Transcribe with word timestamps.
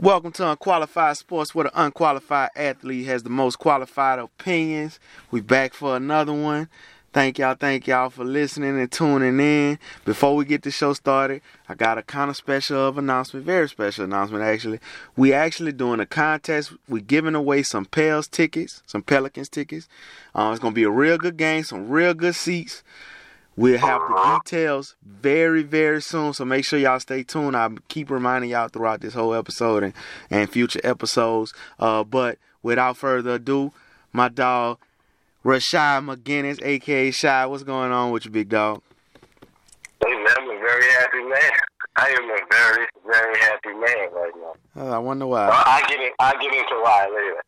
Welcome 0.00 0.32
to 0.32 0.48
Unqualified 0.48 1.18
Sports, 1.18 1.54
where 1.54 1.64
the 1.64 1.84
unqualified 1.84 2.48
athlete 2.56 3.04
has 3.04 3.22
the 3.22 3.28
most 3.28 3.58
qualified 3.58 4.18
opinions. 4.18 4.98
We 5.30 5.42
back 5.42 5.74
for 5.74 5.94
another 5.94 6.32
one. 6.32 6.70
Thank 7.12 7.38
y'all, 7.38 7.54
thank 7.54 7.86
y'all 7.86 8.08
for 8.08 8.24
listening 8.24 8.80
and 8.80 8.90
tuning 8.90 9.38
in. 9.38 9.78
Before 10.06 10.34
we 10.34 10.46
get 10.46 10.62
the 10.62 10.70
show 10.70 10.94
started, 10.94 11.42
I 11.68 11.74
got 11.74 11.98
a 11.98 12.02
kind 12.02 12.30
of 12.30 12.38
special 12.38 12.78
of 12.78 12.96
announcement, 12.96 13.44
very 13.44 13.68
special 13.68 14.04
announcement 14.04 14.42
actually. 14.42 14.80
We 15.18 15.34
actually 15.34 15.72
doing 15.72 16.00
a 16.00 16.06
contest. 16.06 16.72
We're 16.88 17.02
giving 17.02 17.34
away 17.34 17.62
some 17.62 17.84
Pels 17.84 18.26
tickets, 18.26 18.82
some 18.86 19.02
Pelicans 19.02 19.50
tickets. 19.50 19.86
Uh, 20.34 20.48
it's 20.50 20.60
gonna 20.60 20.74
be 20.74 20.84
a 20.84 20.90
real 20.90 21.18
good 21.18 21.36
game, 21.36 21.62
some 21.62 21.90
real 21.90 22.14
good 22.14 22.36
seats. 22.36 22.82
We'll 23.56 23.78
have 23.78 24.00
the 24.00 24.40
details 24.44 24.96
very, 25.02 25.62
very 25.62 26.00
soon. 26.00 26.32
So 26.32 26.44
make 26.44 26.64
sure 26.64 26.78
y'all 26.78 27.00
stay 27.00 27.22
tuned. 27.22 27.56
I'll 27.56 27.74
keep 27.88 28.10
reminding 28.10 28.50
y'all 28.50 28.68
throughout 28.68 29.00
this 29.00 29.14
whole 29.14 29.34
episode 29.34 29.82
and, 29.82 29.92
and 30.30 30.48
future 30.48 30.80
episodes. 30.82 31.52
Uh, 31.78 32.04
but 32.04 32.38
without 32.62 32.96
further 32.96 33.34
ado, 33.34 33.72
my 34.12 34.28
dog 34.28 34.78
Rashad 35.44 36.04
McGinnis, 36.04 36.62
aka 36.62 37.10
Shy. 37.10 37.46
What's 37.46 37.62
going 37.62 37.92
on 37.92 38.12
with 38.12 38.26
you, 38.26 38.30
big 38.30 38.50
dog? 38.50 38.82
Hey 40.04 40.14
man, 40.14 40.26
I'm 40.38 40.50
a 40.50 40.58
very 40.60 40.92
happy 40.92 41.22
man. 41.22 41.50
I 41.96 42.08
am 42.08 42.30
a 42.30 42.38
very, 42.50 42.86
very 43.06 43.38
happy 43.38 43.72
man 43.72 44.12
right 44.12 44.32
now. 44.36 44.82
Uh, 44.82 44.96
I 44.96 44.98
wonder 44.98 45.26
why. 45.26 45.48
Well, 45.48 45.62
I 45.66 45.82
get 45.88 46.00
it. 46.00 46.12
I 46.18 46.32
get 46.32 46.52
into 46.52 46.80
why 46.82 47.06
later. 47.06 47.42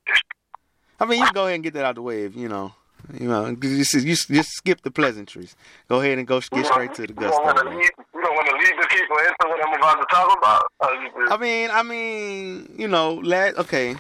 I 1.01 1.05
mean, 1.05 1.19
you 1.19 1.25
can 1.25 1.35
go 1.35 1.43
ahead 1.45 1.55
and 1.57 1.65
get 1.65 1.75
that 1.75 1.85
out 1.85 1.95
the 1.95 2.03
way 2.03 2.25
if 2.25 2.35
you 2.35 2.49
know. 2.49 2.73
You 3.19 3.29
know, 3.29 3.47
you 3.49 3.85
just, 3.85 4.29
just 4.29 4.51
skip 4.53 4.81
the 4.83 4.91
pleasantries. 4.91 5.55
Go 5.89 6.01
ahead 6.01 6.19
and 6.19 6.27
go 6.27 6.41
get 6.41 6.67
straight 6.67 6.95
to 6.95 7.03
the 7.03 7.09
You 7.09 7.15
good 7.15 7.31
don't 7.31 7.45
want 7.45 7.59
to 7.59 7.65
man. 7.65 7.77
lead. 7.79 7.91
You 8.15 8.23
don't 8.23 8.35
want 8.35 8.49
to 8.49 8.55
lead 8.55 8.83
the 8.83 8.87
people 8.89 9.17
into 9.19 9.35
what 9.41 9.67
I'm 9.69 9.75
about 9.79 10.01
to 10.01 10.07
talk 10.15 10.39
about. 10.39 10.73
Uh, 10.81 10.89
just- 11.21 11.33
I 11.33 11.37
mean, 11.37 11.71
I 11.71 11.83
mean, 11.83 12.75
you 12.77 12.89
know, 12.89 13.15
let 13.15 13.59
okay. 13.59 13.91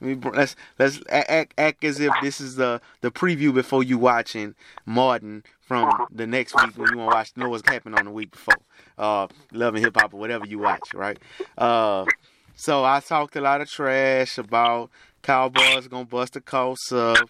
Let 0.00 0.08
me 0.08 0.14
br- 0.14 0.30
Let's 0.34 0.56
let's 0.78 1.00
act, 1.10 1.52
act 1.58 1.84
as 1.84 2.00
if 2.00 2.10
this 2.22 2.40
is 2.40 2.56
the 2.56 2.80
the 3.02 3.10
preview 3.10 3.52
before 3.52 3.82
you 3.82 3.98
watching 3.98 4.54
Martin 4.86 5.44
from 5.60 5.90
the 6.10 6.26
next 6.26 6.54
week 6.54 6.76
when 6.78 6.90
you 6.92 6.96
want 6.98 7.10
to 7.10 7.16
watch 7.16 7.36
know 7.36 7.50
what's 7.50 7.68
happening 7.68 7.98
on 7.98 8.06
the 8.06 8.10
week 8.10 8.30
before. 8.30 8.54
Uh, 8.96 9.26
Love 9.52 9.74
and 9.74 9.84
Hip 9.84 9.94
Hop 9.98 10.14
or 10.14 10.20
whatever 10.20 10.46
you 10.46 10.58
watch, 10.58 10.94
right? 10.94 11.18
Uh, 11.58 12.06
so 12.56 12.84
I 12.84 13.00
talked 13.00 13.36
a 13.36 13.40
lot 13.42 13.60
of 13.60 13.70
trash 13.70 14.38
about 14.38 14.90
Cowboys 15.22 15.86
gonna 15.88 16.06
bust 16.06 16.34
a 16.36 16.40
coast 16.40 16.92
up, 16.94 17.28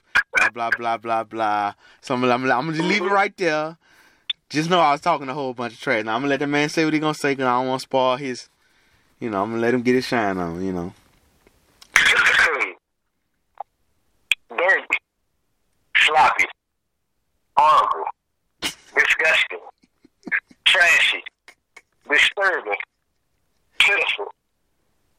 blah 0.51 0.71
blah 0.71 0.97
blah 0.97 1.25
blah. 1.25 1.75
So 2.01 2.15
I'm, 2.15 2.25
I'm, 2.25 2.43
I'm 2.45 2.49
gonna 2.49 2.73
just 2.73 2.89
leave 2.89 3.03
it 3.03 3.07
right 3.11 3.37
there. 3.37 3.77
Just 4.49 4.69
know 4.69 4.81
I 4.81 4.93
was 4.93 5.01
talking 5.01 5.29
a 5.29 5.35
whole 5.35 5.55
bunch 5.55 5.75
of 5.75 5.81
trash. 5.81 6.05
Now 6.05 6.15
I'm 6.15 6.21
gonna 6.23 6.31
let 6.31 6.41
the 6.41 6.47
man 6.47 6.69
say 6.69 6.85
what 6.85 6.93
he 6.95 7.01
gonna 7.01 7.15
say 7.15 7.33
because 7.33 7.47
I 7.47 7.59
don't 7.59 7.69
want 7.69 7.81
to 7.81 7.85
spoil 7.85 8.17
his. 8.17 8.49
You 9.21 9.31
know, 9.31 9.43
I'm 9.43 9.51
gonna 9.51 9.63
let 9.63 9.75
him 9.75 9.83
get 9.83 9.95
his 9.95 10.07
shine 10.07 10.39
on. 10.39 10.65
You 10.65 10.73
know. 10.73 10.95
dirty, 14.51 14.97
sloppy, 15.97 16.45
horrible, 17.57 18.05
disgusting, 18.61 19.59
trashy, 20.67 21.23
disturbing, 22.11 22.75
pitiful. 23.79 24.27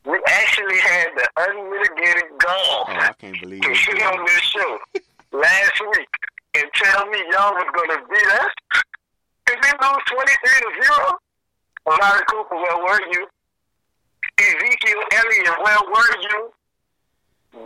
We 0.05 0.19
actually 0.27 0.79
had 0.79 1.07
the 1.15 1.27
unmitigated 1.37 2.23
Oh, 2.33 2.37
gall 2.39 2.85
I 2.89 3.13
can't 3.19 3.39
believe 3.39 3.61
to 3.61 3.71
it. 3.71 3.77
sit 3.77 4.01
on 4.01 4.25
this 4.25 4.41
show 4.41 4.77
last 5.31 5.81
week 5.95 6.13
and 6.55 6.65
tell 6.75 7.05
me 7.07 7.17
y'all 7.31 7.53
was 7.53 7.69
going 7.73 7.89
to 7.89 8.01
beat 8.09 8.31
us. 8.39 8.53
Did 9.45 9.57
we 9.61 9.69
lose 9.69 10.03
23 10.07 10.27
to 10.27 10.83
0? 10.83 11.17
Amari 11.87 12.21
Cooper, 12.29 12.55
where 12.55 12.77
were 12.77 13.01
you? 13.11 13.27
Ezekiel 14.37 15.03
Elliott, 15.11 15.57
where 15.63 15.81
were 15.87 16.21
you? 16.21 16.53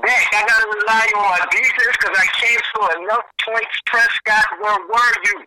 Dak, 0.02 0.34
I 0.34 0.42
got 0.48 0.60
to 0.62 0.68
rely 0.80 1.06
on 1.16 1.24
my 1.30 1.46
defense 1.52 1.96
because 2.00 2.18
I 2.18 2.26
can't 2.26 2.64
score 2.74 3.04
enough 3.04 3.26
points. 3.46 3.82
Prescott, 3.86 4.46
where 4.60 4.80
were 4.88 5.16
you? 5.26 5.46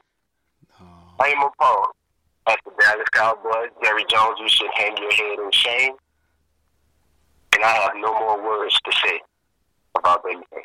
Oh, 0.80 0.84
I 1.20 1.28
am 1.28 1.42
appalled. 1.42 1.88
At 2.46 2.58
the 2.64 2.70
Dallas 2.80 3.08
Cowboys, 3.12 3.70
Jerry 3.82 4.04
Jones, 4.08 4.38
you 4.40 4.48
should 4.48 4.70
hang 4.74 4.96
your 4.96 5.12
head 5.12 5.38
in 5.38 5.50
shame. 5.50 5.94
And 7.54 7.64
I 7.64 7.72
have 7.72 7.92
no 7.96 8.12
more 8.12 8.42
words 8.42 8.78
to 8.84 8.92
say 9.04 9.20
about 9.96 10.22
anything. 10.24 10.64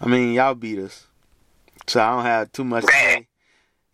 I 0.00 0.06
mean, 0.06 0.32
y'all 0.34 0.54
beat 0.54 0.78
us, 0.78 1.06
so 1.86 2.00
I 2.00 2.10
don't 2.14 2.24
have 2.24 2.52
too 2.52 2.64
much 2.64 2.84
to 2.84 2.92
say. 2.92 3.26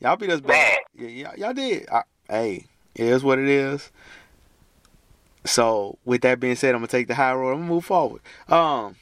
Y'all 0.00 0.16
beat 0.16 0.30
us 0.30 0.40
bad. 0.40 0.80
Yeah, 0.94 1.08
y'all, 1.08 1.36
y'all 1.36 1.54
did. 1.54 1.88
I, 1.88 2.02
hey, 2.28 2.66
it 2.94 3.06
is 3.06 3.22
what 3.24 3.38
it 3.38 3.48
is. 3.48 3.90
So, 5.46 5.98
with 6.04 6.22
that 6.22 6.40
being 6.40 6.56
said, 6.56 6.74
I'm 6.74 6.80
gonna 6.80 6.88
take 6.88 7.08
the 7.08 7.14
high 7.14 7.32
road. 7.32 7.52
I'm 7.52 7.60
gonna 7.60 7.68
move 7.68 7.84
forward. 7.84 8.20
Um, 8.48 8.96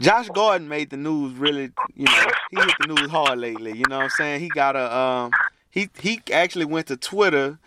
Josh 0.00 0.28
Gordon 0.30 0.68
made 0.68 0.90
the 0.90 0.96
news 0.96 1.34
really. 1.34 1.70
You 1.94 2.06
know, 2.06 2.26
he 2.50 2.56
hit 2.56 2.74
the 2.80 2.94
news 2.94 3.10
hard 3.10 3.38
lately. 3.38 3.76
You 3.76 3.84
know 3.88 3.98
what 3.98 4.04
I'm 4.04 4.10
saying? 4.10 4.40
He 4.40 4.48
got 4.48 4.76
a 4.76 4.96
um, 4.96 5.32
he 5.70 5.88
he 5.98 6.20
actually 6.32 6.64
went 6.64 6.86
to 6.88 6.96
Twitter 6.96 7.58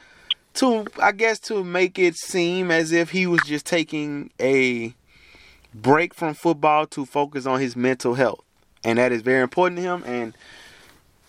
to 0.55 0.85
I 1.01 1.11
guess 1.11 1.39
to 1.41 1.63
make 1.63 1.97
it 1.99 2.15
seem 2.15 2.71
as 2.71 2.91
if 2.91 3.11
he 3.11 3.27
was 3.27 3.41
just 3.45 3.65
taking 3.65 4.31
a 4.39 4.93
break 5.81 6.13
from 6.13 6.33
football 6.33 6.85
to 6.87 7.05
focus 7.05 7.45
on 7.45 7.59
his 7.59 7.75
mental 7.75 8.15
health. 8.15 8.43
And 8.83 8.97
that 8.99 9.11
is 9.11 9.21
very 9.21 9.41
important 9.41 9.77
to 9.77 9.83
him 9.83 10.03
and 10.05 10.33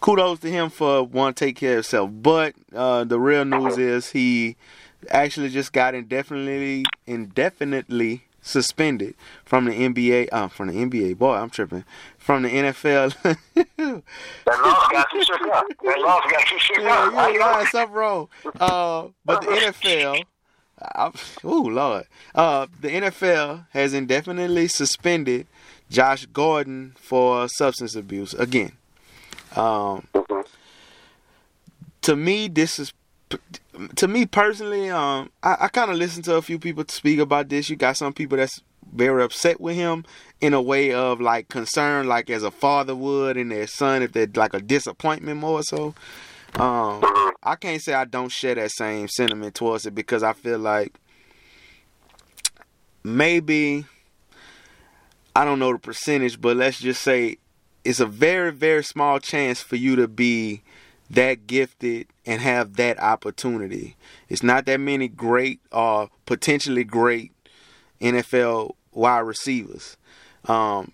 kudos 0.01 0.41
to 0.41 0.51
him 0.51 0.71
for 0.71 1.03
wanting 1.03 1.35
to 1.35 1.45
take 1.47 1.57
care 1.57 1.73
of 1.73 1.77
himself. 1.77 2.11
But 2.13 2.55
uh, 2.75 3.05
the 3.05 3.19
real 3.19 3.45
news 3.45 3.79
is 3.79 4.11
he 4.11 4.57
actually 5.11 5.49
just 5.49 5.73
got 5.73 5.95
indefinitely 5.95 6.85
indefinitely 7.07 8.25
suspended 8.41 9.15
from 9.45 9.65
the 9.67 9.73
NBA 9.73 10.29
uh, 10.33 10.49
from 10.49 10.69
the 10.69 10.75
NBA. 10.75 11.19
Boy, 11.19 11.35
I'm 11.35 11.51
tripping. 11.51 11.85
From 12.17 12.43
the 12.43 12.49
NFL. 12.51 13.15
That 14.45 14.63
loss 14.65 14.89
got 14.93 15.13
you 15.13 15.25
shook 15.25 15.41
up. 15.53 15.65
That 15.85 16.01
loss 16.01 16.23
got 16.31 16.51
you 16.51 16.59
shook 16.59 16.79
Yeah, 16.79 17.05
up. 17.05 17.13
Know. 17.13 17.39
lying 17.41 17.67
something 17.67 17.95
wrong. 17.97 18.29
Uh, 18.59 19.09
but 19.25 19.41
the 19.43 19.47
NFL, 19.49 20.23
oh 21.45 21.63
Lord, 21.71 22.07
uh, 22.35 22.67
the 22.81 22.89
NFL 22.89 23.67
has 23.71 23.95
indefinitely 23.95 24.69
suspended 24.69 25.47
Josh 25.91 26.27
Gordon 26.27 26.95
for 26.99 27.49
substance 27.49 27.95
abuse 27.95 28.35
again. 28.35 28.73
Um, 29.57 30.07
to 32.03 32.17
me, 32.17 32.49
this 32.49 32.79
is 32.79 32.93
to 33.97 34.09
me 34.09 34.27
personally. 34.27 34.91
Um, 34.91 35.31
I, 35.43 35.57
I 35.61 35.69
kind 35.69 35.91
of 35.91 35.97
listened 35.97 36.25
to 36.27 36.37
a 36.37 36.43
few 36.43 36.59
people 36.59 36.85
speak 36.89 37.19
about 37.19 37.49
this. 37.49 37.69
You 37.69 37.77
got 37.77 37.97
some 37.97 38.13
people 38.13 38.39
that's 38.39 38.63
very 38.93 39.23
upset 39.23 39.61
with 39.61 39.77
him 39.77 40.05
in 40.41 40.55
a 40.55 40.63
way 40.63 40.93
of 40.93 41.21
like 41.21 41.49
concern, 41.49 42.07
like 42.07 42.31
as 42.31 42.43
a 42.43 42.51
father 42.51 42.95
would 42.95 43.37
in 43.37 43.49
their 43.49 43.67
son 43.67 44.03
if 44.03 44.13
they're 44.13 44.29
like 44.35 44.55
a 44.55 44.61
disappointment 44.61 45.41
more 45.41 45.63
so. 45.63 45.95
Um, 46.55 47.03
I 47.43 47.57
can't 47.59 47.81
say 47.81 47.95
I 47.95 48.05
don't 48.05 48.33
share 48.33 48.55
that 48.57 48.71
same 48.71 49.09
sentiment 49.09 49.55
towards 49.55 49.87
it 49.87 49.95
because 49.95 50.23
I 50.23 50.33
feel 50.33 50.59
like 50.59 50.99
maybe 53.05 53.85
I 55.37 55.45
don't 55.45 55.59
know 55.59 55.73
the 55.73 55.79
percentage, 55.79 56.41
but 56.41 56.57
let's 56.57 56.81
just 56.81 57.03
say 57.03 57.39
it's 57.85 58.01
a 58.01 58.07
very 58.07 58.53
very 58.53 58.83
small 58.83 59.21
chance 59.21 59.63
for 59.63 59.77
you 59.77 59.97
to 59.97 60.09
be 60.09 60.63
that 61.11 61.47
gifted 61.47 62.07
and 62.27 62.41
have 62.43 62.77
that 62.77 62.99
opportunity. 63.01 63.97
It's 64.29 64.43
not 64.43 64.67
that 64.67 64.81
many 64.81 65.09
great 65.09 65.61
or 65.73 66.11
potentially 66.27 66.85
great 66.85 67.33
NFL 68.01 68.75
wide 68.93 69.21
receivers. 69.21 69.97
Um, 70.45 70.93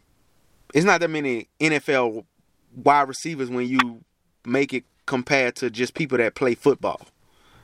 it's 0.73 0.85
not 0.85 1.01
that 1.01 1.11
many 1.11 1.49
NFL 1.61 2.25
wide 2.77 3.09
receivers 3.09 3.51
when 3.51 3.67
you 3.69 4.03
make 4.45 4.73
it 4.73 4.85
compared 5.07 5.57
to 5.57 5.71
just 5.71 5.95
people 5.95 6.19
that 6.19 6.35
play 6.35 6.55
football. 6.55 7.01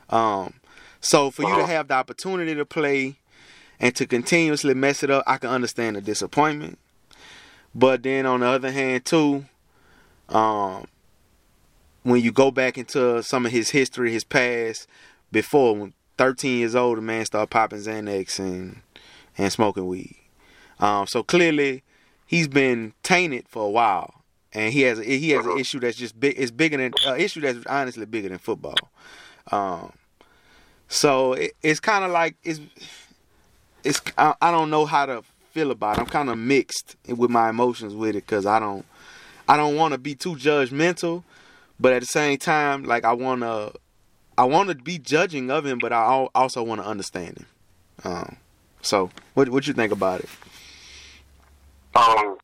Um, 0.09 0.55
so 1.01 1.31
for 1.31 1.43
you 1.43 1.57
to 1.57 1.67
have 1.67 1.89
the 1.89 1.95
opportunity 1.95 2.55
to 2.55 2.65
play 2.65 3.17
and 3.79 3.95
to 3.97 4.07
continuously 4.07 4.75
mess 4.75 5.03
it 5.03 5.11
up, 5.11 5.25
I 5.27 5.39
can 5.39 5.51
understand 5.51 5.97
the 5.97 6.01
disappointment. 6.01 6.79
But 7.75 8.03
then 8.03 8.27
on 8.27 8.41
the 8.41 8.47
other 8.47 8.71
hand, 8.71 9.05
too, 9.05 9.47
um, 10.29 10.87
when 12.03 12.21
you 12.23 12.33
go 12.33 12.51
back 12.51 12.77
into 12.77 13.23
some 13.23 13.47
of 13.47 13.53
his 13.53 13.71
history, 13.71 14.13
his 14.13 14.25
past, 14.25 14.87
before 15.33 15.77
when 15.77 15.95
13 16.19 16.59
years 16.59 16.75
old, 16.75 16.99
the 16.99 17.03
man 17.03 17.25
started 17.25 17.51
popping 17.51 17.79
Xanax 17.79 18.39
and 18.39 18.83
and 19.39 19.53
smoking 19.53 19.87
weed. 19.87 20.17
Um, 20.79 21.07
so 21.07 21.23
clearly, 21.23 21.83
he's 22.27 22.49
been 22.49 22.93
tainted 23.03 23.49
for 23.49 23.65
a 23.65 23.71
while, 23.71 24.20
and 24.53 24.73
he 24.73 24.83
has 24.83 24.99
a, 24.99 25.05
he 25.05 25.31
has 25.31 25.47
an 25.47 25.59
issue 25.59 25.81
that's 25.81 25.97
just 25.97 26.19
big. 26.19 26.35
It's 26.39 26.51
bigger 26.51 26.77
than 26.77 26.93
uh, 27.07 27.15
issue 27.15 27.41
that's 27.41 27.65
honestly 27.67 28.07
bigger 28.07 28.29
than 28.29 28.39
football. 28.39 28.77
Um, 29.51 29.93
so 30.89 31.35
it, 31.35 31.53
it's 31.63 31.81
kind 31.81 32.05
of 32.05 32.11
like 32.11 32.37
it's 32.43 32.61
it's 33.85 34.01
I, 34.19 34.35
I 34.41 34.51
don't 34.51 34.71
know 34.71 34.87
how 34.87 35.07
to 35.07 35.23
feel 35.53 35.71
about 35.71 35.99
it. 35.99 36.01
I'm 36.01 36.07
kind 36.07 36.31
of 36.31 36.39
mixed 36.39 36.97
with 37.07 37.31
my 37.31 37.51
emotions 37.51 37.95
with 37.95 38.11
it 38.11 38.27
because 38.27 38.47
I 38.47 38.59
don't 38.59 38.85
I 39.49 39.57
don't 39.57 39.77
want 39.77 39.93
to 39.93 39.99
be 39.99 40.15
too 40.15 40.35
judgmental, 40.35 41.25
but 41.79 41.93
at 41.93 42.01
the 42.01 42.07
same 42.07 42.39
time, 42.39 42.85
like 42.85 43.05
I 43.05 43.13
want 43.13 43.43
to 43.43 43.73
I 44.37 44.45
want 44.45 44.69
to 44.71 44.75
be 44.75 44.99
judging 44.99 45.51
of 45.51 45.67
him, 45.67 45.79
but 45.79 45.93
I 45.93 46.27
also 46.35 46.63
want 46.63 46.81
to 46.81 46.87
understand 46.87 47.39
him. 47.39 47.47
Um, 48.05 48.37
so 48.83 49.11
what 49.35 49.49
what 49.49 49.67
you 49.67 49.75
think 49.75 49.93
about 49.93 50.21
it? 50.21 50.29
Um, 51.95 52.39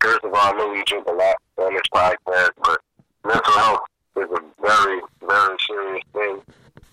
first 0.00 0.24
of 0.24 0.32
all, 0.32 0.40
I 0.40 0.52
know 0.52 0.70
we 0.70 0.82
drink 0.84 1.06
a 1.06 1.12
lot 1.12 1.36
on 1.58 1.74
this 1.74 1.88
podcast, 1.92 2.50
but 2.64 2.80
mental 3.24 3.52
health 3.52 3.80
is 4.16 4.28
a 4.30 4.40
very, 4.60 5.00
very 5.26 5.56
serious 5.66 6.04
thing. 6.12 6.42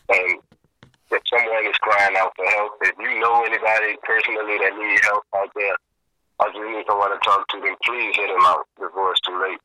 And 0.09 0.39
if 1.11 1.21
someone 1.27 1.65
is 1.65 1.77
crying 1.81 2.15
out 2.17 2.33
for 2.35 2.45
help, 2.45 2.73
if 2.81 2.93
you 2.99 3.19
know 3.19 3.43
anybody 3.43 3.97
personally 4.03 4.57
that 4.59 4.77
needs 4.77 5.01
help 5.05 5.23
out 5.35 5.49
there, 5.55 5.75
or 6.39 6.49
you 6.53 6.77
need 6.77 6.85
someone 6.87 7.11
to 7.11 7.17
talk 7.23 7.47
to, 7.49 7.59
then 7.61 7.75
please 7.83 8.15
hit 8.15 8.27
them 8.27 8.45
out 8.45 8.67
before 8.79 9.11
it's 9.11 9.21
too 9.21 9.39
late. 9.41 9.59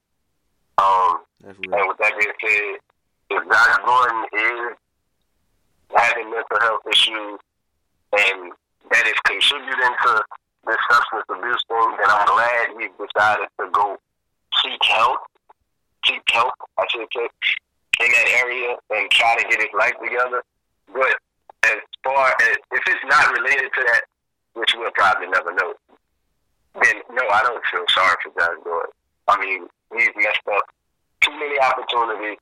Um, 0.78 1.18
and 1.44 1.88
with 1.88 1.98
that 1.98 2.12
being 2.18 2.32
said, 2.40 2.78
if 3.30 3.44
Josh 3.48 3.78
Gordon 3.84 4.24
is 4.32 4.76
having 5.94 6.30
mental 6.30 6.60
health 6.60 6.80
issues 6.90 7.38
and 8.12 8.52
that 8.90 9.06
is 9.06 9.14
contributing 9.24 9.94
to 10.04 10.22
this 10.66 10.76
substance 10.90 11.24
abuse 11.28 11.62
thing, 11.68 11.90
then 11.98 12.08
I'm 12.08 12.26
glad 12.26 12.68
he 12.78 12.88
decided 12.98 13.48
to 13.58 13.70
go 13.72 13.96
seek 14.62 14.82
help, 14.82 15.20
seek 16.06 16.22
help, 16.30 16.54
I 16.78 16.86
should 16.90 17.08
say, 17.14 17.28
in 18.00 18.08
that 18.10 18.28
area 18.44 18.76
and 18.90 19.10
try 19.10 19.36
to 19.36 19.48
get 19.48 19.60
his 19.60 19.74
life 19.76 19.94
together. 20.02 20.42
But 20.92 21.16
as 21.64 21.78
far 22.04 22.28
as 22.28 22.56
if 22.72 22.82
it's 22.86 23.04
not 23.06 23.32
related 23.32 23.70
to 23.74 23.82
that, 23.86 24.02
which 24.54 24.74
we'll 24.76 24.90
probably 24.92 25.28
never 25.28 25.54
know, 25.54 25.74
then 26.82 26.96
no, 27.12 27.28
I 27.28 27.42
don't 27.42 27.62
feel 27.70 27.84
sorry 27.88 28.16
for 28.22 28.32
Josh 28.38 28.58
Gordon. 28.64 28.92
I 29.28 29.40
mean, 29.40 29.66
he's 29.96 30.10
messed 30.16 30.46
up 30.54 30.64
too 31.20 31.32
many 31.32 31.58
opportunities. 31.60 32.38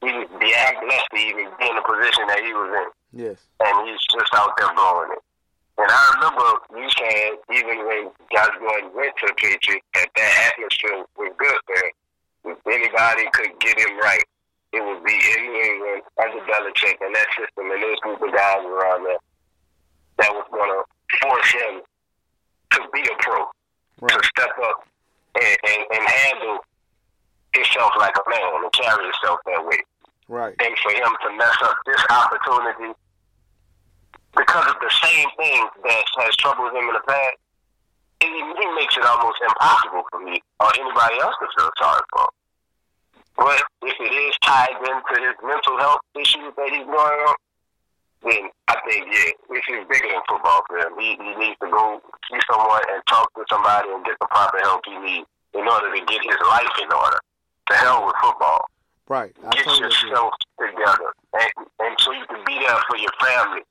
He's 0.00 0.28
beyond 0.38 0.76
blessed 0.82 1.08
to 1.14 1.18
even 1.18 1.48
be 1.58 1.68
in 1.68 1.76
the 1.76 1.82
position 1.82 2.26
that 2.28 2.40
he 2.44 2.52
was 2.52 2.70
in. 2.70 3.24
Yes. 3.26 3.38
And 3.60 3.88
he's 3.88 4.00
just 4.12 4.32
out 4.34 4.56
there 4.56 4.72
blowing 4.74 5.12
it. 5.12 5.22
And 5.78 5.90
I 5.90 6.02
remember 6.16 6.46
you 6.72 6.88
saying 6.96 7.36
even 7.52 7.86
when 7.86 8.10
Josh 8.32 8.56
Gordon 8.58 8.90
went 8.96 9.12
to 9.20 9.26
the 9.28 9.34
Patriots, 9.36 9.84
that 9.94 10.08
that 10.16 10.52
atmosphere 10.52 11.04
was 11.18 11.32
good 11.36 11.60
there. 11.68 11.90
If 12.52 12.58
anybody 12.64 13.28
could 13.32 13.52
get 13.60 13.78
him 13.78 13.98
right, 13.98 14.24
it 14.72 14.80
would 14.80 15.04
be 15.04 15.12
in 15.12 15.42
New 15.44 15.60
England 15.60 16.02
under 16.16 16.40
Belichick 16.48 16.96
and 17.00 17.14
that 17.14 17.28
system 17.36 17.70
and 17.70 17.82
those 17.82 18.00
group 18.00 18.22
of 18.22 18.32
guys 18.32 18.64
around 18.64 19.04
there 19.04 19.20
that 20.18 20.32
was 20.32 20.46
going 20.50 20.72
to 20.72 20.82
force 21.20 21.52
him 21.52 21.82
to 22.72 22.80
be 22.92 23.00
a 23.00 23.16
pro, 23.20 23.44
right. 24.00 24.10
to 24.10 24.20
step 24.24 24.56
up 24.64 24.88
and, 25.36 25.56
and, 25.64 25.82
and 25.92 26.08
handle 26.08 26.58
himself 27.52 27.92
like 27.98 28.14
a 28.16 28.30
man 28.30 28.64
and 28.64 28.72
carry 28.72 29.04
himself 29.04 29.40
that 29.44 29.64
way. 29.66 29.80
Right. 30.28 30.54
And 30.60 30.74
for 30.78 30.92
him 30.92 31.12
to 31.24 31.36
mess 31.36 31.56
up 31.62 31.76
this 31.84 32.02
opportunity 32.10 32.96
because 34.36 34.66
of 34.68 34.76
the 34.80 34.92
same 35.02 35.28
thing 35.36 35.66
that 35.84 36.04
has 36.20 36.36
troubled 36.36 36.72
him 36.72 36.88
in 36.88 36.94
the 36.94 37.04
past, 37.08 37.36
it, 38.20 38.28
it 38.28 38.70
makes 38.76 38.96
it 38.96 39.04
almost 39.04 39.40
impossible 39.42 40.04
for 40.10 40.20
me 40.20 40.40
or 40.60 40.68
anybody 40.78 41.20
else 41.20 41.34
to 41.40 41.48
feel 41.56 41.70
sorry 41.78 42.04
for. 42.12 42.28
But 43.36 43.62
if 43.82 43.96
it 44.00 44.12
is 44.12 44.34
tied 44.42 44.76
into 44.80 45.14
his 45.20 45.36
mental 45.44 45.76
health 45.78 46.00
issues 46.16 46.52
that 46.56 46.68
he's 46.72 46.86
going 46.86 47.20
on, 47.28 47.36
then 48.24 48.48
I 48.68 48.76
think, 48.88 49.06
yeah, 49.12 49.32
this 49.52 49.64
is 49.68 49.84
bigger 49.88 50.08
than 50.08 50.24
football 50.28 50.64
for 50.68 50.78
him. 50.80 50.92
He, 50.98 51.16
he 51.20 51.32
needs 51.36 51.56
to 51.60 51.68
go 51.68 52.00
see 52.30 52.40
someone 52.50 52.80
and 52.92 53.02
talk 53.06 53.28
to 53.34 53.44
somebody 53.48 53.88
and 53.92 54.04
get 54.04 54.16
the 54.20 54.26
proper 54.26 54.58
help 54.60 54.80
he 54.86 54.96
needs 54.98 55.28
in 55.52 55.68
order 55.68 55.92
to 55.92 56.00
get 56.04 56.20
his 56.24 56.40
life 56.48 56.76
in 56.80 56.92
order. 56.92 57.20
To 57.68 57.74
hell 57.74 58.06
with 58.06 58.14
football. 58.22 58.64
Right. 59.08 59.34
I 59.44 59.50
get 59.50 59.66
yourself 59.66 60.34
together. 60.58 61.12
And, 61.34 61.50
and 61.80 61.96
so 61.98 62.12
you 62.12 62.24
can 62.26 62.42
be 62.46 62.58
there 62.60 62.78
for 62.88 62.96
your 62.96 63.10
family. 63.20 63.62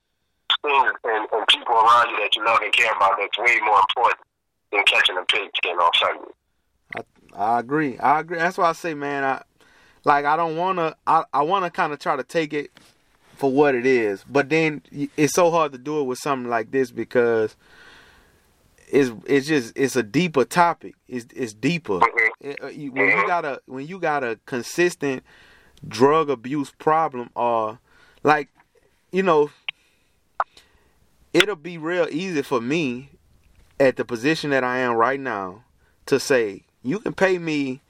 Things 0.62 0.94
and, 1.03 1.27
and 1.31 1.47
people 1.47 1.75
around 1.75 2.09
you 2.09 2.18
that 2.18 2.36
you 2.36 2.45
love 2.45 2.59
and 2.63 2.74
care 2.74 2.92
about 2.92 3.18
that's 3.19 3.38
way 3.38 3.59
more 3.65 3.80
important 3.80 4.19
than 4.71 4.83
catching 4.86 5.18
a 5.18 5.25
pigskin 5.25 5.77
on 5.77 5.92
Sunday. 5.95 6.31
I, 7.36 7.56
I 7.56 7.59
agree. 7.59 7.97
I 8.00 8.19
agree. 8.19 8.38
That's 8.38 8.57
why 8.57 8.69
I 8.69 8.74
say, 8.74 8.94
man, 8.94 9.24
I 9.24 9.44
like 10.03 10.25
I 10.25 10.36
don't 10.36 10.56
wanna 10.57 10.95
I, 11.06 11.24
I 11.33 11.42
wanna 11.44 11.69
kinda 11.69 11.97
try 11.97 12.15
to 12.15 12.24
take 12.24 12.53
it 12.53 12.71
for 13.36 13.51
what 13.51 13.75
it 13.75 13.86
is. 13.86 14.24
But 14.30 14.50
then 14.50 14.81
it's 15.18 15.33
so 15.33 15.51
hard 15.51 15.71
to 15.74 15.77
do 15.77 16.00
it 16.00 16.03
with 16.03 16.19
something 16.19 16.50
like 16.50 16.71
this 16.71 16.92
because 16.92 17.56
it's 18.88 19.12
it's 19.25 19.47
just 19.47 19.74
it's 19.75 19.95
a 19.95 20.03
deeper 20.03 20.45
topic. 20.45 20.95
It's 21.07 21.25
it's 21.36 21.53
deeper. 21.53 22.00
Mm-hmm. 22.00 22.50
It, 22.50 22.59
uh, 22.62 22.68
when 22.94 23.09
you 23.09 23.27
got 23.27 23.45
a 23.45 23.62
when 23.65 23.88
you 23.88 24.00
got 24.00 24.24
a 24.24 24.39
consistent 24.45 25.24
drug 25.88 26.30
abuse 26.30 26.71
problem, 26.71 27.30
or 27.36 27.80
like 28.24 28.50
you 29.12 29.24
know, 29.24 29.50
it'll 31.36 31.58
be 31.58 31.78
real 31.78 32.08
easy 32.10 32.42
for 32.42 32.62
me 32.62 33.10
at 33.78 33.98
the 33.98 34.06
position 34.06 34.52
that 34.52 34.64
I 34.64 34.78
am 34.78 34.94
right 34.94 35.20
now 35.20 35.66
to 36.06 36.18
say 36.18 36.64
you 36.82 36.98
can 37.00 37.14
pay 37.14 37.38
me 37.38 37.82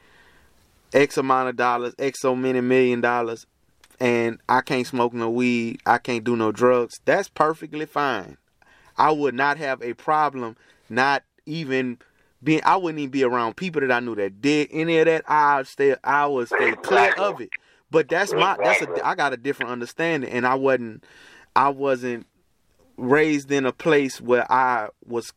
X 0.93 1.15
amount 1.17 1.49
of 1.49 1.55
dollars, 1.55 1.93
X 1.99 2.21
so 2.21 2.35
many 2.35 2.59
million 2.59 3.01
dollars, 3.01 3.45
and 3.99 4.39
I 4.49 4.61
can't 4.61 4.87
smoke 4.87 5.13
no 5.13 5.29
weed, 5.29 5.79
I 5.85 5.99
can't 5.99 6.23
do 6.23 6.35
no 6.35 6.51
drugs. 6.51 6.99
That's 7.05 7.29
perfectly 7.29 7.85
fine. 7.85 8.37
I 8.97 9.11
would 9.11 9.35
not 9.35 9.57
have 9.57 9.79
a 9.83 9.93
problem 9.93 10.57
not 10.89 11.21
even 11.45 11.99
being 12.43 12.61
I 12.65 12.77
wouldn't 12.77 12.99
even 12.99 13.11
be 13.11 13.23
around 13.23 13.57
people 13.57 13.81
that 13.81 13.91
I 13.91 13.99
knew 13.99 14.15
that 14.15 14.41
did 14.41 14.69
any 14.71 14.97
of 14.97 15.05
that. 15.05 15.23
I 15.27 15.61
stay 15.63 15.95
I 16.03 16.25
would 16.25 16.47
stay 16.47 16.71
clear 16.71 17.13
of 17.19 17.41
it. 17.41 17.49
But 17.91 18.09
that's 18.09 18.33
my 18.33 18.57
that's 18.57 18.81
a 18.81 19.05
I 19.05 19.13
got 19.13 19.33
a 19.33 19.37
different 19.37 19.71
understanding 19.71 20.31
and 20.31 20.47
I 20.47 20.55
wasn't 20.55 21.03
I 21.55 21.69
wasn't 21.69 22.25
raised 22.97 23.51
in 23.51 23.65
a 23.65 23.71
place 23.71 24.21
where 24.21 24.49
I 24.51 24.89
was 25.05 25.33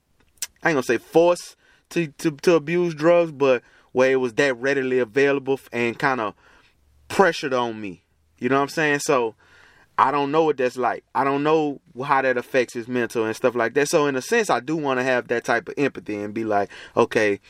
I 0.62 0.70
ain't 0.70 0.76
gonna 0.76 0.82
say 0.82 0.99
forced 0.99 1.56
to, 1.90 2.08
to, 2.08 2.31
to 2.32 2.55
abuse 2.55 2.94
drugs, 2.94 3.32
but 3.32 3.62
where 3.93 4.10
it 4.10 4.16
was 4.16 4.34
that 4.34 4.56
readily 4.56 4.99
available 4.99 5.58
and 5.72 5.99
kind 5.99 6.20
of 6.20 6.34
pressured 7.08 7.55
on 7.55 7.81
me. 7.81 8.02
You 8.38 8.49
know 8.49 8.56
what 8.56 8.62
I'm 8.62 8.69
saying? 8.69 9.00
So 9.00 9.34
I 9.96 10.10
don't 10.10 10.31
know 10.31 10.44
what 10.44 10.56
that's 10.56 10.76
like. 10.76 11.05
I 11.14 11.25
don't 11.25 11.43
know 11.43 11.81
how 12.05 12.22
that 12.22 12.37
affects 12.37 12.75
his 12.75 12.87
mental 12.87 13.25
and 13.25 13.34
stuff 13.34 13.55
like 13.55 13.75
that. 13.75 13.88
So 13.88 14.06
in 14.06 14.16
a 14.16 14.22
sense, 14.22 14.50
I 14.50 14.61
do 14.61 14.76
want 14.76 15.00
to 15.00 15.04
have 15.04 15.28
that 15.28 15.44
type 15.44 15.69
of 15.69 15.75
empathy 15.76 16.16
and 16.16 16.34
be 16.34 16.44
like, 16.44 16.70
okay, 16.96 17.40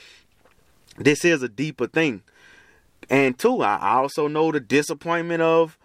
this 0.96 1.24
is 1.24 1.42
a 1.42 1.48
deeper 1.48 1.86
thing. 1.86 2.22
And 3.10 3.38
two, 3.38 3.62
I 3.62 3.96
also 3.98 4.28
know 4.28 4.52
the 4.52 4.60
disappointment 4.60 5.42
of 5.42 5.78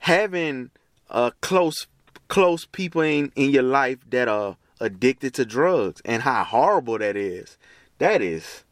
having 0.00 0.70
a 1.08 1.32
close 1.40 1.86
close 2.30 2.64
people 2.64 3.02
in, 3.02 3.30
in 3.36 3.50
your 3.50 3.62
life 3.62 3.98
that 4.08 4.28
are 4.28 4.56
addicted 4.80 5.34
to 5.34 5.44
drugs 5.44 6.00
and 6.06 6.22
how 6.22 6.44
horrible 6.44 6.96
that 6.98 7.16
is. 7.16 7.58
That 7.98 8.22
is 8.22 8.64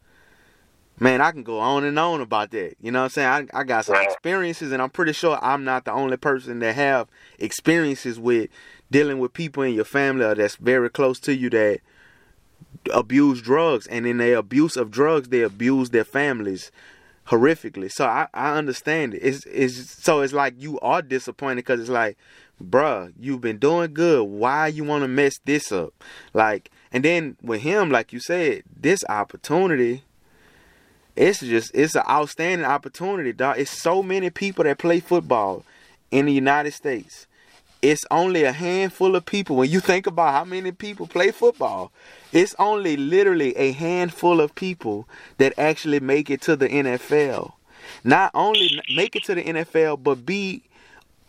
man, 0.99 1.21
I 1.21 1.31
can 1.31 1.43
go 1.43 1.59
on 1.59 1.83
and 1.83 1.97
on 1.97 2.21
about 2.21 2.51
that. 2.51 2.75
You 2.81 2.91
know 2.91 2.99
what 2.99 3.05
I'm 3.05 3.09
saying? 3.09 3.49
I, 3.53 3.59
I 3.59 3.63
got 3.63 3.85
some 3.85 3.95
experiences, 3.95 4.71
and 4.71 4.81
I'm 4.81 4.89
pretty 4.89 5.13
sure 5.13 5.39
I'm 5.41 5.63
not 5.63 5.85
the 5.85 5.93
only 5.93 6.17
person 6.17 6.59
that 6.59 6.75
have 6.75 7.07
experiences 7.37 8.19
with 8.19 8.49
dealing 8.91 9.19
with 9.19 9.33
people 9.33 9.63
in 9.63 9.73
your 9.73 9.85
family 9.85 10.33
that's 10.33 10.55
very 10.57 10.89
close 10.89 11.19
to 11.21 11.35
you 11.35 11.49
that 11.51 11.79
abuse 12.93 13.41
drugs, 13.41 13.87
and 13.87 14.05
in 14.05 14.17
their 14.17 14.37
abuse 14.37 14.75
of 14.77 14.91
drugs, 14.91 15.29
they 15.29 15.41
abuse 15.41 15.89
their 15.91 16.03
families 16.03 16.71
horrifically. 17.27 17.91
So 17.91 18.05
I, 18.05 18.27
I 18.33 18.57
understand 18.57 19.13
it. 19.13 19.19
It's 19.19 19.45
it's 19.45 20.03
so 20.03 20.21
it's 20.21 20.33
like 20.33 20.55
you 20.57 20.79
are 20.79 21.01
disappointed 21.01 21.57
because 21.57 21.79
it's 21.79 21.89
like, 21.89 22.17
bruh, 22.63 23.13
you've 23.19 23.41
been 23.41 23.57
doing 23.57 23.93
good. 23.93 24.23
Why 24.23 24.67
you 24.67 24.83
want 24.83 25.03
to 25.03 25.07
mess 25.07 25.39
this 25.45 25.71
up? 25.71 25.93
Like, 26.33 26.71
and 26.91 27.03
then 27.03 27.37
with 27.41 27.61
him, 27.61 27.89
like 27.89 28.13
you 28.13 28.19
said, 28.19 28.63
this 28.79 29.03
opportunity 29.07 30.03
it's 31.19 31.41
just 31.41 31.71
it's 31.75 31.95
an 31.95 32.03
outstanding 32.09 32.65
opportunity, 32.65 33.33
dog. 33.33 33.59
It's 33.59 33.69
so 33.71 34.01
many 34.01 34.29
people 34.29 34.63
that 34.63 34.77
play 34.77 35.01
football 35.01 35.65
in 36.11 36.27
the 36.27 36.31
United 36.31 36.71
States. 36.71 37.27
It's 37.81 38.05
only 38.09 38.45
a 38.45 38.53
handful 38.53 39.17
of 39.17 39.25
people. 39.25 39.57
When 39.57 39.69
you 39.69 39.81
think 39.81 40.07
about 40.07 40.33
how 40.33 40.45
many 40.45 40.71
people 40.71 41.07
play 41.07 41.31
football, 41.31 41.91
it's 42.31 42.55
only 42.57 42.95
literally 42.95 43.53
a 43.57 43.73
handful 43.73 44.39
of 44.39 44.55
people 44.55 45.09
that 45.39 45.53
actually 45.57 45.99
make 45.99 46.29
it 46.29 46.41
to 46.43 46.55
the 46.55 46.69
NFL. 46.69 47.51
Not 48.05 48.31
only 48.33 48.81
make 48.95 49.17
it 49.17 49.25
to 49.25 49.35
the 49.35 49.43
NFL, 49.43 50.01
but 50.01 50.25
be 50.25 50.63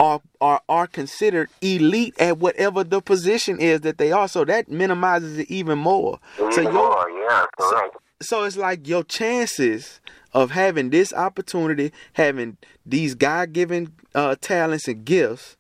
are 0.01 0.23
are 0.41 0.63
are 0.69 0.87
considered 0.87 1.51
elite 1.61 2.19
at 2.19 2.39
whatever 2.39 2.83
the 2.83 3.03
position 3.03 3.61
is 3.61 3.83
that 3.83 3.99
they 3.99 4.11
are. 4.11 4.27
So 4.27 4.45
that 4.47 4.69
minimizes 4.69 5.39
it 5.39 5.51
even 5.51 5.79
more. 5.79 6.19
Even 6.39 6.53
so 6.53 6.73
more, 6.73 7.11
yeah, 7.11 7.45
correct. 7.59 7.97
So, 8.23 8.39
so 8.41 8.45
it's 8.45 8.57
like 8.57 8.89
your 8.89 9.05
chances 9.05 10.01
of 10.33 10.53
having 10.53 10.89
this 10.89 11.13
opportunity, 11.13 11.93
having 12.15 12.57
these 12.87 13.15
God 13.15 13.53
given 13.53 13.93
uh, 14.15 14.37
talents 14.41 14.89
and 14.89 15.05
gifts, 15.05 15.59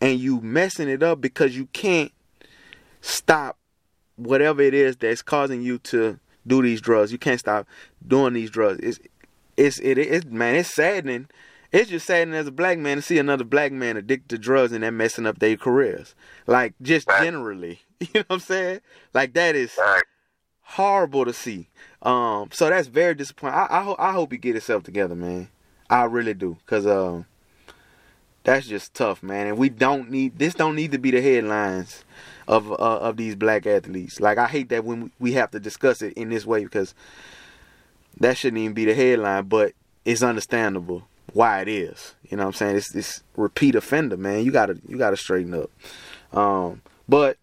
and 0.00 0.18
you 0.18 0.40
messing 0.40 0.88
it 0.88 1.02
up 1.02 1.20
because 1.20 1.54
you 1.54 1.66
can't 1.66 2.12
stop 3.02 3.58
whatever 4.16 4.62
it 4.62 4.72
is 4.72 4.96
that's 4.96 5.20
causing 5.20 5.60
you 5.60 5.76
to 5.78 6.18
do 6.46 6.62
these 6.62 6.80
drugs. 6.80 7.12
You 7.12 7.18
can't 7.18 7.40
stop 7.40 7.66
doing 8.06 8.32
these 8.32 8.50
drugs. 8.50 8.80
It's 8.82 8.98
it's 9.58 9.78
it 9.80 9.98
is 9.98 10.24
man. 10.24 10.54
It's 10.54 10.74
saddening. 10.74 11.28
It's 11.74 11.90
just 11.90 12.06
saddening 12.06 12.38
as 12.38 12.46
a 12.46 12.52
black 12.52 12.78
man 12.78 12.98
to 12.98 13.02
see 13.02 13.18
another 13.18 13.42
black 13.42 13.72
man 13.72 13.96
addicted 13.96 14.28
to 14.28 14.38
drugs 14.38 14.70
and 14.70 14.84
that 14.84 14.92
messing 14.92 15.26
up 15.26 15.40
their 15.40 15.56
careers. 15.56 16.14
Like 16.46 16.72
just 16.80 17.08
Right. 17.08 17.22
generally, 17.24 17.80
you 18.00 18.06
know 18.14 18.20
what 18.28 18.34
I'm 18.36 18.40
saying? 18.40 18.80
Like 19.12 19.32
that 19.34 19.56
is 19.56 19.76
Right. 19.76 20.04
horrible 20.62 21.24
to 21.24 21.32
see. 21.32 21.68
Um, 22.00 22.50
so 22.52 22.70
that's 22.70 22.86
very 22.86 23.14
disappointing. 23.16 23.58
I 23.58 23.66
I, 23.68 23.82
ho- 23.82 23.96
I 23.98 24.12
hope 24.12 24.30
he 24.30 24.38
get 24.38 24.54
himself 24.54 24.84
together, 24.84 25.16
man. 25.16 25.48
I 25.90 26.04
really 26.04 26.32
do, 26.34 26.58
cause 26.66 26.86
um, 26.86 27.26
that's 28.44 28.68
just 28.68 28.94
tough, 28.94 29.20
man. 29.22 29.48
And 29.48 29.58
we 29.58 29.68
don't 29.68 30.10
need 30.10 30.38
this. 30.38 30.54
Don't 30.54 30.76
need 30.76 30.92
to 30.92 30.98
be 30.98 31.10
the 31.10 31.20
headlines 31.20 32.04
of 32.46 32.70
uh, 32.70 32.74
of 32.76 33.16
these 33.16 33.34
black 33.34 33.66
athletes. 33.66 34.20
Like 34.20 34.38
I 34.38 34.46
hate 34.46 34.68
that 34.68 34.84
when 34.84 35.10
we 35.18 35.32
have 35.32 35.50
to 35.50 35.58
discuss 35.58 36.02
it 36.02 36.12
in 36.12 36.28
this 36.28 36.46
way 36.46 36.62
because 36.62 36.94
that 38.20 38.36
shouldn't 38.36 38.58
even 38.60 38.74
be 38.74 38.84
the 38.84 38.94
headline, 38.94 39.46
but 39.46 39.72
it's 40.04 40.22
understandable 40.22 41.02
why 41.34 41.60
it 41.60 41.68
is. 41.68 42.14
You 42.30 42.36
know 42.36 42.44
what 42.44 42.48
I'm 42.48 42.54
saying? 42.54 42.76
It's 42.76 42.92
this 42.92 43.22
repeat 43.36 43.74
offender, 43.74 44.16
man. 44.16 44.44
You 44.44 44.52
gotta 44.52 44.78
you 44.88 44.96
gotta 44.96 45.16
straighten 45.16 45.52
up. 45.52 45.70
Um, 46.36 46.80
but 47.08 47.36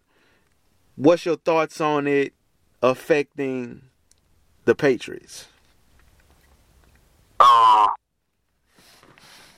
what's 0.96 1.24
your 1.24 1.36
thoughts 1.36 1.80
on 1.80 2.06
it 2.06 2.32
affecting 2.82 3.82
the 4.64 4.74
Patriots? 4.74 5.46
Um, 7.38 7.88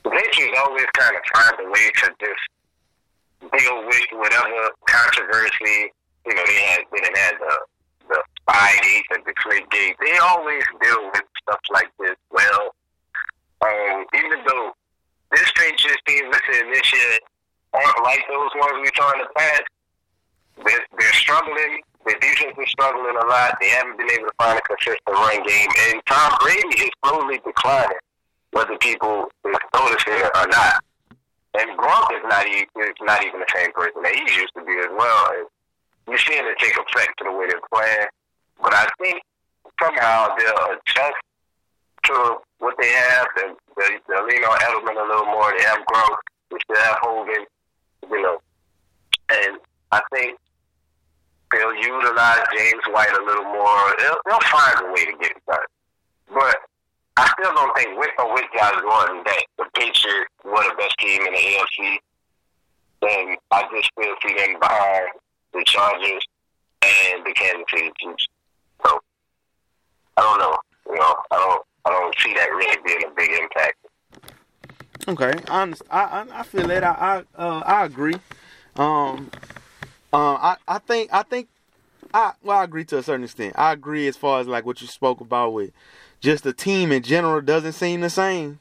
the 0.03 0.09
Patriots 0.11 0.59
always 0.63 0.85
kind 0.93 1.15
of 1.15 1.21
find 1.33 1.67
a 1.67 1.71
way 1.71 1.89
to 1.95 2.13
just 2.19 3.53
deal 3.57 3.85
with 3.85 4.05
whatever 4.13 4.69
controversy. 4.87 5.91
You 6.25 6.35
know, 6.35 6.43
they 6.45 6.61
had 6.61 6.81
they 6.91 7.19
had 7.19 7.35
the 7.39 7.59
the 8.09 8.23
Spygate 8.47 9.03
and 9.11 9.23
the 9.25 9.33
Gate. 9.71 9.95
They 10.03 10.17
always 10.17 10.63
deal 10.81 11.05
with 11.13 11.23
stuff 11.41 11.59
like 11.71 11.89
this 11.99 12.15
well. 12.31 12.74
Um, 13.61 14.05
even 14.13 14.39
though 14.45 14.71
this 15.31 15.51
Patriots 15.55 16.01
team, 16.07 16.23
listen, 16.31 16.71
this 16.71 16.93
year 16.93 17.19
aren't 17.73 18.03
like 18.03 18.23
those 18.29 18.49
ones 18.55 18.79
we 18.81 18.89
saw 18.95 19.11
in 19.13 19.19
the 19.19 19.29
past. 19.35 19.63
They're, 20.63 20.85
they're 20.97 21.13
struggling. 21.13 21.81
Their 22.05 22.19
defense 22.19 22.55
is 22.57 22.69
struggling 22.69 23.15
a 23.17 23.25
lot. 23.25 23.57
They 23.59 23.69
haven't 23.69 23.97
been 23.97 24.11
able 24.11 24.27
to 24.27 24.35
find 24.37 24.59
a 24.59 24.61
consistent 24.61 25.09
run 25.09 25.43
game. 25.45 25.69
And 25.89 26.01
Tom 26.05 26.37
Brady 26.39 26.85
is 26.85 26.91
slowly 27.03 27.39
declining, 27.43 27.97
whether 28.51 28.77
people 28.77 29.25
is 29.43 29.57
noticing 29.73 30.13
it 30.13 30.31
or 30.35 30.47
not. 30.47 30.83
And 31.57 31.77
Gronk 31.77 32.11
is 32.13 32.23
not, 32.29 32.47
e- 32.47 32.67
is 32.79 32.99
not 33.01 33.25
even 33.25 33.39
the 33.39 33.51
same 33.53 33.71
person 33.71 34.03
that 34.03 34.13
he 34.13 34.21
used 34.39 34.53
to 34.55 34.63
be 34.63 34.77
as 34.79 34.91
well. 34.95 35.31
And 35.33 35.47
you're 36.07 36.19
seeing 36.19 36.45
it 36.45 36.57
take 36.59 36.77
effect 36.77 37.17
to 37.17 37.23
the 37.25 37.31
way 37.31 37.47
they're 37.47 37.61
playing. 37.73 38.07
But 38.61 38.73
I 38.73 38.87
think 39.01 39.21
somehow 39.81 40.35
they'll 40.37 40.77
adjust 40.77 41.17
to 42.05 42.37
what 42.59 42.75
they 42.79 42.89
have. 42.89 43.27
And 43.43 43.55
they, 43.77 43.97
they'll 44.07 44.25
lean 44.25 44.43
on 44.43 44.59
Edelman 44.59 45.03
a 45.03 45.07
little 45.07 45.25
more. 45.25 45.53
They 45.57 45.63
have 45.63 45.79
Gronk. 45.85 46.17
They 46.51 46.57
still 46.63 46.83
have 46.83 46.97
Hogan. 47.01 47.45
You 48.09 48.21
know, 48.21 48.37
and 49.29 49.57
I 49.91 50.01
think 50.13 50.37
they'll 51.51 51.75
utilize 51.75 52.43
James 52.55 52.83
White 52.91 53.11
a 53.17 53.23
little 53.23 53.45
more. 53.45 53.95
They'll, 53.97 54.19
they'll 54.25 54.49
find 54.51 54.87
a 54.87 54.93
way 54.93 55.05
to 55.05 55.17
get 55.19 55.31
it 55.31 55.41
done. 55.47 55.59
But 56.33 56.57
I 57.17 57.31
still 57.39 57.53
don't 57.55 57.75
think 57.77 57.97
with 57.97 58.09
or 58.19 58.25
oh, 58.25 58.33
with 58.33 58.45
Josh 58.55 58.81
Gordon 58.81 59.23
that 59.25 59.43
the 59.57 59.65
Patriots 59.73 60.29
were 60.43 60.63
the 60.63 60.75
best 60.77 60.97
team 60.99 61.21
in 61.21 61.33
the 61.33 61.39
AFC. 61.39 61.97
And 63.01 63.37
I 63.51 63.61
just 63.73 63.89
still 63.97 64.15
see 64.21 64.35
them 64.35 64.59
behind 64.59 65.09
the 65.53 65.63
Chargers 65.65 66.25
and 66.81 67.25
the 67.25 67.31
Kansas 67.33 67.65
City 67.69 67.91
Chiefs. 67.99 68.27
So 68.85 68.99
I 70.17 70.21
don't 70.21 70.39
know. 70.39 70.57
You 70.87 70.95
know, 70.95 71.15
I 71.31 71.35
don't. 71.37 71.61
I 71.85 71.89
don't 71.91 72.15
see 72.19 72.33
that 72.33 72.49
really 72.49 72.77
being 72.85 73.03
a 73.05 73.15
big 73.15 73.29
impact. 73.31 73.77
Okay, 75.07 75.33
I 75.49 75.65
underst- 75.65 75.81
I, 75.91 76.03
I 76.03 76.39
I 76.39 76.43
feel 76.43 76.67
that 76.67 76.83
I 76.83 77.23
I 77.37 77.41
uh, 77.41 77.59
I 77.65 77.85
agree. 77.85 78.15
Um, 78.75 79.29
uh, 80.11 80.17
I 80.35 80.57
I 80.67 80.79
think 80.79 81.13
I 81.13 81.21
think 81.23 81.47
I 82.13 82.33
well 82.41 82.57
I 82.57 82.63
agree 82.63 82.85
to 82.85 82.97
a 82.97 83.03
certain 83.03 83.23
extent. 83.25 83.53
I 83.57 83.71
agree 83.73 84.07
as 84.07 84.17
far 84.17 84.39
as 84.39 84.47
like 84.47 84.65
what 84.65 84.81
you 84.81 84.87
spoke 84.87 85.21
about 85.21 85.53
with 85.53 85.71
just 86.21 86.43
the 86.43 86.53
team 86.53 86.91
in 86.91 87.03
general 87.03 87.41
doesn't 87.41 87.73
seem 87.73 88.01
the 88.01 88.09
same. 88.09 88.59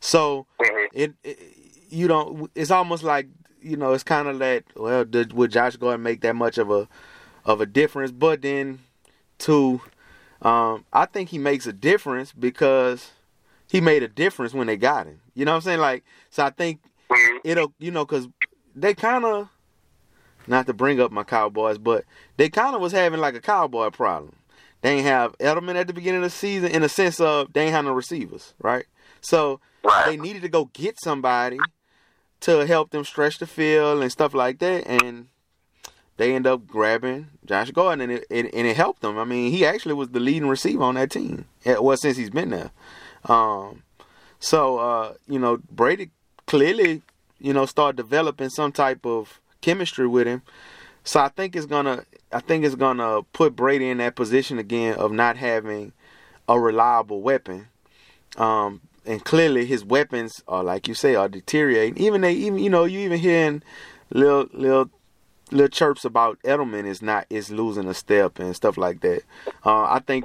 So 0.00 0.46
Mhm. 0.60 0.86
it, 0.92 1.14
it 1.22 1.38
you 1.90 2.08
don't. 2.08 2.50
It's 2.56 2.72
almost 2.72 3.04
like 3.04 3.28
you 3.62 3.76
know. 3.76 3.92
It's 3.92 4.02
kind 4.02 4.26
of 4.26 4.40
that. 4.40 4.64
Well, 4.74 5.04
did, 5.04 5.32
would 5.32 5.52
Josh 5.52 5.76
go 5.76 5.90
and 5.90 6.02
make 6.02 6.22
that 6.22 6.34
much 6.34 6.58
of 6.58 6.70
a 6.72 6.88
of 7.44 7.60
a 7.60 7.66
difference? 7.66 8.10
But 8.10 8.42
then, 8.42 8.80
two, 9.38 9.80
um, 10.44 10.84
I 10.92 11.06
think 11.06 11.30
he 11.30 11.38
makes 11.38 11.66
a 11.66 11.72
difference 11.72 12.32
because 12.32 13.10
he 13.66 13.80
made 13.80 14.02
a 14.02 14.08
difference 14.08 14.52
when 14.52 14.66
they 14.66 14.76
got 14.76 15.06
him. 15.06 15.20
You 15.34 15.44
know 15.44 15.52
what 15.52 15.56
I'm 15.56 15.62
saying? 15.62 15.80
Like, 15.80 16.04
so 16.30 16.44
I 16.44 16.50
think 16.50 16.80
it'll 17.44 17.72
you 17.78 17.90
know 17.90 18.04
because 18.04 18.28
they 18.74 18.94
kind 18.94 19.24
of 19.24 19.48
not 20.46 20.66
to 20.66 20.74
bring 20.74 21.00
up 21.00 21.10
my 21.10 21.24
Cowboys, 21.24 21.78
but 21.78 22.04
they 22.36 22.48
kind 22.48 22.74
of 22.74 22.80
was 22.80 22.92
having 22.92 23.20
like 23.20 23.34
a 23.34 23.40
cowboy 23.40 23.90
problem. 23.90 24.36
They 24.82 24.96
ain't 24.96 25.06
have 25.06 25.36
Edelman 25.38 25.76
at 25.76 25.86
the 25.86 25.94
beginning 25.94 26.18
of 26.18 26.24
the 26.24 26.30
season 26.30 26.70
in 26.70 26.82
a 26.82 26.88
sense 26.90 27.18
of 27.18 27.52
they 27.54 27.62
ain't 27.64 27.72
have 27.72 27.86
no 27.86 27.92
receivers, 27.92 28.52
right? 28.58 28.84
So 29.22 29.60
they 30.04 30.18
needed 30.18 30.42
to 30.42 30.50
go 30.50 30.66
get 30.74 31.00
somebody 31.00 31.58
to 32.40 32.66
help 32.66 32.90
them 32.90 33.04
stretch 33.04 33.38
the 33.38 33.46
field 33.46 34.02
and 34.02 34.12
stuff 34.12 34.34
like 34.34 34.58
that, 34.58 34.86
and 34.86 35.28
they 36.16 36.34
end 36.34 36.46
up 36.46 36.66
grabbing 36.66 37.28
Josh 37.44 37.70
Gordon, 37.70 38.02
and 38.02 38.12
it, 38.12 38.26
it 38.30 38.54
and 38.54 38.66
it 38.66 38.76
helped 38.76 39.02
them. 39.02 39.18
I 39.18 39.24
mean, 39.24 39.50
he 39.50 39.66
actually 39.66 39.94
was 39.94 40.10
the 40.10 40.20
leading 40.20 40.48
receiver 40.48 40.82
on 40.82 40.94
that 40.94 41.10
team. 41.10 41.46
Well, 41.64 41.96
since 41.96 42.16
he's 42.16 42.30
been 42.30 42.50
there, 42.50 42.70
um, 43.24 43.82
so 44.38 44.78
uh, 44.78 45.14
you 45.28 45.38
know 45.38 45.58
Brady 45.70 46.10
clearly 46.46 47.02
you 47.40 47.52
know 47.52 47.66
start 47.66 47.96
developing 47.96 48.50
some 48.50 48.72
type 48.72 49.04
of 49.04 49.40
chemistry 49.60 50.06
with 50.06 50.26
him. 50.26 50.42
So 51.04 51.20
I 51.20 51.28
think 51.28 51.56
it's 51.56 51.66
gonna 51.66 52.04
I 52.32 52.40
think 52.40 52.64
it's 52.64 52.74
gonna 52.74 53.22
put 53.32 53.56
Brady 53.56 53.88
in 53.88 53.98
that 53.98 54.16
position 54.16 54.58
again 54.58 54.94
of 54.96 55.12
not 55.12 55.36
having 55.36 55.92
a 56.48 56.58
reliable 56.58 57.22
weapon. 57.22 57.68
Um, 58.36 58.80
and 59.06 59.24
clearly 59.24 59.66
his 59.66 59.84
weapons 59.84 60.42
are 60.48 60.64
like 60.64 60.88
you 60.88 60.94
say 60.94 61.14
are 61.14 61.28
deteriorating. 61.28 61.98
Even 62.02 62.22
they 62.22 62.32
even 62.32 62.58
you 62.58 62.70
know 62.70 62.84
you 62.84 63.00
even 63.00 63.18
hearing 63.18 63.62
little 64.10 64.46
little 64.52 64.90
little 65.50 65.68
chirps 65.68 66.04
about 66.04 66.38
Edelman 66.42 66.86
is 66.86 67.02
not 67.02 67.26
is 67.30 67.50
losing 67.50 67.86
a 67.88 67.94
step 67.94 68.38
and 68.38 68.54
stuff 68.54 68.76
like 68.76 69.00
that. 69.00 69.22
Uh, 69.64 69.84
I 69.84 70.00
think, 70.06 70.24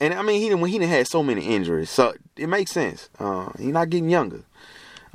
and 0.00 0.14
I 0.14 0.22
mean 0.22 0.40
he 0.40 0.48
didn't 0.48 0.64
he 0.66 0.78
didn't 0.78 0.90
had 0.90 1.08
so 1.08 1.22
many 1.22 1.46
injuries, 1.46 1.90
so 1.90 2.14
it 2.36 2.48
makes 2.48 2.72
sense. 2.72 3.08
Uh, 3.18 3.50
he's 3.58 3.72
not 3.72 3.90
getting 3.90 4.10
younger. 4.10 4.44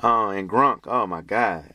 Uh, 0.03 0.29
and 0.29 0.49
Gronk, 0.49 0.81
oh 0.85 1.07
my 1.07 1.21
God, 1.21 1.71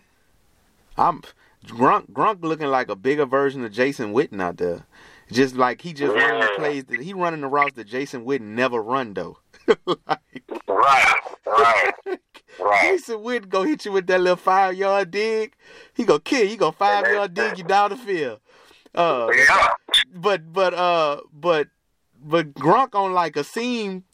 I'm 0.96 1.22
Gronk 1.66 2.10
Gronk 2.10 2.42
looking 2.42 2.68
like 2.68 2.88
a 2.88 2.96
bigger 2.96 3.26
version 3.26 3.64
of 3.64 3.72
Jason 3.72 4.12
Witten 4.12 4.40
out 4.40 4.56
there. 4.58 4.86
Just 5.30 5.56
like 5.56 5.80
he 5.80 5.94
just 5.94 6.14
running 6.14 6.40
the 6.40 6.50
plays 6.56 6.84
that 6.84 7.00
he 7.00 7.14
running 7.14 7.40
the 7.40 7.48
routes 7.48 7.74
that 7.76 7.86
Jason 7.86 8.26
Witten 8.26 8.54
never 8.54 8.82
run 8.82 9.14
though. 9.14 9.38
like, 9.86 10.42
Right. 10.68 11.20
Right. 11.46 11.92
Right. 12.60 12.82
Jason 12.82 13.16
Witten 13.18 13.48
go 13.48 13.62
hit 13.62 13.84
you 13.84 13.92
with 13.92 14.06
that 14.08 14.20
little 14.20 14.36
five 14.36 14.74
yard 14.74 15.10
dig. 15.10 15.54
He 15.94 16.04
go 16.04 16.18
kill 16.18 16.42
you. 16.42 16.48
He 16.48 16.56
go 16.56 16.70
five 16.70 17.06
yard 17.12 17.34
dig 17.34 17.58
you 17.58 17.64
down 17.64 17.90
the 17.90 17.96
field. 17.96 18.40
Uh, 18.94 19.28
Yeah. 19.34 19.68
but 20.14 20.52
but 20.52 20.74
uh 20.74 21.20
but 21.32 21.68
but 22.22 22.52
Gronk 22.54 22.94
on 22.94 23.12
like 23.14 23.36
a 23.36 23.44
seam 23.44 24.04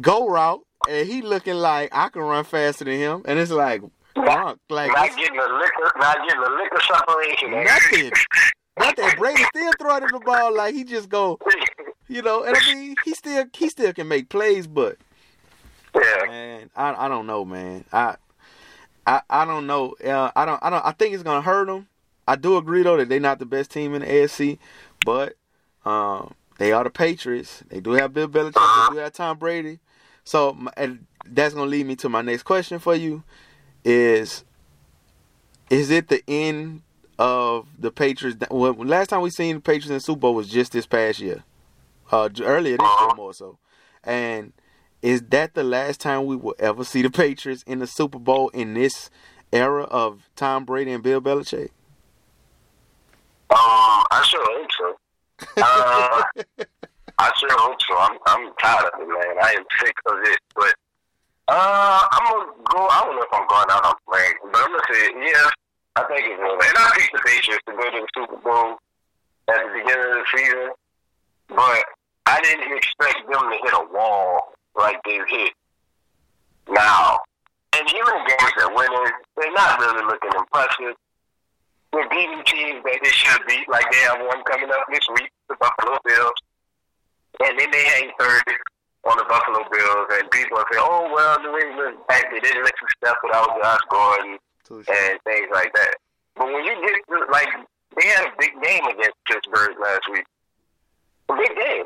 go 0.00 0.28
route 0.28 0.64
and 0.88 1.08
he 1.08 1.20
looking 1.20 1.54
like 1.56 1.90
I 1.92 2.08
can 2.10 2.22
run 2.22 2.44
faster 2.44 2.84
than 2.84 2.94
him 2.98 3.22
and 3.24 3.38
it's 3.38 3.50
like 3.50 3.82
Gronk 4.16 4.58
like 4.68 4.92
Not 4.92 5.16
getting 5.16 5.38
a 5.38 5.42
liquor, 5.58 5.92
not 5.98 6.16
getting 6.28 6.42
a 6.42 6.50
liquor 6.50 6.80
separation. 6.80 7.52
nothing. 7.64 8.12
Nothing. 8.78 9.10
Brady 9.18 9.42
still 9.54 9.72
throwing 9.78 10.06
the 10.10 10.20
ball 10.24 10.56
like 10.56 10.74
he 10.74 10.84
just 10.84 11.10
go, 11.10 11.38
you 12.08 12.22
know. 12.22 12.44
And 12.44 12.56
I 12.56 12.72
mean, 12.72 12.94
he 13.04 13.12
still 13.12 13.44
he 13.54 13.68
still 13.68 13.92
can 13.92 14.08
make 14.08 14.30
plays, 14.30 14.66
but 14.66 14.96
yeah. 15.94 16.26
man, 16.26 16.70
I 16.76 17.06
I 17.06 17.08
don't 17.08 17.26
know, 17.26 17.44
man. 17.44 17.84
I 17.92 18.16
I 19.06 19.22
I 19.28 19.44
don't 19.44 19.66
know. 19.66 19.94
Uh, 20.04 20.30
I 20.34 20.44
don't 20.44 20.62
I 20.62 20.70
don't. 20.70 20.84
I 20.84 20.92
think 20.92 21.14
it's 21.14 21.22
gonna 21.22 21.42
hurt 21.42 21.66
them. 21.66 21.88
I 22.26 22.36
do 22.36 22.56
agree 22.56 22.82
though 22.82 22.96
that 22.96 23.08
they're 23.08 23.20
not 23.20 23.38
the 23.38 23.46
best 23.46 23.70
team 23.70 23.94
in 23.94 24.02
the 24.02 24.06
AFC, 24.06 24.58
but 25.04 25.36
um, 25.84 26.34
they 26.58 26.72
are 26.72 26.84
the 26.84 26.90
Patriots. 26.90 27.64
They 27.68 27.80
do 27.80 27.92
have 27.92 28.12
Bill 28.12 28.28
Belichick. 28.28 28.88
They 28.90 28.94
do 28.94 29.00
have 29.00 29.12
Tom 29.12 29.38
Brady. 29.38 29.80
So 30.24 30.56
and 30.76 31.06
that's 31.26 31.54
gonna 31.54 31.70
lead 31.70 31.86
me 31.86 31.96
to 31.96 32.08
my 32.08 32.22
next 32.22 32.44
question 32.44 32.78
for 32.78 32.94
you: 32.94 33.24
Is 33.84 34.44
is 35.70 35.90
it 35.90 36.08
the 36.08 36.22
end 36.28 36.82
of 37.18 37.66
the 37.78 37.90
Patriots? 37.90 38.38
Well, 38.50 38.74
last 38.74 39.08
time 39.08 39.22
we 39.22 39.30
seen 39.30 39.56
the 39.56 39.60
Patriots 39.60 39.88
in 39.88 39.94
the 39.94 40.00
Super 40.00 40.20
Bowl 40.20 40.34
was 40.34 40.48
just 40.48 40.72
this 40.72 40.86
past 40.86 41.18
year, 41.18 41.42
uh, 42.12 42.28
earlier 42.42 42.76
this 42.76 43.00
year 43.00 43.14
more 43.16 43.34
so, 43.34 43.58
and 44.04 44.52
is 45.02 45.22
that 45.30 45.54
the 45.54 45.64
last 45.64 46.00
time 46.00 46.26
we 46.26 46.36
will 46.36 46.54
ever 46.58 46.84
see 46.84 47.02
the 47.02 47.10
Patriots 47.10 47.62
in 47.66 47.78
the 47.78 47.86
Super 47.86 48.18
Bowl 48.18 48.48
in 48.50 48.74
this 48.74 49.10
era 49.52 49.84
of 49.84 50.28
Tom 50.36 50.64
Brady 50.64 50.92
and 50.92 51.02
Bill 51.02 51.20
Belichick? 51.20 51.70
Um, 53.50 53.58
I 54.10 54.22
sure 54.26 54.44
hope 54.44 54.70
so. 54.78 54.96
Uh, 55.62 56.22
I 57.18 57.32
sure 57.38 57.48
hope 57.52 57.80
so. 57.82 57.96
I'm 57.98 58.18
I'm 58.26 58.52
tired 58.60 58.90
of 58.94 59.00
it, 59.00 59.08
man. 59.08 59.36
I 59.42 59.52
am 59.56 59.64
sick 59.82 59.94
of 60.06 60.18
it. 60.22 60.38
But 60.54 60.74
Uh, 61.48 62.00
I'm 62.12 62.30
gonna 62.30 62.52
go. 62.72 62.86
I 62.86 63.04
don't 63.04 63.16
know 63.16 63.22
if 63.22 63.32
I'm 63.32 63.48
going 63.48 63.66
out 63.70 63.84
on 63.84 63.94
rank, 64.06 64.36
but 64.52 64.60
I'm 64.62 64.70
gonna 64.70 64.84
say 64.92 65.10
yeah. 65.16 65.50
I 65.96 66.04
think 66.04 66.20
it's 66.28 66.38
will. 66.38 66.54
And 66.54 66.78
I 66.78 66.90
picked 66.94 67.12
the 67.12 67.22
Patriots 67.26 67.62
to 67.66 67.72
go 67.72 67.90
to 67.90 68.00
the 68.00 68.08
Super 68.14 68.36
Bowl 68.36 68.78
at 69.48 69.56
the 69.64 69.70
beginning 69.74 70.06
of 70.06 70.22
the 70.22 70.26
season, 70.36 70.70
but 71.48 71.84
I 72.26 72.40
didn't 72.42 72.72
expect 72.76 73.26
them 73.26 73.42
to 73.50 73.56
hit 73.64 73.74
a 73.74 73.92
wall 73.92 74.52
like 74.80 75.00
they 75.04 75.20
hit 75.28 75.52
now. 76.68 77.18
And 77.72 77.86
even 77.86 78.16
games 78.26 78.52
that 78.58 78.72
winning, 78.74 79.12
they're 79.36 79.52
not 79.52 79.78
really 79.78 80.04
looking 80.04 80.30
impressive. 80.36 80.96
They're 81.92 82.08
beating 82.08 82.42
teams 82.46 82.82
that 82.84 82.98
they 83.02 83.10
should 83.10 83.40
beat, 83.46 83.68
like 83.68 83.86
they 83.90 83.98
have 84.10 84.20
one 84.20 84.42
coming 84.44 84.70
up 84.70 84.86
this 84.90 85.06
week, 85.14 85.30
the 85.48 85.56
Buffalo 85.56 85.98
Bills. 86.04 86.38
And 87.44 87.58
then 87.58 87.70
they 87.70 87.84
hang 87.84 88.10
third 88.18 88.42
on 89.04 89.16
the 89.16 89.24
Buffalo 89.24 89.64
Bills, 89.70 90.06
and 90.12 90.30
people 90.30 90.58
say, 90.70 90.78
"Oh 90.78 91.10
well, 91.14 91.40
New 91.40 91.56
England 91.58 91.96
they 92.08 92.40
didn't 92.40 92.64
let 92.64 92.74
you 92.80 92.88
step 92.98 93.16
without 93.24 93.48
Josh 93.62 93.80
Gordon 93.88 94.38
and 94.70 95.20
things 95.24 95.48
like 95.52 95.72
that." 95.74 95.94
But 96.36 96.46
when 96.46 96.64
you 96.64 96.74
get 96.82 97.30
like 97.30 97.48
they 97.96 98.06
had 98.08 98.26
a 98.26 98.32
big 98.38 98.52
game 98.62 98.84
against 98.86 99.16
Pittsburgh 99.26 99.78
last 99.80 100.02
week, 100.12 100.26
a 101.28 101.34
big 101.34 101.56
game, 101.56 101.84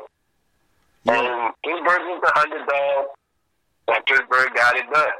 yeah. 1.05 1.19
and 1.19 1.27
uh, 1.27 1.51
Pittsburgh 1.63 2.03
was 2.09 2.21
the 2.21 2.39
underdog, 2.39 3.05
and 3.87 4.05
Pittsburgh 4.05 4.53
got 4.55 4.75
it 4.75 4.85
done. 4.91 5.17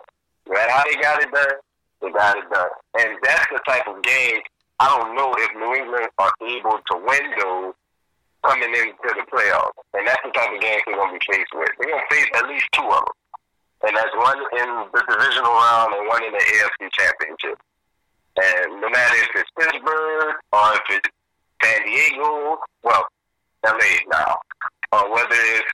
That's 0.47 0.71
how 0.71 0.83
they 0.85 1.01
got 1.01 1.21
it 1.21 1.31
done. 1.31 1.57
They 2.01 2.11
got 2.11 2.37
it 2.37 2.49
done, 2.51 2.69
and 2.99 3.17
that's 3.23 3.47
the 3.51 3.59
type 3.65 3.87
of 3.87 4.01
game 4.03 4.41
I 4.79 4.91
don't 4.91 5.15
know 5.15 5.31
if 5.37 5.55
New 5.55 5.71
England 5.73 6.07
are 6.19 6.33
able 6.43 6.79
to 6.83 6.95
win 6.99 7.25
those 7.39 7.73
coming 8.43 8.75
into 8.75 9.07
the 9.07 9.23
playoffs. 9.31 9.79
And 9.95 10.05
that's 10.05 10.19
the 10.25 10.31
type 10.35 10.51
of 10.51 10.59
game 10.59 10.79
they're 10.85 10.95
going 10.95 11.15
to 11.15 11.19
be 11.19 11.25
faced 11.31 11.55
with. 11.55 11.71
They're 11.79 11.89
going 11.89 12.03
to 12.03 12.15
face 12.15 12.29
at 12.35 12.47
least 12.49 12.67
two 12.73 12.83
of 12.83 13.07
them. 13.07 13.15
And 13.87 13.95
that's 13.95 14.15
one 14.19 14.35
in 14.35 14.67
the 14.91 15.01
divisional 15.07 15.51
round 15.51 15.95
and 15.95 16.07
one 16.07 16.23
in 16.23 16.31
the 16.33 16.43
AFC 16.43 16.91
championship. 16.91 17.57
And 18.35 18.81
no 18.81 18.89
matter 18.89 19.15
if 19.15 19.31
it's 19.35 19.51
Pittsburgh 19.55 20.35
or 20.51 20.67
if 20.75 20.85
it's 20.89 21.09
San 21.63 21.85
Diego, 21.87 22.59
well, 22.83 23.07
LA 23.63 24.03
now, 24.11 24.39
or 24.91 25.11
whether 25.13 25.27
it's 25.31 25.71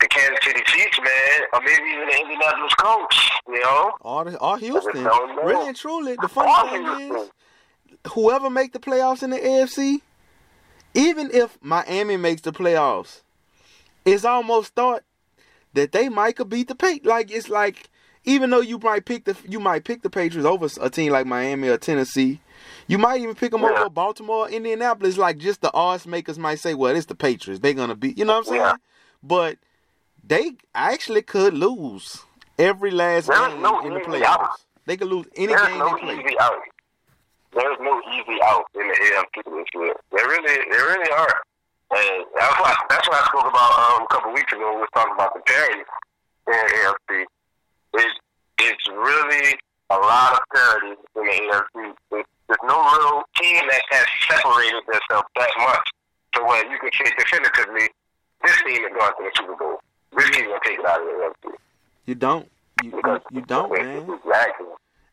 the 0.00 0.08
Kansas 0.08 0.44
City 0.44 0.62
Chiefs, 0.66 0.98
man, 0.98 1.40
or 1.52 1.60
maybe 1.60 1.90
even 1.90 2.08
the 2.08 2.20
Indianapolis 2.20 2.74
Colts, 2.74 3.30
you 3.48 3.60
know? 3.60 3.92
Or, 4.00 4.24
the, 4.24 4.38
or 4.38 4.58
Houston. 4.58 5.04
Really 5.04 5.68
and 5.68 5.76
truly, 5.76 6.16
the 6.20 6.28
funny 6.28 6.70
thing 6.70 7.16
is, 7.16 7.30
whoever 8.12 8.50
make 8.50 8.72
the 8.72 8.80
playoffs 8.80 9.22
in 9.22 9.30
the 9.30 9.38
AFC, 9.38 10.00
even 10.94 11.30
if 11.32 11.58
Miami 11.62 12.16
makes 12.16 12.42
the 12.42 12.52
playoffs, 12.52 13.22
it's 14.04 14.24
almost 14.24 14.74
thought 14.74 15.02
that 15.72 15.92
they 15.92 16.08
might 16.08 16.36
could 16.36 16.48
beat 16.48 16.68
the 16.68 16.74
Patriots. 16.74 17.06
Like 17.06 17.30
it's 17.30 17.48
like 17.48 17.88
even 18.24 18.50
though 18.50 18.60
you 18.60 18.78
might 18.78 19.04
pick 19.04 19.24
the 19.24 19.36
you 19.48 19.60
might 19.60 19.84
pick 19.84 20.02
the 20.02 20.10
Patriots 20.10 20.46
over 20.46 20.68
a 20.80 20.90
team 20.90 21.12
like 21.12 21.26
Miami 21.26 21.68
or 21.68 21.78
Tennessee, 21.78 22.40
you 22.86 22.98
might 22.98 23.20
even 23.20 23.34
pick 23.34 23.52
them 23.52 23.62
yeah. 23.62 23.70
over 23.70 23.90
Baltimore, 23.90 24.48
Indianapolis. 24.48 25.16
Like 25.16 25.38
just 25.38 25.60
the 25.60 25.72
odds 25.72 26.06
makers 26.06 26.38
might 26.38 26.58
say, 26.58 26.74
"Well, 26.74 26.94
it's 26.94 27.06
the 27.06 27.14
Patriots. 27.14 27.60
They're 27.60 27.74
gonna 27.74 27.94
beat." 27.94 28.18
You 28.18 28.24
know 28.24 28.34
what 28.34 28.38
I'm 28.38 28.44
saying? 28.44 28.60
Yeah. 28.60 28.76
But 29.22 29.58
they 30.22 30.52
actually 30.74 31.22
could 31.22 31.54
lose 31.54 32.22
every 32.58 32.90
last 32.90 33.28
There's 33.28 33.52
game 33.52 33.62
no 33.62 33.80
in 33.80 33.94
the 33.94 34.00
playoffs. 34.00 34.64
They 34.86 34.96
could 34.96 35.08
lose 35.08 35.26
any 35.36 35.48
There's 35.48 35.68
game 35.68 35.78
no 35.78 35.94
they 35.96 36.02
play. 36.02 36.14
easy 36.24 36.38
out 36.38 36.52
there's 37.54 37.78
no 37.80 38.02
easy 38.12 38.38
out 38.42 38.66
in 38.74 38.86
the 38.86 38.94
AFC 38.94 39.44
this 39.44 39.68
year. 39.74 39.94
There 40.12 40.26
really, 40.26 40.70
there 40.70 40.86
really 40.86 41.10
are. 41.10 41.42
And 41.94 42.24
that's 42.34 42.60
why 42.60 42.74
that's 42.88 43.08
why 43.08 43.20
I 43.22 43.26
spoke 43.28 43.46
about 43.46 43.72
um, 43.78 44.02
a 44.02 44.06
couple 44.10 44.32
weeks 44.32 44.52
ago. 44.52 44.74
We 44.74 44.80
were 44.80 44.88
talking 44.94 45.14
about 45.14 45.34
the 45.34 45.40
parity 45.40 45.80
in 45.80 46.52
the 46.52 46.74
AFC. 46.82 47.24
It's 47.94 48.18
it's 48.58 48.88
really 48.88 49.54
a 49.90 49.96
lot 49.96 50.32
of 50.32 50.40
parity 50.52 51.00
in 51.16 51.22
the 51.22 51.30
AFC. 51.30 51.94
It's, 52.12 52.28
there's 52.48 52.58
no 52.64 52.76
real 52.76 53.22
team 53.40 53.62
that 53.68 53.82
has 53.90 54.06
separated 54.28 54.82
themselves 54.86 55.28
that 55.36 55.50
much 55.58 55.90
to 56.34 56.42
where 56.42 56.70
you 56.70 56.78
can 56.78 56.90
say 56.92 57.10
definitively 57.16 57.88
this 58.44 58.62
team 58.62 58.84
is 58.84 58.92
going 58.98 59.12
to 59.12 59.22
the 59.22 59.30
Super 59.36 59.56
Bowl. 59.56 59.80
This 60.16 60.30
team 60.30 60.46
will 60.46 60.58
take 60.64 60.78
it 60.78 60.84
out 60.84 61.00
of 61.00 61.34
the. 61.42 61.52
You 62.06 62.14
don't. 62.14 62.50
You, 62.82 62.90
you, 62.92 63.20
you 63.32 63.40
don't, 63.42 63.72
man. 63.72 63.98
Exactly. 63.98 64.66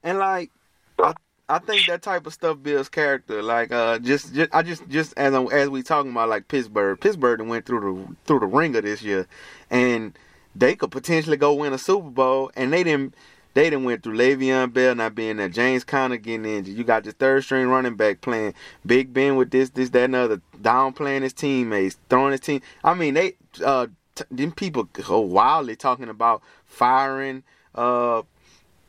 And 0.04 0.18
like, 0.18 0.52
I, 1.00 1.14
I 1.48 1.60
think 1.60 1.86
that 1.88 2.02
type 2.02 2.26
of 2.26 2.34
stuff 2.34 2.58
builds 2.62 2.90
character. 2.90 3.42
Like 3.42 3.72
uh, 3.72 4.00
just, 4.00 4.34
just 4.34 4.54
I 4.54 4.62
just 4.64 4.88
just 4.90 5.14
as 5.18 5.34
I'm, 5.34 5.48
as 5.48 5.70
we 5.70 5.84
talking 5.84 6.12
about 6.12 6.30
like 6.30 6.48
Pittsburgh, 6.48 7.00
Pittsburgh 7.00 7.42
went 7.42 7.66
through 7.66 7.80
the 7.80 8.16
through 8.26 8.40
the 8.40 8.48
ringer 8.48 8.82
this 8.82 9.02
year, 9.02 9.28
and 9.70 10.18
they 10.56 10.76
could 10.76 10.92
potentially 10.92 11.38
go 11.38 11.54
win 11.54 11.74
a 11.74 11.78
Super 11.78 12.10
Bowl, 12.10 12.52
and 12.56 12.74
they 12.74 12.84
didn't. 12.84 13.16
They 13.54 13.70
didn't 13.70 13.84
went 13.84 14.04
through 14.04 14.18
Le'Veon 14.18 14.72
Bell 14.72 14.96
not 14.96 15.16
being 15.16 15.38
there, 15.38 15.50
James 15.50 15.84
Conner 15.84 16.18
getting 16.18 16.46
injured. 16.46 16.76
You 16.76 16.84
got 16.84 17.04
the 17.04 17.12
third 17.12 17.44
string 17.44 17.68
running 17.68 17.96
back 17.96 18.22
playing 18.22 18.54
Big 18.86 19.14
Ben 19.14 19.36
with 19.36 19.52
this, 19.52 19.70
this, 19.72 19.90
that, 19.90 20.06
and 20.06 20.16
other, 20.16 20.42
downplaying 20.62 21.24
his 21.24 21.34
teammates, 21.34 21.98
throwing 22.10 22.32
his 22.32 22.40
team. 22.40 22.62
I 22.84 22.94
mean, 22.94 23.14
they 23.14 23.36
uh, 23.64 23.88
t- 24.16 24.24
them 24.32 24.52
people 24.52 24.86
go 24.86 25.20
wildly 25.20 25.76
talking 25.76 26.10
about 26.10 26.42
firing 26.66 27.44
uh 27.76 28.22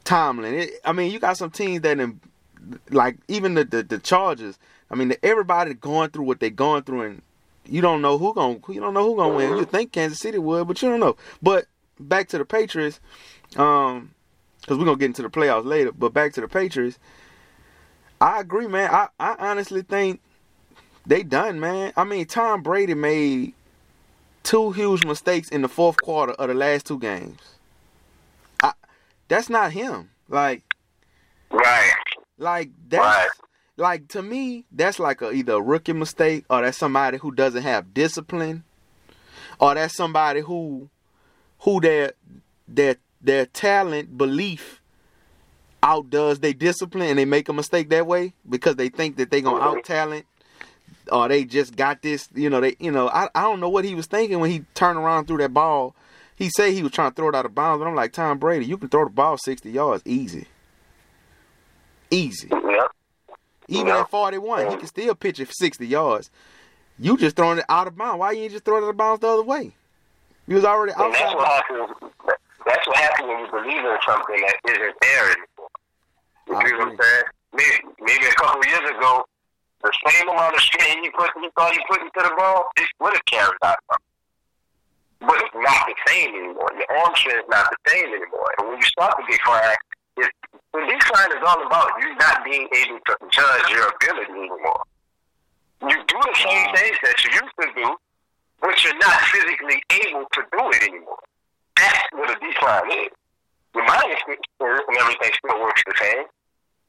Tomlin. 0.05 0.55
It, 0.55 0.70
I 0.85 0.92
mean, 0.92 1.11
you 1.11 1.18
got 1.18 1.37
some 1.37 1.51
teams 1.51 1.83
that 1.83 1.98
like 2.90 3.18
even 3.29 3.55
the, 3.55 3.64
the 3.64 3.83
the 3.83 3.98
Chargers. 3.98 4.59
I 4.90 4.94
mean, 4.94 5.14
everybody 5.22 5.75
going 5.75 6.11
through 6.11 6.25
what 6.25 6.40
they're 6.40 6.51
going 6.51 6.83
through, 6.83 7.03
and 7.03 7.22
you 7.66 7.81
don't 7.81 8.03
know 8.03 8.18
who 8.18 8.35
going 8.35 8.62
you 8.68 8.81
don't 8.81 8.94
know 8.94 9.05
who 9.05 9.16
gonna 9.16 9.35
win. 9.35 9.57
You 9.57 9.64
think 9.64 9.92
Kansas 9.92 10.18
City 10.18 10.38
would, 10.38 10.66
but 10.68 10.83
you 10.83 10.88
don't 10.88 11.01
know. 11.01 11.16
But 11.40 11.66
back 11.98 12.29
to 12.29 12.38
the 12.38 12.44
Patriots, 12.44 13.01
um, 13.57 14.14
because 14.62 14.79
we're 14.79 14.85
gonna 14.85 14.96
get 14.96 15.07
into 15.07 15.22
the 15.22 15.29
playoffs 15.29 15.66
later. 15.66 15.92
But 15.92 16.14
back 16.14 16.33
to 16.35 16.40
the 16.40 16.48
Patriots, 16.48 16.98
I 18.20 18.40
agree, 18.40 18.68
man. 18.68 18.90
I 18.90 19.09
I 19.20 19.51
honestly 19.51 19.83
think 19.83 20.20
they 21.05 21.22
done, 21.22 21.61
man. 21.61 21.92
I 21.96 22.05
mean, 22.05 22.27
Tom 22.27 22.62
Brady 22.62 22.94
made 22.94 23.55
two 24.42 24.72
huge 24.72 25.05
mistakes 25.05 25.48
in 25.48 25.62
the 25.62 25.68
fourth 25.68 26.01
quarter 26.03 26.33
of 26.33 26.48
the 26.48 26.55
last 26.55 26.87
two 26.87 26.98
games. 26.98 27.40
I, 28.62 28.72
that's 29.29 29.51
not 29.51 29.72
him. 29.72 30.11
Like, 30.29 30.62
right. 31.51 31.92
Like 32.38 32.70
that's 32.88 33.03
right. 33.03 33.29
like 33.77 34.09
to 34.09 34.22
me, 34.22 34.64
that's 34.72 34.98
like 34.98 35.22
a, 35.22 35.33
either 35.33 35.55
a 35.55 35.61
rookie 35.61 35.92
mistake 35.92 36.44
or 36.48 36.62
that's 36.62 36.79
somebody 36.79 37.18
who 37.18 37.33
doesn't 37.33 37.62
have 37.62 37.92
discipline, 37.92 38.64
or 39.59 39.75
that's 39.75 39.94
somebody 39.96 40.40
who 40.40 40.88
who 41.61 41.81
their 41.81 42.12
their 42.66 42.96
their 43.23 43.47
talent 43.47 44.17
belief 44.17 44.81
outdoes 45.83 46.41
their 46.41 46.53
discipline 46.53 47.09
and 47.09 47.19
they 47.19 47.25
make 47.25 47.49
a 47.49 47.53
mistake 47.53 47.89
that 47.89 48.07
way 48.07 48.33
because 48.49 48.77
they 48.77 48.89
think 48.89 49.17
that 49.17 49.31
they 49.31 49.41
gonna 49.41 49.63
out 49.63 49.85
talent 49.85 50.27
or 51.11 51.29
they 51.29 51.45
just 51.45 51.75
got 51.75 52.03
this 52.03 52.29
you 52.35 52.49
know 52.49 52.61
they 52.61 52.77
you 52.79 52.91
know 52.91 53.09
I, 53.09 53.29
I 53.35 53.43
don't 53.43 53.59
know 53.59 53.69
what 53.69 53.85
he 53.85 53.95
was 53.95 54.07
thinking 54.07 54.39
when 54.39 54.51
he 54.51 54.65
turned 54.75 54.99
around 54.99 55.27
through 55.27 55.39
that 55.39 55.53
ball 55.53 55.97
he 56.37 56.51
said 56.57 56.73
he 56.73 56.85
was 56.85 56.93
trying 56.93 57.11
to 57.11 57.15
throw 57.17 57.29
it 57.29 57.35
out 57.35 57.47
of 57.47 57.55
bounds 57.55 57.81
but 57.83 57.89
i'm 57.89 57.97
like 57.97 58.13
tom 58.13 58.39
brady 58.39 58.65
you 58.65 58.79
can 58.79 58.89
throw 58.89 59.05
the 59.05 59.11
ball 59.11 59.37
60 59.37 59.71
yards 59.71 60.03
easy 60.07 60.47
Easy. 62.13 62.51
Even 63.69 63.89
at 63.89 64.11
41, 64.11 64.71
he 64.71 64.77
can 64.77 64.87
still 64.87 65.15
pitch 65.15 65.41
it 65.41 65.47
for 65.47 65.55
60 65.55 65.87
yards. 65.87 66.31
You 66.99 67.17
just 67.17 67.37
throwing 67.37 67.59
it 67.59 67.65
out 67.71 67.87
of 67.87 67.97
bounds. 67.97 68.19
Why 68.21 68.33
you 68.33 68.51
just 68.51 68.67
throw 68.67 68.77
it 68.77 68.85
out 68.85 68.91
of 68.91 68.97
bounds 68.99 69.21
the 69.23 69.29
other 69.29 69.43
way? 69.43 69.73
You 70.47 70.57
was 70.57 70.65
already 70.67 70.93
outside. 70.93 71.89
That's 72.66 72.87
what 72.87 72.96
happens. 72.96 73.29
That's 73.29 73.29
what 73.29 73.29
happens 73.29 73.29
when 73.29 73.38
you 73.38 73.51
believe 73.51 73.85
in 73.85 73.98
something 74.07 74.40
that 74.40 74.57
isn't 74.68 74.96
there 75.01 75.27
anymore. 75.33 75.72
You 76.48 76.55
see 76.61 76.75
what 76.75 76.88
I'm 76.88 76.96
saying? 76.96 77.29
Maybe, 77.53 77.77
maybe 78.01 78.25
a 78.27 78.35
couple 78.35 78.61
of 78.61 78.66
years 78.66 78.87
ago, 78.90 79.25
the 79.83 79.92
same 80.07 80.29
amount 80.29 80.55
of 80.55 80.62
strain 80.62 81.05
you 81.05 81.11
put, 81.12 81.31
you 81.42 81.51
thought 81.55 81.75
you 81.75 81.83
put 81.88 82.01
into 82.01 82.22
the 82.22 82.35
ball, 82.37 82.70
this 82.77 82.88
would 83.01 83.12
have 83.12 83.25
carried 83.27 83.59
out. 83.62 83.79
But 85.20 85.38
it's 85.38 85.55
not 85.55 85.87
the 85.87 85.94
same 86.07 86.35
anymore. 86.35 86.70
Your 86.75 86.90
arm 86.98 87.14
strength 87.14 87.44
is 87.44 87.51
not 87.51 87.70
the 87.70 87.79
same 87.90 88.09
anymore. 88.11 88.51
And 88.59 88.68
when 88.68 88.77
you 88.79 88.87
start 88.87 89.14
to 89.18 89.38
fired, 89.44 89.79
it's 90.16 90.31
the 90.72 90.81
decline 90.81 91.31
is 91.37 91.44
all 91.46 91.66
about 91.66 91.90
you 92.01 92.14
not 92.16 92.44
being 92.44 92.66
able 92.72 92.98
to 93.07 93.14
judge 93.31 93.70
your 93.70 93.92
ability 93.92 94.33
anymore. 94.33 94.83
You 95.83 95.98
do 96.07 96.18
the 96.18 96.38
same 96.38 96.75
things 96.75 96.96
that 97.03 97.25
you 97.25 97.31
used 97.33 97.57
to 97.61 97.68
do, 97.75 97.96
but 98.61 98.85
you're 98.85 98.98
not 98.98 99.20
physically 99.31 99.83
able 100.07 100.25
to 100.33 100.40
do 100.53 100.70
it 100.70 100.83
anymore. 100.88 101.22
That's 101.77 102.09
what 102.13 102.31
a 102.31 102.39
decline 102.41 102.91
is. 102.93 103.13
Your 103.75 103.85
mind 103.87 104.05
and 104.05 104.99
everything 105.01 105.33
still 105.33 105.61
works 105.61 105.83
the 105.87 105.95
same, 105.97 106.25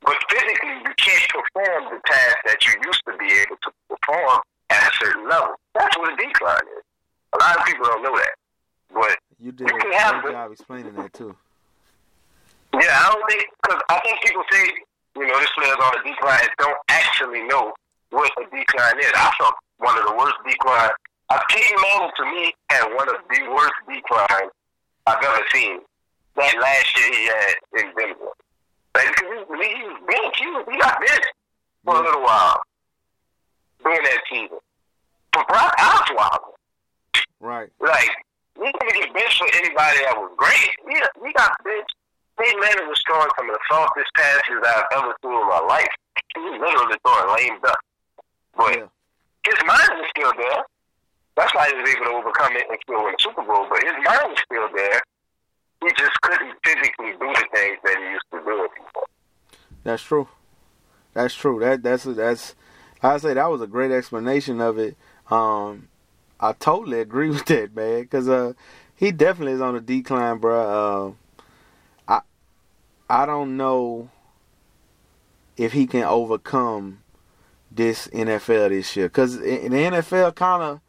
but 0.02 0.18
physically 0.30 0.76
you 0.84 0.94
can't 0.98 1.30
perform 1.32 1.96
the 1.96 2.00
task 2.06 2.38
that 2.46 2.66
you 2.66 2.74
used 2.86 3.02
to 3.08 3.18
be 3.18 3.32
able 3.40 3.56
to 3.64 3.72
perform 3.88 4.42
at 4.70 4.84
a 4.84 4.92
certain 5.00 5.30
level. 5.30 5.56
That's 5.74 5.98
what 5.98 6.12
a 6.12 6.16
decline 6.18 6.68
is. 6.78 6.84
A 7.34 7.38
lot 7.40 7.58
of 7.58 7.66
people 7.66 7.86
don't 7.86 8.04
know 8.04 8.16
that, 8.16 8.36
but 8.94 9.18
you 9.40 9.52
did 9.52 9.70
you 9.70 9.78
can 9.80 9.92
a 9.92 9.98
have 9.98 10.22
great 10.22 10.34
job 10.34 10.52
explaining 10.52 10.94
that 10.96 11.14
too. 11.14 11.36
Yeah, 12.74 12.90
I 12.90 13.14
don't 13.14 13.26
think 13.30 13.46
because 13.62 13.82
I 13.90 14.00
think 14.02 14.22
people 14.22 14.44
say 14.52 14.64
you 15.16 15.28
know 15.28 15.40
this 15.40 15.50
player's 15.58 15.78
on 15.82 15.98
a 15.98 16.04
decline 16.04 16.42
and 16.42 16.52
don't 16.60 16.78
actually 16.90 17.44
know 17.44 17.74
what 18.10 18.30
a 18.38 18.44
decline 18.56 19.00
is. 19.00 19.12
I 19.16 19.32
saw 19.40 19.52
one 19.78 19.98
of 19.98 20.06
the 20.06 20.14
worst 20.14 20.36
declines. 20.46 20.92
A 21.32 21.40
Peyton 21.50 21.78
Manning 21.82 22.12
to 22.18 22.24
me 22.26 22.54
had 22.70 22.86
one 22.94 23.10
of 23.10 23.16
the 23.32 23.50
worst 23.50 23.74
declines 23.88 24.52
I've 25.06 25.24
ever 25.24 25.42
seen 25.54 25.80
that 26.36 26.56
last 26.60 26.98
year 26.98 27.12
he 27.14 27.26
had 27.26 27.56
in 27.80 27.94
Denver. 27.98 28.32
Like, 28.96 29.10
he, 29.20 29.26
he, 29.58 29.70
he, 30.38 30.72
he 30.72 30.80
got 30.80 31.00
benched 31.00 31.34
for 31.84 31.96
a 31.96 32.02
little 32.04 32.22
while 32.22 32.62
during 33.84 34.04
that 34.04 34.22
season. 34.32 34.58
For 35.34 35.44
Brock 35.48 35.76
Osweiler. 35.78 36.54
Right. 37.40 37.70
Like, 37.82 38.10
we 38.58 38.72
didn't 38.72 39.02
get 39.02 39.14
benched 39.14 39.38
for 39.40 39.48
anybody 39.56 39.98
that 40.06 40.16
was 40.16 40.32
great. 40.38 40.70
We, 40.86 41.02
we 41.22 41.34
got 41.34 41.52
benched. 41.64 41.96
Peyton 42.40 42.60
Manning 42.62 42.88
was 42.88 43.02
throwing 43.06 43.30
some 43.38 43.50
of 43.50 43.54
the 43.56 43.62
softest 43.70 44.10
passes 44.16 44.58
I've 44.66 44.86
ever 44.98 45.14
seen 45.22 45.32
in 45.34 45.48
my 45.50 45.60
life. 45.68 45.94
He 46.34 46.40
was 46.42 46.60
literally 46.62 46.98
throwing 47.06 47.36
lame 47.36 47.60
duck. 47.62 47.80
But 48.58 48.78
Yeah. 48.78 48.88
his 49.46 49.60
mind 49.66 49.90
was 50.02 50.10
still 50.16 50.34
there. 50.38 50.64
That's 51.36 51.54
why 51.56 51.70
he 51.70 51.76
was 51.76 51.90
able 51.90 52.06
to 52.06 52.12
overcome 52.12 52.56
it 52.56 52.66
and 52.70 52.78
still 52.84 53.04
win 53.04 53.14
the 53.18 53.22
Super 53.22 53.44
Bowl. 53.44 53.66
But 53.70 53.84
his 53.84 53.94
mind 53.94 54.30
was 54.30 54.38
still 54.46 54.70
there. 54.76 55.02
He 55.82 55.90
just 55.98 56.22
couldn't 56.22 56.54
physically 56.64 57.12
do 57.12 57.28
the 57.34 57.46
things 57.54 57.78
that 57.84 57.98
he 57.98 58.12
used 58.12 58.26
to 58.32 58.40
do. 58.46 58.70
That's 59.84 60.04
true. 60.04 60.28
That's 61.14 61.34
true. 61.34 61.60
That 61.60 61.84
that's 61.84 62.04
that's. 62.04 62.56
I 63.02 63.18
say 63.18 63.34
that 63.34 63.50
was 63.50 63.62
a 63.62 63.68
great 63.68 63.92
explanation 63.92 64.62
of 64.62 64.78
it. 64.78 64.96
Um, 65.30 65.90
I 66.40 66.54
totally 66.54 67.00
agree 67.00 67.30
with 67.32 67.46
that, 67.46 67.76
man. 67.76 68.08
Cause 68.08 68.30
uh, 68.30 68.54
he 68.96 69.12
definitely 69.12 69.54
is 69.54 69.62
on 69.62 69.76
a 69.76 69.82
decline, 69.82 70.38
bro. 70.38 71.18
Uh, 72.08 72.22
I 73.10 73.22
I 73.22 73.26
don't 73.26 73.58
know 73.58 74.10
if 75.58 75.74
he 75.74 75.86
can 75.86 76.04
overcome 76.04 77.00
this 77.72 78.08
NFL 78.08 78.70
this 78.70 78.96
year. 78.96 79.10
Cause 79.10 79.36
in 79.36 79.72
the 79.72 79.78
NFL, 79.78 80.36
kind 80.36 80.64
of 80.64 80.80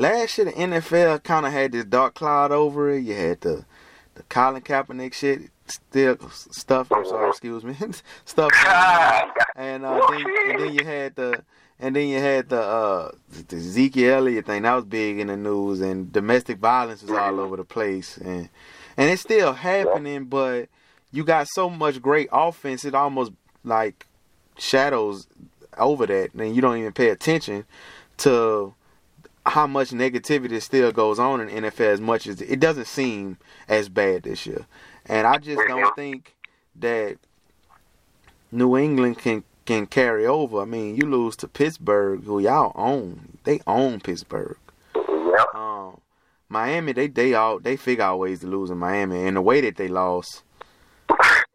last 0.00 0.38
year 0.38 0.46
the 0.46 0.52
NFL 0.52 1.22
kind 1.22 1.46
of 1.46 1.52
had 1.52 1.72
this 1.72 1.84
dark 1.84 2.14
cloud 2.14 2.50
over 2.52 2.90
it. 2.90 3.02
You 3.02 3.14
had 3.14 3.40
the 3.42 3.64
the 4.14 4.22
Colin 4.24 4.62
Kaepernick 4.62 5.14
shit, 5.14 5.50
still 5.66 6.16
stuff. 6.30 6.90
I'm 6.90 7.06
sorry, 7.06 7.28
excuse 7.28 7.62
me, 7.64 7.76
stuff. 8.24 8.50
And 9.56 9.84
uh, 9.84 10.00
then, 10.10 10.24
and 10.48 10.60
then 10.60 10.74
you 10.74 10.84
had 10.84 11.14
the 11.14 11.42
and 11.78 11.96
then 11.96 12.08
you 12.08 12.18
had 12.18 12.48
the 12.48 12.60
uh 12.60 13.12
the 13.48 13.56
Ezekiel 13.56 14.16
Elliott 14.16 14.46
thing 14.46 14.62
that 14.62 14.74
was 14.74 14.84
big 14.84 15.18
in 15.18 15.28
the 15.28 15.36
news, 15.36 15.80
and 15.80 16.12
domestic 16.12 16.58
violence 16.58 17.02
was 17.02 17.12
all 17.12 17.38
over 17.38 17.56
the 17.56 17.64
place, 17.64 18.16
and 18.16 18.48
and 18.96 19.10
it's 19.10 19.22
still 19.22 19.52
happening, 19.52 20.24
but 20.24 20.68
you 21.12 21.24
got 21.24 21.48
so 21.48 21.68
much 21.68 22.00
great 22.00 22.28
offense, 22.32 22.84
it 22.84 22.94
almost 22.94 23.32
like 23.64 24.06
shadows 24.58 25.26
over 25.78 26.06
that, 26.06 26.34
and 26.34 26.54
you 26.54 26.62
don't 26.62 26.78
even 26.78 26.92
pay 26.92 27.08
attention 27.10 27.64
to 28.18 28.74
how 29.46 29.66
much 29.66 29.90
negativity 29.90 30.60
still 30.60 30.92
goes 30.92 31.18
on 31.18 31.40
in 31.40 31.64
NFL 31.64 31.80
as 31.80 32.00
much 32.00 32.26
as 32.26 32.40
it 32.40 32.60
doesn't 32.60 32.86
seem 32.86 33.38
as 33.68 33.88
bad 33.88 34.24
this 34.24 34.46
year. 34.46 34.66
And 35.06 35.26
I 35.26 35.38
just 35.38 35.62
don't 35.66 35.94
think 35.96 36.34
that 36.76 37.16
New 38.52 38.76
England 38.76 39.18
can 39.18 39.44
can 39.64 39.86
carry 39.86 40.26
over. 40.26 40.60
I 40.60 40.64
mean, 40.64 40.96
you 40.96 41.06
lose 41.06 41.36
to 41.36 41.48
Pittsburgh, 41.48 42.24
who 42.24 42.40
y'all 42.40 42.72
own. 42.74 43.38
They 43.44 43.60
own 43.66 44.00
Pittsburgh. 44.00 44.56
Um, 45.54 46.00
Miami, 46.48 46.92
they 46.92 47.06
they 47.06 47.34
all 47.34 47.58
they 47.58 47.76
figure 47.76 48.04
out 48.04 48.18
ways 48.18 48.40
to 48.40 48.46
lose 48.46 48.70
in 48.70 48.78
Miami, 48.78 49.26
and 49.26 49.36
the 49.36 49.42
way 49.42 49.60
that 49.60 49.76
they 49.76 49.88
lost. 49.88 50.42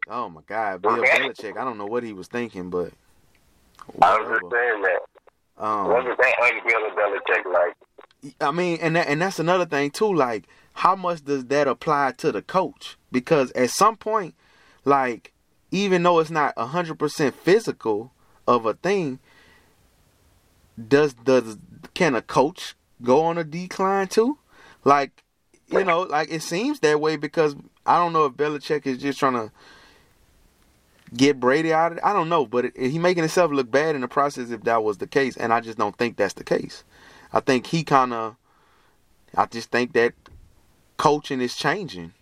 Oh 0.08 0.28
my 0.28 0.40
God, 0.46 0.82
Bill 0.82 0.98
Belichick. 0.98 1.56
I 1.56 1.64
don't 1.64 1.78
know 1.78 1.86
what 1.86 2.04
he 2.04 2.12
was 2.12 2.28
thinking, 2.28 2.70
but 2.70 2.92
I 4.00 4.18
was 4.18 4.40
just 5.58 5.64
whatever. 5.64 5.64
saying 5.64 5.64
that. 5.64 5.64
Um, 5.64 5.88
Wasn't 5.88 6.18
that 6.18 6.34
unreal 6.42 6.90
Belichick 6.90 7.52
like? 7.52 7.76
I 8.40 8.50
mean, 8.50 8.78
and 8.80 8.96
that, 8.96 9.08
and 9.08 9.20
that's 9.22 9.38
another 9.38 9.66
thing 9.66 9.90
too. 9.90 10.12
Like, 10.12 10.46
how 10.72 10.96
much 10.96 11.24
does 11.24 11.46
that 11.46 11.68
apply 11.68 12.12
to 12.18 12.32
the 12.32 12.42
coach? 12.42 12.96
Because 13.12 13.50
at 13.52 13.70
some 13.70 13.96
point, 13.96 14.34
like, 14.84 15.32
even 15.70 16.02
though 16.02 16.18
it's 16.18 16.30
not 16.30 16.56
hundred 16.58 16.98
percent 16.98 17.34
physical 17.34 18.12
of 18.46 18.66
a 18.66 18.74
thing, 18.74 19.18
does 20.88 21.14
does 21.14 21.58
can 21.94 22.14
a 22.14 22.22
coach 22.22 22.74
go 23.02 23.22
on 23.22 23.38
a 23.38 23.44
decline 23.44 24.08
too? 24.08 24.38
Like, 24.84 25.22
you 25.68 25.84
know, 25.84 26.02
like 26.02 26.30
it 26.30 26.42
seems 26.42 26.80
that 26.80 27.00
way 27.00 27.16
because 27.16 27.56
I 27.84 27.96
don't 27.98 28.12
know 28.12 28.26
if 28.26 28.34
Belichick 28.34 28.86
is 28.86 28.98
just 28.98 29.18
trying 29.18 29.34
to 29.34 29.52
get 31.14 31.40
Brady 31.40 31.72
out 31.72 31.92
of 31.92 31.98
it. 31.98 32.04
I 32.04 32.12
don't 32.12 32.28
know, 32.28 32.46
but 32.46 32.66
it, 32.66 32.76
he 32.76 32.98
making 32.98 33.22
himself 33.22 33.52
look 33.52 33.70
bad 33.70 33.94
in 33.94 34.00
the 34.00 34.08
process 34.08 34.50
if 34.50 34.62
that 34.62 34.82
was 34.82 34.98
the 34.98 35.06
case, 35.06 35.36
and 35.36 35.52
I 35.52 35.60
just 35.60 35.78
don't 35.78 35.96
think 35.96 36.16
that's 36.16 36.34
the 36.34 36.44
case. 36.44 36.84
I 37.32 37.40
think 37.40 37.66
he 37.66 37.84
kind 37.84 38.12
of, 38.12 38.36
I 39.34 39.46
just 39.46 39.70
think 39.70 39.92
that 39.92 40.14
coaching 40.96 41.40
is 41.40 41.56
changing, 41.56 42.12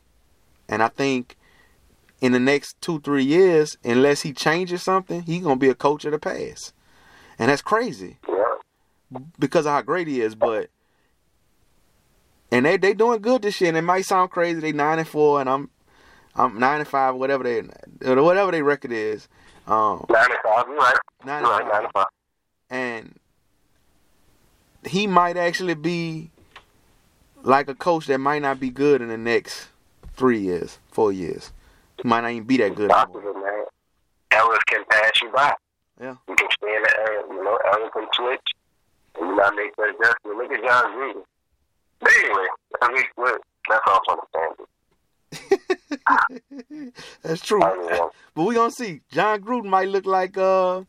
and 0.68 0.82
I 0.82 0.88
think 0.88 1.36
in 2.20 2.32
the 2.32 2.40
next 2.40 2.80
two 2.80 3.00
three 3.00 3.24
years, 3.24 3.76
unless 3.84 4.22
he 4.22 4.32
changes 4.32 4.82
something, 4.82 5.22
he's 5.22 5.42
gonna 5.42 5.56
be 5.56 5.68
a 5.68 5.74
coach 5.74 6.04
of 6.04 6.12
the 6.12 6.18
past, 6.18 6.72
and 7.38 7.50
that's 7.50 7.62
crazy 7.62 8.18
because 9.38 9.66
of 9.66 9.72
how 9.72 9.82
great 9.82 10.08
he 10.08 10.20
is. 10.20 10.34
But 10.34 10.70
and 12.50 12.66
they 12.66 12.76
they 12.76 12.94
doing 12.94 13.20
good 13.20 13.42
this 13.42 13.60
year, 13.60 13.68
and 13.68 13.76
it 13.76 13.82
might 13.82 14.06
sound 14.06 14.30
crazy. 14.30 14.60
They 14.60 14.72
nine 14.72 14.98
and 14.98 15.08
four, 15.08 15.40
and 15.40 15.48
I'm 15.48 15.70
I'm 16.36 16.58
nine 16.58 16.80
and 16.80 16.88
five, 16.88 17.14
whatever 17.14 17.44
they 17.44 17.60
whatever 18.14 18.50
their 18.50 18.64
record 18.64 18.92
is. 18.92 19.28
Um, 19.66 20.04
Nine 20.10 20.26
and 20.30 20.38
five. 20.42 20.64
You're 20.68 20.76
right. 20.76 20.96
nine 21.24 21.38
and 21.38 21.46
right. 21.46 21.62
Nine 21.62 21.70
five. 21.72 21.82
and 21.84 21.92
five. 21.92 22.06
and 22.70 23.18
he 24.86 25.06
might 25.06 25.36
actually 25.36 25.74
be 25.74 26.30
like 27.42 27.68
a 27.68 27.74
coach 27.74 28.06
that 28.06 28.18
might 28.18 28.42
not 28.42 28.60
be 28.60 28.70
good 28.70 29.00
in 29.00 29.08
the 29.08 29.16
next 29.16 29.68
three 30.16 30.40
years, 30.40 30.78
four 30.90 31.12
years. 31.12 31.52
He 32.02 32.08
might 32.08 32.20
not 32.22 32.32
even 32.32 32.44
be 32.44 32.56
that 32.58 32.74
good. 32.74 32.90
Possible, 32.90 33.34
man. 33.34 33.64
Ellis 34.32 34.58
can 34.66 34.84
pass 34.90 35.12
you 35.22 35.30
by. 35.32 35.54
Yeah. 36.00 36.16
You 36.28 36.34
can 36.34 36.48
stand 36.50 36.84
there, 36.84 37.20
you 37.28 37.44
know, 37.44 37.58
Ellis 37.72 37.90
can 37.92 38.06
switch. 38.14 38.40
And 39.16 39.28
you 39.28 39.36
not 39.36 39.54
make 39.54 39.74
that 39.76 39.90
adjustment. 39.90 40.36
Look 40.36 40.52
at 40.52 40.62
Jon 40.64 40.92
Gruden. 40.92 41.22
But 42.00 42.10
anyway, 42.18 42.46
I 42.82 42.92
mean, 42.92 43.04
that's 43.68 43.82
all 43.86 44.00
I'm 44.08 44.18
saying. 44.34 44.66
That's 47.22 47.40
true. 47.40 47.60
But 47.60 48.44
we 48.44 48.54
gonna 48.54 48.70
see. 48.70 49.00
Jon 49.10 49.40
Gruden 49.40 49.66
might 49.66 49.88
look 49.88 50.06
like 50.06 50.36
uh 50.36 50.82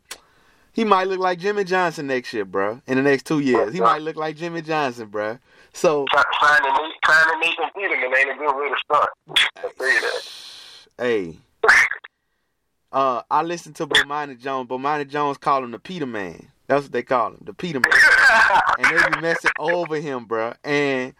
he 0.73 0.83
might 0.83 1.07
look 1.07 1.19
like 1.19 1.39
Jimmy 1.39 1.63
Johnson 1.63 2.07
next 2.07 2.33
year, 2.33 2.43
bro. 2.43 2.81
In 2.87 2.97
the 2.97 3.03
next 3.03 3.25
two 3.25 3.39
years. 3.39 3.73
He 3.73 3.79
might 3.79 4.01
look 4.01 4.17
like 4.17 4.35
Jimmy 4.35 4.61
Johnson, 4.61 5.07
bro. 5.07 5.39
So 5.73 6.05
trying 6.11 6.61
to 6.63 6.71
Nate- 6.71 7.01
trying 7.03 7.29
to 7.29 7.47
Nathan 7.47 7.69
Peterman 7.75 8.17
ain't 8.17 8.29
a 8.31 8.33
good 8.37 8.55
way 8.55 8.69
to 8.69 8.75
start. 8.83 9.09
I'll 9.63 9.69
tell 9.69 9.87
you 9.93 10.01
that. 10.01 10.21
hey. 10.99 11.37
Uh 12.91 13.23
I 13.29 13.41
listened 13.41 13.75
to 13.77 13.87
Bomani 13.87 14.39
Jones. 14.39 14.69
Bomani 14.69 15.05
Jones 15.05 15.37
call 15.37 15.63
him 15.65 15.71
the 15.71 15.79
Peter 15.79 16.05
Man. 16.05 16.47
That's 16.67 16.83
what 16.83 16.91
they 16.93 17.03
call 17.03 17.31
him, 17.31 17.41
the 17.41 17.53
Peter 17.53 17.81
Man. 17.81 17.91
and 18.79 18.97
they 18.97 19.09
be 19.15 19.21
messing 19.21 19.51
over 19.59 19.97
him, 19.99 20.23
bro. 20.25 20.53
And 20.63 21.13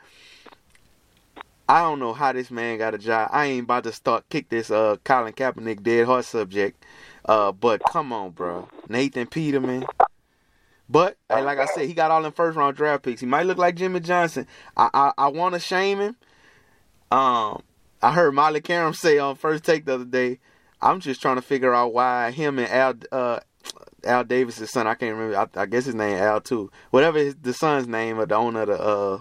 I 1.68 1.82
don't 1.82 2.00
know 2.00 2.14
how 2.14 2.32
this 2.32 2.52
man 2.52 2.78
got 2.78 2.94
a 2.94 2.98
job. 2.98 3.30
I 3.32 3.46
ain't 3.46 3.64
about 3.64 3.86
to 3.86 3.92
start 3.92 4.30
kick 4.30 4.50
this 4.50 4.70
uh 4.70 4.98
Colin 5.04 5.34
Kaepernick 5.34 5.82
dead 5.82 6.06
heart 6.06 6.26
subject. 6.26 6.84
Uh, 7.24 7.52
but 7.52 7.82
come 7.92 8.14
on, 8.14 8.32
bro, 8.32 8.70
Nathan 8.88 9.26
Peterman. 9.26 9.86
But 10.88 11.18
hey, 11.30 11.42
like 11.42 11.58
I 11.58 11.66
said, 11.66 11.88
he 11.88 11.96
got 11.96 12.12
all 12.12 12.22
them 12.22 12.32
first 12.32 12.56
round 12.56 12.78
draft 12.78 13.04
picks. 13.04 13.22
He 13.22 13.26
might 13.26 13.48
look 13.48 13.58
like 13.58 13.76
Jimmy 13.76 14.00
Johnson. 14.00 14.46
I 14.78 14.90
I, 14.94 15.12
I 15.18 15.28
want 15.30 15.54
to 15.54 15.60
shame 15.60 16.00
him. 16.00 16.16
Um, 17.12 17.64
I 18.02 18.12
heard 18.12 18.34
Molly 18.36 18.62
Qerim 18.62 18.96
say 18.96 19.18
on 19.18 19.36
first 19.36 19.64
take 19.64 19.86
the 19.86 19.96
other 19.96 20.06
day. 20.06 20.40
I'm 20.82 21.00
just 21.00 21.22
trying 21.22 21.38
to 21.38 21.42
figure 21.42 21.74
out 21.74 21.94
why 21.94 22.30
him 22.30 22.60
and 22.60 22.70
Al 22.70 22.94
uh 23.12 23.40
Al 24.04 24.24
Davis's 24.24 24.70
son. 24.70 24.86
I 24.86 24.94
can't 24.94 25.16
remember. 25.16 25.50
I, 25.56 25.62
I 25.62 25.66
guess 25.66 25.86
his 25.86 25.96
name 25.96 26.18
Al 26.18 26.42
too. 26.42 26.70
Whatever 26.92 27.18
his, 27.18 27.36
the 27.36 27.54
son's 27.54 27.88
name 27.88 28.20
of 28.20 28.30
the 28.30 28.36
owner 28.36 28.62
of 28.62 28.68
the 28.68 28.80
uh 28.80 29.20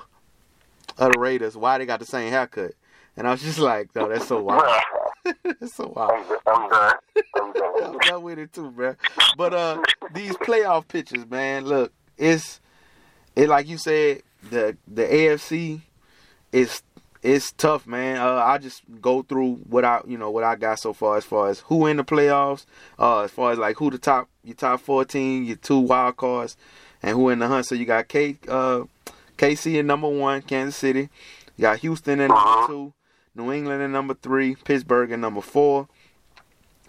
of 0.99 1.13
the 1.13 1.19
Raiders. 1.19 1.57
Why 1.57 1.79
they 1.79 1.87
got 1.87 2.01
the 2.01 2.07
same 2.07 2.31
haircut? 2.31 2.73
And 3.17 3.29
I 3.29 3.31
was 3.31 3.43
just 3.43 3.59
like, 3.59 3.91
oh, 3.97 4.09
that's 4.09 4.27
so 4.27 4.43
wild. 4.43 4.65
that's 5.45 5.75
so 5.77 5.93
wild. 5.95 6.25
I'm, 6.47 6.69
done. 6.69 6.95
I'm 7.37 7.53
done. 7.53 7.75
I'm 7.85 7.99
done 7.99 8.23
with 8.23 8.39
it 8.39 8.53
too, 8.53 8.71
bro. 8.71 8.97
But 9.37 9.55
uh, 9.55 9.83
these 10.13 10.37
playoff 10.37 10.89
pitches, 10.89 11.29
man. 11.29 11.65
Look, 11.65 11.93
it's 12.19 12.61
it 13.37 13.49
like 13.49 13.69
you 13.69 13.79
said. 13.79 14.23
The 14.51 14.77
the 14.87 15.05
AFC 15.05 15.81
is 16.53 16.83
it's 17.23 17.53
tough, 17.53 17.87
man. 17.87 18.19
Uh, 18.19 18.35
I 18.35 18.59
just 18.59 18.83
go 19.01 19.23
through 19.23 19.55
what 19.71 19.85
I 19.85 20.03
you 20.07 20.19
know 20.19 20.31
what 20.31 20.45
I 20.45 20.57
got 20.57 20.79
so 20.79 20.93
far 20.93 21.17
as 21.17 21.25
far 21.25 21.49
as 21.49 21.61
who 21.61 21.87
in 21.87 21.97
the 21.97 22.05
playoffs. 22.05 22.67
Uh, 22.99 23.23
as 23.23 23.31
far 23.31 23.53
as 23.53 23.59
like 23.59 23.77
who 23.77 23.91
the 23.91 23.99
top 23.99 24.29
your 24.45 24.55
top 24.55 24.81
fourteen, 24.81 25.45
your 25.45 25.57
two 25.57 25.79
wild 25.79 26.19
cards, 26.19 26.59
and 27.03 27.17
who 27.17 27.31
in 27.31 27.39
the 27.39 27.49
hunt. 27.49 27.65
So 27.65 27.75
you 27.75 27.87
got 27.87 28.09
K 28.09 28.37
uh 28.49 28.83
KC 29.39 29.79
in 29.79 29.87
number 29.87 30.09
one, 30.09 30.43
Kansas 30.43 30.77
City. 30.77 31.09
You 31.57 31.63
got 31.63 31.79
Houston 31.79 32.21
in 32.21 32.29
number 32.29 32.67
two, 32.67 32.93
New 33.35 33.53
England 33.53 33.83
in 33.83 33.93
number 33.93 34.15
three, 34.15 34.55
Pittsburgh 34.57 35.11
in 35.11 35.21
number 35.21 35.41
four. 35.41 35.89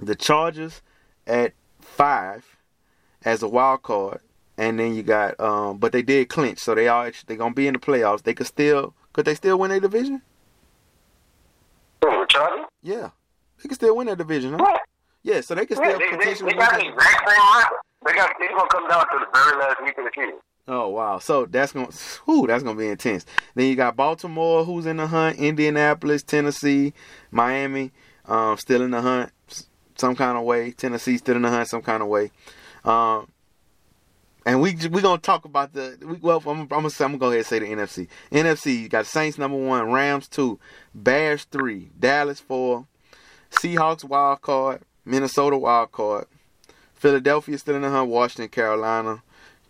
The 0.01 0.15
Chargers 0.15 0.81
at 1.25 1.53
five 1.79 2.57
as 3.23 3.41
a 3.41 3.47
wild 3.47 3.83
card, 3.83 4.19
and 4.57 4.79
then 4.79 4.93
you 4.93 5.03
got 5.03 5.39
um, 5.39 5.77
but 5.77 5.91
they 5.91 6.01
did 6.01 6.29
clinch, 6.29 6.59
so 6.59 6.75
they 6.75 6.87
are 6.87 7.05
actually 7.05 7.25
they 7.27 7.35
gonna 7.37 7.53
be 7.53 7.67
in 7.67 7.73
the 7.73 7.79
playoffs. 7.79 8.23
They 8.23 8.33
could 8.33 8.47
still 8.47 8.93
could 9.13 9.25
they 9.25 9.35
still 9.35 9.57
win 9.57 9.71
a 9.71 9.79
division? 9.79 10.21
Charlie? 12.35 12.63
Yeah, 12.81 13.09
they 13.61 13.69
can 13.69 13.75
still 13.75 13.95
win 13.95 14.07
that 14.07 14.17
division, 14.17 14.53
huh? 14.53 14.57
What? 14.59 14.81
Yeah, 15.23 15.41
so 15.41 15.55
they 15.55 15.65
can 15.65 15.77
Yeah, 15.77 15.89
still 15.89 15.99
they, 15.99 16.05
they, 16.11 16.17
potentially 16.17 16.51
they 16.51 16.57
win 16.57 16.65
got 16.65 16.79
the 16.79 16.87
exact 16.87 17.29
same 17.29 17.39
record. 17.55 17.77
They 18.05 18.13
got 18.13 18.31
it's 18.39 18.53
gonna 18.53 18.69
come 18.69 18.87
down 18.87 19.05
to 19.07 19.19
the 19.19 19.27
very 19.33 19.57
last 19.57 19.83
week 19.83 19.97
of 19.97 20.05
the 20.05 20.11
season. 20.13 20.39
Oh 20.67 20.89
wow! 20.89 21.19
So 21.19 21.45
that's 21.45 21.73
gonna, 21.73 21.91
whew, 22.25 22.47
that's 22.47 22.63
gonna 22.63 22.79
be 22.79 22.87
intense. 22.87 23.25
Then 23.53 23.67
you 23.67 23.75
got 23.75 23.95
Baltimore, 23.95 24.65
who's 24.65 24.87
in 24.87 24.97
the 24.97 25.05
hunt. 25.05 25.37
Indianapolis, 25.37 26.23
Tennessee, 26.23 26.93
Miami, 27.29 27.91
um, 28.25 28.57
still 28.57 28.81
in 28.81 28.89
the 28.89 29.01
hunt, 29.01 29.31
some 29.95 30.15
kind 30.15 30.37
of 30.37 30.43
way. 30.43 30.71
Tennessee 30.71 31.17
still 31.17 31.35
in 31.35 31.43
the 31.43 31.49
hunt, 31.49 31.67
some 31.67 31.83
kind 31.83 32.01
of 32.01 32.09
way. 32.09 32.31
Um, 32.83 33.27
and 34.43 34.59
we 34.59 34.75
we 34.89 35.01
gonna 35.01 35.21
talk 35.21 35.45
about 35.45 35.73
the 35.73 35.99
we, 36.01 36.15
well. 36.15 36.41
I'm, 36.47 36.61
I'm 36.61 36.67
gonna 36.67 36.89
say, 36.89 37.05
I'm 37.05 37.11
gonna 37.11 37.19
go 37.19 37.27
ahead 37.27 37.37
and 37.39 37.45
say 37.45 37.59
the 37.59 37.67
NFC. 37.67 38.07
NFC 38.31 38.81
you 38.81 38.89
got 38.89 39.05
Saints 39.05 39.37
number 39.37 39.57
one, 39.57 39.91
Rams 39.91 40.27
two, 40.27 40.59
Bears 40.95 41.43
three, 41.43 41.89
Dallas 41.99 42.39
four, 42.39 42.87
Seahawks 43.51 44.03
wild 44.03 44.41
card, 44.41 44.81
Minnesota 45.05 45.59
wild 45.59 45.91
card, 45.91 46.25
Philadelphia 46.95 47.55
still 47.59 47.75
in 47.75 47.83
the 47.83 47.89
hunt, 47.91 48.09
Washington, 48.09 48.49
Carolina. 48.49 49.21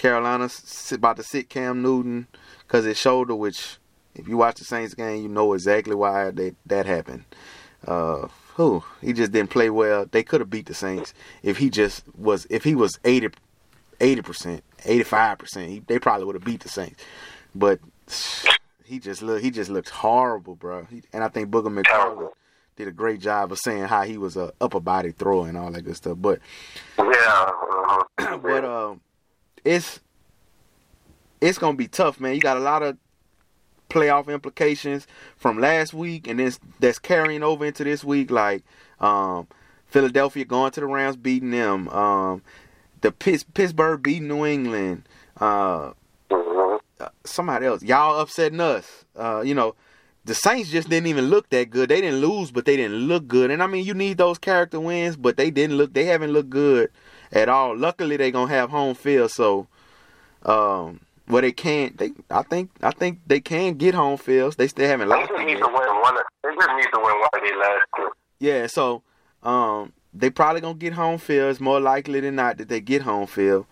Carolina 0.06 0.50
about 0.92 1.18
to 1.18 1.24
sit 1.24 1.50
Cam 1.50 1.82
Newton 1.82 2.28
because 2.60 2.86
his 2.86 2.96
shoulder, 2.98 3.34
which 3.34 3.78
if 4.14 4.28
you 4.28 4.38
watch 4.38 4.60
the 4.60 4.64
Saints 4.64 4.94
game, 4.94 5.24
you 5.24 5.30
know 5.30 5.54
exactly 5.54 5.96
why 5.96 6.30
that 6.30 6.56
that 6.68 6.86
happened. 6.86 7.26
Uh, 7.88 8.28
who 8.54 8.84
he 9.02 9.14
just 9.14 9.32
didn't 9.32 9.50
play 9.50 9.72
well. 9.72 10.06
They 10.06 10.22
could 10.22 10.42
have 10.42 10.50
beat 10.52 10.68
the 10.68 10.76
Saints 10.76 11.16
if 11.42 11.58
he 11.58 11.72
just 11.72 12.04
was 12.16 12.46
if 12.52 12.64
he 12.64 12.76
was 12.76 13.00
80 13.04 13.30
percent, 14.22 14.64
eighty 14.86 15.04
five 15.04 15.40
percent. 15.40 15.88
They 15.88 15.98
probably 15.98 16.26
would 16.26 16.36
have 16.36 16.46
beat 16.46 16.62
the 16.62 16.70
Saints, 16.70 17.04
but 17.56 17.80
he 18.84 19.00
just 19.00 19.24
look 19.24 19.42
he 19.42 19.50
just 19.50 19.72
looked 19.72 19.90
horrible, 19.90 20.56
bro. 20.56 20.86
He, 20.86 21.02
and 21.14 21.24
I 21.24 21.30
think 21.30 21.50
Booger 21.50 21.84
McFarland 21.84 22.30
did 22.76 22.88
a 22.88 22.92
great 22.92 23.22
job 23.22 23.52
of 23.52 23.58
saying 23.58 23.86
how 23.86 24.04
he 24.04 24.20
was 24.20 24.38
a 24.38 24.54
upper 24.62 24.80
body 24.80 25.14
thrower 25.14 25.48
and 25.48 25.58
all 25.58 25.72
that 25.72 25.82
good 25.82 25.96
stuff. 25.96 26.18
But 26.20 26.42
Yeah. 27.00 27.06
Uh-huh. 27.08 28.38
but 28.44 28.66
um, 28.66 29.02
it's 29.66 30.00
it's 31.42 31.58
gonna 31.58 31.76
be 31.76 31.88
tough, 31.88 32.20
man. 32.20 32.36
You 32.36 32.42
got 32.42 32.58
a 32.58 32.62
lot 32.62 32.84
of 32.84 32.98
playoff 33.90 34.28
implications 34.28 35.08
from 35.36 35.60
last 35.60 35.94
week, 35.94 36.28
and 36.28 36.40
then 36.40 36.54
that's 36.80 37.00
carrying 37.00 37.44
over 37.44 37.66
into 37.66 37.84
this 37.84 38.04
week. 38.04 38.32
Like 38.32 38.64
um, 39.00 39.48
Philadelphia 39.88 40.46
going 40.46 40.72
to 40.72 40.80
the 40.80 40.86
Rams, 40.86 41.18
beating 41.18 41.52
them. 41.52 41.90
Um, 41.90 42.42
the 43.02 43.12
Pitts, 43.12 43.44
Pittsburgh 43.44 44.02
beating 44.02 44.28
New 44.28 44.46
England. 44.46 45.04
Uh, 45.38 45.92
somebody 47.26 47.66
else, 47.66 47.84
y'all 47.84 48.20
upsetting 48.20 48.62
us. 48.62 49.06
Uh, 49.16 49.42
you 49.42 49.54
know, 49.54 49.76
the 50.24 50.34
Saints 50.34 50.70
just 50.70 50.90
didn't 50.90 51.08
even 51.08 51.26
look 51.26 51.50
that 51.50 51.70
good. 51.70 51.90
They 51.90 52.02
didn't 52.02 52.22
lose, 52.22 52.52
but 52.52 52.66
they 52.66 52.78
didn't 52.78 53.08
look 53.08 53.28
good. 53.28 53.52
And 53.52 53.62
I 53.62 53.68
mean, 53.68 53.86
you 53.86 53.94
need 53.94 54.18
those 54.18 54.38
character 54.38 54.80
wins, 54.80 55.18
but 55.18 55.38
they 55.38 55.52
didn't 55.52 55.78
look. 55.78 55.94
They 55.94 56.06
haven't 56.06 56.32
looked 56.32 56.50
good 56.50 56.90
at 57.36 57.50
all. 57.50 57.78
Luckily, 57.78 58.18
they 58.18 58.32
gonna 58.32 58.52
have 58.52 58.72
home 58.72 58.96
field, 58.96 59.30
so 59.30 59.68
um, 60.44 61.02
where 61.28 61.42
they 61.42 61.52
can't. 61.52 61.98
They, 61.98 62.12
I 62.32 62.42
think, 62.42 62.72
I 62.82 62.92
think 62.92 63.20
they 63.28 63.42
can 63.42 63.76
get 63.76 63.94
home 63.94 64.18
fields. 64.18 64.56
They 64.56 64.68
still 64.68 64.88
haven't 64.88 65.10
They 65.10 65.16
lost 65.16 65.30
just 65.30 65.46
need 65.46 65.60
to 65.60 65.68
win 65.68 66.02
one. 66.02 66.18
Of, 66.18 66.24
they 66.44 66.56
just 66.56 66.76
need 66.76 66.90
to 66.94 67.00
win 67.00 67.20
one 67.20 67.30
of 67.34 67.42
their 67.42 67.58
last 67.60 67.86
two. 67.96 68.10
Yeah, 68.40 68.68
so 68.68 69.04
um, 69.44 69.94
they 70.14 70.30
probably 70.30 70.62
gonna 70.62 70.76
get 70.76 70.94
home 70.94 71.20
field. 71.20 71.52
It's 71.52 71.60
more 71.60 71.80
likely 71.80 72.22
than 72.22 72.36
not 72.36 72.58
that 72.58 72.70
they 72.70 72.80
get 72.80 73.04
home 73.04 73.28
field. 73.28 73.66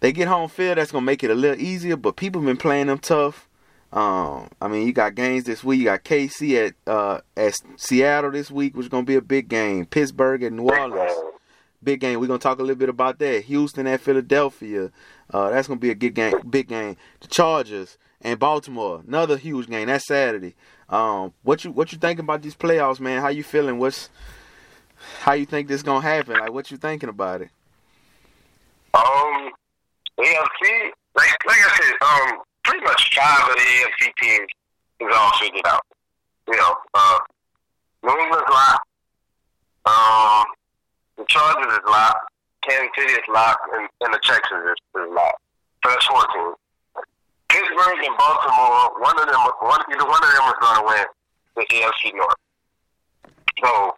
They 0.00 0.12
get 0.12 0.28
home 0.28 0.48
field. 0.48 0.78
That's 0.78 0.92
gonna 0.92 1.04
make 1.04 1.22
it 1.22 1.30
a 1.30 1.34
little 1.34 1.60
easier. 1.60 1.96
But 1.96 2.16
people 2.16 2.40
been 2.40 2.56
playing 2.56 2.86
them 2.86 2.98
tough. 2.98 3.48
Um, 3.92 4.50
I 4.60 4.68
mean, 4.68 4.86
you 4.86 4.92
got 4.92 5.14
games 5.14 5.44
this 5.44 5.62
week. 5.62 5.78
You 5.78 5.84
got 5.86 6.04
KC 6.04 6.66
at 6.66 6.74
uh, 6.86 7.20
at 7.36 7.54
Seattle 7.76 8.30
this 8.30 8.50
week, 8.50 8.76
which 8.76 8.86
is 8.86 8.90
gonna 8.90 9.04
be 9.04 9.14
a 9.14 9.22
big 9.22 9.48
game. 9.48 9.86
Pittsburgh 9.86 10.42
at 10.42 10.52
New 10.52 10.68
Orleans. 10.68 11.12
Big 11.82 12.00
game. 12.00 12.20
We're 12.20 12.26
gonna 12.26 12.38
talk 12.38 12.58
a 12.58 12.62
little 12.62 12.76
bit 12.76 12.88
about 12.88 13.18
that. 13.18 13.44
Houston 13.44 13.86
at 13.86 14.00
Philadelphia. 14.00 14.90
Uh, 15.32 15.50
that's 15.50 15.68
gonna 15.68 15.80
be 15.80 15.90
a 15.90 15.94
good 15.94 16.14
game, 16.14 16.34
big 16.48 16.68
game. 16.68 16.96
The 17.20 17.28
Chargers 17.28 17.98
and 18.20 18.38
Baltimore, 18.38 19.02
another 19.06 19.36
huge 19.36 19.68
game. 19.68 19.86
That's 19.86 20.06
Saturday. 20.06 20.54
Um, 20.88 21.32
what 21.42 21.64
you 21.64 21.72
what 21.72 21.92
you 21.92 21.98
thinking 21.98 22.24
about 22.24 22.42
these 22.42 22.56
playoffs, 22.56 23.00
man? 23.00 23.20
How 23.20 23.28
you 23.28 23.42
feeling? 23.42 23.78
What's 23.78 24.08
how 25.20 25.32
you 25.32 25.46
think 25.46 25.68
this 25.68 25.82
gonna 25.82 26.00
happen? 26.00 26.38
Like, 26.38 26.52
what 26.52 26.70
you 26.70 26.76
thinking 26.76 27.08
about 27.08 27.42
it? 27.42 27.50
Um, 28.94 29.50
AFC, 30.18 30.90
like 31.16 31.36
like 31.46 31.58
I 31.58 31.80
said, 31.80 31.94
um, 32.00 32.42
pretty 32.64 32.84
much 32.84 33.14
five 33.14 33.48
of 33.48 33.54
the 33.54 33.60
AFC 33.60 34.12
teams 34.20 34.48
is 35.00 35.08
all 35.14 35.32
figured 35.38 35.66
out. 35.66 35.82
You 36.48 36.56
know, 36.56 36.76
uh, 36.94 37.18
New 38.04 38.18
England's 38.18 38.50
locked. 38.50 38.86
Um, 39.86 40.44
the 41.16 41.24
Chargers 41.28 41.72
is 41.72 41.84
locked. 41.86 42.30
Kansas 42.62 42.90
City 42.96 43.12
is 43.12 43.28
locked, 43.28 43.62
and, 43.72 43.88
and 44.00 44.14
the 44.14 44.20
Texans 44.22 44.64
is, 44.70 44.78
is 45.00 45.10
locked. 45.14 45.40
So 45.84 45.90
that's 45.90 46.06
four 46.06 46.26
teams. 46.34 46.56
Pittsburgh 47.48 48.02
and 48.02 48.16
Baltimore, 48.18 49.00
one 49.00 49.16
of 49.20 49.26
them, 49.26 49.40
one 49.60 49.80
either 49.88 50.04
one 50.04 50.20
of 50.20 50.30
them 50.34 50.46
is 50.50 50.58
going 50.60 50.76
to 50.76 50.84
win 50.84 51.06
the 51.56 51.64
AFC 51.72 52.12
North. 52.14 52.36
So 53.62 53.96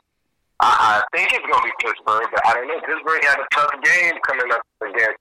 I, 0.60 1.02
I 1.02 1.16
think 1.16 1.32
it's 1.32 1.46
going 1.46 1.58
to 1.58 1.66
be 1.66 1.74
Pittsburgh, 1.80 2.28
but 2.30 2.44
I 2.46 2.54
don't 2.54 2.68
know. 2.68 2.80
Pittsburgh 2.86 3.24
had 3.24 3.40
a 3.40 3.48
tough 3.50 3.72
game 3.82 4.14
coming 4.22 4.52
up 4.52 4.62
against 4.82 5.18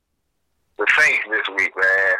the 0.77 0.86
Saints 0.97 1.25
this 1.31 1.47
week, 1.57 1.71
man. 1.75 2.15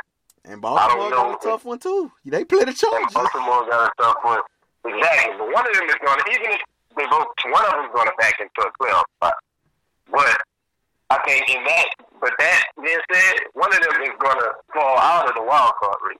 And 0.45 0.61
Baltimore 0.61 1.11
got 1.11 1.35
a 1.35 1.43
tough 1.43 1.65
one 1.65 1.79
too. 1.79 2.11
They 2.25 2.45
play 2.45 2.63
the 2.63 2.73
Chargers. 2.73 3.13
Baltimore 3.13 3.67
got 3.69 3.91
a 3.91 4.01
tough 4.01 4.17
one. 4.23 4.41
Exactly, 4.85 5.35
but 5.37 5.51
one 5.51 5.67
of 5.67 5.73
them 5.75 5.85
is 5.85 5.99
going 5.99 6.17
to, 6.17 6.25
even 6.31 6.51
if 6.55 6.61
they 6.95 7.05
both, 7.11 7.27
one 7.51 7.65
of 7.65 7.71
them 7.71 7.85
is 7.85 7.91
going 7.93 8.07
to 8.07 8.15
back 8.17 8.39
into 8.39 8.61
a 8.63 8.71
playoff 8.79 9.03
spot. 9.17 9.33
But 10.12 10.41
I 11.10 11.17
think 11.26 11.50
in 11.50 11.63
that, 11.63 11.88
but 12.20 12.34
that 12.39 12.63
being 12.82 13.00
said, 13.12 13.36
one 13.54 13.74
of 13.74 13.80
them 13.82 14.02
is 14.04 14.15
going 14.20 14.39
to 14.39 14.52
fall 14.74 14.98
out 14.98 15.30
of 15.30 15.36
the 15.36 15.43
wild 15.43 15.74
card 15.80 15.98
race, 16.08 16.17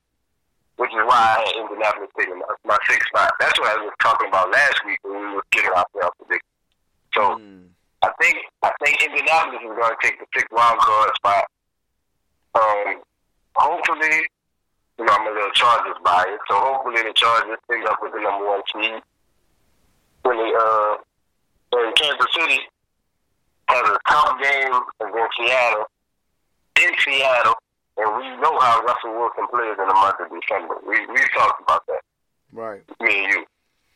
which 0.78 0.92
is 0.92 1.04
why 1.06 1.16
I 1.16 1.44
had 1.46 1.56
Indianapolis 1.62 2.10
taking 2.18 2.40
my, 2.40 2.46
my 2.66 2.78
sixth 2.88 3.08
spot. 3.10 3.34
That's 3.40 3.60
what 3.60 3.70
I 3.78 3.84
was 3.84 3.94
talking 4.00 4.28
about 4.28 4.52
last 4.52 4.80
week 4.86 5.00
when 5.04 5.20
we 5.20 5.36
were 5.36 5.44
getting 5.52 5.72
our 5.72 5.86
playoff 5.96 6.12
prediction. 6.18 6.48
So 7.14 7.22
Mm. 7.40 7.68
I 8.04 8.12
think 8.22 8.38
I 8.62 8.72
think 8.84 9.02
Indianapolis 9.02 9.60
is 9.64 9.74
going 9.76 9.90
to 9.90 9.98
take 10.02 10.20
the 10.20 10.26
sixth 10.36 10.52
wild 10.52 10.78
card 10.78 11.12
spot. 11.16 11.46
Um, 12.54 13.02
hopefully, 13.56 14.22
you 15.00 15.06
know, 15.06 15.14
I'm 15.14 15.28
a 15.28 15.32
little 15.32 15.50
Chargers 15.52 15.96
biased, 16.04 16.42
so 16.48 16.56
hopefully 16.60 17.02
the 17.02 17.14
Chargers 17.14 17.58
end 17.72 17.88
up 17.88 17.98
with 18.02 18.14
the 18.14 18.22
number 18.22 18.48
one 18.48 18.62
seed. 18.72 19.02
When 20.22 20.38
they 20.38 20.54
uh, 20.54 20.96
in 21.74 21.92
Kansas 21.96 22.28
City 22.34 22.60
has 23.70 23.90
a 23.90 23.98
tough 24.10 24.42
game 24.42 24.74
against 25.02 25.38
Seattle 25.38 25.86
in 26.82 26.92
Seattle, 27.04 27.56
and 27.98 28.08
we 28.18 28.24
know 28.42 28.58
how 28.60 28.82
Russell 28.84 29.14
Wilson 29.18 29.48
plays 29.50 29.76
in 29.80 29.88
the 29.88 29.94
month 29.94 30.16
of 30.20 30.28
December. 30.30 30.76
We 30.88 31.06
we 31.08 31.20
talked 31.34 31.62
about 31.62 31.84
that 31.88 32.02
Right. 32.54 32.82
me 33.02 33.26
and 33.26 33.34
you. 33.34 33.46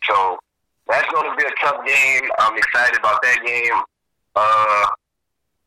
So 0.03 0.37
that's 0.87 1.09
going 1.11 1.29
to 1.29 1.35
be 1.37 1.45
a 1.45 1.55
tough 1.61 1.85
game. 1.85 2.29
I'm 2.39 2.57
excited 2.57 2.97
about 2.99 3.21
that 3.21 3.39
game. 3.45 3.77
Uh, 4.35 4.85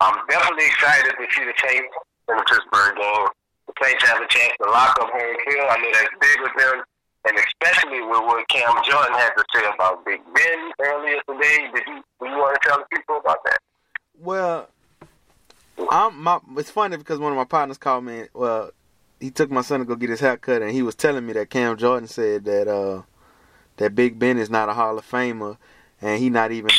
I'm 0.00 0.26
definitely 0.28 0.66
excited 0.66 1.12
to 1.16 1.24
see 1.32 1.44
the 1.44 1.54
Saints 1.64 1.94
in 2.28 2.36
the 2.36 2.44
Pittsburgh 2.44 2.96
game. 2.96 3.28
The 3.68 3.74
Saints 3.82 4.04
have 4.04 4.20
a 4.20 4.26
chance 4.26 4.52
to 4.62 4.70
lock 4.70 4.98
up 5.00 5.08
home 5.10 5.36
field. 5.46 5.68
I 5.70 5.76
know 5.78 5.90
that's 5.92 6.12
big 6.20 6.40
with 6.42 6.52
them, 6.58 6.82
and 7.30 7.38
especially 7.38 8.02
with 8.02 8.20
what 8.26 8.46
Cam 8.48 8.74
Jordan 8.84 9.14
had 9.14 9.32
to 9.38 9.44
say 9.54 9.64
about 9.72 10.04
Big 10.04 10.20
Ben 10.34 10.58
earlier 10.80 11.20
today. 11.30 11.70
Did 11.72 11.84
you, 11.86 12.02
do 12.20 12.26
you 12.28 12.36
want 12.36 12.58
to 12.60 12.68
tell 12.68 12.78
the 12.78 12.86
people 12.96 13.16
about 13.18 13.38
that? 13.46 13.58
Well, 14.20 14.68
I'm 15.90 16.22
my. 16.22 16.38
It's 16.56 16.70
funny 16.70 16.96
because 16.96 17.18
one 17.18 17.32
of 17.32 17.36
my 17.36 17.44
partners 17.44 17.78
called 17.78 18.04
me. 18.04 18.24
Well, 18.32 18.70
he 19.20 19.30
took 19.30 19.50
my 19.50 19.62
son 19.62 19.80
to 19.80 19.86
go 19.86 19.96
get 19.96 20.10
his 20.10 20.20
hair 20.20 20.36
cut, 20.36 20.62
and 20.62 20.70
he 20.70 20.82
was 20.82 20.94
telling 20.94 21.26
me 21.26 21.32
that 21.34 21.50
Cam 21.50 21.76
Jordan 21.76 22.08
said 22.08 22.44
that 22.44 22.68
uh 22.68 23.02
that 23.76 23.94
Big 23.94 24.18
Ben 24.18 24.38
is 24.38 24.50
not 24.50 24.68
a 24.68 24.74
Hall 24.74 24.98
of 24.98 25.08
Famer, 25.08 25.56
and 26.00 26.20
he 26.20 26.30
not 26.30 26.52
even 26.52 26.70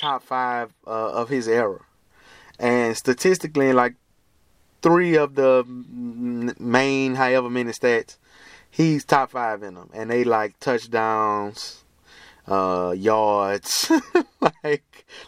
top 0.00 0.22
five 0.22 0.72
uh, 0.86 1.12
of 1.12 1.28
his 1.28 1.48
era. 1.48 1.80
And 2.58 2.96
statistically, 2.96 3.72
like 3.72 3.94
three 4.82 5.16
of 5.16 5.34
the 5.34 5.64
main, 5.66 7.14
however 7.14 7.50
many 7.50 7.72
stats, 7.72 8.16
he's 8.70 9.04
top 9.04 9.30
five 9.30 9.62
in 9.62 9.74
them, 9.74 9.90
and 9.92 10.10
they 10.10 10.24
like 10.24 10.58
touchdowns, 10.60 11.84
uh, 12.46 12.94
yards, 12.96 13.90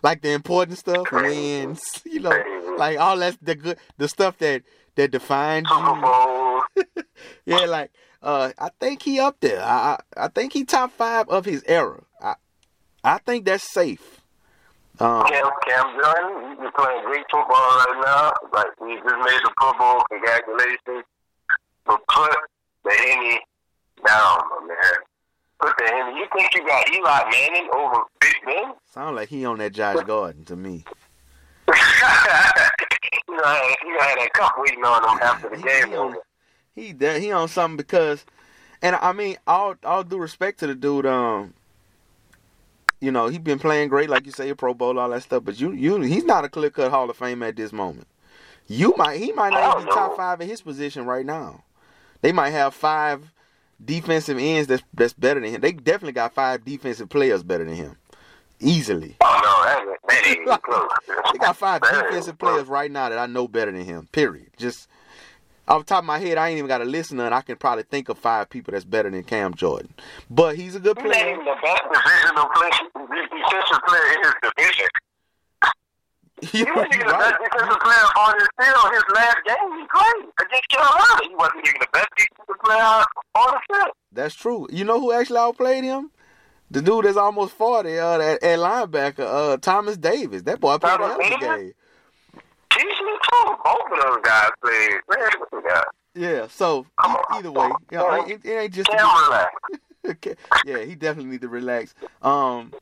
like 0.03 0.23
the 0.23 0.31
important 0.31 0.79
stuff, 0.79 1.11
wins, 1.13 2.03
you 2.05 2.21
know, 2.21 2.75
like 2.79 2.99
all 2.99 3.17
that's 3.17 3.37
the 3.43 3.55
good, 3.55 3.79
the 3.99 4.09
stuff 4.09 4.39
that 4.39 4.63
that 4.97 5.11
defines 5.11 5.69
you. 5.71 6.63
Yeah, 7.47 7.65
like 7.67 7.91
uh, 8.23 8.53
I 8.59 8.71
think 8.81 9.03
he 9.03 9.21
up 9.21 9.41
there. 9.41 9.63
I 9.63 9.99
I, 10.17 10.25
I 10.25 10.29
think 10.29 10.53
he 10.53 10.65
top 10.65 10.93
five 10.93 11.29
of 11.29 11.45
his 11.45 11.63
era. 11.67 12.03
I 12.21 12.35
I 13.05 13.19
think 13.19 13.45
that's 13.45 13.73
safe. 13.73 14.21
Um, 14.99 15.27
Cam, 15.27 15.51
Cam 15.69 15.85
Jordan, 16.01 16.57
you're 16.59 16.73
playing 16.73 17.05
great 17.05 17.25
football 17.31 17.51
right 17.51 18.03
now. 18.03 18.33
Like, 18.53 18.67
you 18.81 18.97
just 18.97 19.19
made 19.25 19.41
the 19.45 19.53
Pro 19.59 19.73
Bowl. 19.75 20.03
Congratulations. 20.11 21.05
But 21.85 22.01
put 22.09 22.35
the 22.83 22.91
Henny 22.93 23.41
down, 24.07 24.41
my 24.49 24.67
man. 24.67 24.97
Put 25.61 25.73
the 25.79 25.85
him. 25.85 26.17
You 26.17 26.27
think 26.37 26.55
you 26.55 26.67
got 26.67 26.89
Eli 26.93 27.31
Manning 27.31 27.69
over 27.75 28.03
Big 28.21 28.35
Ben? 28.45 28.73
Sound 28.93 29.17
like 29.17 29.29
he 29.29 29.45
on 29.45 29.59
that 29.59 29.73
Josh 29.73 30.03
Gordon 30.05 30.45
to 30.47 30.57
me. 30.57 30.85
you 33.29 33.37
know, 33.37 33.75
you 33.87 33.99
had 33.99 34.19
a 34.19 34.31
cup 34.31 34.53
waiting 34.59 34.85
on 34.85 35.03
him 35.03 35.23
after 35.23 35.49
the 35.51 35.57
He- 35.57 35.63
game. 35.63 35.89
he 35.89 35.97
on- 35.97 37.21
He 37.21 37.33
on 37.33 37.49
something 37.49 37.77
because, 37.77 38.25
and 38.83 38.97
I 38.97 39.13
mean, 39.13 39.37
all 39.47 39.75
all 39.85 40.05
due 40.05 40.19
respect 40.19 40.61
to 40.61 40.67
the 40.67 40.75
dude, 40.75 41.07
um, 41.07 41.55
you 43.01 43.11
know, 43.11 43.29
he 43.29 43.39
been 43.39 43.59
playing 43.59 43.89
great, 43.89 44.09
like 44.11 44.27
you 44.27 44.33
say, 44.33 44.49
a 44.49 44.55
Pro 44.57 44.75
Bowl, 44.75 44.99
all 44.99 45.11
that 45.11 45.23
stuff. 45.23 45.45
But 45.45 45.61
you 45.61 45.73
you 45.73 46.01
he's 46.03 46.25
not 46.25 46.45
a 46.45 46.49
clear 46.49 46.71
cut 46.71 46.91
Hall 46.91 47.11
of 47.11 47.17
Fame 47.17 47.43
at 47.43 47.57
this 47.57 47.73
moment. 47.73 48.07
You 48.69 48.95
might 48.97 49.19
he 49.21 49.33
might 49.33 49.51
not 49.51 49.77
even 49.77 49.87
be 49.89 49.93
top 49.93 50.17
five 50.17 50.41
in 50.41 50.49
his 50.49 50.61
position 50.63 51.07
right 51.07 51.25
now. 51.27 51.63
They 52.21 52.33
might 52.33 52.51
have 52.51 52.75
five 52.75 53.33
defensive 53.85 54.39
ends 54.39 54.69
that's 54.69 54.83
that's 54.95 55.13
better 55.13 55.41
than 55.41 55.51
him. 55.51 55.61
They 55.61 55.73
definitely 55.73 56.13
got 56.13 56.35
five 56.35 56.65
defensive 56.65 57.09
players 57.09 57.43
better 57.43 57.65
than 57.65 57.75
him, 57.75 57.97
easily. 58.61 59.17
Oh 59.23 59.41
no, 59.43 59.65
that, 59.65 59.81
ain't- 60.29 60.47
that 60.47 60.53
ain't 60.55 60.63
close. 60.63 60.89
They 61.33 61.39
got 61.39 61.57
five 61.57 61.81
That 61.83 62.05
defensive 62.07 62.39
players 62.39 62.67
right 62.67 62.91
now 62.91 63.09
that 63.09 63.19
I 63.19 63.27
know 63.27 63.49
better 63.49 63.73
than 63.73 63.85
him. 63.85 64.09
Period. 64.13 64.49
Just 64.57 64.89
off 65.69 65.81
the 65.81 65.87
top 65.87 65.99
of 66.03 66.07
my 66.07 66.19
head, 66.19 66.39
I 66.39 66.49
ain't 66.49 66.59
even 66.59 66.69
got 66.69 66.79
to 66.79 66.85
listen 66.85 67.19
to 67.19 67.27
it. 67.27 67.33
I 67.33 67.43
can 67.43 67.57
probably 67.57 67.83
think 67.83 68.09
of 68.09 68.19
five 68.19 68.49
people 68.49 68.73
that's 68.73 68.85
better 68.85 69.11
than 69.11 69.25
Cam 69.25 69.53
Jordan. 69.55 69.93
But 70.31 70.55
he's 70.57 70.77
a 70.77 70.81
good 70.81 70.97
player. 70.97 71.11
the 71.37 71.55
best 71.63 71.83
divisional 71.93 72.47
player, 72.55 72.71
defensive 72.95 73.83
player 73.87 74.03
in 74.15 74.25
his 74.25 74.35
division. 74.57 74.87
He 76.53 76.63
wasn't 76.65 76.95
even 76.95 77.07
the 77.07 77.13
best 77.15 77.35
right. 77.41 77.51
defensive 77.51 77.81
player 77.81 78.07
on 78.21 78.35
his 78.39 78.49
field 78.61 78.93
his 78.93 79.05
last 79.15 79.39
game 79.47 79.73
he 79.79 79.87
played 79.87 80.29
against 80.47 80.69
Carolina. 80.69 81.21
He 81.29 81.35
wasn't 81.35 81.67
even 81.69 81.81
the 81.81 81.89
best 81.93 82.09
defensive 82.17 82.61
player 82.65 83.05
on 83.35 83.55
the 83.55 83.61
field. 83.75 83.93
That's 84.13 84.35
true. 84.35 84.67
You 84.71 84.85
know 84.85 85.01
who 85.01 85.13
actually 85.13 85.39
outplayed 85.39 85.85
him? 85.85 86.11
The 86.71 86.83
dude 86.83 87.05
that's 87.07 87.17
almost 87.17 87.55
forty, 87.55 87.99
uh, 87.99 88.19
at, 88.21 88.43
at 88.43 88.59
linebacker, 88.59 89.21
uh, 89.21 89.57
Thomas 89.59 89.97
Davis. 89.97 90.43
That 90.43 90.61
boy 90.61 90.77
played 90.79 90.95
a 90.95 90.99
Thomas 90.99 91.27
hell 91.27 91.37
a 91.37 91.41
Davis? 91.41 91.57
game. 91.59 91.73
Me 92.77 92.93
too. 92.93 93.57
Both 93.65 93.93
of 93.93 94.03
those 94.05 94.19
guys 94.23 94.51
played. 94.63 95.01
Man. 95.09 95.83
Yeah. 96.15 96.47
So 96.49 96.85
Come 97.01 97.13
on. 97.17 97.25
either 97.31 97.53
way, 97.53 97.69
you 97.91 97.99
know, 97.99 98.25
it, 98.27 98.45
it 98.45 98.51
ain't 98.51 98.75
just. 98.75 98.89
Cam 98.91 99.07
relax. 99.25 99.55
Yeah, 100.65 100.85
he 100.85 100.95
definitely 100.95 101.33
need 101.33 101.41
to 101.41 101.49
relax. 101.49 101.93
Um, 102.23 102.73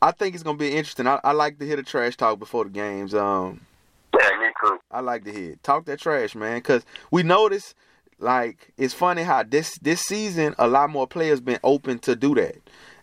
I 0.00 0.12
think 0.12 0.34
it's 0.34 0.44
gonna 0.44 0.58
be 0.58 0.70
interesting. 0.72 1.06
I, 1.06 1.20
I 1.24 1.32
like 1.32 1.58
to 1.58 1.66
hear 1.66 1.76
the 1.76 1.82
trash 1.82 2.16
talk 2.16 2.38
before 2.38 2.64
the 2.64 2.70
games. 2.70 3.14
Um, 3.14 3.60
Yeah, 4.18 4.28
me 4.38 4.46
too. 4.62 4.78
I 4.90 5.00
like 5.00 5.24
to 5.24 5.32
hear 5.32 5.52
it. 5.52 5.62
talk 5.62 5.86
that 5.86 6.00
trash, 6.00 6.34
man, 6.34 6.58
because 6.58 6.84
we 7.10 7.22
notice 7.22 7.74
like 8.20 8.72
it's 8.76 8.94
funny 8.94 9.22
how 9.22 9.42
this 9.42 9.78
this 9.78 10.00
season 10.00 10.54
a 10.58 10.68
lot 10.68 10.90
more 10.90 11.06
players 11.06 11.40
been 11.40 11.58
open 11.64 11.98
to 12.00 12.14
do 12.14 12.34
that, 12.36 12.56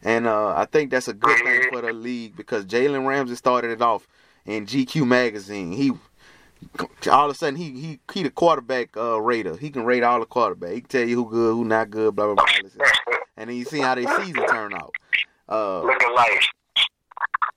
and 0.04 0.26
uh, 0.26 0.54
I 0.56 0.66
think 0.66 0.92
that's 0.92 1.08
a 1.08 1.14
good 1.14 1.38
thing 1.44 1.64
for 1.70 1.82
the 1.82 1.94
league 1.94 2.36
because 2.36 2.66
Jalen 2.66 3.06
Ramsey 3.06 3.36
started 3.36 3.72
it 3.72 3.82
off 3.82 4.08
in 4.46 4.66
GQ 4.66 5.06
magazine. 5.08 5.74
He 5.74 5.92
all 7.10 7.26
of 7.26 7.32
a 7.32 7.34
sudden 7.34 7.58
he 7.58 7.72
he 7.72 8.00
he 8.14 8.24
the 8.24 8.30
quarterback 8.30 8.96
uh, 8.96 9.20
rater. 9.22 9.58
He 9.58 9.70
can 9.70 9.84
rate 9.84 10.04
all 10.04 10.20
the 10.22 10.26
quarterback. 10.26 10.72
He 10.72 10.82
can 10.82 10.90
tell 10.90 11.08
you 11.08 11.16
who 11.18 11.30
good, 11.30 11.54
who 11.54 11.66
not 11.66 11.90
good, 11.90 12.16
blah 12.16 12.26
blah 12.26 12.36
blah. 12.36 12.46
all 12.46 12.64
this 12.64 12.74
stuff. 12.74 12.92
And 13.38 13.50
then 13.50 13.58
you 13.58 13.66
see 13.66 13.80
how 13.80 13.96
their 13.96 14.08
season 14.24 14.48
turn 14.48 14.74
out. 14.74 14.96
Uh, 15.48 15.82
Look 15.82 16.02
at 16.02 16.14
like. 16.14 16.42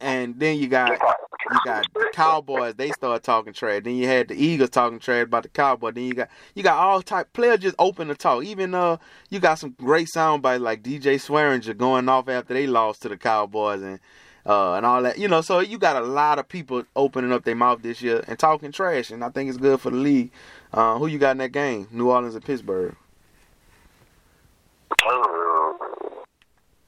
And 0.01 0.39
then 0.39 0.59
you 0.59 0.69
got 0.69 0.91
you 0.91 1.59
got 1.65 1.87
Cowboys. 2.13 2.75
They 2.75 2.91
start 2.91 3.23
talking 3.23 3.53
trash. 3.53 3.83
Then 3.85 3.97
you 3.97 4.07
had 4.07 4.29
the 4.29 4.35
Eagles 4.35 4.71
talking 4.71 4.99
trash 4.99 5.25
about 5.25 5.45
the 5.45 5.49
Cowboys. 5.49 5.95
Then 5.95 6.05
you 6.05 6.15
got 6.15 6.29
you 6.55 6.63
got 6.63 6.79
all 6.79 7.03
type 7.03 7.33
players 7.33 7.61
just 7.61 7.77
open 7.79 8.09
to 8.09 8.15
talk. 8.15 8.45
Even 8.45 8.75
uh, 8.75 8.99
you 9.31 9.41
got 9.41 9.59
some 9.59 9.71
great 9.71 10.09
sound 10.09 10.43
bites 10.43 10.63
like 10.63 10.83
DJ 10.83 11.15
Swearinger 11.15 11.77
going 11.77 12.09
off 12.09 12.29
after 12.29 12.55
they 12.55 12.67
lost 12.67 13.03
to 13.03 13.09
the 13.09 13.17
Cowboys 13.17 13.83
and 13.83 13.99
uh 14.47 14.75
and 14.75 14.87
all 14.87 15.03
that. 15.03 15.19
You 15.19 15.29
know, 15.29 15.41
so 15.41 15.61
you 15.61 15.79
got 15.79 15.97
a 15.97 16.05
lot 16.07 16.39
of 16.39 16.49
people 16.49 16.85
opening 16.97 17.33
up 17.33 17.45
their 17.45 17.57
mouth 17.57 17.83
this 17.83 18.03
year 18.03 18.25
and 18.29 18.39
talking 18.39 18.73
trash. 18.73 19.11
And 19.11 19.25
I 19.25 19.31
think 19.31 19.49
it's 19.49 19.59
good 19.59 19.81
for 19.81 19.91
the 19.91 19.97
league. 19.97 20.31
Uh, 20.73 20.99
who 20.99 21.07
you 21.07 21.19
got 21.19 21.33
in 21.33 21.39
that 21.39 21.53
game? 21.53 21.89
New 21.91 22.11
Orleans 22.11 22.35
and 22.35 22.45
Pittsburgh. 22.45 22.95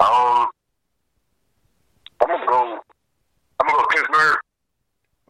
Um, 0.01 0.49
I'm 2.21 2.29
gonna 2.29 2.47
go. 2.47 2.81
I'm 3.61 3.67
gonna 3.69 3.79
go 3.79 3.87
Pittsburgh. 3.91 4.39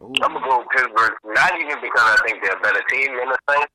I'm 0.21 0.33
gonna 0.33 0.45
go 0.45 0.65
Pittsburgh. 0.75 1.13
Not 1.25 1.51
even 1.59 1.79
because 1.81 2.01
I 2.03 2.17
think 2.25 2.43
they're 2.43 2.57
a 2.57 2.61
better 2.61 2.83
team 2.89 3.15
than 3.17 3.29
the 3.29 3.37
Saints. 3.49 3.71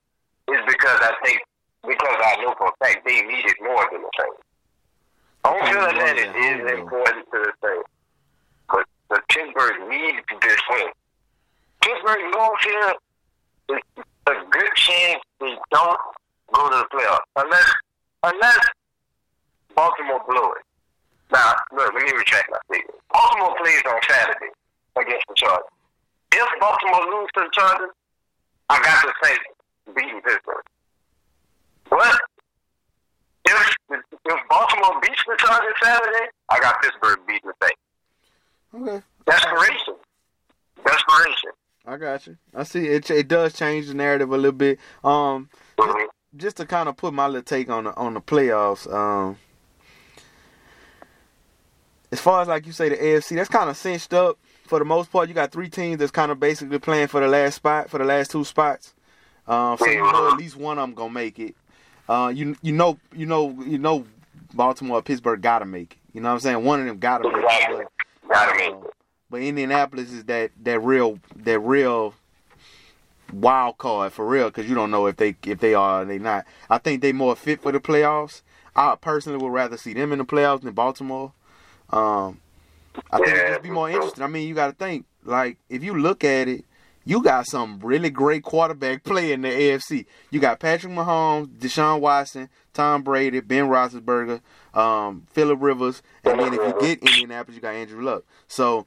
It's 0.49 0.73
because 0.73 0.99
I 1.01 1.13
think 1.25 1.41
because 1.87 2.17
I 2.21 2.43
know 2.43 2.55
for 2.59 2.69
a 2.69 2.85
fact 2.85 3.07
they 3.07 3.23
need 3.23 3.45
it 3.47 3.57
more 3.63 3.89
than 3.93 4.03
the 4.03 4.11
Saints. 4.19 4.43
I'm 5.45 5.55
Okay, 5.63 5.73
sure 5.73 5.91
you 5.93 5.99
that 5.99 6.17
it 6.19 6.29
it 6.29 6.37
is 6.37 6.67
though. 6.67 6.83
important 6.83 7.25
to 7.33 7.39
the 7.39 7.53
Saints, 7.63 7.89
but 8.69 8.85
the 9.11 9.21
Pittsburgh 9.31 9.89
needs 9.89 10.19
this 10.43 10.61
win. 10.71 10.89
Pittsburgh 11.83 12.33
goes 12.33 12.61
here. 12.65 12.95
A 14.29 14.33
good 14.51 14.75
chance 14.75 15.23
they 15.41 15.57
don't 15.71 16.01
go 16.53 16.69
to 16.69 16.77
the 16.77 16.87
playoffs 16.97 17.27
unless 17.37 17.73
unless 18.25 18.59
Baltimore 19.75 20.21
blow 20.29 20.51
it. 20.53 20.63
Now, 21.33 21.55
look, 21.73 21.93
let 21.95 22.03
me 22.05 22.13
retract 22.17 22.51
my 22.51 22.59
statement. 22.69 22.99
Baltimore 23.13 23.55
plays 23.59 23.83
on 23.87 24.01
Saturday 24.09 24.51
against 24.97 25.25
the 25.29 25.35
Chargers. 25.37 25.67
If 26.39 26.61
Baltimore 26.61 27.01
lose 27.21 27.31
to 27.35 27.41
the 27.41 27.49
Chargers, 27.53 27.91
I 28.69 28.83
got 28.83 29.03
to 29.03 29.13
say 29.23 29.37
beating 29.95 30.21
Pittsburgh. 30.23 30.63
But 31.89 32.21
if 33.47 33.77
if 33.91 34.39
Baltimore 34.51 35.01
beats 35.01 35.23
the 35.27 35.37
Chargers 35.39 35.75
Saturday, 35.83 36.27
I 36.51 36.61
got 36.61 36.83
Pittsburgh 36.83 37.19
beating 37.27 37.51
the 37.61 37.67
Saints. 37.67 37.81
Okay. 38.75 39.03
Desperation. 39.27 39.95
Desperation. 40.85 41.51
I 41.87 41.97
got 41.97 42.27
you. 42.27 42.37
I 42.55 42.65
see 42.65 42.87
it. 42.89 43.09
It 43.11 43.29
does 43.29 43.53
change 43.55 43.87
the 43.87 43.95
narrative 43.95 44.31
a 44.33 44.37
little 44.37 44.53
bit. 44.53 44.79
Um, 45.05 45.49
Mhm. 45.79 46.09
just 46.37 46.57
to 46.59 46.67
kind 46.67 46.89
of 46.89 46.97
put 46.97 47.15
my 47.15 47.27
little 47.27 47.43
take 47.43 47.71
on 47.71 47.85
the 47.85 47.95
on 47.95 48.15
the 48.15 48.21
playoffs. 48.21 48.93
Um, 48.93 49.39
as 52.13 52.21
far 52.21 52.43
as 52.43 52.49
like 52.49 52.67
you 52.67 52.73
say, 52.73 52.89
the 52.89 52.97
AFC, 52.97 53.37
that's 53.37 53.49
kind 53.49 53.71
of 53.71 53.77
cinched 53.77 54.13
up 54.13 54.39
for 54.67 54.79
the 54.79 54.85
most 54.85 55.11
part. 55.11 55.29
You 55.29 55.35
got 55.35 55.53
three 55.53 55.69
teams 55.69 55.99
that's 55.99 56.11
kind 56.11 56.31
of 56.31 56.41
basically 56.41 56.79
playing 56.79 57.09
for 57.09 57.21
the 57.21 57.29
last 57.29 57.55
spot, 57.55 57.91
for 57.91 57.99
the 57.99 58.05
last 58.05 58.31
two 58.31 58.45
spots. 58.45 58.95
Um, 59.47 59.79
so 59.79 59.87
you 59.87 60.03
know 60.03 60.31
at 60.33 60.37
least 60.37 60.57
one 60.57 60.79
of 60.79 60.83
them 60.83 60.95
gonna 60.95 61.13
make 61.13 61.39
it. 61.39 61.55
Uh, 62.09 62.33
you 62.35 62.57
you 62.63 62.73
know 62.73 62.99
you 63.15 63.27
know 63.27 63.57
you 63.65 63.79
know 63.79 64.05
Baltimore, 64.55 64.99
or 64.99 65.03
Pittsburgh 65.03 65.41
gotta 65.41 65.65
make 65.65 65.93
it. 65.93 65.99
You 66.15 66.21
know 66.21 66.29
what 66.29 66.35
I'm 66.35 66.41
saying? 66.41 66.65
One 66.65 66.81
of 66.81 66.87
them 66.87 66.99
gotta 66.99 67.29
make 67.29 67.37
it. 67.37 67.89
But, 68.27 68.37
uh, 68.37 68.81
but 69.31 69.41
Indianapolis 69.41 70.13
is 70.13 70.25
that 70.25 70.51
that 70.63 70.81
real 70.81 71.19
that 71.37 71.61
real 71.61 72.15
wild 73.33 73.79
card 73.79 74.13
for 74.13 74.27
real 74.27 74.47
because 74.47 74.69
you 74.69 74.75
don't 74.75 74.91
know 74.91 75.07
if 75.07 75.17
they 75.17 75.37
if 75.45 75.59
they 75.61 75.75
are 75.75 76.03
or 76.03 76.05
they 76.05 76.19
not. 76.19 76.45
I 76.71 76.79
think 76.79 77.03
they 77.03 77.13
more 77.13 77.37
fit 77.37 77.63
for 77.63 77.73
the 77.73 77.81
playoffs. 77.81 78.43
I 78.75 78.95
personally 78.97 79.39
would 79.39 79.53
rather 79.53 79.77
see 79.77 79.95
them 79.95 80.13
in 80.13 80.19
the 80.19 80.25
playoffs 80.25 80.63
than 80.63 80.75
Baltimore. 80.75 81.33
Um, 81.91 82.41
I 83.11 83.19
think 83.19 83.29
it'd 83.29 83.49
just 83.49 83.63
be 83.63 83.71
more 83.71 83.91
interesting. 83.91 84.23
I 84.23 84.27
mean, 84.27 84.49
you 84.49 84.55
got 84.55 84.69
to 84.69 84.73
think 84.73 85.07
like 85.25 85.59
if 85.69 85.83
you 85.83 85.99
look 85.99 86.25
at 86.25 86.49
it, 86.49 86.65
you 87.05 87.23
got 87.23 87.47
some 87.47 87.79
really 87.81 88.11
great 88.11 88.43
quarterback 88.43 89.05
play 89.05 89.33
in 89.33 89.43
the 89.43 89.49
AFC. 89.49 90.07
You 90.31 90.41
got 90.41 90.61
Patrick 90.61 90.93
Mahomes, 90.93 91.47
Deshaun 91.47 92.01
Watson, 92.01 92.49
Tom 92.75 93.03
Brady, 93.03 93.41
Ben 93.41 93.69
Roethlisberger, 93.69 94.41
um, 94.75 95.27
Philip 95.31 95.59
Rivers, 95.61 96.03
and 96.25 96.41
then 96.41 96.53
if 96.53 96.61
you 96.61 96.81
get 96.81 96.99
Indianapolis, 97.03 97.55
you 97.55 97.63
got 97.63 97.75
Andrew 97.75 98.03
Luck. 98.03 98.25
So 98.49 98.87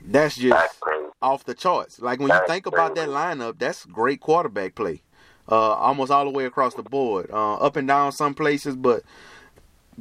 that's 0.00 0.36
just 0.36 0.78
off 1.20 1.44
the 1.44 1.54
charts. 1.54 2.00
Like 2.00 2.20
when 2.20 2.28
you 2.28 2.40
think 2.46 2.66
about 2.66 2.94
that 2.94 3.08
lineup, 3.08 3.58
that's 3.58 3.84
great 3.84 4.20
quarterback 4.20 4.74
play. 4.74 5.02
Uh, 5.50 5.72
almost 5.72 6.10
all 6.10 6.24
the 6.24 6.30
way 6.30 6.44
across 6.44 6.74
the 6.74 6.82
board. 6.82 7.30
Uh, 7.30 7.54
up 7.54 7.76
and 7.76 7.88
down 7.88 8.12
some 8.12 8.34
places, 8.34 8.76
but 8.76 9.02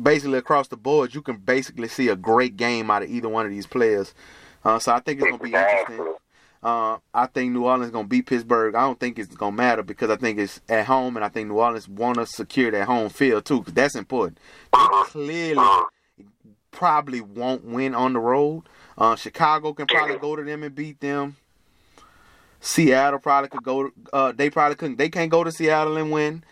basically 0.02 0.38
across 0.38 0.68
the 0.68 0.78
board, 0.78 1.14
you 1.14 1.22
can 1.22 1.38
basically 1.38 1.88
see 1.88 2.10
a 2.10 2.16
great 2.16 2.58
game 2.58 2.90
out 2.92 3.04
of 3.04 3.10
either 3.10 3.30
one 3.30 3.46
of 3.46 3.52
these 3.52 3.68
players. 3.68 4.14
Uh, 4.64 4.80
so 4.80 4.94
I 4.94 5.00
think 5.00 5.22
it's 5.22 5.30
gonna 5.30 5.44
be 5.44 5.54
interesting. 5.54 6.14
Uh, 6.64 6.98
I 7.14 7.28
think 7.28 7.54
New 7.54 7.66
Orleans 7.66 7.88
is 7.88 7.92
gonna 7.92 8.08
beat 8.08 8.26
Pittsburgh. 8.26 8.76
I 8.76 8.82
don't 8.82 9.00
think 9.00 9.20
it's 9.20 9.36
gonna 9.36 9.56
matter 9.56 9.84
because 9.84 10.10
I 10.10 10.16
think 10.16 10.40
it's 10.40 10.60
at 10.68 10.86
home, 10.86 11.16
and 11.16 11.24
I 11.24 11.30
think 11.30 11.50
New 11.50 11.60
Orleans 11.60 11.88
want 11.88 12.18
to 12.18 12.26
secure 12.26 12.72
that 12.72 12.88
home 12.88 13.10
field 13.10 13.46
too, 13.46 13.60
because 13.60 13.74
that's 13.74 13.96
important. 13.96 14.40
They 14.74 14.80
clearly 15.06 15.84
probably 16.72 17.22
won't 17.22 17.66
win 17.66 17.96
on 17.96 18.14
the 18.14 18.20
road. 18.20 18.64
Uh, 18.98 19.16
Chicago 19.16 19.74
can 19.74 19.88
probably 19.88 20.18
go 20.18 20.36
to 20.36 20.44
them 20.44 20.64
and 20.64 20.74
beat 20.74 21.00
them. 21.00 21.36
Seattle 22.60 23.20
probably 23.20 23.50
could 23.50 23.64
go. 23.64 23.92
Uh, 24.12 24.32
they 24.32 24.50
probably 24.50 24.76
couldn't. 24.76 24.98
They 24.98 25.10
can't 25.10 25.32
go 25.32 25.44
to 25.44 25.52
Seattle 25.52 25.98
and 25.98 26.12
win. 26.12 26.44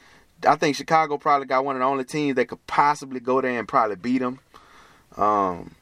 I 0.48 0.56
think 0.56 0.76
Chicago 0.76 1.18
probably 1.18 1.48
got 1.48 1.66
one 1.66 1.76
of 1.76 1.80
the 1.80 1.86
only 1.86 2.04
teams 2.06 2.36
that 2.36 2.48
could 2.48 2.66
possibly 2.68 3.20
go 3.20 3.42
there 3.42 3.58
and 3.58 3.68
probably 3.68 3.96
beat 3.96 4.20
them. 4.20 4.40
Um, 5.18 5.76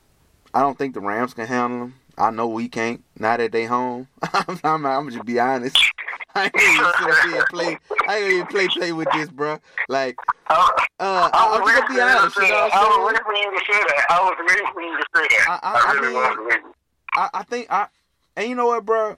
I 0.53 0.61
don't 0.61 0.77
think 0.77 0.93
the 0.93 1.01
Rams 1.01 1.33
can 1.33 1.47
handle 1.47 1.79
them. 1.79 1.95
I 2.17 2.29
know 2.29 2.47
we 2.47 2.69
can't. 2.69 3.03
Now 3.17 3.37
that 3.37 3.51
they 3.51 3.65
home, 3.65 4.07
I'm, 4.33 4.59
I'm, 4.63 4.85
I'm 4.85 5.09
just 5.09 5.25
be 5.25 5.39
honest. 5.39 5.77
I 6.35 6.45
ain't 6.45 6.55
even 6.55 6.85
sit 6.99 7.09
up 7.09 7.25
here 7.29 7.35
and 7.39 7.45
play. 7.49 7.77
I 8.07 8.17
ain't 8.17 8.33
even 8.33 8.47
play 8.47 8.67
play 8.67 8.91
with 8.91 9.07
this, 9.13 9.29
bro. 9.29 9.59
Like, 9.87 10.15
I, 10.47 10.53
uh, 10.99 11.29
I 11.33 11.55
I'm 11.55 11.61
was 11.61 11.71
gonna 11.71 11.93
be 11.93 12.01
honest. 12.01 12.35
You 12.37 12.47
know 12.47 12.69
I 12.73 12.87
was 12.87 13.05
waiting 13.07 13.23
for 13.23 13.33
you 13.33 13.51
to 13.59 13.65
say 13.71 13.79
that. 13.79 14.05
I 14.09 14.23
was 14.23 14.35
waiting 14.47 14.65
for 14.73 14.81
you 14.81 14.97
to 14.97 15.05
say 15.15 15.27
that. 15.37 15.45
I- 15.49 15.59
I- 15.63 15.73
I, 15.73 15.89
I 15.89 15.93
really 15.93 16.07
mean- 16.07 16.45
was. 16.45 16.73
I, 17.15 17.29
I 17.33 17.43
think 17.43 17.67
I 17.71 17.87
and 18.35 18.49
you 18.49 18.55
know 18.55 18.67
what, 18.67 18.85
bro. 18.85 19.17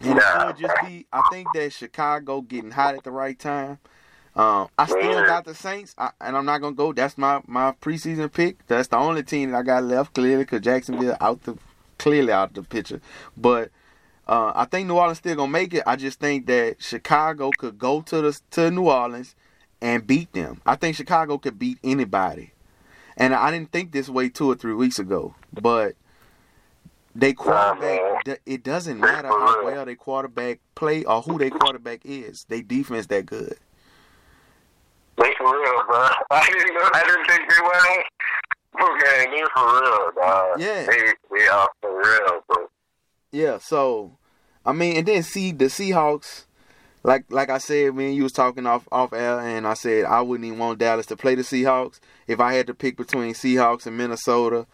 And 0.00 0.14
Nah, 0.16 0.48
it 0.50 0.56
could 0.56 0.58
just 0.66 0.74
be. 0.86 1.06
I 1.12 1.22
think 1.30 1.48
that 1.54 1.72
Chicago 1.72 2.40
getting 2.42 2.70
hot 2.70 2.94
at 2.94 3.04
the 3.04 3.10
right 3.10 3.38
time. 3.38 3.78
Um, 4.38 4.68
I 4.78 4.86
still 4.86 5.00
Man. 5.00 5.26
got 5.26 5.44
the 5.44 5.54
Saints, 5.54 5.96
I, 5.98 6.10
and 6.20 6.36
I'm 6.36 6.44
not 6.44 6.60
gonna 6.60 6.76
go. 6.76 6.92
That's 6.92 7.18
my 7.18 7.42
my 7.48 7.72
preseason 7.72 8.32
pick. 8.32 8.64
That's 8.68 8.86
the 8.86 8.96
only 8.96 9.24
team 9.24 9.50
that 9.50 9.58
I 9.58 9.62
got 9.64 9.82
left 9.82 10.14
clearly 10.14 10.44
because 10.44 10.60
Jacksonville 10.60 11.16
out 11.20 11.42
the 11.42 11.58
clearly 11.98 12.30
out 12.32 12.54
the 12.54 12.62
picture. 12.62 13.00
But 13.36 13.70
uh, 14.28 14.52
I 14.54 14.66
think 14.66 14.86
New 14.86 14.94
Orleans 14.94 15.18
still 15.18 15.34
gonna 15.34 15.50
make 15.50 15.74
it. 15.74 15.82
I 15.88 15.96
just 15.96 16.20
think 16.20 16.46
that 16.46 16.76
Chicago 16.78 17.50
could 17.58 17.80
go 17.80 18.00
to 18.02 18.20
the 18.20 18.40
to 18.52 18.70
New 18.70 18.88
Orleans 18.88 19.34
and 19.80 20.06
beat 20.06 20.32
them. 20.32 20.60
I 20.64 20.76
think 20.76 20.94
Chicago 20.94 21.36
could 21.38 21.58
beat 21.58 21.78
anybody, 21.82 22.52
and 23.16 23.34
I 23.34 23.50
didn't 23.50 23.72
think 23.72 23.90
this 23.90 24.08
way 24.08 24.28
two 24.28 24.48
or 24.48 24.54
three 24.54 24.74
weeks 24.74 25.00
ago, 25.00 25.34
but. 25.52 25.94
They 27.14 27.32
quarterback. 27.32 28.38
It 28.46 28.62
doesn't 28.62 29.00
matter 29.00 29.26
how 29.26 29.64
well 29.64 29.84
they 29.84 29.96
quarterback 29.96 30.60
play 30.76 31.04
or 31.04 31.20
who 31.20 31.36
they 31.36 31.50
quarterback 31.50 32.02
is. 32.04 32.44
They 32.48 32.60
defense 32.62 33.08
that 33.08 33.26
good. 33.26 33.56
They 35.18 35.34
for 35.36 35.52
real, 35.52 35.82
bro. 35.86 36.08
I 36.30 36.48
didn't 36.50 36.74
know. 36.74 36.90
I 36.94 37.02
didn't 37.04 37.26
think 37.26 37.50
they 37.50 37.62
were. 37.62 38.04
Okay, 38.80 39.26
they 39.30 39.42
for 39.54 39.80
real, 39.80 40.10
dog. 40.14 40.60
Yeah. 40.60 40.86
They 40.86 41.12
they 41.36 41.48
are 41.48 41.68
for 41.80 41.98
real, 41.98 42.40
bro. 42.48 42.66
Yeah. 43.32 43.58
So, 43.58 44.16
I 44.64 44.72
mean, 44.72 44.96
and 44.96 45.06
then 45.06 45.22
see 45.22 45.52
the 45.52 45.66
Seahawks. 45.66 46.44
Like 47.02 47.24
like 47.30 47.48
I 47.48 47.58
said 47.58 47.94
when 47.94 48.12
you 48.12 48.24
was 48.24 48.32
talking 48.32 48.66
off 48.66 48.86
off 48.92 49.12
air, 49.12 49.40
and 49.40 49.66
I 49.66 49.74
said 49.74 50.04
I 50.04 50.20
wouldn't 50.20 50.46
even 50.46 50.58
want 50.58 50.78
Dallas 50.78 51.06
to 51.06 51.16
play 51.16 51.34
the 51.34 51.42
Seahawks. 51.42 52.00
If 52.26 52.40
I 52.40 52.54
had 52.54 52.66
to 52.66 52.74
pick 52.74 52.96
between 52.96 53.34
Seahawks 53.34 53.86
and 53.86 53.96
Minnesota, 53.96 54.66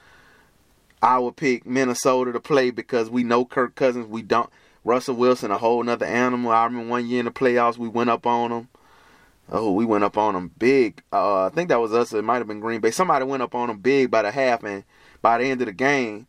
I 1.03 1.19
would 1.19 1.37
pick 1.37 1.67
Minnesota 1.67 2.33
to 2.33 2.41
play 2.41 2.71
because 2.71 3.11
we 3.11 3.25
know 3.25 3.45
Kirk 3.45 3.75
Cousins. 3.75 4.07
We 4.07 4.23
don't 4.23 4.51
Russell 4.85 5.17
Wilson, 5.17 5.51
a 5.51 5.59
whole 5.59 5.83
nother 5.83 6.07
animal. 6.07 6.51
I 6.51 6.65
remember 6.65 6.91
one 6.91 7.07
year 7.07 7.21
in 7.21 7.27
the 7.27 7.31
playoffs 7.31 7.79
we 7.79 7.89
went 7.89 8.11
up 8.11 8.27
on 8.27 8.53
him. 8.53 8.69
Oh, 9.51 9.73
we 9.73 9.85
went 9.85 10.05
up 10.05 10.17
on 10.17 10.35
them 10.35 10.51
big. 10.57 11.03
Uh, 11.13 11.47
I 11.47 11.49
think 11.51 11.69
that 11.69 11.81
was 11.81 11.93
us. 11.93 12.13
It 12.13 12.25
might 12.25 12.39
have 12.39 12.47
been 12.47 12.61
Green 12.61 12.81
Bay. 12.81 12.91
Somebody 12.91 13.25
went 13.25 13.43
up 13.43 13.55
on 13.55 13.69
them 13.69 13.79
big 13.79 14.11
by 14.11 14.23
the 14.23 14.31
half, 14.31 14.65
and 14.65 14.85
by 15.21 15.39
the 15.39 15.45
end 15.45 15.61
of 15.61 15.67
the 15.67 15.73
game, 15.73 16.27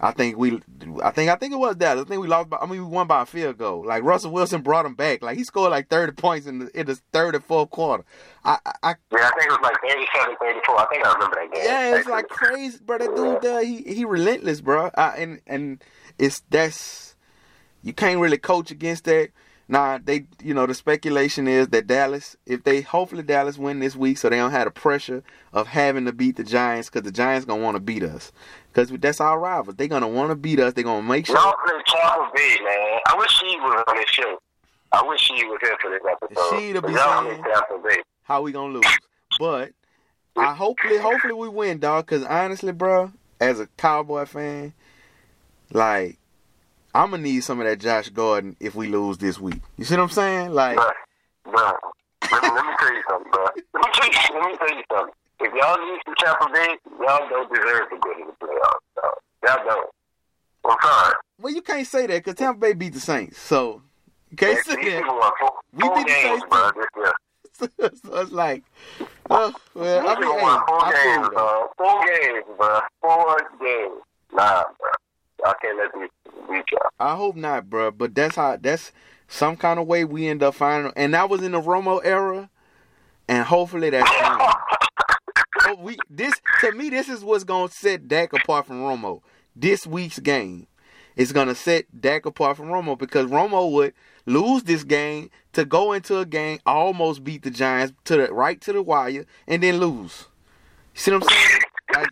I 0.00 0.10
think 0.12 0.36
we, 0.36 0.60
I 1.02 1.10
think, 1.10 1.30
I 1.30 1.36
think 1.36 1.52
it 1.52 1.58
was 1.58 1.76
that. 1.76 1.98
I 1.98 2.04
think 2.04 2.20
we 2.20 2.28
lost. 2.28 2.50
By, 2.50 2.58
I 2.58 2.66
mean, 2.66 2.80
we 2.80 2.86
won 2.86 3.06
by 3.06 3.22
a 3.22 3.26
field 3.26 3.58
goal. 3.58 3.84
Like 3.86 4.02
Russell 4.02 4.32
Wilson 4.32 4.60
brought 4.60 4.86
him 4.86 4.94
back. 4.94 5.22
Like 5.22 5.36
he 5.36 5.44
scored 5.44 5.70
like 5.70 5.88
thirty 5.88 6.12
points 6.12 6.46
in 6.46 6.58
the 6.58 6.78
in 6.78 6.86
the 6.86 6.96
third 7.12 7.34
and 7.34 7.44
fourth 7.44 7.70
quarter. 7.70 8.04
I, 8.44 8.58
I, 8.82 8.94
Yeah, 9.12 9.18
I 9.20 9.30
think 9.38 9.46
it 9.46 9.50
was 9.50 9.60
like 9.62 9.80
37, 9.80 10.36
34. 10.40 10.78
I 10.78 10.86
think 10.86 11.06
I 11.06 11.12
remember 11.14 11.36
that 11.36 11.54
game. 11.54 11.64
yeah, 11.64 11.96
it's 11.96 12.08
like 12.08 12.28
crazy, 12.28 12.78
bro. 12.84 12.98
That 12.98 13.16
dude, 13.16 13.44
uh, 13.44 13.60
he 13.60 13.82
he 13.82 14.04
relentless, 14.04 14.60
bro. 14.60 14.86
Uh, 14.94 15.12
and 15.16 15.40
and 15.46 15.82
it's 16.18 16.42
that's 16.50 17.16
you 17.82 17.92
can't 17.92 18.20
really 18.20 18.38
coach 18.38 18.70
against 18.70 19.04
that. 19.04 19.30
Nah, 19.66 19.98
they 20.04 20.26
you 20.42 20.52
know 20.52 20.66
the 20.66 20.74
speculation 20.74 21.48
is 21.48 21.68
that 21.68 21.86
Dallas, 21.86 22.36
if 22.44 22.64
they 22.64 22.82
hopefully 22.82 23.22
Dallas 23.22 23.56
win 23.56 23.80
this 23.80 23.96
week, 23.96 24.18
so 24.18 24.28
they 24.28 24.36
don't 24.36 24.50
have 24.50 24.66
the 24.66 24.70
pressure 24.70 25.22
of 25.54 25.68
having 25.68 26.04
to 26.04 26.12
beat 26.12 26.36
the 26.36 26.44
Giants, 26.44 26.90
because 26.90 27.02
the 27.02 27.10
Giants 27.12 27.46
gonna 27.46 27.62
want 27.62 27.74
to 27.76 27.80
beat 27.80 28.02
us, 28.02 28.30
because 28.72 28.90
that's 28.90 29.20
our 29.22 29.38
rivals. 29.40 29.76
They 29.76 29.88
gonna 29.88 30.08
want 30.08 30.30
to 30.30 30.34
beat 30.36 30.60
us. 30.60 30.74
They 30.74 30.82
gonna 30.82 31.02
make 31.02 31.24
sure. 31.26 31.36
Y'all 31.36 31.54
play 31.64 31.80
Tampa 31.86 32.30
Bay, 32.34 32.56
man. 32.62 33.00
I 33.06 33.16
wish 33.18 33.30
she 33.30 33.56
was 33.56 33.84
on 33.88 33.96
this 33.96 34.10
show. 34.10 34.38
I 34.92 35.02
wish 35.08 35.20
she 35.22 35.32
was 35.46 35.58
here 35.62 35.76
for 35.80 35.90
this 35.90 36.02
episode. 36.10 36.58
She'd 36.60 36.74
have 36.74 36.82
But 36.82 36.88
been 36.88 36.96
Y'all 36.96 37.22
play 37.80 37.90
saying- 37.94 38.02
how 38.24 38.42
we 38.42 38.52
gonna 38.52 38.74
lose. 38.74 38.98
But 39.38 39.72
I 40.36 40.54
hopefully, 40.54 40.98
hopefully 40.98 41.32
we 41.34 41.48
win, 41.48 41.78
dog. 41.78 42.06
Cause 42.06 42.22
honestly, 42.24 42.72
bro, 42.72 43.12
as 43.40 43.60
a 43.60 43.66
Cowboy 43.78 44.26
fan, 44.26 44.74
like 45.72 46.18
I'm 46.94 47.10
gonna 47.10 47.22
need 47.22 47.42
some 47.42 47.60
of 47.60 47.66
that 47.66 47.80
Josh 47.80 48.08
Gordon 48.10 48.56
if 48.60 48.74
we 48.76 48.86
lose 48.86 49.18
this 49.18 49.40
week. 49.40 49.60
You 49.76 49.84
see 49.84 49.96
what 49.96 50.04
I'm 50.04 50.08
saying? 50.10 50.52
Like, 50.52 50.76
bro, 50.76 50.90
bruh. 51.46 51.76
Let 52.30 52.42
me, 52.42 52.48
let 52.50 52.64
me 52.66 52.72
tell 52.78 52.94
you 52.94 53.02
something, 53.08 53.30
bro. 53.32 53.44
Let 53.44 53.54
me 53.84 53.90
tell 53.92 54.06
you, 54.06 54.40
let 54.40 54.50
me 54.50 54.56
tell 54.56 54.68
you 54.76 54.82
something. 54.92 55.14
If 55.40 55.52
y'all 55.54 55.86
lose 55.86 56.00
to 56.06 56.14
Tampa 56.24 56.48
Bay, 56.52 56.76
y'all 57.00 57.28
don't 57.28 57.52
deserve 57.52 57.90
to 57.90 57.96
go 57.98 58.12
to 58.14 58.24
the 58.26 58.46
playoffs, 58.46 58.78
dog. 58.94 59.14
Y'all 59.44 59.64
don't. 59.66 59.90
I'm 60.66 60.76
sorry. 60.82 61.14
well, 61.40 61.52
you 61.52 61.62
can't 61.62 61.86
say 61.86 62.06
that 62.06 62.24
because 62.24 62.36
Tampa 62.36 62.60
Bay 62.60 62.72
beat 62.74 62.94
the 62.94 63.00
Saints, 63.00 63.38
so 63.38 63.82
you 64.30 64.36
can't 64.36 64.56
These 64.64 64.74
say 64.74 64.90
that. 65.00 65.04
four, 65.04 65.52
We 65.72 65.80
four 65.82 65.96
beat 65.96 66.06
the 66.06 66.12
games, 66.12 66.22
Saints, 66.22 66.46
bruh, 66.48 66.72
this 66.74 68.00
so 68.02 68.20
it's 68.20 68.32
like, 68.32 68.62
oh, 69.30 69.52
well, 69.74 70.08
I 70.08 70.20
mean, 70.20 70.38
hey, 70.38 70.58
four 70.66 70.92
games, 70.92 71.28
bro. 71.28 71.68
Four 71.76 72.06
games, 72.06 72.44
bro. 72.56 72.80
Four 73.00 73.36
games. 73.60 74.00
Nah, 74.32 74.62
bruh. 74.64 75.03
Y'all 75.44 75.54
can't 75.60 75.76
let 75.76 75.92
these 75.94 76.08
beat 76.48 76.64
y'all. 76.72 76.90
I 76.98 77.16
hope 77.16 77.36
not, 77.36 77.68
bro. 77.68 77.90
But 77.90 78.14
that's 78.14 78.36
how. 78.36 78.56
That's 78.56 78.92
some 79.28 79.56
kind 79.56 79.78
of 79.78 79.86
way 79.86 80.04
we 80.04 80.26
end 80.26 80.42
up 80.42 80.54
finding. 80.54 80.92
And 80.96 81.12
that 81.14 81.28
was 81.28 81.42
in 81.42 81.52
the 81.52 81.60
Romo 81.60 82.00
era, 82.02 82.48
and 83.28 83.44
hopefully 83.44 83.90
that's. 83.90 84.10
we 85.78 85.96
this 86.10 86.34
to 86.60 86.72
me 86.72 86.90
this 86.90 87.08
is 87.08 87.24
what's 87.24 87.44
gonna 87.44 87.70
set 87.70 88.08
Dak 88.08 88.32
apart 88.32 88.66
from 88.66 88.80
Romo. 88.80 89.20
This 89.56 89.86
week's 89.86 90.18
game 90.18 90.66
is 91.16 91.32
gonna 91.32 91.54
set 91.54 92.00
Dak 92.00 92.26
apart 92.26 92.56
from 92.56 92.66
Romo 92.66 92.98
because 92.98 93.30
Romo 93.30 93.70
would 93.72 93.94
lose 94.26 94.62
this 94.62 94.84
game 94.84 95.30
to 95.52 95.64
go 95.64 95.92
into 95.92 96.18
a 96.18 96.26
game 96.26 96.58
almost 96.66 97.24
beat 97.24 97.42
the 97.42 97.50
Giants 97.50 97.94
to 98.04 98.16
the 98.16 98.32
right 98.32 98.60
to 98.62 98.72
the 98.72 98.82
wire 98.82 99.26
and 99.46 99.62
then 99.62 99.78
lose. 99.78 100.26
You 100.94 101.00
see 101.00 101.12
what 101.12 101.22
I'm 101.22 101.28
saying? 101.28 101.60
Like 101.94 102.08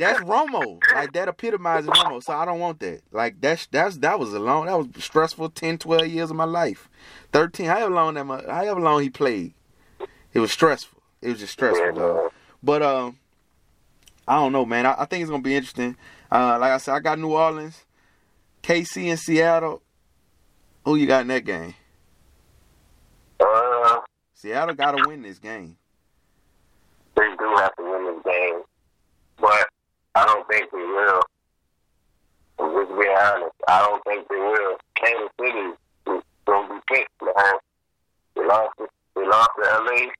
that's 0.00 0.20
Romo. 0.20 0.80
Like 0.94 1.12
that 1.12 1.28
epitomizes 1.28 1.90
Romo. 1.90 2.22
So 2.22 2.32
I 2.32 2.44
don't 2.44 2.58
want 2.58 2.80
that. 2.80 3.02
Like 3.12 3.40
that's 3.40 3.66
that's 3.66 3.98
that 3.98 4.18
was 4.18 4.32
a 4.32 4.38
long 4.38 4.66
that 4.66 4.76
was 4.76 4.88
stressful 4.98 5.50
10, 5.50 5.78
12 5.78 6.06
years 6.06 6.30
of 6.30 6.36
my 6.36 6.44
life. 6.44 6.88
13, 7.32 7.66
however 7.66 7.90
long 7.94 8.14
that 8.14 8.24
my 8.24 8.42
however 8.42 8.80
long 8.80 9.02
he 9.02 9.10
played. 9.10 9.52
It 10.32 10.40
was 10.40 10.52
stressful. 10.52 11.02
It 11.20 11.28
was 11.28 11.40
just 11.40 11.52
stressful, 11.52 11.92
dog. 11.92 12.32
But 12.62 12.82
um, 12.82 13.18
I 14.26 14.36
don't 14.36 14.52
know, 14.52 14.64
man. 14.64 14.86
I, 14.86 14.94
I 15.00 15.04
think 15.04 15.22
it's 15.22 15.30
gonna 15.30 15.42
be 15.42 15.54
interesting. 15.54 15.96
Uh, 16.32 16.58
like 16.58 16.72
I 16.72 16.78
said, 16.78 16.94
I 16.94 17.00
got 17.00 17.18
New 17.18 17.32
Orleans, 17.32 17.84
KC, 18.62 19.10
and 19.10 19.18
Seattle. 19.18 19.82
Who 20.84 20.96
you 20.96 21.06
got 21.06 21.22
in 21.22 21.28
that 21.28 21.44
game? 21.44 21.74
Uh, 23.38 24.00
Seattle 24.32 24.74
got 24.74 24.92
to 24.92 25.06
win 25.06 25.22
this 25.22 25.38
game. 25.38 25.76
they 27.16 27.28
do 27.38 27.54
have 27.56 27.76
to 27.76 27.82
win 27.82 28.06
this 28.06 28.24
game, 28.24 28.59
I 30.14 30.26
don't 30.26 30.46
think 30.48 30.70
they 30.70 30.78
will. 30.78 31.22
I'm 32.58 32.74
just 32.74 32.98
being 32.98 33.16
honest. 33.16 33.56
I 33.68 33.86
don't 33.86 34.02
think 34.04 34.28
they 34.28 34.36
will. 34.36 34.76
Kansas 34.96 35.30
City 35.38 35.58
is 35.58 36.22
going 36.46 36.68
to 36.68 36.74
be 36.74 36.80
picked, 36.88 37.22
man. 37.22 37.54
They 38.34 38.46
lost 38.46 38.74
to, 38.78 38.86
they 39.14 39.26
lost 39.26 39.50
to 39.56 39.84
LA. 39.84 40.10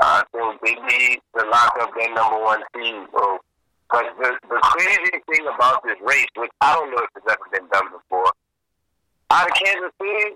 I 0.00 0.22
think 0.32 0.60
they 0.62 0.74
need 0.74 1.18
to 1.36 1.48
lock 1.48 1.76
up 1.80 1.90
their 1.94 2.12
number 2.14 2.42
one 2.42 2.62
seed, 2.74 2.94
bro. 3.12 3.38
But 3.90 4.06
the, 4.18 4.38
the 4.48 4.58
crazy 4.62 5.22
thing 5.30 5.46
about 5.54 5.82
this 5.84 5.96
race, 6.02 6.26
which 6.36 6.50
I 6.60 6.74
don't 6.74 6.90
know 6.90 7.02
if 7.02 7.10
it's 7.16 7.26
ever 7.30 7.46
been 7.52 7.68
done 7.72 7.90
before, 7.92 8.32
out 9.30 9.48
of 9.48 9.54
Kansas 9.54 9.92
City 10.00 10.34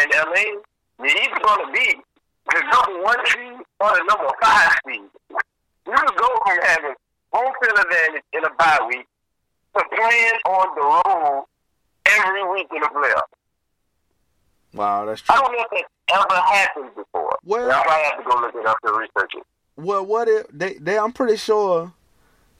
and 0.00 0.12
LA, 0.12 0.60
you're 0.98 1.08
either 1.08 1.40
going 1.42 1.66
to 1.66 1.72
be 1.72 1.94
the 2.52 2.60
number 2.72 3.02
one 3.02 3.26
seed 3.26 3.60
or 3.80 3.90
the 3.96 4.04
number 4.08 4.30
five 4.42 4.76
seed. 4.86 5.08
You 5.86 5.94
go 5.94 6.28
from 6.44 6.58
having 6.62 6.94
home 7.32 7.52
field 7.62 7.78
advantage 7.78 8.22
in 8.32 8.44
a 8.44 8.50
bye 8.58 8.78
week 8.88 9.06
to 9.76 9.84
playing 9.94 10.32
on 10.46 10.74
the 10.74 10.82
road 10.82 11.44
every 12.08 12.48
week 12.52 12.66
in 12.74 12.80
the 12.80 12.88
playoffs. 12.88 13.22
Wow, 14.74 15.04
that's 15.06 15.20
true. 15.22 15.34
I 15.34 15.40
don't 15.40 15.52
know 15.52 15.64
if 15.70 15.70
that 15.70 15.84
ever 16.14 16.40
happened 16.40 16.90
before. 16.94 17.36
Well- 17.44 17.68
Y'all 17.68 17.88
have 17.88 18.18
to 18.18 18.24
go 18.30 18.40
look 18.40 18.54
it 18.54 18.66
up 18.66 18.78
and 18.84 18.96
research 18.96 19.32
it. 19.36 19.42
Well, 19.76 20.04
what 20.06 20.28
if 20.28 20.46
they? 20.52 20.74
They 20.74 20.98
I'm 20.98 21.12
pretty 21.12 21.36
sure. 21.36 21.92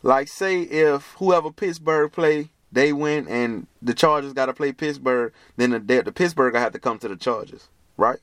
Like, 0.02 0.28
say 0.28 0.60
if 0.60 1.14
whoever 1.18 1.50
Pittsburgh 1.50 2.12
play, 2.12 2.50
they 2.70 2.92
win, 2.92 3.26
and 3.26 3.66
the 3.80 3.94
Chargers 3.94 4.34
got 4.34 4.46
to 4.46 4.52
play 4.54 4.72
Pittsburgh, 4.72 5.32
then 5.56 5.70
the 5.70 5.78
the 6.02 6.12
Pittsburgh 6.12 6.54
have 6.54 6.72
to 6.72 6.78
come 6.78 6.98
to 6.98 7.08
the 7.08 7.16
Chargers, 7.16 7.68
right? 7.96 8.18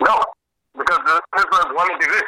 No, 0.00 0.24
because 0.76 0.98
the 1.04 1.22
Pittsburgh 1.36 1.74
won 1.76 1.88
the 1.92 1.98
division. 2.06 2.26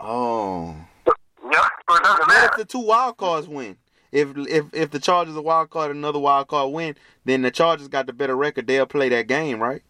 Oh. 0.00 0.74
Yeah, 1.06 1.12
so 1.12 1.14
it 1.52 1.68
doesn't 1.88 1.93
What 2.04 2.44
if 2.52 2.56
the 2.58 2.64
two 2.64 2.80
wild 2.80 3.16
cards 3.16 3.48
win? 3.48 3.76
If 4.12 4.36
if 4.36 4.66
if 4.72 4.90
the 4.90 5.00
Chargers 5.00 5.34
a 5.36 5.42
wild 5.42 5.70
card, 5.70 5.90
and 5.90 5.98
another 5.98 6.18
wild 6.20 6.46
card 6.48 6.72
win, 6.72 6.94
then 7.24 7.42
the 7.42 7.50
Chargers 7.50 7.88
got 7.88 8.06
the 8.06 8.12
better 8.12 8.36
record. 8.36 8.66
They'll 8.66 8.86
play 8.86 9.08
that 9.08 9.26
game, 9.26 9.60
right? 9.60 9.82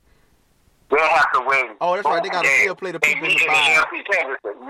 They 0.90 1.00
have 1.00 1.32
to 1.32 1.40
win. 1.46 1.74
Oh, 1.80 1.94
that's 1.94 2.04
right. 2.06 2.22
They 2.22 2.28
gotta 2.28 2.46
games. 2.46 2.60
still 2.62 2.74
play 2.76 2.92
the 2.92 3.00
people 3.00 3.26
in 3.28 3.34
the 3.36 3.44
bye. 3.46 3.84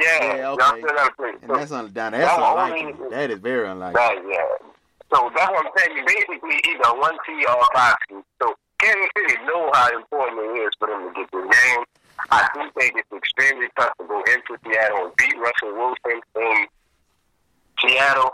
Yeah, 0.01 0.37
Yeah, 0.37 0.51
okay. 0.51 0.81
still 0.81 0.97
gotta 0.97 1.13
play. 1.15 1.33
And 1.43 1.51
that's 1.51 1.71
un- 1.73 1.93
down. 1.93 2.13
That's 2.13 2.35
That 2.37 2.41
unlikely. 2.41 3.09
That 3.11 3.31
is 3.31 3.39
very 3.41 3.69
unlikely. 3.69 4.01
Right, 4.01 4.19
yeah. 4.31 4.69
So 5.15 5.31
that's 5.37 5.51
what 5.51 5.67
I'm 5.67 5.73
saying. 5.77 6.05
Basically 6.07 6.61
either 6.71 6.99
one 6.99 7.17
seed 7.27 7.47
or 7.47 7.63
five 7.75 7.97
seed. 8.09 8.23
So 8.43 8.55
Kansas 8.81 9.09
City 9.19 9.35
know 9.47 9.71
how 9.75 9.95
important 9.95 10.39
it 10.41 10.59
is 10.67 10.71
for 10.79 10.89
them 10.89 11.13
to 11.13 11.15
get 11.15 11.31
the 11.31 11.43
game. 11.43 11.85
I 12.31 12.49
do 12.55 12.61
think 12.79 12.95
it's 12.97 13.13
extremely 13.13 13.69
tough 13.79 13.93
to 13.99 14.05
go 14.07 14.19
into 14.21 14.57
Seattle 14.65 15.07
and 15.07 15.17
beat 15.17 15.35
Russell 15.39 15.75
Wilson 15.77 16.21
in 16.37 16.67
Seattle. 17.81 18.31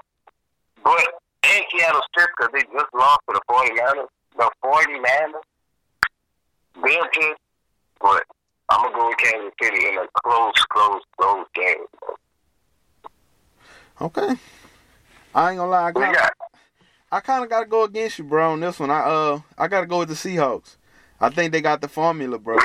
But 0.83 1.07
and 1.45 1.65
Seattle 1.73 2.01
stripped 2.11 2.33
because 2.39 2.53
they 2.53 2.63
just 2.73 2.95
lost 2.95 3.21
to 3.29 3.35
the 3.35 3.41
49ers. 3.49 4.07
The 4.37 4.51
49ers, 4.65 5.33
they're 6.83 7.09
pissed, 7.13 7.41
but 8.01 8.25
I'm 8.69 8.83
going 8.83 8.93
to 8.93 8.99
go 8.99 9.09
with 9.09 9.19
Kansas 9.19 9.53
City 9.61 9.89
in 9.89 9.99
a 9.99 10.07
close, 10.23 10.53
close, 10.71 11.03
close 11.19 11.47
game. 11.55 11.85
Okay. 14.01 14.37
I 15.35 15.51
ain't 15.51 15.59
gonna 15.59 15.71
lie. 15.71 15.89
I, 15.89 15.93
kinda, 15.93 16.13
got 16.13 16.33
I 17.13 17.21
kind 17.21 17.45
of 17.45 17.51
got 17.51 17.61
to 17.61 17.67
go 17.67 17.85
against 17.85 18.19
you, 18.19 18.25
bro, 18.25 18.53
on 18.53 18.61
this 18.61 18.81
one. 18.81 18.91
I 18.91 19.01
uh, 19.01 19.41
I 19.59 19.69
got 19.69 19.83
to 19.83 19.87
go 19.87 19.99
with 20.01 20.09
the 20.09 20.15
Seahawks. 20.15 20.77
I 21.21 21.29
think 21.31 21.53
they 21.53 21.61
got 21.61 21.81
the 21.81 21.89
formula, 21.89 22.39
bro. 22.39 22.57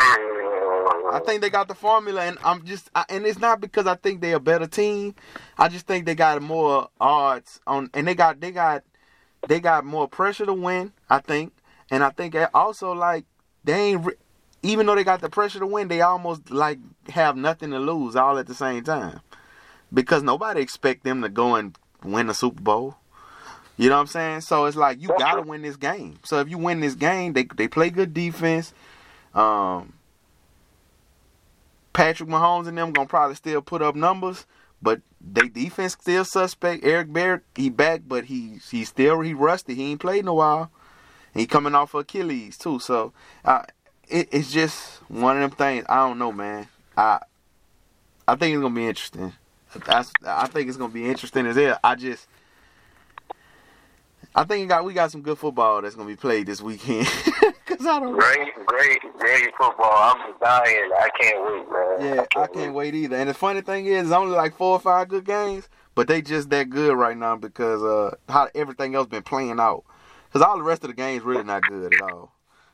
I 1.12 1.20
think 1.20 1.42
they 1.42 1.50
got 1.50 1.68
the 1.68 1.76
formula, 1.76 2.22
and 2.22 2.38
I'm 2.44 2.66
just, 2.66 2.90
I, 2.96 3.06
and 3.10 3.26
it's 3.26 3.40
not 3.40 3.62
because 3.62 3.88
I 3.88 3.96
think 3.96 4.22
they're 4.22 4.38
a 4.38 4.40
better 4.40 4.68
team. 4.68 5.16
I 5.58 5.68
just 5.70 5.88
think 5.88 6.06
they 6.06 6.16
got 6.16 6.42
more 6.42 6.90
odds 7.00 7.60
on, 7.68 7.90
and 7.94 8.08
they 8.08 8.16
got, 8.16 8.40
they 8.40 8.52
got, 8.52 8.84
they 9.48 9.60
got 9.60 9.86
more 9.86 10.08
pressure 10.08 10.46
to 10.46 10.54
win. 10.54 10.92
I 11.10 11.20
think, 11.20 11.54
and 11.92 12.04
I 12.04 12.10
think 12.10 12.36
also 12.54 12.94
like 12.94 13.26
they 13.64 13.92
ain't, 13.92 14.08
even 14.64 14.86
though 14.86 14.96
they 14.96 15.04
got 15.04 15.22
the 15.22 15.30
pressure 15.30 15.60
to 15.60 15.68
win, 15.68 15.88
they 15.88 16.02
almost 16.02 16.50
like 16.50 16.80
have 17.10 17.38
nothing 17.38 17.72
to 17.72 17.80
lose 17.80 18.16
all 18.16 18.38
at 18.38 18.48
the 18.48 18.56
same 18.56 18.84
time, 18.84 19.22
because 19.94 20.24
nobody 20.24 20.62
expect 20.62 21.04
them 21.04 21.22
to 21.22 21.30
go 21.30 21.56
and 21.56 21.78
win 22.04 22.28
the 22.28 22.34
Super 22.34 22.62
Bowl. 22.62 22.98
You 23.78 23.90
know 23.90 23.96
what 23.96 24.02
I'm 24.02 24.08
saying? 24.08 24.42
So 24.42 24.66
it's 24.66 24.78
like 24.78 25.02
you 25.02 25.10
gotta 25.20 25.42
win 25.42 25.62
this 25.62 25.76
game. 25.76 26.18
So 26.24 26.40
if 26.40 26.50
you 26.50 26.58
win 26.58 26.80
this 26.80 26.96
game, 26.96 27.34
they 27.34 27.44
they 27.44 27.68
play 27.68 27.90
good 27.90 28.14
defense. 28.14 28.74
Um, 29.34 29.94
Patrick 31.96 32.28
Mahomes 32.28 32.68
and 32.68 32.78
them 32.78 32.92
gonna 32.92 33.08
probably 33.08 33.36
still 33.36 33.62
put 33.62 33.82
up 33.82 33.96
numbers, 33.96 34.46
but 34.82 35.02
they 35.22 35.48
defense 35.48 35.94
still 35.94 36.26
suspect. 36.26 36.84
Eric 36.84 37.12
Berry, 37.12 37.40
he 37.56 37.70
back, 37.70 38.02
but 38.06 38.26
he 38.26 38.60
he 38.70 38.84
still 38.84 39.22
he 39.22 39.34
rusty. 39.34 39.76
He 39.76 39.92
ain't 39.92 40.02
played 40.02 40.20
in 40.20 40.28
a 40.28 40.34
while. 40.34 40.70
He 41.34 41.48
coming 41.48 41.74
off 41.74 41.94
of 41.94 42.02
Achilles 42.02 42.58
too, 42.58 42.80
so 42.80 43.14
uh, 43.46 43.64
it, 44.10 44.28
it's 44.32 44.52
just 44.52 45.00
one 45.08 45.38
of 45.38 45.42
them 45.42 45.58
things. 45.58 45.86
I 45.88 45.96
don't 46.08 46.20
know, 46.20 46.34
man. 46.34 46.68
I 46.98 47.20
I 48.28 48.36
think 48.36 48.56
it's 48.56 48.62
gonna 48.62 48.76
be 48.76 48.88
interesting. 48.88 49.32
That's 49.86 50.12
I 50.26 50.48
think 50.48 50.68
it's 50.68 50.78
gonna 50.78 50.94
be 50.94 51.10
interesting 51.10 51.46
as 51.46 51.56
hell. 51.56 51.80
I 51.82 51.96
just 51.96 52.28
I 54.38 54.44
think 54.44 54.64
we 54.64 54.68
got 54.68 54.84
we 54.84 54.94
got 54.94 55.12
some 55.12 55.22
good 55.22 55.38
football 55.38 55.82
that's 55.82 55.96
gonna 55.96 56.10
be 56.10 56.18
played 56.18 56.46
this 56.48 56.62
weekend. 56.62 57.08
Cause 57.66 57.86
I 57.88 58.00
don't. 58.02 58.20
great, 58.20 58.54
great, 58.66 59.00
great 59.18 59.50
football. 59.58 59.92
I'm 59.94 60.34
dying. 60.42 60.92
I 61.00 61.10
can't 61.20 61.44
wait, 61.46 61.72
man. 61.72 62.16
Yeah, 62.18 62.26
I 62.44 62.48
can't 62.48 62.74
wait 62.74 62.94
either. 62.96 63.16
And 63.16 63.30
the 63.30 63.34
funny 63.34 63.62
thing 63.62 63.86
is, 63.86 64.04
it's 64.08 64.12
only 64.12 64.36
like 64.36 64.56
four 64.58 64.74
or 64.74 64.80
five 64.80 65.08
good 65.08 65.24
games, 65.26 65.70
but 65.96 66.10
they 66.10 66.22
just 66.22 66.50
that 66.50 66.70
good 66.70 66.96
right 66.98 67.18
now 67.18 67.38
because 67.38 67.82
uh 67.82 68.16
how 68.28 68.50
everything 68.54 68.94
else 68.94 69.08
been 69.08 69.24
playing 69.24 69.60
out. 69.60 69.86
Cause 70.34 70.42
all 70.42 70.58
the 70.58 70.64
rest 70.64 70.84
of 70.84 70.90
the 70.90 70.96
games 70.96 71.24
really 71.24 71.44
not 71.46 71.62
good 71.64 71.94
at 71.94 72.02
all. 72.02 72.34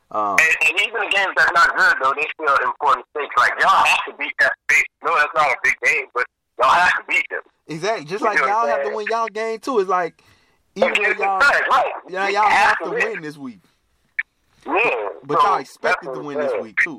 Um, 0.09 0.37
And, 0.41 0.71
and 0.71 0.81
even 0.81 0.99
the 0.99 1.11
games 1.11 1.33
that's 1.37 1.51
not 1.53 1.77
good 1.77 1.95
though, 2.01 2.13
they 2.15 2.27
still 2.33 2.57
important 2.67 3.05
stakes. 3.15 3.35
Like 3.37 3.53
y'all 3.61 3.69
have 3.69 3.99
to 4.09 4.13
beat 4.17 4.33
that 4.39 4.53
state. 4.69 4.85
No, 5.03 5.15
that's 5.15 5.29
not 5.35 5.45
a 5.45 5.55
big 5.63 5.75
game, 5.85 6.05
but 6.15 6.25
y'all 6.59 6.71
have 6.71 6.97
to 6.97 7.03
beat 7.07 7.25
them. 7.29 7.41
exactly. 7.67 8.05
Just 8.05 8.23
like 8.23 8.39
You 8.39 8.41
know 8.41 8.47
y'all 8.47 8.67
have 8.67 8.83
to 8.83 8.95
win 8.95 9.05
y'all 9.11 9.27
game 9.27 9.59
too. 9.59 9.77
It's 9.77 9.89
like 9.89 10.23
even 10.75 10.93
though 10.93 11.01
y'all 11.01 11.39
right, 11.39 11.91
yeah 12.09 12.29
y'all 12.29 12.49
have 12.49 12.77
to 12.79 12.89
win 12.89 13.21
this 13.21 13.37
week, 13.37 13.59
Yeah, 14.65 15.09
but 15.23 15.39
so 15.39 15.47
y'all 15.47 15.59
expected 15.59 16.13
to 16.13 16.21
win 16.21 16.37
this 16.37 16.53
week 16.61 16.77
too. 16.83 16.97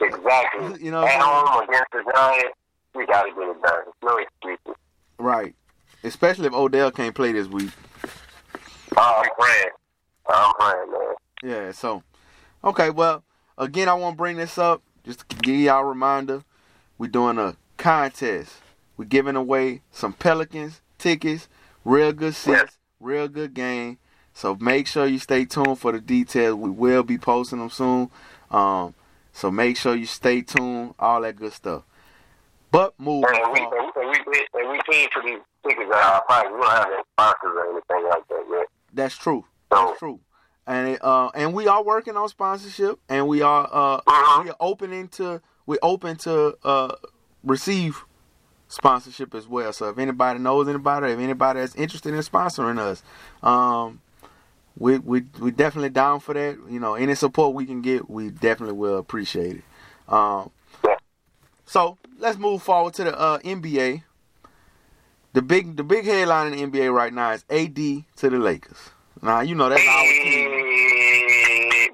Exactly. 0.00 0.80
You 0.84 0.90
know 0.90 1.04
At 1.04 1.20
home 1.20 1.68
against 1.68 1.92
the 1.92 2.12
Giants, 2.14 2.56
we 2.94 3.06
got 3.06 3.22
to 3.22 3.30
get 3.30 3.48
it 3.48 3.62
done. 3.62 3.82
No 4.02 4.18
excuses. 4.18 4.80
Right. 5.18 5.54
Especially 6.04 6.46
if 6.46 6.52
Odell 6.52 6.90
can't 6.90 7.14
play 7.14 7.32
this 7.32 7.46
week. 7.46 7.70
Oh, 8.96 9.22
I'm 9.24 9.30
praying. 9.38 9.70
I'm 10.28 10.54
praying, 10.54 10.92
man. 10.92 11.14
Yeah, 11.42 11.72
so 11.72 12.02
okay, 12.64 12.90
well, 12.90 13.22
again 13.56 13.88
I 13.88 13.94
want 13.94 14.14
to 14.14 14.18
bring 14.18 14.36
this 14.36 14.58
up 14.58 14.82
just 15.04 15.28
to 15.28 15.36
give 15.36 15.56
y'all 15.56 15.82
a 15.82 15.84
reminder. 15.84 16.44
We're 16.98 17.08
doing 17.08 17.38
a 17.38 17.56
contest. 17.76 18.54
We're 18.96 19.04
giving 19.06 19.36
away 19.36 19.82
some 19.90 20.12
Pelicans 20.12 20.80
tickets, 20.98 21.48
real 21.84 22.12
good 22.12 22.34
seats, 22.34 22.78
real 23.00 23.28
good 23.28 23.54
game. 23.54 23.98
So 24.34 24.56
make 24.60 24.86
sure 24.86 25.06
you 25.06 25.18
stay 25.18 25.44
tuned 25.44 25.78
for 25.78 25.92
the 25.92 26.00
details. 26.00 26.56
We 26.56 26.70
will 26.70 27.02
be 27.02 27.18
posting 27.18 27.58
them 27.58 27.70
soon. 27.70 28.10
Um, 28.50 28.94
so 29.32 29.50
make 29.50 29.76
sure 29.76 29.94
you 29.94 30.06
stay 30.06 30.42
tuned, 30.42 30.94
all 30.98 31.20
that 31.22 31.36
good 31.36 31.52
stuff. 31.52 31.82
But 32.70 32.94
moving 32.98 33.24
And 33.28 33.52
we, 33.52 33.58
forward, 33.60 33.92
and 33.96 34.08
we, 34.08 34.16
and 34.16 34.26
we, 34.26 34.60
and 34.60 34.70
we 34.70 34.80
paid 34.90 35.08
for 35.12 35.22
these 35.22 35.38
tickets 35.66 35.90
at 35.94 36.02
our 36.02 36.22
price. 36.24 36.44
We 36.50 36.58
don't 36.60 36.70
have 36.70 36.86
any 36.86 37.02
sponsors 37.12 37.50
or 37.54 37.64
anything 37.70 38.08
like 38.10 38.28
that 38.28 38.44
yet. 38.50 38.66
that's 38.94 39.16
true. 39.16 39.44
So, 39.72 39.86
That's 39.86 39.98
true. 39.98 40.20
And 40.66 40.88
it, 40.90 41.04
uh, 41.04 41.30
and 41.34 41.52
we 41.54 41.66
are 41.66 41.82
working 41.82 42.16
on 42.16 42.28
sponsorship, 42.28 42.98
and 43.08 43.26
we 43.26 43.42
are 43.42 43.68
uh, 43.70 44.00
Mhm. 44.02 44.44
we 44.44 44.50
are 44.50 44.56
opening 44.60 45.08
to 45.08 45.42
we're 45.66 45.78
open 45.82 46.16
to 46.18 46.56
uh, 46.64 46.94
receive 47.42 48.04
sponsorship 48.72 49.34
as 49.34 49.46
well. 49.46 49.70
So 49.72 49.90
if 49.90 49.98
anybody 49.98 50.38
knows 50.38 50.66
anybody, 50.66 51.12
if 51.12 51.18
anybody 51.18 51.60
that's 51.60 51.74
interested 51.74 52.14
in 52.14 52.20
sponsoring 52.20 52.78
us, 52.78 53.02
um, 53.42 54.00
we 54.78 54.98
we 54.98 55.24
we 55.38 55.50
definitely 55.50 55.90
down 55.90 56.20
for 56.20 56.32
that. 56.32 56.56
You 56.70 56.80
know, 56.80 56.94
any 56.94 57.14
support 57.14 57.54
we 57.54 57.66
can 57.66 57.82
get, 57.82 58.08
we 58.08 58.30
definitely 58.30 58.76
will 58.76 58.96
appreciate 58.96 59.56
it. 59.56 59.64
Um, 60.08 60.50
so 61.66 61.98
let's 62.18 62.38
move 62.38 62.62
forward 62.62 62.94
to 62.94 63.04
the 63.04 63.18
uh, 63.18 63.38
NBA. 63.40 64.04
The 65.34 65.42
big 65.42 65.76
the 65.76 65.84
big 65.84 66.06
headline 66.06 66.54
in 66.54 66.70
the 66.70 66.78
NBA 66.78 66.92
right 66.92 67.12
now 67.12 67.32
is 67.32 67.44
AD 67.50 67.76
to 67.76 68.30
the 68.30 68.38
Lakers. 68.38 68.90
Now 69.20 69.40
you 69.40 69.54
know 69.54 69.68
that's 69.68 69.86
our 69.86 70.02
team. 70.02 70.50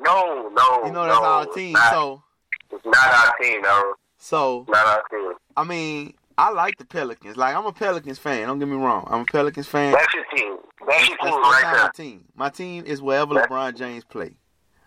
No, 0.00 0.48
no, 0.54 0.86
You 0.86 0.92
know 0.92 1.06
that's 1.06 1.20
no, 1.20 1.24
our 1.24 1.46
team. 1.46 1.72
Not, 1.72 1.90
So 1.90 2.22
it's 2.70 2.84
not 2.84 2.96
our 2.96 3.34
team, 3.40 3.62
no. 3.62 3.94
so 4.16 4.64
Not 4.68 4.86
our 4.86 5.02
team. 5.10 5.32
I 5.56 5.64
mean 5.64 6.14
I 6.38 6.50
like 6.50 6.76
the 6.78 6.84
Pelicans. 6.84 7.36
Like 7.36 7.54
I'm 7.56 7.66
a 7.66 7.72
Pelicans 7.72 8.18
fan. 8.18 8.46
Don't 8.46 8.58
get 8.60 8.68
me 8.68 8.76
wrong. 8.76 9.06
I'm 9.10 9.22
a 9.22 9.24
Pelicans 9.24 9.66
fan. 9.66 9.92
That's 9.92 10.14
your 10.14 10.24
team. 10.34 10.56
That's 10.86 11.08
your 11.08 11.16
team 11.18 11.26
that's 11.32 11.36
right 11.36 11.62
there. 11.72 11.82
my 11.82 11.90
team. 11.94 12.24
My 12.36 12.48
team 12.48 12.84
is 12.86 13.02
wherever 13.02 13.34
That's- 13.34 13.50
LeBron 13.50 13.76
James 13.76 14.04
play 14.04 14.36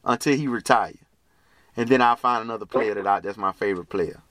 until 0.05 0.35
he 0.35 0.47
retire, 0.47 0.93
and 1.75 1.89
then 1.89 2.01
I'll 2.01 2.15
find 2.15 2.41
another 2.43 2.65
player 2.65 2.93
that 2.95 3.05
I, 3.05 3.19
that's 3.19 3.37
my 3.37 3.51
favorite 3.51 3.89
player. 3.89 4.21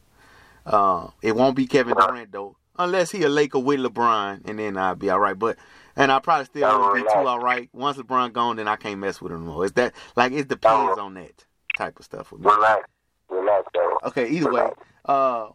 Uh, 0.67 1.09
it 1.23 1.37
won't 1.37 1.57
be 1.57 1.67
Kevin 1.67 1.95
Durant 1.95 2.33
though, 2.33 2.57
unless 2.79 3.11
he 3.11 3.23
a 3.23 3.29
Laker 3.29 3.59
with 3.59 3.81
LeBron, 3.81 4.49
and 4.49 4.59
then 4.59 4.77
I'll 4.77 4.95
be 4.97 5.11
all 5.11 5.21
right. 5.21 5.39
But 5.39 5.59
and 5.97 6.11
I 6.11 6.19
probably 6.21 6.47
still 6.47 6.69
won't 6.69 6.95
be 6.97 7.03
too 7.03 7.09
all 7.09 7.39
right. 7.39 7.69
Once 7.75 7.99
LeBron 7.99 8.33
gone, 8.33 8.57
then 8.57 8.67
I 8.67 8.77
can't 8.77 8.99
mess 8.99 9.21
with 9.21 9.33
him 9.33 9.45
no 9.45 9.53
more. 9.53 9.65
It's 9.67 9.75
that 9.75 9.93
like 10.17 10.33
it 10.33 10.49
depends 10.49 10.99
on 10.99 11.15
that 11.15 11.45
type 11.77 11.99
of 11.99 12.05
stuff 12.07 12.33
with 12.33 12.41
me. 12.41 12.51
Relax. 12.51 12.89
Relax, 13.29 13.67
though. 13.75 13.99
Okay, 14.07 14.29
either 14.29 14.51
way. 14.53 14.71
Uh 15.05 15.49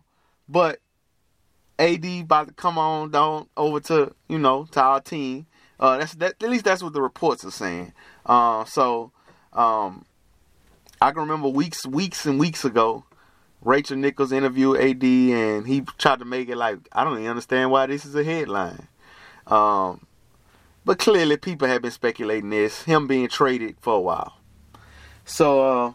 but 0.48 0.80
AD 1.78 2.06
about 2.22 2.48
to 2.48 2.54
come 2.54 2.78
on 2.78 3.12
down 3.12 3.48
over 3.58 3.80
to, 3.82 4.14
you 4.28 4.40
know, 4.40 4.66
to 4.72 4.82
our 4.82 5.02
team. 5.02 5.46
Uh 5.80 5.98
that's 5.98 6.16
that 6.16 6.42
at 6.42 6.50
least 6.50 6.66
that's 6.66 6.82
what 6.82 6.94
the 6.94 7.02
reports 7.02 7.44
are 7.44 7.52
saying. 7.52 7.94
Uh 8.26 8.64
so 8.66 9.12
um 9.54 10.06
I 11.02 11.12
can 11.12 11.22
remember 11.22 11.50
weeks 11.50 11.86
weeks 11.86 12.26
and 12.26 12.40
weeks 12.40 12.64
ago 12.64 13.04
Rachel 13.62 13.98
Nichols 13.98 14.32
interviewed 14.32 14.78
AD 14.78 15.04
and 15.04 15.68
he 15.68 15.82
tried 15.98 16.20
to 16.20 16.26
make 16.26 16.50
it 16.50 16.56
like 16.56 16.78
I 16.92 17.04
don't 17.04 17.18
even 17.18 17.28
understand 17.28 17.72
why 17.72 17.88
this 17.88 18.06
is 18.06 18.16
a 18.16 18.24
headline. 18.24 18.88
Um 19.48 20.06
but 20.86 21.00
clearly 21.00 21.36
people 21.36 21.68
have 21.68 21.82
been 21.82 21.92
speculating 21.92 22.52
this, 22.52 22.84
him 22.84 23.08
being 23.08 23.28
traded 23.28 23.76
for 23.82 23.96
a 23.96 24.00
while. 24.00 24.38
So 25.26 25.62
uh 25.62 25.94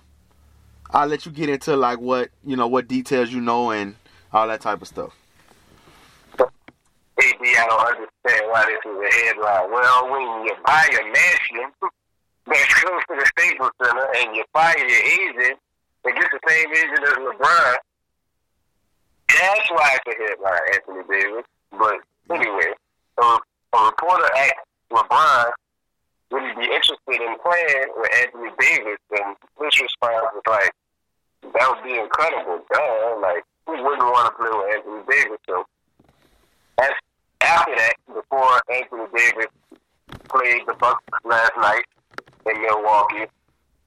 I'll 0.93 1.07
let 1.07 1.25
you 1.25 1.33
get 1.33 1.49
into 1.49 1.75
like 1.77 2.01
what 2.01 2.31
you 2.45 2.57
know, 2.57 2.67
what 2.67 2.87
details 2.87 3.31
you 3.33 3.41
know, 3.41 3.71
and 3.71 3.95
all 4.33 4.47
that 4.49 4.61
type 4.61 4.83
of 4.83 4.89
stuff. 4.89 5.17
I 7.61 7.67
don't 7.69 7.85
understand 7.93 8.43
why 8.49 8.65
this 8.65 8.81
is 8.89 8.97
a 8.97 9.11
headline. 9.21 9.71
Well, 9.71 10.11
when 10.11 10.23
you 10.49 10.55
buy 10.65 10.89
a 10.89 11.05
mansion 11.13 11.69
that's 12.47 12.75
close 12.81 13.03
to 13.09 13.15
the 13.21 13.27
Staples 13.37 13.71
Center 13.83 14.09
and 14.17 14.35
you 14.35 14.45
fire 14.53 14.79
your 14.79 14.89
agent 14.89 15.59
and 16.05 16.15
get 16.17 16.29
the 16.33 16.41
same 16.49 16.71
agent 16.73 17.05
as 17.05 17.21
LeBron, 17.21 17.77
that's 19.29 19.71
why 19.71 19.99
it's 20.01 20.09
a 20.09 20.23
headline, 20.25 20.61
Anthony 20.73 21.05
Davis. 21.11 21.45
But 21.77 22.01
anyway, 22.33 22.73
a, 23.21 23.39
a 23.77 23.85
reporter 23.85 24.31
asked 24.37 24.65
LeBron, 24.91 25.51
would 26.31 26.43
he 26.43 26.65
be 26.65 26.73
interested 26.73 27.21
in 27.21 27.37
playing 27.45 27.93
with 27.97 28.11
Anthony 28.25 28.51
Davis? 28.59 28.99
And 29.21 29.37
his 29.61 29.81
response 29.81 30.33
was 30.33 30.43
like, 30.49 30.73
that 31.53 31.69
would 31.69 31.85
be 31.85 31.99
incredible. 31.99 32.65
Duh. 32.73 33.19
Like, 33.21 33.45
who 33.67 33.73
wouldn't 33.85 34.01
want 34.01 34.33
to 34.33 34.39
play 34.39 34.49
with 34.49 34.77
Anthony 34.77 35.03
Davis? 35.11 35.39
So, 35.47 35.67
that's 36.79 36.95
after 37.41 37.75
that, 37.77 37.95
before 38.07 38.61
Anthony 38.73 39.05
Davis 39.15 39.47
played 40.29 40.63
the 40.67 40.75
Bucks 40.75 41.05
last 41.25 41.53
night 41.61 41.85
in 42.47 42.61
Milwaukee. 42.63 43.27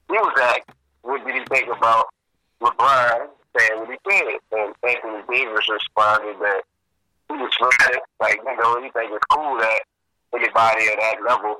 He 0.08 0.14
was 0.14 0.38
asked, 0.42 0.70
what 1.02 1.24
did 1.24 1.34
he 1.34 1.44
think 1.46 1.68
about 1.68 2.06
LeBron 2.60 3.28
saying 3.56 3.80
what 3.80 3.90
he 3.90 3.98
did? 4.08 4.40
And 4.52 4.74
Anthony 4.82 5.22
Davis 5.30 5.68
responded 5.68 6.38
that 6.40 6.62
he 7.28 7.34
was 7.34 7.52
flattered. 7.58 8.00
Like, 8.20 8.40
you 8.44 8.56
know, 8.56 8.82
he 8.82 8.90
think 8.90 9.12
it's 9.12 9.24
cool 9.30 9.56
that 9.58 9.80
anybody 10.34 10.86
at 10.92 10.98
that 11.00 11.16
level 11.26 11.56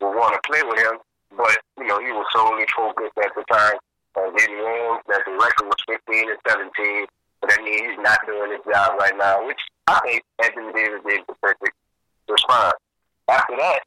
would 0.00 0.14
want 0.16 0.34
to 0.34 0.50
play 0.50 0.62
with 0.62 0.78
him. 0.78 0.98
But, 1.36 1.58
you 1.78 1.86
know, 1.86 1.98
he 1.98 2.12
was 2.12 2.26
solely 2.32 2.66
focused 2.74 3.18
at 3.18 3.34
the 3.34 3.44
time 3.50 3.78
on 4.16 4.36
getting 4.36 4.58
in, 4.58 4.98
that 5.08 5.22
the 5.26 5.32
record 5.32 5.66
was 5.66 5.82
15 5.86 6.30
and 6.30 6.38
17. 6.46 7.06
But 7.40 7.50
that 7.50 7.62
means 7.62 7.80
he's 7.80 7.98
not 7.98 8.18
doing 8.26 8.52
his 8.52 8.60
job 8.70 8.98
right 8.98 9.16
now, 9.18 9.46
which 9.46 9.58
I 9.86 10.00
think 10.00 10.22
Anthony 10.42 10.72
Davis 10.72 11.00
did 11.06 11.20
the 11.28 11.34
perfect 11.42 11.76
response. 12.28 12.74
After 13.28 13.56
that, 13.56 13.80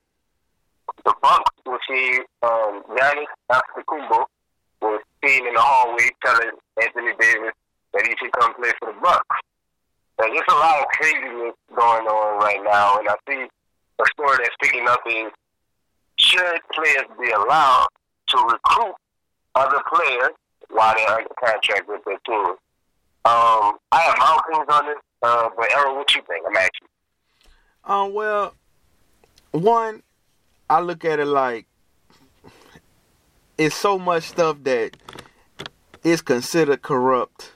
the 1.05 1.13
Bucks 1.21 1.51
will 1.65 1.79
see 1.89 2.19
um, 2.43 2.83
Giannis 2.89 3.25
Antetokounmpo 3.51 4.25
was 4.81 5.01
seen 5.25 5.47
in 5.47 5.53
the 5.53 5.59
hallway 5.61 6.09
telling 6.23 6.51
Anthony 6.81 7.13
Davis 7.19 7.53
that 7.93 8.05
he 8.07 8.13
should 8.19 8.31
come 8.33 8.53
play 8.55 8.71
for 8.79 8.93
the 8.93 8.99
Bucks. 9.01 9.37
And 10.19 10.33
there's 10.33 10.45
a 10.49 10.53
lot 10.53 10.81
of 10.81 10.87
craziness 10.87 11.53
going 11.75 12.07
on 12.07 12.39
right 12.39 12.61
now, 12.63 12.97
and 12.99 13.07
I 13.09 13.15
see 13.29 13.47
a 13.99 14.05
story 14.13 14.37
that's 14.41 14.55
picking 14.61 14.87
up 14.87 15.01
is 15.07 15.31
should 16.17 16.59
players 16.73 17.07
be 17.19 17.31
allowed 17.31 17.87
to 18.29 18.37
recruit 18.37 18.95
other 19.55 19.81
players 19.93 20.31
while 20.69 20.95
they're 20.95 21.09
under 21.09 21.29
contract 21.39 21.87
with 21.87 22.01
their 22.05 22.17
team? 22.25 22.55
Um, 23.25 23.77
I 23.91 24.01
have 24.01 24.17
my 24.17 24.39
opinions 24.39 24.69
on 24.71 24.85
this, 24.87 24.97
uh, 25.21 25.49
but 25.55 25.71
Errol, 25.73 25.95
what 25.95 26.13
you 26.15 26.21
think? 26.27 26.45
I'm 26.47 26.55
asking. 26.55 26.87
Um, 27.83 28.13
well, 28.13 28.53
one, 29.51 30.03
I 30.69 30.81
look 30.81 31.05
at 31.05 31.19
it 31.19 31.25
like 31.25 31.65
it's 33.57 33.75
so 33.75 33.97
much 33.97 34.23
stuff 34.23 34.57
that 34.63 34.97
is 36.03 36.21
considered 36.21 36.81
corrupt, 36.81 37.53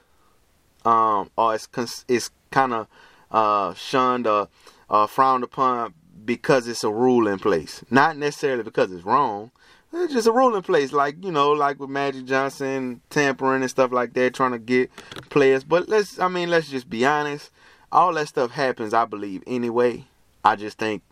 um, 0.86 1.30
or 1.38 1.56
it's 1.56 2.06
it's 2.08 2.32
kind 2.50 2.74
of 2.74 2.88
uh, 3.30 3.74
shunned 3.74 4.28
or 4.28 4.50
uh, 4.90 5.08
frowned 5.08 5.44
upon 5.44 5.94
because 6.26 6.68
it's 6.68 6.84
a 6.84 6.92
rule 6.92 7.28
in 7.28 7.40
place, 7.40 7.84
not 7.90 8.18
necessarily 8.18 8.64
because 8.64 8.92
it's 8.92 9.06
wrong. 9.06 9.52
It's 9.94 10.14
just 10.14 10.28
a 10.28 10.32
rule 10.32 10.56
in 10.56 10.62
place, 10.62 10.94
like 10.94 11.24
you 11.24 11.32
know, 11.32 11.52
like 11.52 11.80
with 11.80 11.90
Magic 11.90 12.26
Johnson 12.26 13.02
tampering 13.10 13.62
and 13.62 13.70
stuff 13.70 13.92
like 13.92 14.14
that, 14.14 14.34
trying 14.34 14.52
to 14.52 14.60
get 14.60 14.90
players. 15.30 15.64
But 15.64 15.90
let's, 15.90 16.18
I 16.18 16.28
mean, 16.30 16.50
let's 16.50 16.70
just 16.70 16.90
be 16.90 17.06
honest. 17.06 17.52
All 17.92 18.14
that 18.14 18.30
stuff 18.30 18.52
happens, 18.52 18.94
I 18.94 19.04
believe, 19.04 19.44
anyway. 19.46 20.06
I 20.46 20.56
just 20.56 20.78
think 20.78 21.04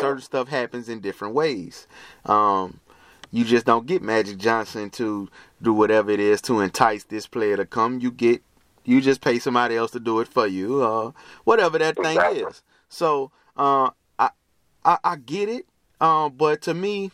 certain 0.00 0.20
stuff 0.20 0.48
happens 0.48 0.88
in 0.88 1.00
different 1.00 1.34
ways. 1.34 1.86
Um, 2.24 2.80
you 3.30 3.44
just 3.44 3.66
don't 3.66 3.86
get 3.86 4.02
Magic 4.02 4.38
Johnson 4.38 4.90
to 4.90 5.28
do 5.62 5.72
whatever 5.72 6.10
it 6.10 6.20
is 6.20 6.40
to 6.42 6.60
entice 6.60 7.04
this 7.04 7.28
player 7.28 7.56
to 7.56 7.64
come. 7.64 8.00
You 8.00 8.10
get, 8.10 8.42
you 8.84 9.00
just 9.00 9.20
pay 9.20 9.38
somebody 9.38 9.76
else 9.76 9.92
to 9.92 10.00
do 10.00 10.18
it 10.18 10.28
for 10.28 10.46
you, 10.46 10.82
uh, 10.82 11.12
whatever 11.44 11.78
that 11.78 11.96
thing 11.96 12.18
is. 12.32 12.62
So, 12.88 13.30
uh, 13.56 13.90
I, 14.18 14.30
I, 14.84 14.98
I 15.04 15.16
get 15.16 15.48
it. 15.48 15.66
Um, 16.00 16.32
but 16.36 16.62
to 16.62 16.74
me, 16.74 17.12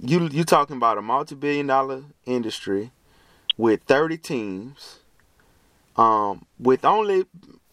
you 0.00 0.28
you 0.28 0.44
talking 0.44 0.76
about 0.76 0.98
a 0.98 1.02
multi-billion 1.02 1.66
dollar 1.66 2.04
industry 2.26 2.90
with 3.56 3.82
30 3.84 4.16
teams 4.18 4.98
um 5.96 6.46
with 6.58 6.84
only 6.84 7.24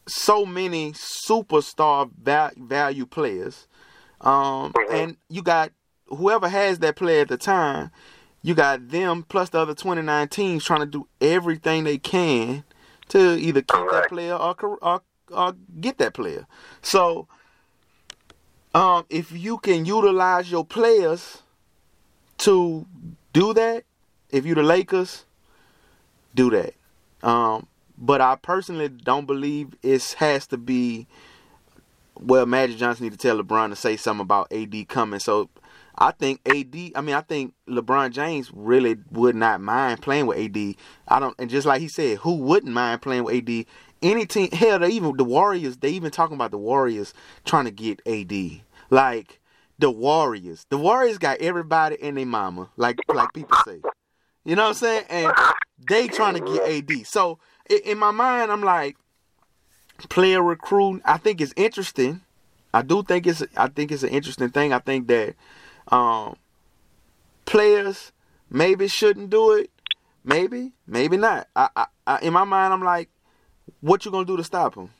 so 0.07 0.45
many 0.45 0.91
superstar 0.93 2.09
val- 2.21 2.51
value 2.57 3.05
players 3.05 3.67
um 4.21 4.73
Mhm. 4.73 4.91
and 4.91 5.17
you 5.30 5.41
got 5.41 5.71
whoever 6.07 6.49
has 6.49 6.80
that 6.80 6.95
player 6.95 7.21
at 7.21 7.28
the 7.30 7.38
time 7.38 7.91
you 8.41 8.53
got 8.53 8.89
them 8.89 9.23
plus 9.23 9.49
the 9.49 9.59
other 9.59 9.73
29 9.75 10.28
teams 10.30 10.63
trying 10.63 10.80
to 10.80 10.86
do 10.86 11.07
everything 11.21 11.84
they 11.84 11.97
can 11.97 12.63
to 13.09 13.38
either 13.39 13.61
keep 13.61 13.89
that 13.91 14.09
player 14.09 14.36
or, 14.36 14.55
or, 14.82 15.01
or 15.32 15.55
get 15.80 15.97
that 15.97 16.13
player 16.13 16.45
so 16.82 17.28
um 18.73 19.05
if 19.09 19.32
you 19.32 19.57
can 19.57 19.86
utilize 19.86 20.51
your 20.51 20.65
players 20.65 21.43
to 22.39 22.85
do 23.33 23.53
that, 23.53 23.83
if 24.29 24.45
you 24.45 24.55
the 24.55 24.63
Lakers, 24.63 25.25
do 26.35 26.49
that. 26.51 26.73
Um, 27.23 27.67
but 27.97 28.21
I 28.21 28.35
personally 28.35 28.89
don't 28.89 29.25
believe 29.25 29.75
it 29.81 30.15
has 30.19 30.47
to 30.47 30.57
be. 30.57 31.07
Well, 32.19 32.45
Magic 32.45 32.77
Johnson 32.77 33.03
need 33.05 33.11
to 33.11 33.17
tell 33.17 33.41
LeBron 33.41 33.69
to 33.69 33.75
say 33.75 33.95
something 33.95 34.23
about 34.23 34.51
AD 34.51 34.88
coming. 34.88 35.19
So 35.19 35.49
I 35.97 36.11
think 36.11 36.41
AD. 36.47 36.91
I 36.95 37.01
mean, 37.01 37.15
I 37.15 37.21
think 37.21 37.53
LeBron 37.67 38.11
James 38.11 38.51
really 38.53 38.97
would 39.11 39.35
not 39.35 39.61
mind 39.61 40.01
playing 40.01 40.27
with 40.27 40.38
AD. 40.38 40.75
I 41.07 41.19
don't, 41.19 41.35
and 41.39 41.49
just 41.49 41.65
like 41.65 41.81
he 41.81 41.88
said, 41.88 42.19
who 42.19 42.35
wouldn't 42.35 42.73
mind 42.73 43.01
playing 43.01 43.23
with 43.23 43.35
AD? 43.35 43.65
Any 44.03 44.27
team, 44.27 44.51
hell, 44.51 44.77
they 44.79 44.89
even 44.89 45.17
the 45.17 45.23
Warriors. 45.23 45.77
They 45.77 45.89
even 45.89 46.11
talking 46.11 46.35
about 46.35 46.51
the 46.51 46.57
Warriors 46.59 47.15
trying 47.45 47.65
to 47.65 47.71
get 47.71 47.99
AD. 48.05 48.61
Like 48.91 49.39
the 49.80 49.91
Warriors. 49.91 50.65
The 50.69 50.78
Warriors 50.78 51.17
got 51.17 51.39
everybody 51.39 51.97
and 52.01 52.17
their 52.17 52.25
mama, 52.25 52.69
like 52.78 52.99
like 53.13 53.34
people 53.34 53.57
say. 53.65 53.82
You 54.43 54.55
know 54.55 54.63
what 54.63 54.69
I'm 54.69 54.73
saying? 54.75 55.05
And 55.09 55.34
they 55.89 56.07
trying 56.07 56.36
to 56.36 56.39
get 56.39 56.91
AD. 56.91 57.05
So 57.05 57.39
in 57.86 57.97
my 57.97 58.11
mind, 58.11 58.51
I'm 58.51 58.63
like, 58.63 58.95
player 60.09 60.41
recruiting. 60.41 61.01
I 61.05 61.17
think 61.17 61.41
it's 61.41 61.53
interesting. 61.55 62.21
I 62.73 62.82
do 62.82 63.03
think 63.03 63.28
it's 63.28 63.43
I 63.55 63.67
think 63.67 63.91
it's 63.91 64.03
an 64.03 64.09
interesting 64.09 64.49
thing. 64.49 64.73
I 64.73 64.80
think 64.80 65.07
that 65.07 65.36
um, 65.89 66.38
players 67.45 68.11
maybe 68.49 68.88
shouldn't 68.88 69.30
do 69.30 69.53
it. 69.53 69.71
Maybe, 70.23 70.73
maybe 70.86 71.17
not. 71.17 71.47
I, 71.55 71.69
I, 71.75 71.86
I 72.05 72.19
in 72.19 72.34
my 72.34 72.43
mind, 72.43 72.73
I'm 72.73 72.84
like, 72.84 73.09
what 73.82 74.05
you 74.05 74.11
gonna 74.11 74.25
do 74.25 74.38
to 74.38 74.43
stop 74.43 74.75
them? 74.75 74.91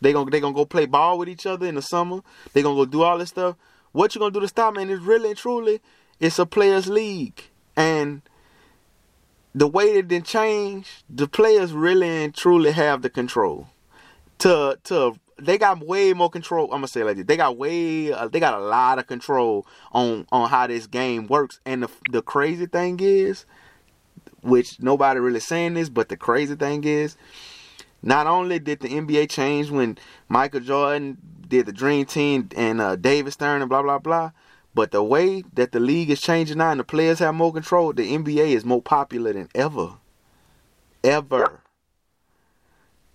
They 0.00 0.12
gonna 0.12 0.30
they 0.30 0.40
gonna 0.40 0.54
go 0.54 0.64
play 0.64 0.86
ball 0.86 1.18
with 1.18 1.28
each 1.28 1.46
other 1.46 1.66
in 1.66 1.74
the 1.74 1.82
summer. 1.82 2.20
They 2.52 2.62
gonna 2.62 2.76
go 2.76 2.84
do 2.84 3.02
all 3.02 3.18
this 3.18 3.30
stuff. 3.30 3.56
What 3.92 4.14
you 4.14 4.18
gonna 4.18 4.32
do 4.32 4.40
to 4.40 4.48
stop 4.48 4.74
me? 4.74 4.82
And 4.82 4.90
it's 4.90 5.02
really 5.02 5.30
and 5.30 5.38
truly, 5.38 5.80
it's 6.18 6.38
a 6.38 6.46
players' 6.46 6.88
league, 6.88 7.42
and 7.76 8.22
the 9.54 9.68
way 9.68 9.84
it 9.84 10.08
didn't 10.08 10.26
change, 10.26 11.04
the 11.08 11.28
players 11.28 11.72
really 11.72 12.08
and 12.08 12.34
truly 12.34 12.72
have 12.72 13.02
the 13.02 13.10
control. 13.10 13.68
To 14.38 14.78
to 14.84 15.14
they 15.38 15.58
got 15.58 15.84
way 15.86 16.12
more 16.12 16.30
control. 16.30 16.64
I'm 16.66 16.78
gonna 16.78 16.88
say 16.88 17.04
like 17.04 17.16
this: 17.16 17.26
they 17.26 17.36
got 17.36 17.56
way 17.56 18.12
uh, 18.12 18.28
they 18.28 18.40
got 18.40 18.54
a 18.54 18.64
lot 18.64 18.98
of 18.98 19.06
control 19.06 19.66
on 19.92 20.26
on 20.32 20.48
how 20.48 20.66
this 20.66 20.86
game 20.86 21.26
works. 21.26 21.60
And 21.66 21.82
the 21.82 21.90
the 22.10 22.22
crazy 22.22 22.66
thing 22.66 22.98
is, 23.00 23.44
which 24.42 24.80
nobody 24.80 25.20
really 25.20 25.40
saying 25.40 25.74
this, 25.74 25.88
but 25.88 26.08
the 26.08 26.16
crazy 26.16 26.54
thing 26.54 26.84
is, 26.84 27.16
not 28.02 28.26
only 28.26 28.58
did 28.58 28.80
the 28.80 28.88
NBA 28.88 29.30
change 29.30 29.70
when 29.70 29.98
Michael 30.28 30.60
Jordan 30.60 31.18
did 31.52 31.66
the 31.66 31.72
Dream 31.72 32.06
Team 32.06 32.48
and 32.56 32.80
uh, 32.80 32.96
David 32.96 33.34
Stern 33.34 33.60
and 33.60 33.68
blah 33.68 33.82
blah 33.82 33.98
blah, 33.98 34.32
but 34.74 34.90
the 34.90 35.02
way 35.02 35.44
that 35.52 35.72
the 35.72 35.80
league 35.80 36.08
is 36.08 36.20
changing 36.20 36.58
now 36.58 36.70
and 36.70 36.80
the 36.80 36.84
players 36.84 37.18
have 37.18 37.34
more 37.34 37.52
control, 37.52 37.92
the 37.92 38.10
NBA 38.10 38.56
is 38.56 38.64
more 38.64 38.80
popular 38.80 39.34
than 39.34 39.50
ever, 39.54 39.98
ever. 41.04 41.60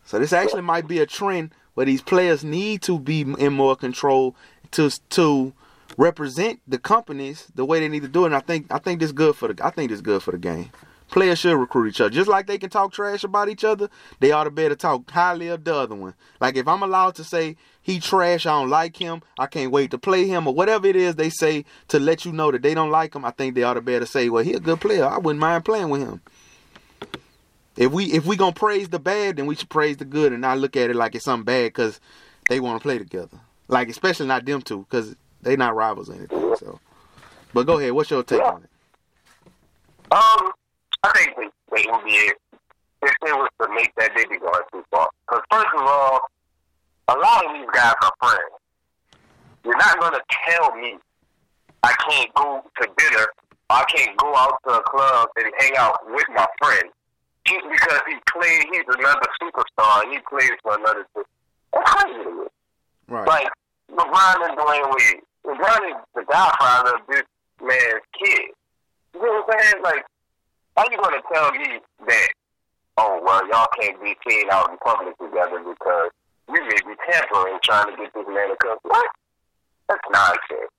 So 0.06 0.20
this 0.20 0.34
actually 0.34 0.62
might 0.62 0.88
be 0.88 1.00
a 1.00 1.08
trend 1.08 1.52
where 1.74 1.88
these 1.88 2.04
players 2.04 2.44
need 2.44 2.84
to 2.84 3.00
be 3.00 3.22
in 3.22 3.54
more 3.54 3.76
control 3.76 4.36
to 4.72 4.92
to 5.10 5.54
represent 5.98 6.60
the 6.68 6.78
companies 6.78 7.48
the 7.56 7.66
way 7.66 7.80
they 7.80 7.90
need 7.90 8.04
to 8.04 8.08
do 8.08 8.24
it. 8.24 8.28
And 8.28 8.36
I 8.36 8.42
think 8.42 8.68
I 8.70 8.78
think 8.78 9.00
this 9.00 9.12
good 9.12 9.36
for 9.36 9.52
the 9.52 9.66
I 9.66 9.72
think 9.72 9.90
this 9.90 10.02
good 10.02 10.22
for 10.22 10.32
the 10.32 10.38
game. 10.38 10.70
Players 11.10 11.40
should 11.40 11.58
recruit 11.58 11.90
each 11.90 12.02
other. 12.02 12.10
Just 12.10 12.28
like 12.28 12.48
they 12.48 12.58
can 12.58 12.70
talk 12.70 12.92
trash 12.92 13.24
about 13.24 13.48
each 13.48 13.64
other, 13.64 13.90
they 14.20 14.32
ought 14.32 14.44
to 14.44 14.52
be 14.52 14.64
able 14.64 14.76
to 14.76 14.80
talk 14.80 15.10
highly 15.10 15.48
of 15.48 15.64
the 15.64 15.74
other 15.74 15.96
one. 15.96 16.14
Like 16.42 16.58
if 16.58 16.68
I'm 16.68 16.84
allowed 16.84 17.16
to 17.16 17.24
say 17.24 17.56
he 17.82 18.00
trash, 18.00 18.46
I 18.46 18.52
don't 18.52 18.70
like 18.70 18.98
him, 18.98 19.22
I 19.40 19.48
can't 19.48 19.72
wait 19.72 19.92
to 19.92 19.98
play 19.98 20.28
him, 20.28 20.48
or 20.48 20.54
whatever 20.54 20.88
it 20.88 20.98
is 20.98 21.16
they 21.16 21.30
say 21.30 21.64
to 21.88 22.00
let 22.00 22.26
you 22.26 22.34
know 22.34 22.52
that 22.52 22.62
they 22.62 22.74
don't 22.74 22.92
like 22.92 23.16
him, 23.16 23.24
I 23.24 23.32
think 23.32 23.56
they 23.56 23.64
ought 23.64 23.76
to 23.76 23.82
be 23.82 23.94
able 23.94 24.06
to 24.06 24.12
say, 24.12 24.28
well, 24.30 24.44
he 24.44 24.54
a 24.54 24.60
good 24.60 24.82
player. 24.82 25.06
I 25.06 25.18
wouldn't 25.18 25.40
mind 25.40 25.64
playing 25.64 25.90
with 25.90 26.02
him. 26.02 26.22
If 27.78 27.92
we 27.92 28.06
if 28.06 28.26
we 28.26 28.36
gonna 28.36 28.54
praise 28.54 28.90
the 28.90 29.00
bad, 29.00 29.38
then 29.38 29.46
we 29.46 29.56
should 29.56 29.70
praise 29.70 29.98
the 29.98 30.06
good 30.06 30.34
and 30.34 30.42
not 30.42 30.58
look 30.58 30.76
at 30.76 30.90
it 30.90 30.96
like 30.96 31.14
it's 31.14 31.26
something 31.26 31.46
bad 31.46 31.68
because 31.68 32.00
they 32.50 32.60
want 32.60 32.82
to 32.82 32.84
play 32.84 32.98
together. 32.98 33.40
Like 33.68 33.88
especially 33.88 34.26
not 34.26 34.46
them 34.46 34.62
two 34.62 34.80
because 34.90 35.16
they 35.44 35.56
not 35.56 35.76
rivals 35.76 36.10
or 36.10 36.16
anything. 36.16 36.56
So, 36.58 36.80
but 37.54 37.68
go 37.68 37.78
ahead. 37.78 37.92
What's 37.94 38.10
your 38.10 38.24
take 38.24 38.42
on 38.42 38.64
it? 38.64 38.70
Um, 40.12 40.52
I 41.08 41.12
think 41.16 41.36
the, 41.36 41.50
the 41.72 41.82
NBA, 41.88 42.32
if 43.04 43.16
they 43.24 43.32
was 43.32 43.50
to 43.62 43.68
make 43.74 43.94
that, 43.96 44.12
they'd 44.16 44.30
be 44.30 44.38
going 44.38 44.62
too 44.72 44.84
far. 44.92 45.10
Because 45.28 45.44
first 45.52 45.68
of 45.76 45.82
all, 45.82 46.20
a 47.08 47.16
lot 47.16 47.46
of 47.46 47.54
these 47.54 47.70
guys 47.74 47.94
are 48.02 48.14
friends. 48.20 48.52
You're 49.64 49.78
not 49.78 50.00
going 50.00 50.14
to 50.14 50.22
tell 50.46 50.76
me 50.76 50.96
I 51.84 51.94
can't 52.10 52.34
go 52.36 52.64
to 52.82 52.88
dinner, 52.98 53.28
I 53.70 53.84
can't 53.96 54.18
go 54.18 54.36
out 54.36 54.60
to 54.68 54.74
a 54.74 54.84
club 54.84 55.30
and 55.38 55.52
hang 55.60 55.72
out 55.78 56.00
with 56.08 56.26
my 56.36 56.48
friend. 56.62 56.92
Just 57.46 57.66
because 57.72 58.02
he 58.08 58.16
played, 58.32 58.66
he's 58.72 58.84
another 58.88 59.28
superstar, 59.42 60.04
and 60.04 60.14
he 60.14 60.20
plays 60.30 60.52
for 60.64 60.78
another 60.78 61.06
team. 61.16 61.24
That's 61.74 61.94
crazy. 61.94 62.30
Right. 63.08 63.28
Like 63.28 63.48
LeBron 63.92 64.50
and 64.50 64.58
Dwyane 64.58 64.92
Wade, 64.92 65.22
LeBron 65.46 65.90
is 65.90 66.04
the 66.16 66.24
godfather 66.30 66.96
of 66.96 67.02
this 67.10 67.24
man's 67.62 68.04
kid. 68.20 68.52
You 69.14 69.26
know 69.26 69.44
what 69.48 69.56
I'm 69.56 69.62
saying? 69.64 69.84
Like, 69.84 70.06
how 70.78 70.86
you 70.90 70.98
gonna 70.98 71.22
tell 71.34 71.52
me 71.52 71.80
that? 72.08 72.30
Oh 72.98 73.20
well, 73.24 73.48
y'all 73.50 73.68
can't 73.80 74.02
be 74.02 74.16
seen 74.28 74.50
out 74.52 74.70
in 74.70 74.78
public 74.78 75.18
together 75.18 75.60
because 75.60 76.10
we 76.48 76.60
may 76.62 76.80
be 76.86 76.96
tampering 77.10 77.58
trying 77.64 77.92
to 77.92 77.98
get 77.98 78.14
this 78.14 78.26
man 78.30 78.50
to 78.50 78.56
come. 78.62 78.78
What? 78.84 79.10
That's 79.90 80.02
nonsense. 80.12 80.72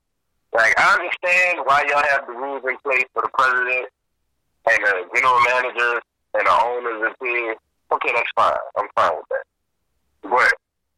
Like, 0.53 0.73
I 0.79 0.93
understand 0.95 1.59
why 1.65 1.85
y'all 1.89 2.03
have 2.09 2.25
the 2.25 2.33
rules 2.33 2.63
in 2.67 2.77
place 2.83 3.05
for 3.13 3.21
the 3.21 3.29
president 3.37 3.87
and 4.65 4.79
the 4.81 5.05
general 5.13 5.39
managers 5.45 6.01
and 6.33 6.47
the 6.47 6.55
owners 6.63 7.11
of 7.11 7.19
teams. 7.19 7.57
Okay, 7.91 8.11
that's 8.13 8.31
fine. 8.35 8.57
I'm 8.77 8.87
fine 8.95 9.15
with 9.17 9.25
that. 9.29 9.45
But 10.23 10.53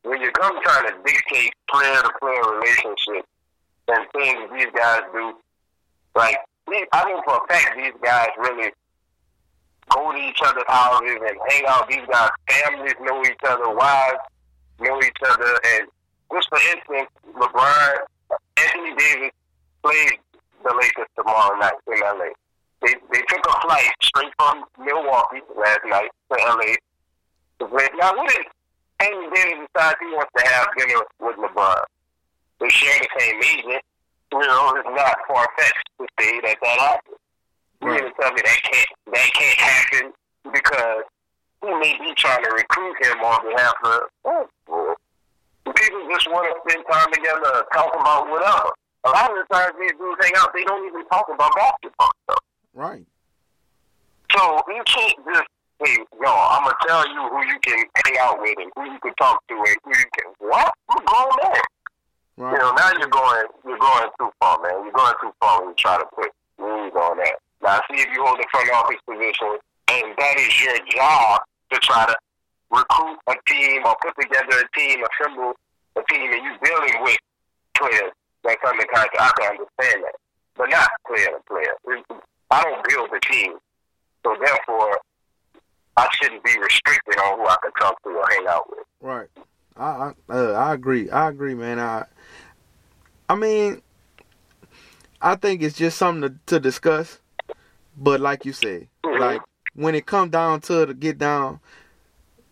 when 0.09 0.21
you 0.21 0.31
come 0.31 0.61
trying 0.63 0.87
to 0.87 0.95
dictate 1.03 1.53
player 1.69 2.01
to 2.01 2.11
player 2.21 2.41
relationships 2.53 3.27
and 3.87 4.05
things 4.13 4.49
these 4.53 4.71
guys 4.73 5.01
do, 5.13 5.33
like, 6.15 6.37
I 6.93 7.05
mean, 7.05 7.21
for 7.25 7.43
a 7.43 7.47
fact, 7.47 7.75
these 7.75 7.93
guys 8.01 8.29
really 8.37 8.71
go 9.93 10.11
to 10.11 10.17
each 10.17 10.39
other's 10.43 10.63
houses 10.67 11.19
and 11.21 11.37
hang 11.49 11.63
out. 11.67 11.87
These 11.89 12.05
guys' 12.09 12.29
families 12.49 12.95
know 13.01 13.21
each 13.23 13.43
other, 13.47 13.69
wives 13.69 14.19
know 14.79 14.99
each 15.01 15.21
other. 15.29 15.59
And 15.75 15.87
just 16.33 16.49
for 16.49 16.59
instance, 16.73 17.09
LeBron, 17.35 17.97
Anthony 18.57 18.95
Davis 18.97 19.31
plays 19.83 20.11
the 20.63 20.73
Lakers 20.73 21.07
tomorrow 21.15 21.57
night 21.59 21.73
in 21.87 21.99
LA. 21.99 22.31
They 22.81 22.95
they 23.11 23.21
took 23.27 23.45
a 23.45 23.61
flight 23.61 23.91
straight 24.01 24.33
from 24.37 24.65
Milwaukee 24.79 25.41
last 25.55 25.81
night 25.85 26.09
to 26.31 26.37
LA. 26.37 26.75
Now, 27.99 28.15
what 28.17 28.31
if 28.33 28.45
Anthony 28.99 29.29
Davis 29.35 29.67
decides 29.73 29.97
he 29.99 30.07
wants 30.15 30.31
to 30.37 30.47
have 30.47 30.67
dinner 30.77 31.01
with 31.19 31.35
LeBron? 31.37 31.83
They 32.59 32.69
share 32.69 32.99
the 32.99 33.07
same 33.19 33.37
agent. 33.37 33.83
You 34.31 34.39
know, 34.39 34.73
it's 34.77 34.89
not 34.89 35.17
far 35.27 35.47
fetched 35.57 35.89
to 35.99 36.07
say 36.19 36.39
that 36.41 36.57
that 36.61 36.79
happens. 36.79 37.17
You 37.81 37.87
Right. 37.87 38.03
mean 38.03 38.13
to 38.13 38.21
tell 38.21 38.31
me 38.31 38.41
that 38.45 38.59
can't 38.63 38.89
that 39.13 39.29
can't 39.33 39.59
happen 39.59 40.13
because 40.51 41.03
he 41.61 41.69
may 41.73 41.97
be 41.97 42.13
trying 42.15 42.43
to 42.43 42.51
recruit 42.51 42.95
him 43.05 43.19
on 43.21 43.47
behalf 43.49 43.73
of 43.83 44.01
oh, 44.25 44.95
people 45.75 46.07
just 46.11 46.29
want 46.29 46.45
to 46.45 46.69
spend 46.69 46.85
time 46.91 47.11
together, 47.11 47.65
talk 47.73 47.93
about 47.95 48.29
whatever. 48.29 48.69
A 49.03 49.09
lot 49.09 49.31
of 49.31 49.37
the 49.37 49.53
times 49.53 49.73
these 49.79 49.91
dudes 49.97 50.23
hang 50.23 50.33
out, 50.37 50.53
they 50.53 50.63
don't 50.63 50.85
even 50.87 51.05
talk 51.07 51.25
about 51.33 51.55
basketball 51.55 52.11
stuff. 52.25 52.43
Right. 52.73 53.05
So 54.31 54.61
you 54.67 54.83
can't 54.85 55.15
just 55.33 55.47
say, 55.83 55.97
"Yo, 56.21 56.29
I'm 56.31 56.63
gonna 56.63 56.77
tell 56.87 57.07
you 57.09 57.29
who 57.29 57.45
you 57.47 57.59
can 57.61 57.83
hang 58.05 58.17
out 58.19 58.39
with 58.39 58.57
and 58.59 58.71
who 58.75 58.85
you 58.91 58.99
can 58.99 59.13
talk 59.15 59.41
to 59.47 59.55
and 59.55 59.77
who 59.83 59.89
you 59.89 60.05
can 60.17 60.33
what? 60.39 60.73
You're 60.91 61.05
going 61.05 61.37
there. 61.41 61.63
You 62.37 62.57
know, 62.57 62.71
now 62.73 62.91
you're 62.97 63.07
going 63.07 63.45
you're 63.65 63.77
going 63.77 64.09
too 64.19 64.31
far, 64.39 64.61
man. 64.61 64.83
You're 64.85 64.93
going 64.93 65.13
too 65.21 65.33
far 65.39 65.59
when 65.61 65.69
you 65.69 65.75
try 65.75 65.97
to 65.97 66.05
put 66.15 66.31
rules 66.57 66.93
on 66.95 67.17
that. 67.17 67.35
Now 67.63 67.81
see 67.89 68.01
if 68.01 68.07
you 68.13 68.23
hold 68.25 68.39
the 68.39 68.47
front 68.51 68.71
office 68.71 69.01
position 69.07 69.57
and 69.87 70.15
that 70.17 70.35
is 70.39 70.61
your 70.61 70.77
job 70.89 71.41
to 71.71 71.79
try 71.79 72.05
to 72.05 72.15
recruit 72.71 73.17
a 73.27 73.35
team 73.47 73.81
or 73.85 73.95
put 74.01 74.13
together 74.19 74.63
a 74.63 74.79
team, 74.79 75.03
assemble 75.03 75.53
a 75.95 76.01
team 76.09 76.31
and 76.31 76.41
you're 76.43 76.57
dealing 76.63 77.03
with 77.03 77.17
players 77.77 78.11
that 78.43 78.57
come 78.61 78.79
in 78.79 78.85
contact. 78.93 79.15
I 79.19 79.31
can 79.37 79.51
understand 79.51 80.03
that. 80.05 80.15
But 80.57 80.69
not 80.69 80.89
player 81.07 81.27
to 81.27 81.41
player. 81.47 81.75
I 82.51 82.63
don't 82.63 82.87
build 82.87 83.09
the 83.11 83.19
team. 83.31 83.53
So 84.23 84.35
therefore 84.39 84.99
I 85.97 86.07
shouldn't 86.13 86.43
be 86.43 86.57
restricted 86.61 87.17
on 87.19 87.39
who 87.39 87.45
I 87.45 87.55
can 87.61 87.71
talk 87.79 88.01
to 88.03 88.09
or 88.09 88.25
hang 88.29 88.45
out 88.47 88.69
with. 88.69 88.85
Right. 89.01 89.27
I 89.77 90.13
I, 90.29 90.33
uh, 90.33 90.51
I 90.53 90.73
agree. 90.73 91.09
I 91.09 91.29
agree, 91.29 91.55
man. 91.55 91.79
I 91.79 92.05
I 93.29 93.35
mean, 93.35 93.81
I 95.21 95.35
think 95.35 95.61
it's 95.61 95.77
just 95.77 95.97
something 95.97 96.29
to, 96.29 96.35
to 96.47 96.59
discuss. 96.59 97.21
But 98.01 98.19
like 98.19 98.45
you 98.45 98.53
said, 98.53 98.87
Mhm. 99.05 99.19
like 99.19 99.41
when 99.75 99.93
it 99.95 100.05
come 100.07 100.29
down 100.29 100.59
to 100.61 100.87
the 100.87 100.93
get 100.93 101.17
down, 101.19 101.59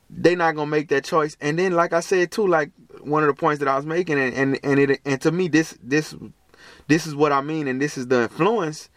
they 0.10 0.36
not 0.36 0.56
gonna 0.56 0.70
make 0.70 0.90
that 0.90 1.04
choice. 1.04 1.36
And 1.42 1.58
then, 1.58 1.74
like 1.74 1.92
I 1.94 2.00
said 2.00 2.32
too, 2.32 2.48
like 2.48 2.72
one 3.02 3.24
of 3.24 3.28
the 3.28 3.34
points 3.34 3.60
that 3.60 3.68
I 3.68 3.76
was 3.76 3.86
making, 3.86 4.20
and 4.20 4.34
and, 4.34 4.60
and 4.64 4.80
it 4.80 5.02
and 5.06 5.20
to 5.22 5.32
me 5.32 5.48
this 5.48 5.78
this 5.84 6.16
this 6.88 7.08
is 7.08 7.16
what 7.16 7.32
I 7.32 7.42
mean, 7.42 7.68
and 7.68 7.82
this 7.82 7.98
is 7.98 8.08
the 8.08 8.24
influence. 8.24 8.90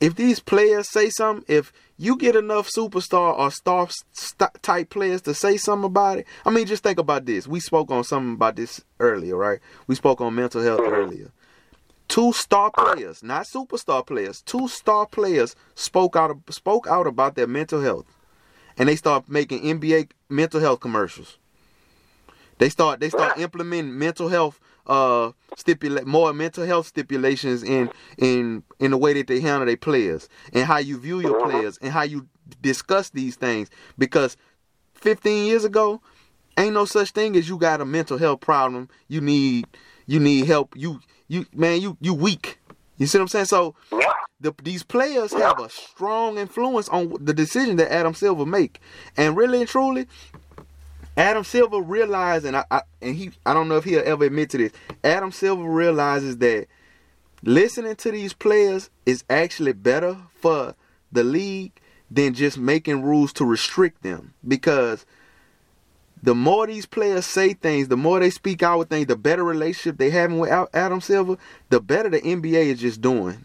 If 0.00 0.14
these 0.14 0.38
players 0.38 0.88
say 0.88 1.10
something, 1.10 1.44
if 1.48 1.72
you 1.96 2.16
get 2.16 2.36
enough 2.36 2.68
superstar 2.70 3.36
or 3.36 3.50
star 3.50 3.88
st- 4.12 4.62
type 4.62 4.90
players 4.90 5.22
to 5.22 5.34
say 5.34 5.56
something 5.56 5.86
about 5.86 6.18
it, 6.18 6.26
I 6.46 6.50
mean, 6.50 6.66
just 6.66 6.84
think 6.84 7.00
about 7.00 7.26
this. 7.26 7.48
We 7.48 7.58
spoke 7.58 7.90
on 7.90 8.04
something 8.04 8.34
about 8.34 8.54
this 8.54 8.80
earlier, 9.00 9.36
right? 9.36 9.58
We 9.88 9.96
spoke 9.96 10.20
on 10.20 10.36
mental 10.36 10.62
health 10.62 10.80
earlier. 10.82 11.32
Two 12.08 12.32
star 12.32 12.70
players, 12.70 13.22
not 13.22 13.42
superstar 13.44 14.04
players, 14.04 14.40
two 14.42 14.66
star 14.66 15.06
players 15.06 15.54
spoke 15.74 16.16
out 16.16 16.36
spoke 16.48 16.86
out 16.86 17.06
about 17.06 17.34
their 17.34 17.46
mental 17.46 17.82
health, 17.82 18.06
and 18.78 18.88
they 18.88 18.96
start 18.96 19.28
making 19.28 19.60
NBA 19.62 20.10
mental 20.30 20.60
health 20.60 20.80
commercials. 20.80 21.38
They 22.58 22.70
start 22.70 23.00
they 23.00 23.10
start 23.10 23.38
implementing 23.38 23.98
mental 23.98 24.28
health 24.28 24.58
uh 24.86 25.32
stipulate 25.54 26.06
more 26.06 26.32
mental 26.32 26.64
health 26.64 26.86
stipulations 26.86 27.62
in 27.62 27.90
in 28.16 28.62
in 28.80 28.90
the 28.90 28.96
way 28.96 29.12
that 29.12 29.26
they 29.26 29.40
handle 29.40 29.66
their 29.66 29.76
players 29.76 30.28
and 30.54 30.64
how 30.64 30.78
you 30.78 30.98
view 30.98 31.20
your 31.20 31.38
players 31.44 31.78
and 31.82 31.92
how 31.92 32.02
you 32.02 32.26
discuss 32.62 33.10
these 33.10 33.36
things. 33.36 33.68
Because 33.98 34.36
15 34.94 35.46
years 35.46 35.64
ago 35.64 36.00
ain't 36.56 36.74
no 36.74 36.84
such 36.86 37.10
thing 37.10 37.36
as 37.36 37.48
you 37.48 37.58
got 37.58 37.80
a 37.80 37.84
mental 37.84 38.18
health 38.18 38.40
problem. 38.40 38.88
You 39.08 39.20
need 39.20 39.66
you 40.06 40.18
need 40.18 40.46
help. 40.46 40.74
You 40.74 41.00
you 41.28 41.46
man 41.54 41.80
you 41.80 41.96
you 42.00 42.14
weak 42.14 42.58
you 42.96 43.06
see 43.06 43.18
what 43.18 43.22
i'm 43.22 43.28
saying 43.28 43.44
so 43.44 43.74
Yeah. 43.92 44.12
the, 44.40 44.54
these 44.62 44.82
players 44.82 45.32
have 45.32 45.60
a 45.60 45.68
strong 45.70 46.38
influence 46.38 46.88
on 46.88 47.14
the 47.20 47.32
decision 47.34 47.76
that 47.76 47.92
Adam 47.92 48.14
Silver 48.14 48.46
make, 48.46 48.80
and 49.16 49.36
really 49.36 49.60
and 49.60 49.68
truly, 49.68 50.06
Adam 51.16 51.42
Silver 51.42 51.80
realized, 51.80 52.44
and 52.44 52.56
I, 52.56 52.64
I 52.70 52.82
and 53.02 53.16
he, 53.16 53.32
I 53.44 53.52
don't 53.52 53.68
know 53.68 53.76
if 53.76 53.84
he'll 53.84 54.02
ever 54.04 54.24
admit 54.26 54.50
to 54.50 54.58
this. 54.58 54.72
Adam 55.02 55.32
Silver 55.32 55.64
realizes 55.64 56.38
that 56.38 56.68
listening 57.42 57.96
to 57.96 58.10
these 58.12 58.32
players 58.32 58.90
is 59.06 59.24
actually 59.28 59.72
better 59.72 60.16
for 60.40 60.74
the 61.10 61.24
league 61.24 61.72
than 62.10 62.34
just 62.34 62.58
making 62.58 63.02
rules 63.02 63.32
to 63.34 63.44
restrict 63.44 64.02
them 64.02 64.34
because 64.46 65.04
the 66.22 66.34
more 66.34 66.66
these 66.66 66.86
players 66.86 67.26
say 67.26 67.52
things, 67.54 67.88
the 67.88 67.96
more 67.96 68.20
they 68.20 68.30
speak 68.30 68.62
out 68.62 68.78
with 68.78 68.88
things, 68.88 69.06
the 69.06 69.16
better 69.16 69.44
relationship 69.44 69.98
they 69.98 70.10
having 70.10 70.38
with 70.38 70.50
Adam 70.74 71.00
Silver, 71.00 71.36
the 71.70 71.80
better 71.80 72.08
the 72.08 72.20
NBA 72.20 72.66
is 72.66 72.80
just 72.80 73.00
doing. 73.00 73.44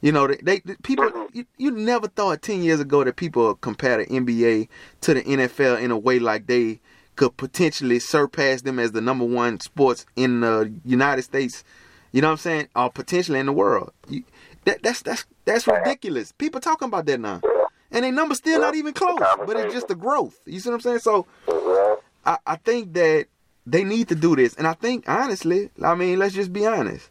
You 0.00 0.10
know, 0.10 0.26
they, 0.26 0.36
they 0.42 0.60
the 0.60 0.76
people. 0.82 1.08
You, 1.32 1.46
you 1.58 1.70
never 1.70 2.08
thought 2.08 2.42
ten 2.42 2.62
years 2.62 2.80
ago 2.80 3.04
that 3.04 3.16
people 3.16 3.54
compare 3.54 3.98
the 3.98 4.06
NBA 4.06 4.68
to 5.02 5.14
the 5.14 5.22
NFL 5.22 5.80
in 5.80 5.92
a 5.92 5.98
way 5.98 6.18
like 6.18 6.48
they 6.48 6.80
could 7.14 7.36
potentially 7.36 8.00
surpass 8.00 8.62
them 8.62 8.78
as 8.78 8.92
the 8.92 9.00
number 9.00 9.24
one 9.24 9.60
sports 9.60 10.04
in 10.16 10.40
the 10.40 10.72
United 10.84 11.22
States. 11.22 11.62
You 12.10 12.20
know 12.20 12.28
what 12.28 12.32
I'm 12.32 12.38
saying? 12.38 12.68
Or 12.74 12.90
potentially 12.90 13.38
in 13.38 13.46
the 13.46 13.52
world. 13.52 13.92
You, 14.08 14.24
that, 14.64 14.82
that's 14.82 15.02
that's 15.02 15.24
that's 15.44 15.66
ridiculous. 15.68 16.32
People 16.32 16.60
talking 16.60 16.88
about 16.88 17.06
that 17.06 17.20
now, 17.20 17.40
and 17.92 18.04
their 18.04 18.12
numbers 18.12 18.38
still 18.38 18.60
not 18.60 18.74
even 18.74 18.92
close. 18.92 19.20
But 19.46 19.56
it's 19.56 19.72
just 19.72 19.88
the 19.88 19.94
growth. 19.94 20.38
You 20.46 20.58
see 20.58 20.70
what 20.70 20.76
I'm 20.76 20.80
saying? 20.80 20.98
So. 20.98 21.26
I, 22.24 22.38
I 22.46 22.56
think 22.56 22.92
that 22.94 23.26
they 23.66 23.84
need 23.84 24.08
to 24.08 24.14
do 24.14 24.36
this. 24.36 24.54
And 24.54 24.66
I 24.66 24.74
think, 24.74 25.08
honestly, 25.08 25.70
I 25.82 25.94
mean, 25.94 26.18
let's 26.18 26.34
just 26.34 26.52
be 26.52 26.66
honest. 26.66 27.10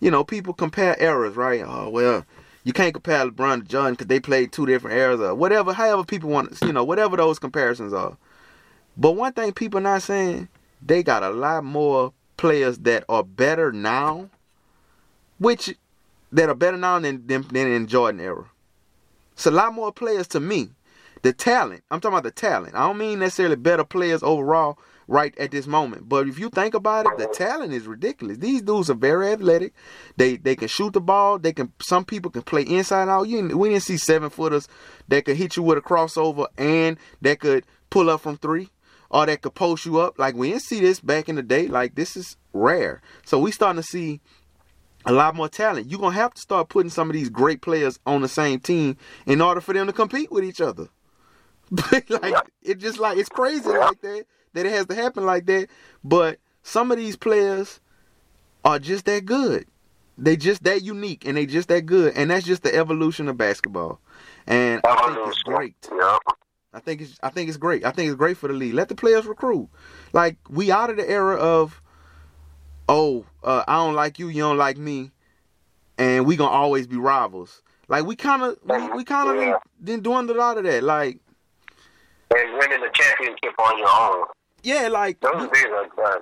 You 0.00 0.10
know, 0.10 0.24
people 0.24 0.54
compare 0.54 0.96
eras, 1.00 1.36
right? 1.36 1.62
Oh, 1.64 1.88
well, 1.88 2.24
you 2.64 2.72
can't 2.72 2.94
compare 2.94 3.26
LeBron 3.26 3.62
to 3.62 3.68
Jordan 3.68 3.94
because 3.94 4.06
they 4.06 4.20
played 4.20 4.52
two 4.52 4.66
different 4.66 4.96
eras 4.96 5.20
or 5.20 5.34
whatever, 5.34 5.72
however 5.72 6.04
people 6.04 6.30
want, 6.30 6.56
to, 6.56 6.66
you 6.66 6.72
know, 6.72 6.84
whatever 6.84 7.16
those 7.16 7.38
comparisons 7.38 7.92
are. 7.92 8.16
But 8.96 9.12
one 9.12 9.32
thing 9.32 9.52
people 9.52 9.80
not 9.80 10.02
saying, 10.02 10.48
they 10.82 11.02
got 11.02 11.22
a 11.22 11.30
lot 11.30 11.64
more 11.64 12.12
players 12.36 12.78
that 12.78 13.04
are 13.08 13.22
better 13.22 13.72
now, 13.72 14.30
which, 15.38 15.74
that 16.32 16.48
are 16.48 16.54
better 16.54 16.76
now 16.76 16.98
than, 16.98 17.26
than, 17.26 17.42
than 17.48 17.70
in 17.70 17.86
Jordan 17.86 18.20
era. 18.20 18.46
It's 19.40 19.46
a 19.46 19.50
lot 19.50 19.72
more 19.72 19.90
players 19.90 20.26
to 20.28 20.38
me 20.38 20.68
the 21.22 21.32
talent. 21.32 21.82
I'm 21.90 21.98
talking 21.98 22.12
about 22.12 22.24
the 22.24 22.30
talent. 22.30 22.74
I 22.74 22.86
don't 22.86 22.98
mean 22.98 23.20
necessarily 23.20 23.56
better 23.56 23.84
players 23.84 24.22
overall 24.22 24.78
right 25.08 25.34
at 25.38 25.50
this 25.50 25.66
moment. 25.66 26.10
But 26.10 26.28
if 26.28 26.38
you 26.38 26.50
think 26.50 26.74
about 26.74 27.06
it, 27.06 27.16
the 27.16 27.26
talent 27.26 27.72
is 27.72 27.86
ridiculous. 27.86 28.36
These 28.36 28.60
dudes 28.60 28.90
are 28.90 28.94
very 28.94 29.32
athletic. 29.32 29.72
They 30.18 30.36
they 30.36 30.56
can 30.56 30.68
shoot 30.68 30.92
the 30.92 31.00
ball. 31.00 31.38
They 31.38 31.54
can. 31.54 31.72
Some 31.80 32.04
people 32.04 32.30
can 32.30 32.42
play 32.42 32.64
inside 32.64 33.08
out. 33.08 33.28
You 33.28 33.56
we 33.56 33.70
didn't 33.70 33.84
see 33.84 33.96
seven 33.96 34.28
footers 34.28 34.68
that 35.08 35.24
could 35.24 35.38
hit 35.38 35.56
you 35.56 35.62
with 35.62 35.78
a 35.78 35.80
crossover 35.80 36.46
and 36.58 36.98
that 37.22 37.40
could 37.40 37.64
pull 37.88 38.10
up 38.10 38.20
from 38.20 38.36
three 38.36 38.68
or 39.08 39.24
that 39.24 39.40
could 39.40 39.54
post 39.54 39.86
you 39.86 40.00
up. 40.00 40.18
Like 40.18 40.34
we 40.34 40.50
didn't 40.50 40.64
see 40.64 40.80
this 40.80 41.00
back 41.00 41.30
in 41.30 41.36
the 41.36 41.42
day. 41.42 41.66
Like 41.66 41.94
this 41.94 42.14
is 42.14 42.36
rare. 42.52 43.00
So 43.24 43.38
we 43.38 43.52
starting 43.52 43.80
to 43.80 43.88
see 43.88 44.20
a 45.06 45.12
lot 45.12 45.34
more 45.34 45.48
talent. 45.48 45.90
You're 45.90 46.00
gonna 46.00 46.14
have 46.14 46.34
to 46.34 46.40
start 46.40 46.68
putting 46.68 46.90
some 46.90 47.08
of 47.08 47.14
these 47.14 47.28
great 47.28 47.62
players 47.62 47.98
on 48.06 48.22
the 48.22 48.28
same 48.28 48.60
team 48.60 48.96
in 49.26 49.40
order 49.40 49.60
for 49.60 49.72
them 49.72 49.86
to 49.86 49.92
compete 49.92 50.30
with 50.30 50.44
each 50.44 50.60
other. 50.60 50.88
But 51.70 52.10
like 52.22 52.34
it 52.62 52.78
just 52.78 52.98
like 52.98 53.16
it's 53.16 53.28
crazy 53.28 53.68
like 53.68 54.00
that 54.02 54.24
that 54.52 54.66
it 54.66 54.72
has 54.72 54.86
to 54.86 54.94
happen 54.94 55.24
like 55.24 55.46
that. 55.46 55.68
But 56.04 56.38
some 56.62 56.90
of 56.90 56.98
these 56.98 57.16
players 57.16 57.80
are 58.64 58.78
just 58.78 59.04
that 59.06 59.24
good. 59.24 59.66
They 60.18 60.36
just 60.36 60.64
that 60.64 60.82
unique 60.82 61.26
and 61.26 61.36
they 61.36 61.46
just 61.46 61.68
that 61.68 61.86
good. 61.86 62.14
And 62.14 62.30
that's 62.30 62.44
just 62.44 62.62
the 62.62 62.74
evolution 62.74 63.28
of 63.28 63.38
basketball. 63.38 64.00
And 64.46 64.80
I 64.84 65.14
think 65.14 65.28
it's 65.28 65.42
great. 65.42 65.76
I 66.72 66.80
think 66.80 67.00
it's 67.00 67.18
I 67.22 67.30
think 67.30 67.48
it's 67.48 67.58
great. 67.58 67.84
I 67.84 67.90
think 67.90 68.08
it's 68.08 68.18
great 68.18 68.36
for 68.36 68.48
the 68.48 68.54
league. 68.54 68.74
Let 68.74 68.88
the 68.88 68.94
players 68.94 69.26
recruit. 69.26 69.68
Like 70.12 70.36
we 70.48 70.70
out 70.70 70.90
of 70.90 70.96
the 70.96 71.08
era 71.08 71.36
of 71.36 71.80
oh, 72.90 73.24
uh, 73.42 73.64
I 73.66 73.76
don't 73.76 73.94
like 73.94 74.18
you, 74.18 74.28
you 74.28 74.42
don't 74.42 74.58
like 74.58 74.76
me, 74.76 75.12
and 75.96 76.26
we 76.26 76.36
gonna 76.36 76.50
always 76.50 76.86
be 76.86 76.96
rivals. 76.96 77.62
Like 77.88 78.04
we 78.04 78.16
kind 78.16 78.42
of 78.42 78.58
we, 78.64 78.88
we 78.88 79.04
kind 79.04 79.30
of 79.30 79.36
Yeah. 79.36 79.58
been 79.82 80.00
doing 80.02 80.28
a 80.28 80.32
lot 80.34 80.58
of 80.58 80.64
that. 80.64 80.82
Like 80.82 81.20
And 82.34 82.52
winning 82.58 82.80
the 82.80 82.90
championship 82.92 83.58
on 83.58 83.78
your 83.78 83.88
own. 83.88 84.26
yeah, 84.62 84.88
like 84.88 85.20
Those 85.20 85.48
days 85.50 85.64
are 85.72 85.86
done. 85.96 86.20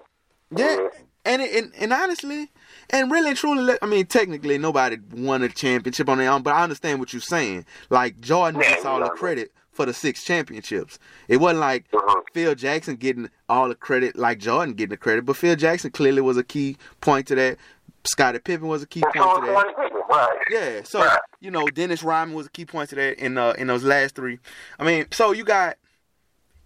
yeah, 0.57 0.89
and 1.25 1.43
it, 1.43 1.55
and 1.55 1.73
and 1.79 1.93
honestly, 1.93 2.51
and 2.91 3.11
really 3.11 3.31
and 3.31 3.39
truly, 3.39 3.77
I 3.83 3.87
mean, 3.87 4.07
technically 4.07 4.59
nobody 4.59 4.99
won 5.12 5.43
a 5.43 5.49
championship 5.49 6.09
on 6.09 6.19
their 6.19 6.31
own, 6.31 6.43
but 6.43 6.55
I 6.55 6.62
understand 6.62 7.01
what 7.01 7.12
you're 7.12 7.21
saying. 7.23 7.66
Like 7.91 8.21
Jordan 8.21 8.61
Yeah, 8.61 8.71
gets 8.71 8.85
all 8.85 9.01
the 9.01 9.11
credit 9.11 9.53
for 9.79 9.87
the 9.87 9.95
six 9.95 10.24
championships. 10.24 10.99
It 11.29 11.37
wasn't 11.37 11.61
like 11.61 11.89
Mhm. 11.93 12.22
Phil 12.35 12.57
Jackson 12.57 12.97
getting 12.97 13.31
all 13.49 13.68
the 13.68 13.76
credit 13.76 14.16
like 14.18 14.41
Jordan 14.41 14.74
getting 14.74 14.91
the 14.91 14.97
credit, 14.97 15.24
but 15.24 15.37
Phil 15.37 15.55
Jackson 15.55 15.93
clearly 15.93 16.20
was 16.20 16.37
a 16.37 16.43
key 16.43 16.76
point 17.01 17.29
to 17.29 17.37
that. 17.37 17.59
Scottie 18.03 18.41
Pippen 18.41 18.66
was 18.66 18.83
a 18.83 18.89
key 18.89 19.03
point 19.03 19.14
to 19.14 19.20
that. 19.47 19.93
right. 20.11 20.37
Yeah, 20.51 20.83
so 20.83 20.99
Right. 21.05 21.20
you 21.39 21.53
know 21.53 21.68
Dennis 21.68 22.03
Rodman 22.03 22.35
was 22.35 22.47
a 22.47 22.51
key 22.51 22.64
point 22.64 22.89
to 22.91 22.97
that 22.97 23.20
in 23.20 23.39
uh, 23.39 23.55
in 23.57 23.68
those 23.68 23.85
last 23.85 24.16
three. 24.16 24.41
I 24.81 24.85
mean, 24.85 25.07
so 25.12 25.31
you 25.31 25.45
got 25.45 25.76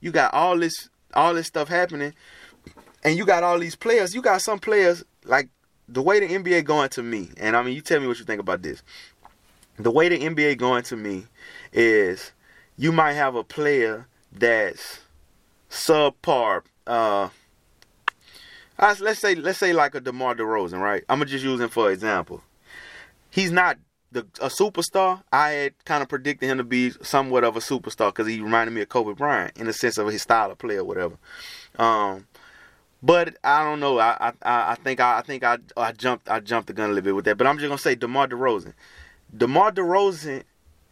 you 0.01 0.11
got 0.11 0.33
all 0.33 0.57
this 0.57 0.89
all 1.13 1.35
this 1.35 1.49
stuff 1.49 1.69
happening, 1.69 2.15
and 3.05 3.15
you 3.19 3.27
got 3.27 3.43
all 3.43 3.59
these 3.59 3.77
players. 3.77 4.15
You 4.15 4.23
got 4.23 4.41
some 4.41 4.59
players 4.59 5.05
like 5.27 5.51
the 5.87 6.01
way 6.01 6.19
the 6.19 6.29
NBA 6.35 6.63
going 6.65 6.89
to 6.91 7.03
me, 7.03 7.29
and 7.37 7.59
I 7.59 7.63
mean, 7.63 7.75
you 7.75 7.83
tell 7.83 8.01
me 8.01 8.07
what 8.07 8.19
you 8.19 8.25
think 8.25 8.41
about 8.41 8.63
this. 8.63 8.83
The 9.79 9.91
way 9.91 10.09
the 10.09 10.19
NBA 10.19 10.55
going 10.57 10.83
to 10.85 10.97
me 10.97 11.27
is 11.75 12.33
you 12.83 12.91
might 12.91 13.13
have 13.13 13.37
a 13.37 13.45
player 13.45 14.09
that's 14.33 14.99
subpar. 15.71 16.63
Uh, 16.85 17.29
let's 18.77 19.21
say 19.21 19.37
let's 19.37 19.59
say 19.61 19.73
like 19.73 19.95
a 19.95 20.01
DeMar 20.01 20.35
DeRozan, 20.35 20.81
right? 20.81 21.05
I'm 21.09 21.21
gonna 21.21 21.31
just 21.31 21.45
use 21.45 21.61
him 21.61 21.69
for 21.69 21.93
example. 21.93 22.43
He's 23.31 23.53
not 23.53 23.79
the 24.11 24.23
a 24.41 24.49
superstar. 24.49 25.23
I 25.33 25.51
had 25.51 25.85
kind 25.85 26.03
of 26.03 26.09
predicted 26.09 26.51
him 26.51 26.59
to 26.59 26.65
be 26.65 26.91
somewhat 27.03 27.45
of 27.45 27.57
a 27.57 27.61
superstar 27.61 28.09
because 28.09 28.27
he 28.27 28.41
reminded 28.41 28.73
me 28.73 28.81
of 28.81 28.89
Kobe 28.89 29.13
Bryant 29.13 29.57
in 29.57 29.67
the 29.67 29.73
sense 29.73 29.97
of 29.97 30.09
his 30.09 30.23
style 30.23 30.51
of 30.51 30.59
play 30.59 30.75
or 30.75 30.85
whatever. 30.85 31.15
Um, 31.79 32.27
but 33.01 33.37
I 33.45 33.63
don't 33.63 33.79
know. 33.79 34.01
I 34.01 34.33
I, 34.43 34.73
I 34.73 34.75
think 34.75 34.99
I, 34.99 35.19
I 35.19 35.23
think 35.23 35.45
I 35.45 35.59
I 35.77 35.93
jumped 35.93 36.29
I 36.29 36.41
jumped 36.41 36.67
the 36.67 36.73
gun 36.73 36.91
a 36.91 36.95
little 36.95 37.05
bit 37.05 37.15
with 37.15 37.27
that. 37.27 37.39
But 37.39 37.47
I'm 37.47 37.59
just 37.59 37.69
gonna 37.69 37.79
say 37.79 37.95
DeMar 37.95 38.27
DeRozan. 38.27 38.75
DeMar 39.37 39.71
DeRozan 39.71 40.43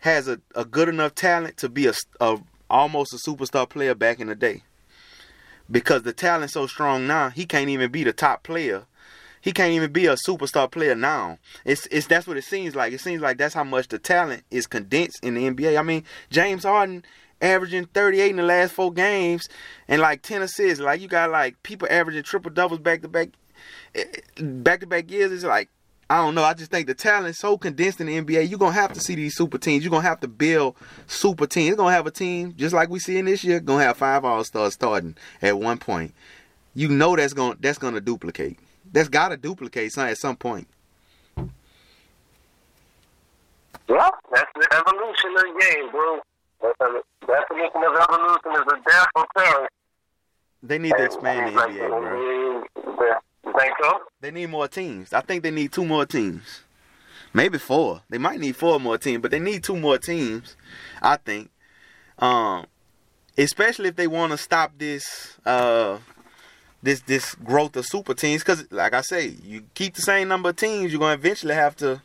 has 0.01 0.29
a, 0.29 0.41
a 0.55 0.65
good 0.65 0.89
enough 0.89 1.15
talent 1.15 1.57
to 1.59 1.69
be 1.69 1.87
a, 1.87 1.93
a 2.21 2.39
almost 2.69 3.13
a 3.13 3.17
superstar 3.17 3.69
player 3.69 3.95
back 3.95 4.21
in 4.21 4.29
the 4.29 4.35
day. 4.35 4.63
Because 5.71 6.03
the 6.03 6.13
talent's 6.13 6.55
so 6.55 6.67
strong 6.67 7.07
now, 7.07 7.31
he 7.31 7.47
can't 7.47 7.69
even 7.69 7.91
be 7.91 8.03
the 8.03 8.13
top 8.13 8.43
player. 8.43 8.87
He 9.41 9.53
can't 9.53 9.73
even 9.73 9.93
be 9.93 10.07
a 10.07 10.17
superstar 10.17 10.71
player 10.71 10.95
now. 10.95 11.39
It's 11.65 11.87
it's 11.87 12.07
that's 12.07 12.27
what 12.27 12.37
it 12.37 12.45
seems 12.45 12.75
like. 12.75 12.93
It 12.93 13.01
seems 13.01 13.23
like 13.23 13.39
that's 13.39 13.55
how 13.55 13.65
much 13.65 13.89
the 13.89 13.99
talent 13.99 14.45
is 14.51 14.67
condensed 14.67 15.25
in 15.25 15.35
the 15.35 15.49
NBA. 15.49 15.79
I 15.79 15.83
mean, 15.83 16.05
James 16.31 16.65
Harden 16.65 17.05
averaging 17.41 17.87
38 17.87 18.31
in 18.31 18.37
the 18.37 18.43
last 18.43 18.73
four 18.73 18.93
games 18.93 19.49
and 19.89 20.03
like 20.03 20.23
10 20.23 20.43
assists. 20.43 20.81
Like 20.81 21.01
you 21.01 21.09
got 21.09 21.31
like 21.31 21.63
people 21.63 21.89
averaging 21.91 22.23
triple 22.23 22.51
doubles 22.51 22.81
back 22.81 23.01
to 23.03 23.09
eh, 23.17 23.27
eh, 23.95 24.03
back 24.03 24.63
back 24.63 24.81
to 24.81 24.87
back 24.87 25.11
years. 25.11 25.33
It's 25.33 25.45
like 25.45 25.71
I 26.11 26.17
don't 26.17 26.35
know. 26.35 26.43
I 26.43 26.55
just 26.55 26.73
think 26.73 26.89
the 26.89 26.95
talent's 26.95 27.39
so 27.39 27.57
condensed 27.57 28.01
in 28.01 28.09
the 28.09 28.21
NBA. 28.21 28.51
You're 28.51 28.59
gonna 28.59 28.73
have 28.73 28.93
to 28.95 29.01
see 29.01 29.15
these 29.15 29.37
super 29.37 29.59
teams. 29.59 29.85
You're 29.85 29.93
gonna 29.93 30.09
have 30.09 30.19
to 30.21 30.29
build 30.29 30.75
super 31.07 31.47
teams. 31.47 31.69
You're 31.69 31.77
gonna 31.77 31.95
have 31.95 32.09
a 32.09 32.11
team 32.11 32.53
just 32.57 32.75
like 32.75 32.89
we 32.89 32.99
see 32.99 33.19
in 33.19 33.27
this 33.27 33.45
year. 33.45 33.61
Gonna 33.61 33.85
have 33.85 33.97
five 33.97 34.25
all 34.25 34.43
stars 34.43 34.75
starting 34.75 35.17
at 35.41 35.57
one 35.57 35.79
point. 35.79 36.13
You 36.75 36.89
know 36.89 37.15
that's 37.15 37.33
gonna 37.33 37.57
that's 37.61 37.79
gonna 37.79 38.01
duplicate. 38.01 38.59
That's 38.91 39.09
gotta 39.09 39.37
duplicate 39.37 39.93
some 39.93 40.09
at 40.09 40.19
some 40.19 40.35
point. 40.35 40.67
Yeah, 41.37 41.45
that's 44.33 44.51
the 44.57 44.67
evolution 44.73 45.31
of 45.31 45.43
the 45.43 45.61
game, 45.61 45.93
bro. 45.93 46.19
That's 46.61 46.77
the 46.81 47.03
definition 47.25 47.85
of 47.85 47.95
evolution 48.03 48.53
is 48.55 48.67
a 48.67 48.91
death 48.91 49.07
of 49.15 49.27
parent. 49.37 49.71
They 50.65 50.79
need 50.79 50.95
to 50.97 51.05
expand 51.05 51.55
the 51.55 51.61
NBA, 51.61 51.89
bro. 51.89 53.21
You 53.45 53.53
think 53.59 53.73
so? 53.83 54.01
They 54.21 54.31
need 54.31 54.47
more 54.47 54.69
teams. 54.69 55.13
I 55.13 55.21
think 55.21 55.43
they 55.43 55.51
need 55.51 55.73
two 55.73 55.85
more 55.85 56.07
teams. 56.07 56.63
Maybe 57.33 57.59
four. 57.59 58.03
They 58.11 58.19
might 58.19 58.41
need 58.41 58.57
four 58.57 58.81
more 58.81 58.99
teams, 58.99 59.23
but 59.23 59.31
they 59.31 59.39
need 59.39 59.63
two 59.63 59.77
more 59.77 59.99
teams. 59.99 60.57
I 61.01 61.17
think. 61.17 61.51
Um, 62.19 62.67
especially 63.39 63.89
if 63.89 63.97
they 63.97 64.07
want 64.07 64.33
to 64.33 64.39
stop 64.39 64.73
this 64.77 65.39
uh 65.47 65.99
this 66.83 67.01
this 67.03 67.35
growth 67.37 67.77
of 67.77 67.87
super 67.87 68.15
teams. 68.15 68.43
Because, 68.43 68.71
like 68.71 68.95
I 68.95 69.01
say, 69.01 69.37
you 69.43 69.65
keep 69.75 69.95
the 69.95 70.03
same 70.03 70.29
number 70.29 70.51
of 70.51 70.57
teams, 70.57 70.93
you're 70.93 71.01
gonna 71.01 71.15
eventually 71.15 71.55
have 71.55 71.77
to. 71.77 72.03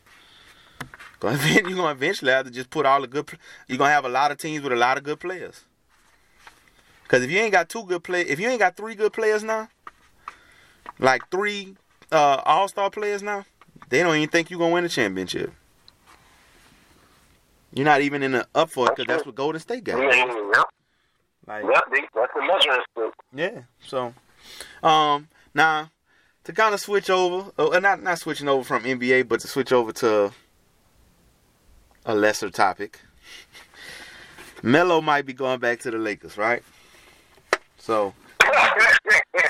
You're 1.24 1.64
gonna 1.64 1.90
eventually 1.90 2.32
have 2.32 2.46
to 2.46 2.52
just 2.52 2.70
put 2.70 2.86
all 2.86 3.02
the 3.02 3.08
good. 3.08 3.28
You're 3.68 3.80
gonna 3.80 3.90
have 3.90 4.06
a 4.06 4.10
lot 4.10 4.32
of 4.32 4.38
teams 4.38 4.64
with 4.64 4.74
a 4.74 4.76
lot 4.76 4.98
of 4.98 5.04
good 5.04 5.20
players. 5.20 5.64
Because 7.02 7.24
if 7.24 7.32
you 7.32 7.40
ain't 7.40 7.52
got 7.52 7.68
two 7.68 7.84
good 7.86 8.04
play, 8.04 8.22
if 8.22 8.40
you 8.40 8.48
ain't 8.48 8.60
got 8.60 8.78
three 8.78 8.94
good 8.94 9.12
players 9.12 9.44
now, 9.44 9.70
like 11.00 11.30
three 11.32 11.76
uh, 12.12 12.42
All 12.46 12.68
Star 12.68 12.90
players 12.90 13.24
now, 13.24 13.46
they 13.90 14.02
don't 14.04 14.16
even 14.16 14.30
think 14.30 14.50
you're 14.50 14.60
gonna 14.60 14.74
win 14.74 14.86
a 14.86 14.90
championship. 14.90 15.52
You're 17.74 17.86
not 17.86 18.02
even 18.02 18.24
in 18.24 18.32
the 18.32 18.48
up 18.56 18.70
for 18.70 18.88
it 18.88 18.96
because 18.96 19.08
that's 19.08 19.26
what 19.26 19.36
Golden 19.36 19.60
State 19.60 19.84
got. 19.84 20.00
Yeah, 20.00 20.64
Like, 21.46 21.66
yep, 21.66 21.84
that's 22.16 22.34
the 22.34 22.42
measuring 22.42 22.82
stick. 22.92 23.14
yeah. 23.34 23.62
So, 23.82 24.14
um, 24.88 25.28
now 25.54 25.92
to 26.46 26.54
kind 26.54 26.74
of 26.74 26.80
switch 26.80 27.10
over, 27.10 27.52
uh, 27.58 27.80
not 27.80 28.02
not 28.02 28.20
switching 28.20 28.48
over 28.48 28.64
from 28.64 28.84
NBA, 28.84 29.28
but 29.28 29.42
to 29.42 29.48
switch 29.48 29.72
over 29.74 29.92
to 29.94 30.32
a 32.06 32.16
lesser 32.16 32.50
topic. 32.50 33.02
Melo 34.64 35.02
might 35.02 35.26
be 35.26 35.34
going 35.34 35.60
back 35.60 35.80
to 35.82 35.92
the 35.92 35.98
Lakers, 35.98 36.38
right? 36.38 36.64
So 37.78 38.14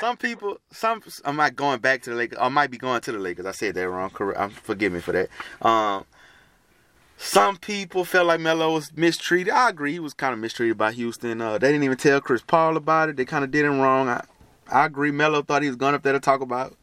some 0.00 0.16
people, 0.16 0.58
some 0.70 1.02
I'm 1.24 1.36
not 1.36 1.56
going 1.56 1.80
back 1.80 2.02
to 2.02 2.10
the 2.10 2.16
Lakers. 2.16 2.38
I 2.40 2.48
might 2.48 2.70
be 2.70 2.78
going 2.78 3.00
to 3.00 3.12
the 3.12 3.18
Lakers. 3.18 3.46
I 3.46 3.52
said 3.52 3.74
that 3.74 3.88
wrong. 3.88 4.10
Correct. 4.10 4.38
Um, 4.38 4.50
forgive 4.50 4.92
me 4.92 5.00
for 5.00 5.12
that. 5.12 5.28
Um, 5.60 6.04
some 7.18 7.56
people 7.56 8.04
felt 8.04 8.26
like 8.26 8.40
Melo 8.40 8.74
was 8.74 8.92
mistreated. 8.94 9.52
I 9.52 9.70
agree. 9.70 9.92
He 9.92 9.98
was 9.98 10.12
kind 10.12 10.34
of 10.34 10.38
mistreated 10.38 10.76
by 10.76 10.92
Houston. 10.92 11.40
Uh, 11.40 11.58
they 11.58 11.68
didn't 11.68 11.84
even 11.84 11.96
tell 11.96 12.20
Chris 12.20 12.42
Paul 12.42 12.76
about 12.76 13.08
it. 13.08 13.16
They 13.16 13.24
kind 13.24 13.44
of 13.44 13.50
did 13.50 13.64
him 13.64 13.80
wrong. 13.80 14.08
I, 14.08 14.24
I 14.70 14.86
agree. 14.86 15.10
Melo 15.10 15.42
thought 15.42 15.62
he 15.62 15.68
was 15.68 15.76
going 15.76 15.94
up 15.94 16.02
there 16.02 16.12
to 16.12 16.20
talk 16.20 16.42
about 16.42 16.76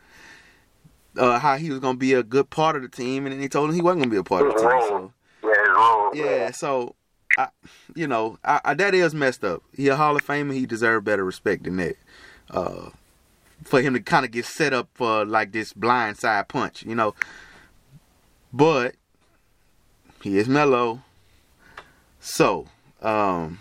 uh, 1.17 1.39
how 1.39 1.57
he 1.57 1.69
was 1.69 1.79
going 1.79 1.95
to 1.95 1.99
be 1.99 2.13
a 2.13 2.23
good 2.23 2.49
part 2.49 2.75
of 2.75 2.81
the 2.81 2.89
team, 2.89 3.25
and 3.25 3.33
then 3.33 3.41
he 3.41 3.47
told 3.49 3.69
him 3.69 3.75
he 3.75 3.81
wasn't 3.81 3.99
going 3.99 4.09
to 4.09 4.15
be 4.15 4.19
a 4.19 4.23
part 4.23 4.47
of 4.47 4.53
the 4.53 4.59
team. 4.59 4.81
So 4.87 5.13
Yeah, 6.15 6.23
yeah, 6.23 6.51
so 6.51 6.95
I, 7.37 7.49
you 7.95 8.07
know, 8.07 8.37
I, 8.43 8.61
I, 8.65 8.73
that 8.75 8.93
is 8.95 9.13
messed 9.13 9.43
up. 9.43 9.61
He 9.73 9.87
a 9.87 9.95
Hall 9.95 10.15
of 10.15 10.25
Famer. 10.25 10.53
He 10.53 10.65
deserved 10.65 11.05
better 11.05 11.23
respect 11.23 11.63
than 11.63 11.77
that. 11.77 11.95
Uh, 12.49 12.89
for 13.63 13.81
him 13.81 13.93
to 13.93 13.99
kind 13.99 14.25
of 14.25 14.31
get 14.31 14.45
set 14.45 14.73
up 14.73 14.89
for 14.93 15.25
like 15.25 15.51
this 15.51 15.73
blind 15.73 16.17
side 16.17 16.47
punch, 16.47 16.83
you 16.83 16.95
know. 16.95 17.15
But 18.51 18.95
he 20.21 20.37
is 20.37 20.47
mellow. 20.47 21.01
So, 22.19 22.67
um, 23.01 23.59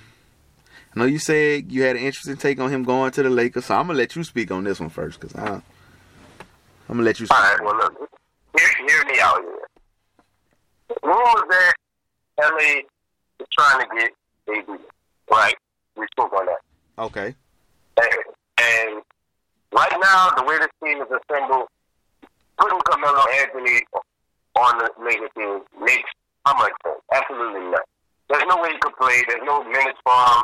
I 0.94 1.00
know 1.00 1.06
you 1.06 1.18
said 1.18 1.72
you 1.72 1.82
had 1.82 1.96
an 1.96 2.02
interesting 2.02 2.36
take 2.36 2.60
on 2.60 2.70
him 2.70 2.84
going 2.84 3.12
to 3.12 3.22
the 3.22 3.30
Lakers, 3.30 3.66
so 3.66 3.74
I'm 3.74 3.86
gonna 3.86 3.98
let 3.98 4.14
you 4.14 4.24
speak 4.24 4.50
on 4.50 4.64
this 4.64 4.78
one 4.78 4.90
first, 4.90 5.20
cause 5.20 5.34
I, 5.34 5.46
I'm 5.48 5.62
gonna 6.88 7.02
let 7.02 7.18
you. 7.18 7.26
Speak. 7.26 7.38
All 7.38 7.44
right, 7.44 7.64
well, 7.64 7.76
look, 7.76 8.10
hear, 8.58 8.68
hear 8.86 9.04
me 9.06 9.18
out 9.20 9.40
here. 9.40 9.58
Rumors 11.02 11.44
that 11.48 11.74
LA 12.38 12.80
is 13.40 13.46
trying 13.52 13.88
to 13.88 13.94
get 13.96 14.10
AD, 14.48 14.78
right? 15.30 15.56
We 15.96 16.06
spoke 16.12 16.32
on 16.32 16.46
that. 16.46 16.60
Okay. 16.98 17.34
And, 17.96 18.08
and 18.62 19.02
right 19.72 19.96
now, 20.00 20.30
the 20.36 20.44
way 20.44 20.58
this 20.58 20.72
team 20.82 21.00
is 21.02 21.08
assembled, 21.10 21.66
putting 22.58 22.80
Carmelo 22.86 23.22
Anthony 23.40 23.80
on 24.56 24.78
the 24.78 24.90
Lakers 25.04 25.30
team 25.36 25.60
makes 25.82 26.10
how 26.44 26.54
much 26.58 26.72
sense? 26.84 27.00
Absolutely 27.12 27.70
not. 27.70 27.82
There's 28.28 28.44
no 28.48 28.56
way 28.62 28.70
he 28.72 28.78
could 28.78 28.96
play. 28.96 29.22
There's 29.28 29.42
no 29.44 29.62
minutes 29.64 29.98
for 30.04 30.12
him. 30.14 30.42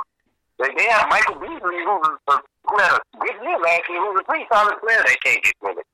They, 0.59 0.71
they 0.77 0.89
have 0.91 1.09
Michael 1.09 1.37
Beasley, 1.37 1.83
who, 1.87 1.95
was 2.03 2.19
a, 2.29 2.33
who 2.69 2.79
had 2.79 2.93
a 2.99 3.01
good 3.19 3.37
year 3.43 3.59
last 3.59 3.83
year, 3.89 4.01
who's 4.01 4.21
a 4.21 4.25
pretty 4.25 4.47
solid 4.53 4.75
player. 4.81 5.03
They 5.07 5.17
can't 5.23 5.43
get 5.43 5.55
minutes 5.63 5.89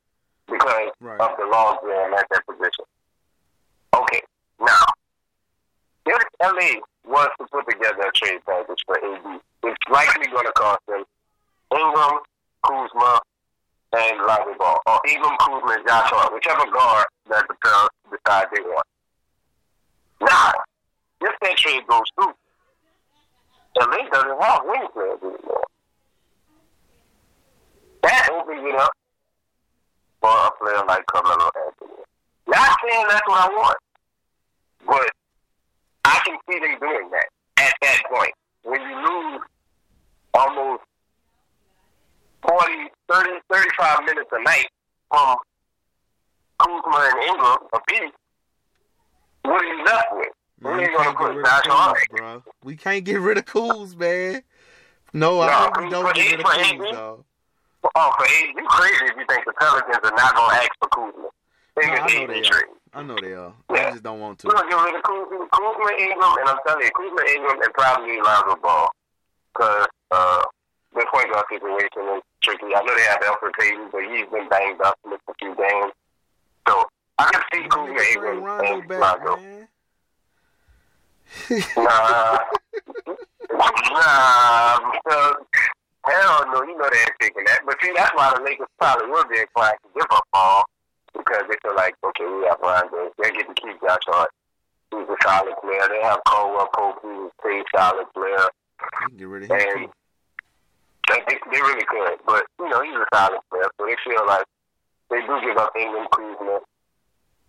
because 0.46 0.90
Right. 1.00 1.20
of 1.20 1.30
the 1.38 1.46
laws 1.46 1.78
there 1.84 2.12
at 2.14 2.26
that 2.30 2.46
position. 2.46 2.84
Okay, 3.94 4.20
now, 4.60 4.84
if 6.06 6.22
LA 6.42 6.80
was 7.06 7.30
to 7.38 7.46
put 7.46 7.68
together 7.68 8.02
a 8.08 8.12
trade 8.12 8.40
package 8.46 8.82
for 8.86 8.96
AD, 8.98 9.40
it's 9.64 9.76
likely 9.90 10.26
going 10.32 10.46
to 10.46 10.52
cost 10.52 10.80
them 10.88 11.04
Ingram, 11.74 12.18
Kuzma, 12.64 13.20
and 13.92 14.18
Lonzo 14.18 14.54
Ball. 14.58 14.80
Or 14.86 15.00
Ingram, 15.08 15.36
Kuzma, 15.38 15.72
and 15.76 15.86
Josh 15.86 16.10
Hart, 16.10 16.32
whichever 16.32 16.70
guard 16.70 17.06
that 17.30 17.44
the 17.48 17.54
Pels 17.62 17.90
decide 18.10 18.46
they 18.54 18.62
want. 18.62 18.86
Now, 20.20 20.52
if 21.20 21.34
that 21.42 21.56
trade 21.56 21.86
goes 21.88 22.04
through, 22.14 22.34
LA 23.80 24.08
doesn't 24.10 24.40
have 24.40 24.62
wing 24.64 24.86
players 24.92 25.18
anymore. 25.22 25.64
That 28.02 28.28
opens 28.32 28.60
it 28.64 28.74
up 28.76 28.92
for 30.20 30.30
a 30.30 30.50
player 30.58 30.84
like 30.86 31.04
Carmelo 31.06 31.50
Anthony. 31.66 32.02
Not 32.46 32.78
saying 32.86 33.06
that's 33.08 33.26
what 33.26 33.50
I 33.50 33.54
want, 33.54 33.78
but 34.86 35.10
I 36.04 36.20
can 36.24 36.36
see 36.48 36.58
them 36.60 36.78
doing 36.80 37.10
that 37.10 37.26
at 37.58 37.74
that 37.82 38.02
point. 38.10 38.32
When 38.62 38.80
you 38.80 38.96
lose 38.96 39.40
almost 40.34 40.82
40, 42.48 42.72
30, 43.10 43.30
35 43.50 44.04
minutes 44.04 44.30
a 44.32 44.42
night 44.42 44.68
from 45.10 45.36
Kuzma 46.60 47.10
and 47.12 47.22
Ingram 47.22 47.58
a 47.72 47.80
piece, 47.88 48.12
what 49.42 49.62
are 49.62 49.64
you 49.64 49.84
left 49.84 50.06
with? 50.12 50.28
Man, 50.60 50.76
we 50.78 50.84
are 50.84 50.90
you 50.90 50.96
going 50.96 51.04
to 51.04 51.14
can't 51.14 51.18
get 51.18 51.18
put? 51.18 51.36
rid 51.36 51.46
of? 51.46 51.96
Kuz, 51.96 52.16
bro. 52.16 52.42
We 52.62 52.76
can't 52.76 53.04
get 53.04 53.20
rid 53.20 53.38
of 53.38 53.44
Kuz, 53.44 53.96
man. 53.96 54.42
No, 55.12 55.40
I 55.40 55.46
No, 55.46 55.64
think 55.64 55.76
we 55.80 55.90
don't 55.90 56.14
get 56.14 56.30
rid 56.32 56.40
of 56.40 56.46
Kuz, 56.46 56.92
dog. 56.92 57.24
Oh, 57.96 58.12
for 58.18 58.24
eight, 58.26 58.54
you 58.56 58.64
crazy 58.66 59.04
if 59.04 59.16
you 59.18 59.24
think 59.28 59.44
the 59.44 59.52
Pelicans 59.60 59.98
are 60.02 60.16
not 60.16 60.34
going 60.34 60.50
to 60.50 60.56
ask 60.56 60.70
for 60.80 60.88
Kuzma. 60.88 61.28
They 61.76 61.86
No, 61.86 61.92
I 61.92 62.06
know 62.06 62.26
they 62.26 62.42
are. 62.48 62.64
I 62.94 63.02
know 63.02 63.16
they 63.20 63.32
are. 63.34 63.52
Yeah. 63.74 63.88
I 63.88 63.90
just 63.90 64.02
don't 64.04 64.20
want 64.20 64.38
to. 64.38 64.46
We're 64.46 64.54
going 64.54 64.70
to 64.70 64.70
get 64.70 64.84
rid 64.84 64.94
of 64.94 65.02
Kuzma, 65.02 65.48
Kuzma 65.52 65.90
Ingram, 65.98 66.34
and 66.40 66.48
I'm 66.48 66.58
telling 66.66 66.84
you, 66.84 66.90
Kuzma 66.96 67.22
Ingram 67.34 67.60
and 67.62 67.74
probably 67.74 68.20
Lonzo 68.20 68.56
Ball. 68.62 68.88
Because 69.52 69.86
uh, 70.10 70.42
the 70.94 71.06
point 71.12 71.30
guard 71.30 71.44
situation 71.50 72.16
is 72.16 72.22
tricky. 72.44 72.66
I 72.76 72.82
know 72.84 72.94
they 72.94 73.02
have 73.08 73.20
Elfrid 73.22 73.52
Payton, 73.58 73.88
but 73.90 74.02
he's 74.04 74.28
been 74.30 74.48
banged 74.48 74.80
up, 74.82 74.98
missed 75.08 75.22
a 75.28 75.34
few 75.38 75.54
games. 75.56 75.92
So 76.68 76.84
I 77.18 77.30
can 77.32 77.42
see 77.52 77.68
Kuzma 77.68 78.00
Ingram 78.12 78.42
Rondo 78.44 78.74
and 78.80 78.88
back, 78.88 79.24
Lonzo. 79.24 79.36
man. 79.42 79.68
Nah, 81.76 82.38
nah, 83.52 84.78
because 84.92 85.34
hell 86.06 86.44
no, 86.52 86.62
you 86.62 86.76
know 86.78 86.88
they 86.92 87.00
ain't 87.00 87.16
taking 87.20 87.44
that. 87.44 87.60
But 87.66 87.76
see, 87.82 87.92
that's 87.96 88.14
why 88.14 88.34
the 88.36 88.42
Lakers 88.44 88.68
probably 88.78 89.08
will 89.08 89.24
be 89.28 89.40
inclined 89.40 89.78
to 89.82 89.88
give 89.94 90.06
up 90.10 90.24
Paul 90.32 90.64
because 91.14 91.42
they 91.48 91.56
feel 91.62 91.74
like, 91.76 91.94
okay, 92.04 92.24
we 92.24 92.44
have 92.46 92.58
Rondo, 92.62 93.10
they 93.22 93.30
get 93.32 93.48
to 93.48 93.54
keep 93.54 93.80
Josh 93.80 93.98
Hart. 94.06 94.30
He's 94.90 95.08
a 95.08 95.16
solid 95.22 95.54
player. 95.62 95.88
They 95.88 96.02
have 96.02 96.20
Caldwell 96.28 96.68
Pope, 96.74 96.98
who's 97.02 97.30
a 97.36 97.42
pretty 97.42 97.64
solid 97.74 98.06
player. 98.14 98.46
Get 99.16 99.28
rid 99.28 99.44
of 99.44 99.50
him 99.50 99.58
And 99.58 99.88
too. 101.08 101.20
they, 101.28 101.36
they, 101.50 101.60
really 101.60 101.84
could, 101.84 102.18
but 102.26 102.44
you 102.58 102.68
know 102.68 102.82
he's 102.82 102.94
a 102.94 103.06
solid 103.14 103.40
player, 103.50 103.68
so 103.78 103.86
they 103.86 103.96
feel 104.04 104.26
like 104.26 104.44
they 105.10 105.20
do 105.20 105.40
give 105.40 105.56
up 105.56 105.72
Ingram, 105.76 106.06
Kuzma, 106.12 106.60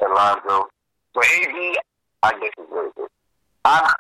and 0.01 0.13
Lonzo. 0.13 0.67
But 1.13 1.25
AD, 1.25 1.77
I 2.23 2.31
guess 2.39 2.51
is 2.57 2.69
really 2.71 2.91
good. 2.95 3.09
I 3.63 3.93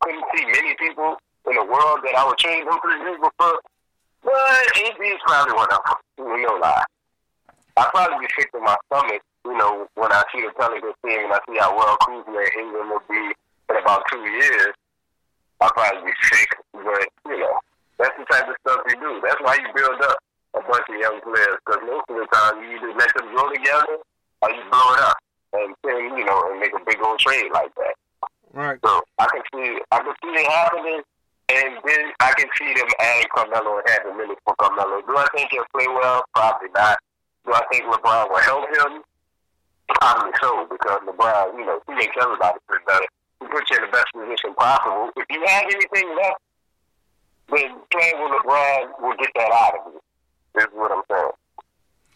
couldn't 0.00 0.24
see 0.34 0.44
many 0.46 0.74
people 0.78 1.16
in 1.46 1.54
the 1.54 1.64
world 1.64 2.00
that 2.04 2.14
I 2.16 2.26
would 2.26 2.38
trade 2.38 2.66
them 2.66 2.78
for 2.80 2.90
the 2.90 3.30
for, 3.38 3.60
but 4.22 4.32
AD 4.32 5.00
is 5.00 5.20
probably 5.26 5.54
one 5.54 5.68
of 5.72 5.80
them. 5.84 5.96
Know, 6.18 6.58
lie. 6.60 6.84
I 7.76 7.88
probably 7.90 8.26
be 8.26 8.32
sick 8.36 8.52
to 8.52 8.60
my 8.60 8.76
stomach, 8.86 9.22
you 9.44 9.56
know, 9.56 9.86
when 9.94 10.12
I 10.12 10.22
see 10.32 10.42
the 10.42 10.52
Pelicans 10.56 10.94
team 11.04 11.24
and 11.24 11.32
I 11.32 11.38
see 11.48 11.58
how 11.58 11.76
well 11.76 11.96
Kuzma 12.04 12.38
and 12.38 12.50
Ingram 12.60 12.90
will 12.90 13.02
be 13.08 13.34
in 13.70 13.76
about 13.76 14.02
two 14.10 14.20
years. 14.20 14.74
I'll 15.60 15.70
probably 15.70 16.12
be 16.12 16.16
sick, 16.22 16.48
but 16.72 17.08
you 17.26 17.40
know. 17.40 17.60
That's 18.00 18.16
the 18.16 18.24
type 18.32 18.48
of 18.48 18.56
stuff 18.64 18.80
you 18.88 18.96
do. 18.96 19.19
That's 19.30 19.42
why 19.46 19.54
you 19.62 19.70
build 19.70 20.02
up 20.02 20.18
a 20.58 20.60
bunch 20.66 20.90
of 20.90 20.98
young 20.98 21.22
players. 21.22 21.54
Because 21.62 21.86
most 21.86 22.10
of 22.10 22.18
the 22.18 22.26
time, 22.34 22.58
you 22.66 22.74
either 22.74 22.90
let 22.98 23.14
them 23.14 23.30
grow 23.30 23.46
together 23.54 24.02
or 24.42 24.50
you 24.50 24.62
blow 24.74 24.90
it 24.98 25.00
up 25.06 25.18
and 25.52 25.74
then 25.82 26.18
you 26.18 26.24
know 26.24 26.50
and 26.50 26.60
make 26.60 26.72
a 26.74 26.84
big 26.84 26.98
old 27.02 27.18
trade 27.18 27.50
like 27.52 27.74
that. 27.76 27.94
Right. 28.52 28.78
So 28.84 29.02
I 29.18 29.26
can 29.30 29.42
see 29.54 29.78
I 29.92 29.98
can 29.98 30.14
see 30.22 30.34
it 30.34 30.50
happening, 30.50 31.02
and 31.48 31.78
then 31.84 32.12
I 32.20 32.32
can 32.34 32.48
see 32.58 32.74
them 32.74 32.88
adding 32.98 33.30
Carmelo 33.34 33.78
and 33.78 33.88
having 33.88 34.16
minutes 34.16 34.40
for 34.44 34.54
Carmelo. 34.56 35.02
Do 35.06 35.16
I 35.16 35.26
think 35.34 35.50
he'll 35.50 35.64
play 35.74 35.86
well? 35.86 36.24
Probably 36.34 36.68
not. 36.74 36.98
Do 37.46 37.54
I 37.54 37.62
think 37.70 37.84
LeBron 37.84 38.30
will 38.30 38.42
help 38.42 38.66
him? 38.68 39.02
Probably 39.88 40.32
so, 40.40 40.66
because 40.70 41.00
LeBron, 41.06 41.58
you 41.58 41.66
know, 41.66 41.80
he 41.86 41.94
makes 41.94 42.14
everybody 42.20 42.58
play 42.68 42.78
better. 42.86 43.06
He 43.40 43.46
puts 43.46 43.70
you 43.70 43.76
in 43.76 43.82
the 43.82 43.90
best 43.90 44.06
position 44.12 44.54
possible. 44.54 45.10
If 45.16 45.26
you 45.30 45.42
have 45.46 45.64
anything 45.64 46.16
left, 46.16 46.42
then 47.50 47.78
playing 47.90 48.22
with 48.22 48.32
LeBron 48.42 49.00
will 49.00 49.16
get 49.16 49.30
that 49.34 49.50
out 49.50 49.74
of 49.78 49.92
you. 49.94 50.00
This 50.54 50.64
is 50.64 50.70
what 50.74 50.92
I'm 50.92 51.02
saying. 51.10 51.30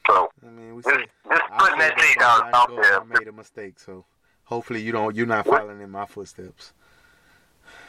So 0.07 0.29
I 0.45 0.51
mean, 0.51 0.77
we 0.77 0.83
just, 0.83 0.95
said 0.95 1.07
just 1.31 1.43
I 1.51 1.59
putting 1.59 1.81
said 1.81 1.91
that 1.91 1.97
that 1.97 2.05
take 2.05 2.15
from 2.15 2.23
out, 2.25 2.51
the 2.51 2.57
out 2.57 2.69
go, 2.69 2.83
there. 2.83 3.01
I 3.01 3.05
made 3.05 3.29
a 3.29 3.33
mistake, 3.45 3.78
so 3.78 4.07
hopefully 4.45 4.80
you 4.80 4.90
don't. 4.90 5.14
You're 5.14 5.26
not 5.26 5.47
following 5.47 5.82
in 5.82 5.90
my 5.90 6.07
footsteps. 6.07 6.72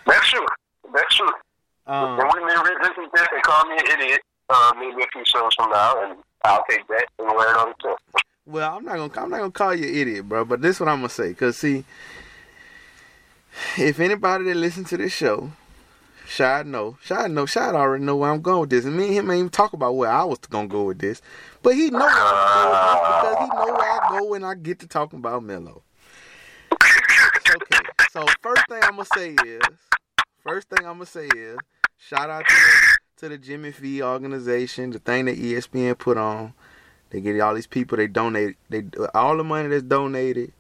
That's 0.06 0.30
true. 0.30 0.46
That's 0.94 1.16
true. 1.16 1.32
Um, 1.88 2.20
and 2.20 2.30
we 2.34 2.46
may 2.46 2.56
revisit 2.56 3.12
this 3.14 3.28
and 3.32 3.44
call 3.44 3.66
me 3.70 3.78
an 3.78 4.00
idiot 4.00 4.22
uh, 4.50 4.74
maybe 4.78 5.02
a 5.02 5.08
few 5.14 5.24
shows 5.26 5.54
from 5.56 5.70
now, 5.70 6.04
and 6.04 6.20
I'll 6.44 6.66
take 6.70 6.86
that 6.88 7.06
and 7.20 7.28
wear 7.30 7.52
it 7.52 7.58
on 7.58 7.70
the 7.70 7.88
tip. 7.90 7.98
Well, 8.46 8.78
I'm 8.78 8.84
not 8.84 8.96
gonna 8.98 9.24
I'm 9.24 9.30
not 9.30 9.38
gonna 9.40 9.52
call 9.52 9.74
you 9.74 9.88
an 9.88 9.96
idiot, 9.96 10.28
bro. 10.30 10.44
But 10.46 10.62
this 10.62 10.76
is 10.76 10.80
what 10.82 10.90
I'm 10.90 10.98
gonna 10.98 11.10
say, 11.10 11.34
cause 11.34 11.58
see, 11.58 11.86
if 13.78 14.00
anybody 14.00 14.44
that 14.46 14.56
listens 14.56 14.90
to 14.90 14.98
this 14.98 15.14
show, 15.14 15.52
Shad 16.36 16.68
know, 16.68 16.98
Shad 17.02 17.32
know, 17.32 17.46
Shad 17.46 17.76
already 17.76 18.04
know 18.04 18.18
where 18.18 18.30
I'm 18.30 18.42
going 18.42 18.60
with 18.60 18.70
this, 18.70 18.84
and 18.84 18.98
me 18.98 19.06
and 19.06 19.14
him 19.14 19.32
ain't 19.32 19.40
even 19.40 19.50
talk 19.50 19.72
about 19.72 19.96
where 19.96 20.12
I 20.12 20.26
was 20.26 20.38
gonna 20.40 20.68
go 20.68 20.84
with 20.84 21.00
this, 21.00 21.22
but 21.62 21.76
he 21.76 21.90
know 21.90 22.00
where 22.00 22.10
I'm 22.10 22.62
going 22.62 23.00
because 23.06 23.38
he 23.40 23.56
know 23.56 23.74
where 23.74 23.90
I 23.90 24.20
go 24.20 24.26
when 24.26 24.44
I 24.44 24.56
get 24.56 24.80
to 24.80 24.88
talking 24.88 25.20
about 25.20 25.44
Melo. 25.44 25.82
Okay, 26.74 27.86
so 28.12 28.26
first 28.42 28.68
thing 28.68 28.80
I'm 28.84 28.98
gonna 28.98 29.06
say 29.16 29.30
is, 29.46 29.62
first 30.44 30.68
thing 30.68 30.86
I'm 30.86 30.96
gonna 30.96 31.06
say 31.06 31.28
is, 31.28 31.58
shout 31.98 32.30
out 32.30 32.46
to 32.46 32.54
the, 32.54 32.98
to 33.22 33.30
the 33.30 33.38
Jimmy 33.38 33.72
V 33.72 34.04
organization, 34.04 34.90
the 34.90 35.00
thing 35.00 35.26
that 35.26 35.38
ESPN 35.38 35.98
put 35.98 36.18
on. 36.18 36.54
They 37.12 37.22
get 37.22 37.40
all 37.40 37.56
these 37.56 37.66
people. 37.66 37.96
They 37.96 38.08
donate. 38.08 38.58
They 38.70 38.84
all 39.14 39.38
the 39.38 39.46
money 39.46 39.70
that's 39.70 39.84
donated 39.84 40.52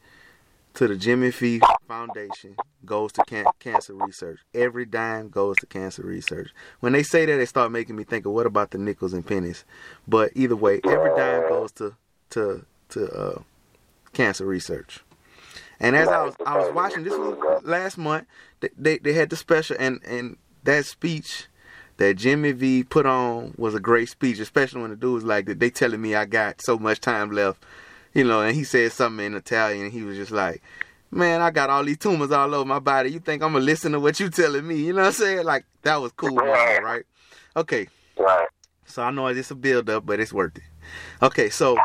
to 0.75 0.87
the 0.87 0.95
Jimmy 0.95 1.31
V 1.31 1.59
Foundation 1.87 2.55
goes 2.85 3.11
to 3.13 3.23
can- 3.25 3.45
cancer 3.59 3.93
research. 3.93 4.39
Every 4.53 4.85
dime 4.85 5.29
goes 5.29 5.55
to 5.57 5.65
cancer 5.65 6.03
research. 6.03 6.49
When 6.79 6.93
they 6.93 7.03
say 7.03 7.25
that, 7.25 7.37
they 7.37 7.45
start 7.45 7.71
making 7.71 7.95
me 7.95 8.03
think 8.03 8.25
of 8.25 8.31
what 8.31 8.45
about 8.45 8.71
the 8.71 8.77
nickels 8.77 9.13
and 9.13 9.25
pennies. 9.25 9.65
But 10.07 10.31
either 10.35 10.55
way, 10.55 10.81
every 10.85 11.15
dime 11.15 11.47
goes 11.49 11.71
to 11.73 11.95
to 12.31 12.65
to 12.89 13.11
uh, 13.11 13.41
cancer 14.13 14.45
research. 14.45 15.01
And 15.79 15.95
as 15.95 16.07
I 16.07 16.23
was 16.23 16.35
I 16.45 16.57
was 16.57 16.73
watching 16.73 17.03
this 17.03 17.13
was 17.13 17.63
last 17.63 17.97
month, 17.97 18.27
they, 18.77 18.97
they 18.97 19.13
had 19.13 19.29
the 19.29 19.35
special 19.35 19.75
and 19.79 20.01
and 20.05 20.37
that 20.63 20.85
speech 20.85 21.47
that 21.97 22.15
Jimmy 22.15 22.51
V 22.51 22.83
put 22.83 23.05
on 23.05 23.53
was 23.57 23.73
a 23.73 23.79
great 23.79 24.09
speech, 24.09 24.39
especially 24.39 24.81
when 24.81 24.89
the 24.91 24.95
dude 24.95 25.13
was 25.13 25.23
like 25.23 25.45
they 25.45 25.69
telling 25.69 26.01
me 26.01 26.15
I 26.15 26.25
got 26.25 26.61
so 26.61 26.77
much 26.77 26.99
time 26.99 27.31
left, 27.31 27.63
you 28.13 28.23
know, 28.23 28.41
and 28.41 28.55
he 28.55 28.63
said 28.63 28.91
something 28.91 29.25
in 29.25 29.35
Italian 29.35 29.85
and 29.85 29.93
he 29.93 30.03
was 30.03 30.17
just 30.17 30.31
like, 30.31 30.61
Man, 31.11 31.41
I 31.41 31.51
got 31.51 31.69
all 31.69 31.83
these 31.83 31.97
tumors 31.97 32.31
all 32.31 32.53
over 32.53 32.65
my 32.65 32.79
body. 32.79 33.11
You 33.11 33.19
think 33.19 33.41
I'm 33.41 33.53
gonna 33.53 33.63
listen 33.63 33.91
to 33.93 33.99
what 33.99 34.19
you 34.19 34.29
telling 34.29 34.67
me? 34.67 34.75
You 34.77 34.93
know 34.93 35.01
what 35.01 35.07
I'm 35.07 35.13
saying? 35.13 35.45
Like 35.45 35.65
that 35.83 36.01
was 36.01 36.11
cool, 36.13 36.35
Right. 36.35 36.81
right? 36.83 37.03
Okay. 37.55 37.87
Right. 38.17 38.47
So 38.85 39.01
I 39.03 39.11
know 39.11 39.27
it's 39.27 39.51
a 39.51 39.55
build 39.55 39.89
up, 39.89 40.05
but 40.05 40.19
it's 40.19 40.33
worth 40.33 40.57
it. 40.57 40.63
Okay, 41.21 41.49
so 41.49 41.77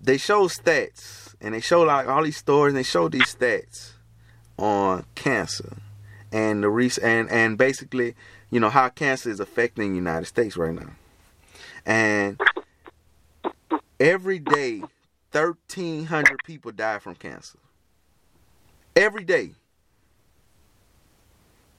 they 0.00 0.16
show 0.18 0.48
stats 0.48 1.34
and 1.40 1.54
they 1.54 1.60
show 1.60 1.82
like 1.82 2.06
all 2.08 2.22
these 2.22 2.36
stories 2.36 2.72
and 2.72 2.78
they 2.78 2.82
show 2.82 3.08
these 3.08 3.34
stats 3.34 3.92
on 4.58 5.04
cancer 5.14 5.76
and 6.32 6.62
the 6.62 6.68
re- 6.68 6.90
and 7.02 7.30
and 7.30 7.56
basically, 7.58 8.14
you 8.50 8.60
know, 8.60 8.70
how 8.70 8.88
cancer 8.88 9.30
is 9.30 9.40
affecting 9.40 9.90
the 9.90 9.96
United 9.96 10.26
States 10.26 10.56
right 10.56 10.74
now. 10.74 10.90
And 11.86 12.40
every 14.00 14.38
day 14.38 14.82
1300 15.32 16.38
people 16.44 16.72
die 16.72 16.98
from 16.98 17.14
cancer. 17.14 17.58
Every 18.96 19.24
day. 19.24 19.52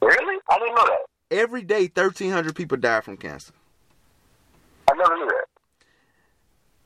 Really? 0.01 0.39
I 0.49 0.59
didn't 0.59 0.75
know 0.75 0.85
that. 0.85 0.99
Every 1.31 1.63
day 1.63 1.83
1300 1.83 2.55
people 2.55 2.77
die 2.77 3.01
from 3.01 3.17
cancer. 3.17 3.53
I 4.89 4.95
never 4.95 5.15
knew 5.15 5.25
that. 5.27 5.45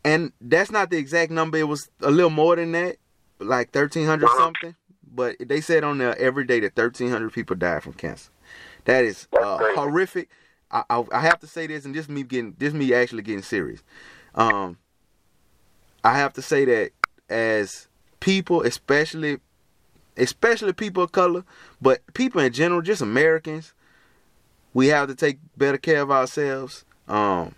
and 0.06 0.32
that's 0.40 0.72
not 0.72 0.90
the 0.90 0.98
exact 0.98 1.32
number. 1.32 1.58
It 1.58 1.68
was 1.68 1.90
a 2.02 2.10
little 2.12 2.30
more 2.30 2.56
than 2.56 2.72
that, 2.72 2.96
like 3.40 3.72
thirteen 3.72 4.06
hundred 4.06 4.30
something. 4.38 4.76
But 5.12 5.36
they 5.40 5.60
said 5.60 5.84
on 5.84 5.98
there 5.98 6.18
every 6.18 6.46
day 6.46 6.60
that 6.62 6.76
thirteen 6.76 7.10
hundred 7.10 7.34
people 7.34 7.56
die 7.58 7.80
from 7.82 7.94
cancer. 7.94 8.30
That 8.86 9.04
is 9.04 9.28
uh, 9.38 9.58
horrific. 9.76 10.30
I, 10.72 10.84
I, 10.90 11.04
I 11.12 11.20
have 11.20 11.40
to 11.40 11.48
say 11.48 11.68
this, 11.68 11.84
and 11.84 11.94
this 11.94 12.08
me 12.08 12.24
getting 12.24 12.56
this 12.58 12.74
me 12.74 12.94
actually 12.94 13.24
getting 13.24 13.42
serious. 13.44 13.84
Um, 14.34 14.78
I 16.04 16.18
have 16.18 16.34
to 16.34 16.42
say 16.42 16.64
that 16.66 16.92
as 17.30 17.90
people, 18.22 18.62
especially 18.62 19.40
especially 20.20 20.74
people 20.74 21.04
of 21.04 21.12
color, 21.12 21.44
but 21.82 22.02
people 22.14 22.42
in 22.42 22.54
general, 22.54 22.82
just 22.82 23.02
Americans, 23.02 23.74
we 24.74 24.88
have 24.88 25.08
to 25.08 25.16
take 25.16 25.40
better 25.58 25.78
care 25.78 26.02
of 26.02 26.12
ourselves. 26.12 26.86
Um, 27.08 27.56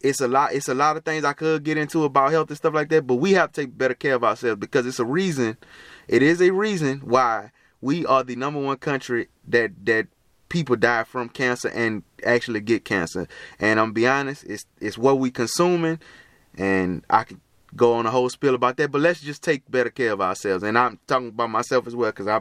it's 0.00 0.20
a 0.20 0.28
lot. 0.28 0.52
It's 0.52 0.68
a 0.68 0.74
lot 0.74 0.96
of 0.96 1.04
things 1.04 1.24
I 1.24 1.32
could 1.32 1.62
get 1.62 1.78
into 1.78 2.04
about 2.04 2.32
health 2.32 2.48
and 2.48 2.56
stuff 2.56 2.74
like 2.74 2.88
that. 2.88 3.06
But 3.06 3.16
we 3.16 3.32
have 3.32 3.52
to 3.52 3.62
take 3.62 3.78
better 3.78 3.94
care 3.94 4.14
of 4.14 4.24
ourselves 4.24 4.58
because 4.58 4.84
it's 4.86 4.98
a 4.98 5.04
reason. 5.04 5.56
It 6.08 6.22
is 6.22 6.42
a 6.42 6.50
reason 6.50 7.00
why 7.00 7.52
we 7.80 8.04
are 8.06 8.24
the 8.24 8.36
number 8.36 8.60
one 8.60 8.78
country 8.78 9.28
that 9.48 9.70
that 9.86 10.08
people 10.48 10.76
die 10.76 11.04
from 11.04 11.28
cancer 11.28 11.68
and 11.68 12.02
actually 12.24 12.60
get 12.60 12.84
cancer. 12.84 13.28
And 13.60 13.78
I'm 13.78 13.92
be 13.92 14.06
honest, 14.06 14.44
it's 14.44 14.66
it's 14.80 14.98
what 14.98 15.18
we 15.18 15.30
consuming, 15.30 16.00
and 16.56 17.04
I 17.08 17.24
could 17.24 17.40
go 17.76 17.94
on 17.94 18.06
a 18.06 18.10
whole 18.10 18.28
spiel 18.28 18.54
about 18.54 18.76
that. 18.76 18.90
But 18.90 19.00
let's 19.00 19.20
just 19.20 19.42
take 19.42 19.70
better 19.70 19.90
care 19.90 20.12
of 20.12 20.20
ourselves. 20.20 20.62
And 20.62 20.78
I'm 20.78 20.98
talking 21.06 21.28
about 21.28 21.50
myself 21.50 21.86
as 21.86 21.96
well 21.96 22.10
because 22.10 22.26
I 22.26 22.40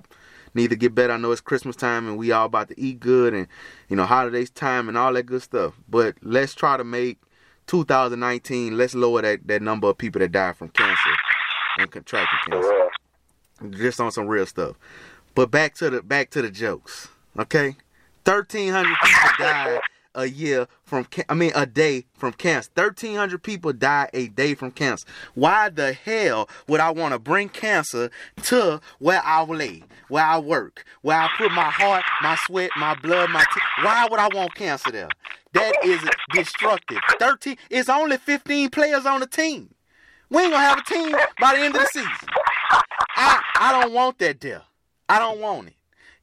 need 0.53 0.69
to 0.69 0.75
get 0.75 0.95
better. 0.95 1.13
I 1.13 1.17
know 1.17 1.31
it's 1.31 1.41
Christmas 1.41 1.75
time 1.75 2.07
and 2.07 2.17
we 2.17 2.31
all 2.31 2.45
about 2.45 2.69
to 2.69 2.79
eat 2.79 2.99
good 2.99 3.33
and 3.33 3.47
you 3.89 3.95
know 3.95 4.05
holidays 4.05 4.49
time 4.49 4.89
and 4.89 4.97
all 4.97 5.13
that 5.13 5.23
good 5.23 5.41
stuff. 5.41 5.73
But 5.89 6.15
let's 6.21 6.53
try 6.53 6.77
to 6.77 6.83
make 6.83 7.19
2019. 7.67 8.77
Let's 8.77 8.95
lower 8.95 9.21
that 9.21 9.47
that 9.47 9.61
number 9.61 9.87
of 9.87 9.97
people 9.97 10.19
that 10.19 10.31
die 10.31 10.53
from 10.53 10.69
cancer 10.69 11.11
and 11.77 11.89
contracting 11.91 12.39
cancer. 12.51 12.89
Just 13.69 14.01
on 14.01 14.11
some 14.11 14.27
real 14.27 14.45
stuff. 14.45 14.75
But 15.35 15.51
back 15.51 15.75
to 15.75 15.89
the 15.89 16.01
back 16.01 16.29
to 16.31 16.41
the 16.41 16.49
jokes. 16.49 17.09
Okay, 17.39 17.77
1,300 18.25 18.97
people 19.01 19.29
died 19.39 19.79
a 20.15 20.25
year 20.25 20.67
from 20.83 21.07
I 21.29 21.33
mean 21.33 21.51
a 21.55 21.65
day 21.65 22.05
from 22.13 22.33
cancer. 22.33 22.69
1300 22.75 23.41
people 23.41 23.73
die 23.73 24.09
a 24.13 24.27
day 24.27 24.53
from 24.55 24.71
cancer. 24.71 25.05
Why 25.33 25.69
the 25.69 25.93
hell 25.93 26.49
would 26.67 26.79
I 26.79 26.91
want 26.91 27.13
to 27.13 27.19
bring 27.19 27.49
cancer 27.49 28.09
to 28.43 28.81
where 28.99 29.21
I 29.23 29.43
lay, 29.43 29.83
where 30.09 30.25
I 30.25 30.37
work, 30.39 30.85
where 31.01 31.19
I 31.19 31.29
put 31.37 31.51
my 31.51 31.69
heart, 31.69 32.03
my 32.21 32.35
sweat, 32.45 32.71
my 32.77 32.95
blood, 32.95 33.29
my 33.29 33.43
t- 33.53 33.83
Why 33.83 34.07
would 34.09 34.19
I 34.19 34.29
want 34.33 34.55
cancer 34.55 34.91
there? 34.91 35.09
That 35.53 35.73
is 35.83 36.01
destructive. 36.33 36.99
13 37.19 37.57
it's 37.69 37.89
only 37.89 38.17
15 38.17 38.69
players 38.69 39.05
on 39.05 39.19
the 39.19 39.27
team. 39.27 39.73
We 40.29 40.43
ain't 40.43 40.51
gonna 40.51 40.63
have 40.63 40.79
a 40.79 40.83
team 40.83 41.11
by 41.39 41.55
the 41.55 41.61
end 41.61 41.75
of 41.75 41.81
the 41.81 41.87
season. 41.87 42.11
I 43.15 43.41
I 43.55 43.81
don't 43.81 43.93
want 43.93 44.17
that 44.19 44.39
there. 44.39 44.61
I 45.09 45.19
don't 45.19 45.39
want 45.39 45.67
it. 45.67 45.73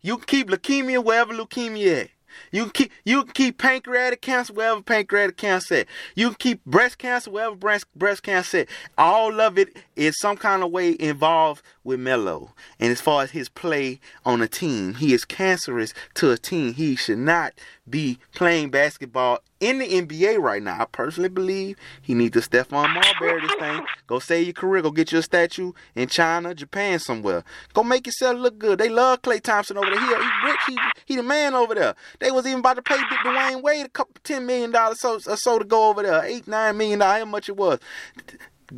You 0.00 0.18
keep 0.18 0.48
leukemia 0.48 1.04
wherever 1.04 1.34
leukemia 1.34 2.04
at. 2.04 2.10
You 2.50 2.64
can 2.64 2.70
keep 2.72 2.92
you 3.04 3.24
can 3.24 3.32
keep 3.32 3.58
pancreatic 3.58 4.20
cancer 4.20 4.52
wherever 4.52 4.82
pancreatic 4.82 5.36
cancer 5.36 5.74
at. 5.76 5.86
You 6.14 6.28
can 6.28 6.36
keep 6.36 6.64
breast 6.64 6.98
cancer 6.98 7.30
wherever 7.30 7.56
breast 7.56 7.86
breast 7.94 8.22
cancer 8.22 8.58
at. 8.58 8.68
All 8.96 9.40
of 9.40 9.58
it 9.58 9.76
is 9.96 10.18
some 10.18 10.36
kind 10.36 10.62
of 10.62 10.70
way 10.70 10.96
involved 10.98 11.62
with 11.88 11.98
Melo. 11.98 12.52
And 12.78 12.92
as 12.92 13.00
far 13.00 13.22
as 13.24 13.32
his 13.32 13.48
play 13.48 13.98
on 14.24 14.40
a 14.42 14.46
team, 14.46 14.94
he 14.94 15.12
is 15.12 15.24
cancerous 15.24 15.94
to 16.14 16.30
a 16.30 16.36
team. 16.36 16.74
He 16.74 16.94
should 16.94 17.18
not 17.18 17.54
be 17.88 18.18
playing 18.34 18.70
basketball 18.70 19.40
in 19.58 19.78
the 19.78 19.86
NBA 19.86 20.38
right 20.38 20.62
now. 20.62 20.80
I 20.80 20.84
personally 20.84 21.30
believe 21.30 21.76
he 22.00 22.14
needs 22.14 22.34
to 22.34 22.48
Stephon 22.48 22.92
Marbury 22.94 23.40
this 23.40 23.54
thing. 23.56 23.84
Go 24.06 24.18
save 24.18 24.46
your 24.46 24.52
career. 24.52 24.82
Go 24.82 24.90
get 24.90 25.10
you 25.10 25.18
a 25.18 25.22
statue 25.22 25.72
in 25.94 26.08
China, 26.08 26.54
Japan, 26.54 26.98
somewhere. 26.98 27.42
Go 27.72 27.82
make 27.82 28.06
yourself 28.06 28.36
look 28.36 28.58
good. 28.58 28.78
They 28.78 28.90
love 28.90 29.22
Klay 29.22 29.40
Thompson 29.40 29.78
over 29.78 29.90
there. 29.90 29.98
He, 29.98 30.06
he 30.06 30.46
rich. 30.46 30.60
He, 30.68 30.78
he 31.06 31.16
the 31.16 31.22
man 31.22 31.54
over 31.54 31.74
there. 31.74 31.94
They 32.20 32.30
was 32.30 32.46
even 32.46 32.60
about 32.60 32.76
to 32.76 32.82
pay 32.82 32.96
Dwyane 32.96 33.62
Wade 33.62 33.86
a 33.86 33.88
couple 33.88 34.14
ten 34.22 34.46
million 34.46 34.70
dollars 34.70 35.00
so, 35.00 35.18
or 35.26 35.36
so 35.36 35.58
to 35.58 35.64
go 35.64 35.88
over 35.88 36.02
there. 36.02 36.22
Eight, 36.24 36.46
nine 36.46 36.76
million 36.76 36.98
dollars, 36.98 37.20
how 37.20 37.24
much 37.24 37.48
it 37.48 37.56
was. 37.56 37.80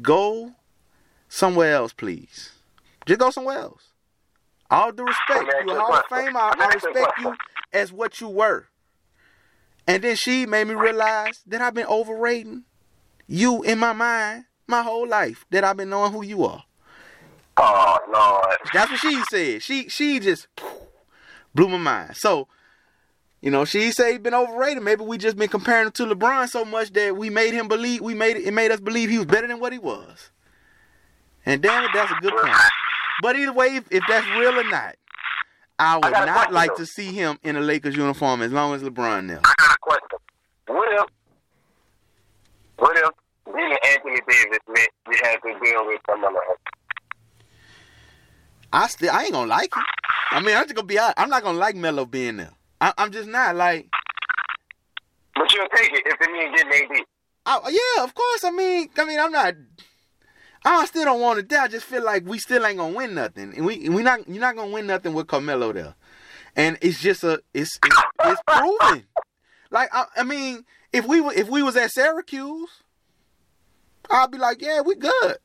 Go 0.01 0.53
somewhere 1.29 1.75
else, 1.75 1.93
please. 1.93 2.53
Just 3.07 3.21
go 3.21 3.31
somewhere 3.31 3.59
else. 3.59 3.83
All 4.71 4.93
due 4.93 5.05
respect, 5.05 5.53
you're 5.67 5.77
a 5.77 5.81
Hall 5.81 5.95
of 5.95 6.05
Fame. 6.09 6.37
I, 6.37 6.55
I 6.57 6.75
respect 6.75 7.19
you 7.21 7.35
as 7.73 7.93
what 7.93 8.21
you 8.21 8.29
were. 8.29 8.67
And 9.87 10.05
then 10.05 10.15
she 10.15 10.47
made 10.47 10.69
me 10.69 10.75
realize 10.75 11.41
that 11.47 11.61
I've 11.61 11.75
been 11.75 11.87
overrating 11.87 12.65
you 13.27 13.63
in 13.63 13.79
my 13.79 13.93
mind 13.93 14.45
my 14.69 14.83
whole 14.83 15.09
life. 15.09 15.45
That 15.51 15.65
I've 15.65 15.77
been 15.77 15.91
knowing 15.91 16.13
who 16.13 16.23
you 16.23 16.45
are. 16.45 16.63
Oh 17.57 17.99
Lord. 18.13 18.59
That's 18.73 18.91
what 18.91 19.01
she 19.01 19.23
said. 19.31 19.63
She 19.63 19.89
she 19.89 20.21
just 20.21 20.47
blew 21.53 21.69
my 21.69 21.79
mind. 21.79 22.17
So, 22.17 22.47
you 23.41 23.51
know, 23.51 23.65
she 23.65 23.91
said 23.91 24.13
he's 24.13 24.21
been 24.21 24.35
overrated. 24.35 24.83
Maybe 24.83 25.03
we 25.03 25.19
just 25.19 25.37
been 25.37 25.49
comparing 25.49 25.87
him 25.87 25.93
to 25.93 26.07
LeBron 26.07 26.49
so 26.49 26.65
much 26.65 26.93
that 26.93 27.17
we 27.17 27.29
made 27.29 27.53
him 27.53 27.67
believe 27.67 28.03
we 28.03 28.15
made 28.15 28.37
it, 28.37 28.45
it 28.45 28.55
made 28.55 28.71
us 28.71 28.81
believe 28.81 29.11
he 29.11 29.19
was 29.19 29.27
better 29.27 29.49
than 29.49 29.59
what 29.59 29.73
he 29.73 29.79
was. 29.79 30.31
And 31.45 31.61
damn 31.61 31.85
it, 31.85 31.91
that's 31.93 32.13
a 32.13 32.21
good 32.21 32.35
point. 32.37 32.55
But 33.23 33.37
either 33.37 33.53
way, 33.53 33.77
if, 33.77 33.85
if 33.91 34.03
that's 34.09 34.27
real 34.39 34.59
or 34.59 34.65
not, 34.65 34.97
I 35.79 35.97
would 35.97 36.05
I 36.05 36.25
not 36.27 36.53
like 36.53 36.71
though. 36.71 36.85
to 36.85 36.87
see 36.87 37.13
him 37.13 37.39
in 37.43 37.57
a 37.57 37.61
Lakers 37.61 37.97
uniform 37.97 38.43
as 38.43 38.53
long 38.53 38.75
as 38.75 38.83
LeBron 38.83 39.29
there. 39.29 39.41
I 39.45 39.55
got 39.59 39.75
a 39.75 39.79
question. 39.81 40.19
What 40.67 40.93
if, 40.93 41.07
what 42.77 42.97
if 42.97 43.11
being 43.55 43.77
Anthony 43.89 44.21
Davis 44.29 44.59
meant 44.69 44.89
you 45.11 45.19
had 45.23 45.37
to 45.37 45.59
deal 45.65 45.87
with 45.87 46.01
else? 46.09 46.59
I 48.73 48.87
still, 48.89 49.11
I 49.11 49.23
ain't 49.23 49.33
gonna 49.33 49.49
like 49.49 49.75
him. 49.75 49.83
I 50.31 50.41
mean, 50.41 50.57
I'm 50.57 50.65
just 50.65 50.75
gonna 50.75 50.87
be 50.87 50.99
honest. 50.99 51.15
I'm 51.19 51.31
not 51.31 51.43
gonna 51.43 51.59
like 51.59 51.77
Melo 51.77 52.05
being 52.05 52.37
there. 52.37 52.53
I, 52.81 52.93
am 52.99 53.11
just 53.11 53.29
not 53.29 53.57
like. 53.57 53.89
But 55.35 55.53
you'll 55.53 55.67
take 55.75 55.93
it 55.93 56.03
if 56.07 56.17
it 56.21 56.31
means 56.31 56.57
getting 56.57 56.99
AD. 56.99 57.05
Oh 57.47 57.69
yeah, 57.69 58.05
of 58.05 58.15
course. 58.15 58.45
I 58.45 58.51
mean, 58.51 58.89
I 58.97 59.05
mean, 59.05 59.19
I'm 59.19 59.33
not. 59.33 59.55
I 60.65 60.85
still 60.87 61.05
don't 61.05 61.21
want 61.21 61.39
to. 61.39 61.43
Die. 61.43 61.63
I 61.63 61.69
just 61.69 61.87
feel 61.87 62.05
like 62.05 62.27
we 62.27 62.39
still 62.39 62.67
ain't 62.67 62.79
gonna 62.79 62.95
win 62.95 63.15
nothing, 63.15 63.55
and 63.57 63.65
we 63.65 63.89
we 63.89 64.03
not 64.03 64.29
you're 64.29 64.41
not 64.41 64.57
gonna 64.57 64.71
win 64.71 64.87
nothing 64.87 65.15
with 65.15 65.27
Carmelo 65.27 65.73
there, 65.73 65.95
and 66.55 66.77
it's 66.83 67.01
just 67.01 67.25
a 67.25 67.43
it's 67.55 67.79
it's, 67.85 68.03
it's 68.25 68.41
proven. 68.47 69.05
Like 69.71 69.89
I, 69.93 70.05
I 70.17 70.23
mean, 70.25 70.65
if 70.93 71.07
we 71.07 71.21
were 71.21 71.33
if 71.33 71.49
we 71.49 71.63
was 71.63 71.77
at 71.77 71.91
Syracuse, 71.93 72.83
I'd 74.11 74.31
be 74.31 74.39
like, 74.39 74.61
yeah, 74.61 74.83
we 74.83 74.97
good. 74.97 75.37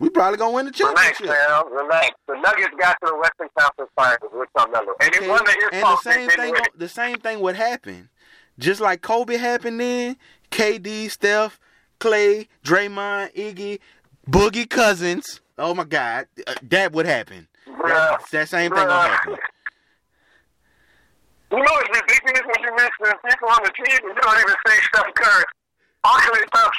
We 0.00 0.08
probably 0.08 0.38
gonna 0.38 0.54
win 0.54 0.64
the 0.64 0.72
championship. 0.72 1.20
Relax, 1.20 1.48
man. 1.50 1.72
Relax. 1.72 2.10
The 2.26 2.34
Nuggets 2.40 2.74
got 2.80 2.96
to 3.04 3.06
the 3.06 3.18
Western 3.18 3.48
Conference 3.56 3.90
Finals 3.94 4.32
with 4.32 4.48
Carmelo, 4.56 4.94
and 5.00 5.14
it 5.14 5.28
wasn't 5.28 5.48
his 5.50 5.68
And 5.72 5.82
the 5.82 5.96
same 5.98 6.30
thing, 6.30 6.54
the 6.74 6.88
same 6.88 7.16
thing 7.18 7.40
would 7.40 7.56
happen. 7.56 8.08
Just 8.58 8.80
like 8.80 9.02
Kobe 9.02 9.36
happened 9.36 9.78
then, 9.78 10.16
KD, 10.50 11.10
Steph, 11.10 11.60
Klay, 12.00 12.48
Draymond, 12.64 13.34
Iggy, 13.34 13.78
Boogie 14.28 14.68
Cousins. 14.68 15.40
Oh 15.58 15.74
my 15.74 15.84
God, 15.84 16.26
uh, 16.46 16.54
that 16.62 16.92
would 16.92 17.06
happen. 17.06 17.46
That, 17.66 18.20
that 18.32 18.48
same 18.48 18.70
thing 18.70 18.86
gonna 18.86 18.92
happen. 18.92 19.36
You 21.50 21.58
know 21.58 21.64
it's 21.64 22.00
ridiculous 22.00 22.42
when 22.46 22.64
you 22.64 22.76
mention 22.76 23.18
people 23.28 23.48
on 23.48 23.58
the 23.64 23.70
team 23.70 23.98
and 24.04 24.14
you 24.14 24.22
don't 24.22 24.40
even 24.40 24.54
say 24.66 24.76
Steph 24.82 25.14
Curry. 25.14 25.44
Actually, 26.04 26.40
Steph. 26.54 26.70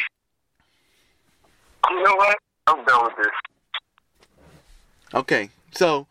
You 1.89 2.03
know 2.03 2.15
what? 2.15 2.37
I'm 2.67 2.85
done 2.85 3.03
with 3.05 3.13
this. 3.17 4.39
Okay, 5.13 5.49
so 5.71 6.07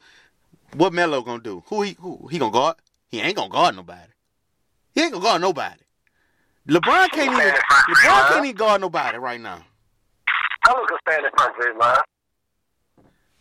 what 0.74 0.92
Melo 0.92 1.22
gonna 1.22 1.42
do? 1.42 1.62
Who 1.68 1.82
he 1.82 1.96
who 1.98 2.28
he 2.30 2.38
gonna 2.38 2.52
guard? 2.52 2.76
He 3.08 3.20
ain't 3.20 3.36
gonna 3.36 3.48
guard 3.48 3.76
nobody. 3.76 4.12
He 4.94 5.00
ain't 5.00 5.12
gonna 5.12 5.24
guard 5.24 5.40
nobody. 5.40 5.80
LeBron 6.68 7.10
can't 7.10 7.32
even 7.32 7.52
LeBron 7.52 8.28
can't 8.28 8.44
even 8.44 8.56
guard 8.56 8.80
nobody 8.82 9.18
right 9.18 9.40
now. 9.40 9.64
I 10.64 10.72
look 10.72 10.90
a 10.90 11.10
fan 11.10 11.24
in 11.24 11.30
front 11.36 11.56
of 11.56 11.64
Draymond. 11.64 12.00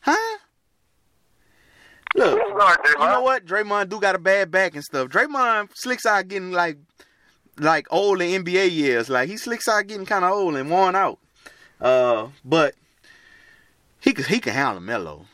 Huh? 0.02 0.38
Look, 2.16 2.40
you 2.40 3.06
know 3.06 3.22
what? 3.22 3.46
Draymond 3.46 3.90
do 3.90 4.00
got 4.00 4.16
a 4.16 4.20
bad 4.20 4.50
back 4.50 4.74
and 4.76 4.84
stuff. 4.84 5.10
Draymond 5.10 5.70
slicks 5.76 6.06
out 6.06 6.28
getting 6.28 6.52
like 6.52 6.78
like 7.60 7.88
old 7.92 8.22
in 8.22 8.44
NBA 8.44 8.72
years. 8.72 9.10
Like 9.10 9.30
he 9.30 9.38
slicks 9.38 9.68
out 9.68 9.88
getting 9.88 10.06
kind 10.06 10.26
of 10.26 10.32
old 10.32 10.56
and 10.56 10.70
worn 10.70 10.96
out. 10.96 11.20
Uh, 11.80 12.30
but 12.44 12.76
he 14.00 14.14
could 14.14 14.26
he 14.26 14.40
can 14.40 14.54
handle 14.54 14.82
Melo. 14.82 15.26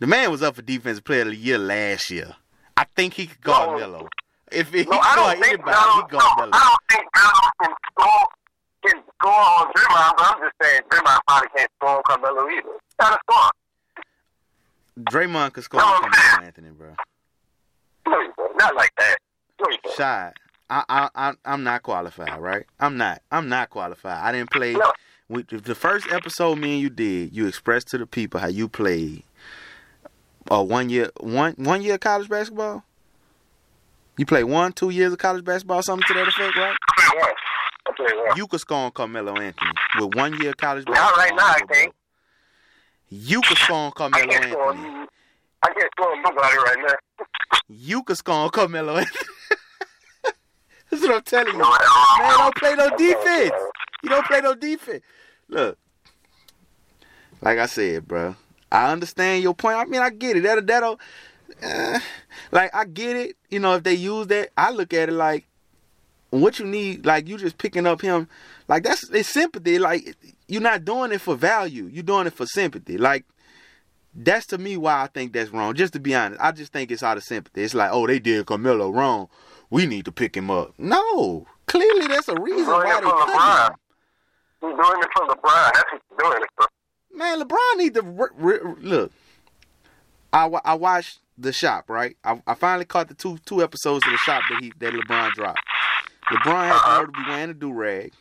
The 0.00 0.06
man 0.06 0.30
was 0.30 0.42
up 0.42 0.56
for 0.56 0.62
defensive 0.62 1.04
player 1.04 1.22
of 1.22 1.28
the 1.28 1.36
year 1.36 1.58
last 1.58 2.10
year. 2.10 2.34
I 2.76 2.84
think 2.94 3.14
he 3.14 3.26
could 3.26 3.40
guard 3.40 3.70
no. 3.70 3.78
Melo. 3.78 4.08
If 4.52 4.72
he, 4.72 4.84
no, 4.84 4.92
he 4.92 5.14
guard 5.14 5.38
anybody, 5.38 5.56
he 5.56 5.62
guard 5.62 6.12
no, 6.12 6.34
Melo. 6.36 6.50
I 6.52 6.68
don't 6.68 6.82
think 6.90 7.08
Melo 7.16 7.50
can 7.60 7.74
score 7.92 8.26
can 8.84 9.02
score 9.14 9.30
on 9.30 9.72
Draymond, 9.72 10.12
but 10.16 10.26
I'm 10.26 10.40
just 10.40 10.54
saying 10.62 10.82
Draymond 10.90 11.18
probably 11.26 11.48
can't 11.56 11.70
score 11.76 11.96
on 11.96 12.02
Carmelo 12.06 12.48
either. 12.48 12.68
Gotta 13.00 13.18
score. 13.28 13.50
Draymond 15.00 15.52
could 15.52 15.64
score 15.64 15.80
on 15.80 16.00
Carmelo 16.00 16.46
Anthony, 16.46 16.70
bro. 16.70 16.94
Not 18.56 18.74
like 18.74 18.92
that. 18.98 19.18
Shy. 19.96 20.32
I, 20.70 20.84
I, 20.88 21.08
I, 21.14 21.32
I'm 21.44 21.64
not 21.64 21.82
qualified, 21.82 22.38
right? 22.40 22.66
I'm 22.78 22.96
not. 22.96 23.22
I'm 23.30 23.48
not 23.48 23.70
qualified. 23.70 24.18
I 24.18 24.32
didn't 24.32 24.50
play. 24.50 24.74
No. 24.74 24.92
We, 25.28 25.42
the 25.42 25.74
first 25.74 26.10
episode 26.10 26.58
me 26.58 26.74
and 26.74 26.82
you 26.82 26.90
did, 26.90 27.34
you 27.34 27.46
expressed 27.46 27.88
to 27.88 27.98
the 27.98 28.06
people 28.06 28.40
how 28.40 28.48
you 28.48 28.68
played. 28.68 29.24
Uh, 30.50 30.64
one 30.64 30.88
year, 30.88 31.10
one 31.20 31.52
one 31.58 31.82
year 31.82 31.94
of 31.94 32.00
college 32.00 32.28
basketball. 32.28 32.84
You 34.16 34.26
played 34.26 34.44
one, 34.44 34.72
two 34.72 34.90
years 34.90 35.12
of 35.12 35.18
college 35.18 35.44
basketball, 35.44 35.82
something 35.82 36.06
to 36.08 36.14
that 36.14 36.28
effect, 36.28 36.56
right? 36.56 36.76
You 38.36 38.46
could 38.46 38.60
score 38.60 38.78
on 38.78 38.90
Carmelo 38.92 39.34
Anthony 39.36 39.70
with 39.98 40.14
one 40.14 40.40
year 40.40 40.50
of 40.50 40.56
college 40.56 40.84
basketball. 40.84 41.10
Not 41.10 41.16
right 41.16 41.32
now, 41.34 41.46
I 41.46 41.74
think. 41.74 41.94
You 43.08 43.40
could 43.40 43.56
score 43.58 43.76
on 43.76 43.92
Carmelo 43.92 44.24
I 44.30 44.34
Anthony. 44.34 45.06
I 45.62 45.72
can't 45.72 45.90
score 45.96 46.12
on 46.12 46.22
nobody 46.22 46.56
right 46.56 46.76
now. 46.86 47.58
you 47.68 48.02
could 48.02 48.16
score 48.16 48.34
on 48.34 48.50
Carmelo 48.50 48.96
Anthony. 48.98 49.28
That's 50.90 51.02
what 51.02 51.14
I'm 51.16 51.22
telling 51.22 51.54
you. 51.54 51.58
Man, 51.58 52.38
don't 52.38 52.54
play 52.56 52.74
no 52.74 52.90
defense. 52.96 53.52
You 54.02 54.08
don't 54.08 54.26
play 54.26 54.40
no 54.40 54.54
defense. 54.54 55.02
Look, 55.48 55.78
like 57.40 57.58
I 57.58 57.66
said, 57.66 58.06
bro, 58.06 58.36
I 58.70 58.92
understand 58.92 59.42
your 59.42 59.54
point. 59.54 59.76
I 59.76 59.84
mean, 59.84 60.00
I 60.00 60.10
get 60.10 60.36
it. 60.36 60.42
That 60.42 60.66
that'll, 60.66 61.00
uh, 61.62 61.98
like, 62.52 62.74
I 62.74 62.84
get 62.84 63.16
it. 63.16 63.36
You 63.50 63.58
know, 63.60 63.74
if 63.74 63.82
they 63.82 63.94
use 63.94 64.26
that, 64.28 64.50
I 64.56 64.70
look 64.70 64.92
at 64.94 65.08
it 65.08 65.12
like, 65.12 65.47
what 66.30 66.58
you 66.58 66.66
need, 66.66 67.06
like, 67.06 67.28
you 67.28 67.38
just 67.38 67.58
picking 67.58 67.86
up 67.86 68.00
him, 68.02 68.28
like 68.68 68.82
that's 68.82 69.08
it's 69.10 69.28
sympathy. 69.28 69.78
Like, 69.78 70.16
you're 70.46 70.62
not 70.62 70.84
doing 70.84 71.12
it 71.12 71.20
for 71.20 71.34
value. 71.36 71.86
You're 71.86 72.02
doing 72.02 72.26
it 72.26 72.34
for 72.34 72.46
sympathy. 72.46 72.98
Like, 72.98 73.24
that's 74.14 74.46
to 74.46 74.58
me 74.58 74.76
why 74.76 75.02
I 75.02 75.06
think 75.06 75.32
that's 75.32 75.50
wrong. 75.50 75.74
Just 75.74 75.92
to 75.94 76.00
be 76.00 76.14
honest, 76.14 76.40
I 76.40 76.52
just 76.52 76.72
think 76.72 76.90
it's 76.90 77.02
out 77.02 77.16
of 77.16 77.24
sympathy. 77.24 77.62
It's 77.62 77.74
like, 77.74 77.90
oh, 77.92 78.06
they 78.06 78.18
did 78.18 78.46
Carmelo 78.46 78.90
wrong. 78.90 79.28
We 79.70 79.86
need 79.86 80.04
to 80.06 80.12
pick 80.12 80.36
him 80.36 80.50
up. 80.50 80.74
No, 80.78 81.46
clearly 81.66 82.06
that's 82.06 82.28
a 82.28 82.40
reason 82.40 82.66
why 82.66 83.00
they 83.00 83.06
cut 83.06 83.70
him. 83.70 83.76
He's 84.60 84.70
doing 84.70 85.02
it 85.02 85.08
for 85.14 85.26
LeBron. 85.26 85.72
That's 85.72 85.92
what 85.92 86.02
he's 86.08 86.18
doing 86.18 86.42
it 86.42 86.48
for. 86.56 86.66
Man, 87.14 87.40
LeBron 87.40 87.76
need 87.76 87.94
to 87.94 88.02
re- 88.02 88.28
re- 88.36 88.74
look. 88.80 89.12
I, 90.32 90.46
I 90.64 90.74
watched 90.74 91.20
the 91.36 91.52
shop 91.52 91.88
right. 91.88 92.16
I, 92.24 92.42
I 92.46 92.54
finally 92.54 92.84
caught 92.84 93.08
the 93.08 93.14
two 93.14 93.38
two 93.46 93.62
episodes 93.62 94.04
of 94.06 94.12
the 94.12 94.18
shop 94.18 94.42
that 94.50 94.62
he 94.62 94.72
that 94.78 94.92
LeBron 94.92 95.32
dropped. 95.32 95.60
LeBron 96.32 96.66
had 96.66 96.72
uh-huh. 96.72 97.06
to 97.06 97.12
be 97.12 97.18
wearing 97.28 97.50
a 97.50 97.54
do 97.54 97.72
rag 97.72 98.12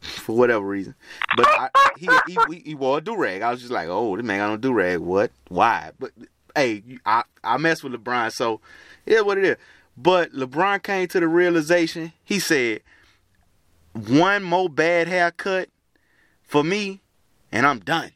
for 0.00 0.36
whatever 0.36 0.64
reason, 0.64 0.94
but 1.36 1.46
I, 1.46 1.68
he, 1.98 2.08
he 2.26 2.62
he 2.64 2.74
wore 2.74 2.98
a 2.98 3.00
do 3.00 3.16
rag. 3.16 3.42
I 3.42 3.50
was 3.50 3.60
just 3.60 3.72
like, 3.72 3.88
oh, 3.88 4.16
this 4.16 4.24
man 4.24 4.38
got 4.38 4.48
no 4.48 4.56
do 4.56 4.72
rag. 4.72 4.98
What? 4.98 5.30
Why? 5.48 5.90
But 5.98 6.12
hey, 6.54 6.82
I 7.04 7.24
I 7.42 7.56
mess 7.58 7.82
with 7.82 7.92
LeBron, 7.92 8.32
so 8.32 8.60
yeah, 9.06 9.20
what 9.20 9.38
it 9.38 9.44
is. 9.44 9.56
But 9.96 10.32
LeBron 10.32 10.82
came 10.82 11.08
to 11.08 11.20
the 11.20 11.26
realization. 11.26 12.12
He 12.24 12.38
said, 12.38 12.82
one 13.92 14.44
more 14.44 14.68
bad 14.68 15.08
haircut 15.08 15.68
for 16.42 16.62
me, 16.62 17.00
and 17.50 17.66
I'm 17.66 17.80
done. 17.80 18.12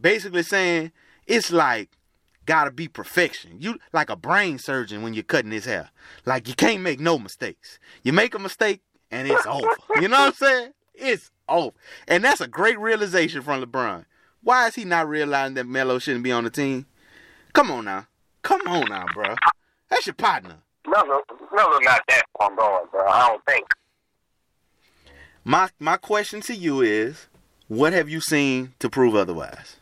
Basically 0.00 0.44
saying 0.44 0.92
it's 1.26 1.50
like 1.50 1.90
gotta 2.46 2.70
be 2.70 2.88
perfection. 2.88 3.56
You 3.60 3.78
like 3.92 4.10
a 4.10 4.16
brain 4.16 4.58
surgeon 4.58 5.02
when 5.02 5.14
you're 5.14 5.22
cutting 5.22 5.50
his 5.50 5.64
hair. 5.64 5.90
Like 6.24 6.48
you 6.48 6.54
can't 6.54 6.82
make 6.82 7.00
no 7.00 7.18
mistakes. 7.18 7.78
You 8.02 8.12
make 8.12 8.34
a 8.34 8.38
mistake 8.38 8.82
and 9.10 9.28
it's 9.28 9.46
over. 9.46 9.68
You 10.00 10.08
know 10.08 10.18
what 10.18 10.28
I'm 10.28 10.32
saying? 10.34 10.72
It's 10.94 11.30
over. 11.48 11.76
And 12.08 12.24
that's 12.24 12.40
a 12.40 12.48
great 12.48 12.78
realization 12.78 13.42
from 13.42 13.62
LeBron. 13.62 14.04
Why 14.42 14.66
is 14.66 14.74
he 14.74 14.84
not 14.84 15.08
realizing 15.08 15.54
that 15.54 15.66
Melo 15.66 15.98
shouldn't 15.98 16.24
be 16.24 16.32
on 16.32 16.44
the 16.44 16.50
team? 16.50 16.86
Come 17.52 17.70
on 17.70 17.84
now. 17.84 18.06
Come 18.42 18.60
on 18.66 18.88
now, 18.88 19.06
bro. 19.14 19.34
That's 19.88 20.06
your 20.06 20.14
partner. 20.14 20.56
Melo, 20.86 21.20
Melo 21.54 21.78
not 21.80 22.02
that 22.08 22.24
far 22.36 22.54
going, 22.54 22.86
bro. 22.90 23.06
I 23.06 23.28
don't 23.28 23.44
think. 23.46 23.66
My 25.44 25.68
my 25.78 25.96
question 25.96 26.40
to 26.42 26.54
you 26.54 26.80
is, 26.80 27.28
what 27.68 27.92
have 27.92 28.08
you 28.08 28.20
seen 28.20 28.74
to 28.80 28.90
prove 28.90 29.14
otherwise? 29.14 29.76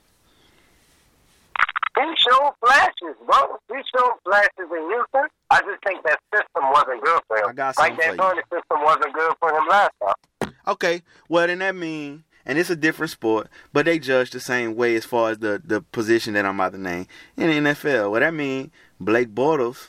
He 2.02 2.14
showed 2.16 2.52
flashes, 2.60 3.16
bro. 3.24 3.58
He 3.68 3.80
showed 3.94 4.14
flashes 4.24 4.50
in 4.58 4.88
Houston. 4.88 5.28
I 5.50 5.60
just 5.60 5.84
think 5.84 6.02
that 6.04 6.18
system 6.34 6.70
wasn't 6.72 7.04
good 7.04 7.20
for 7.28 7.36
him. 7.36 7.50
I 7.50 7.52
got 7.52 7.78
like 7.78 7.96
D'Antoni 7.96 8.42
system 8.50 8.82
wasn't 8.82 9.14
good 9.14 9.34
for 9.38 9.50
him 9.50 9.68
last 9.68 9.92
time. 10.02 10.52
Okay, 10.66 11.02
well 11.28 11.46
then 11.46 11.60
that 11.60 11.76
means, 11.76 12.22
and 12.44 12.58
it's 12.58 12.70
a 12.70 12.76
different 12.76 13.10
sport, 13.10 13.48
but 13.72 13.84
they 13.84 14.00
judge 14.00 14.30
the 14.30 14.40
same 14.40 14.74
way 14.74 14.96
as 14.96 15.04
far 15.04 15.30
as 15.30 15.38
the 15.38 15.62
the 15.64 15.80
position 15.80 16.34
that 16.34 16.44
I'm 16.44 16.58
about 16.58 16.72
to 16.72 16.78
name 16.78 17.06
in 17.36 17.64
the 17.64 17.70
NFL. 17.70 18.10
What 18.10 18.20
that 18.20 18.34
mean, 18.34 18.72
Blake 18.98 19.32
Bortles, 19.32 19.88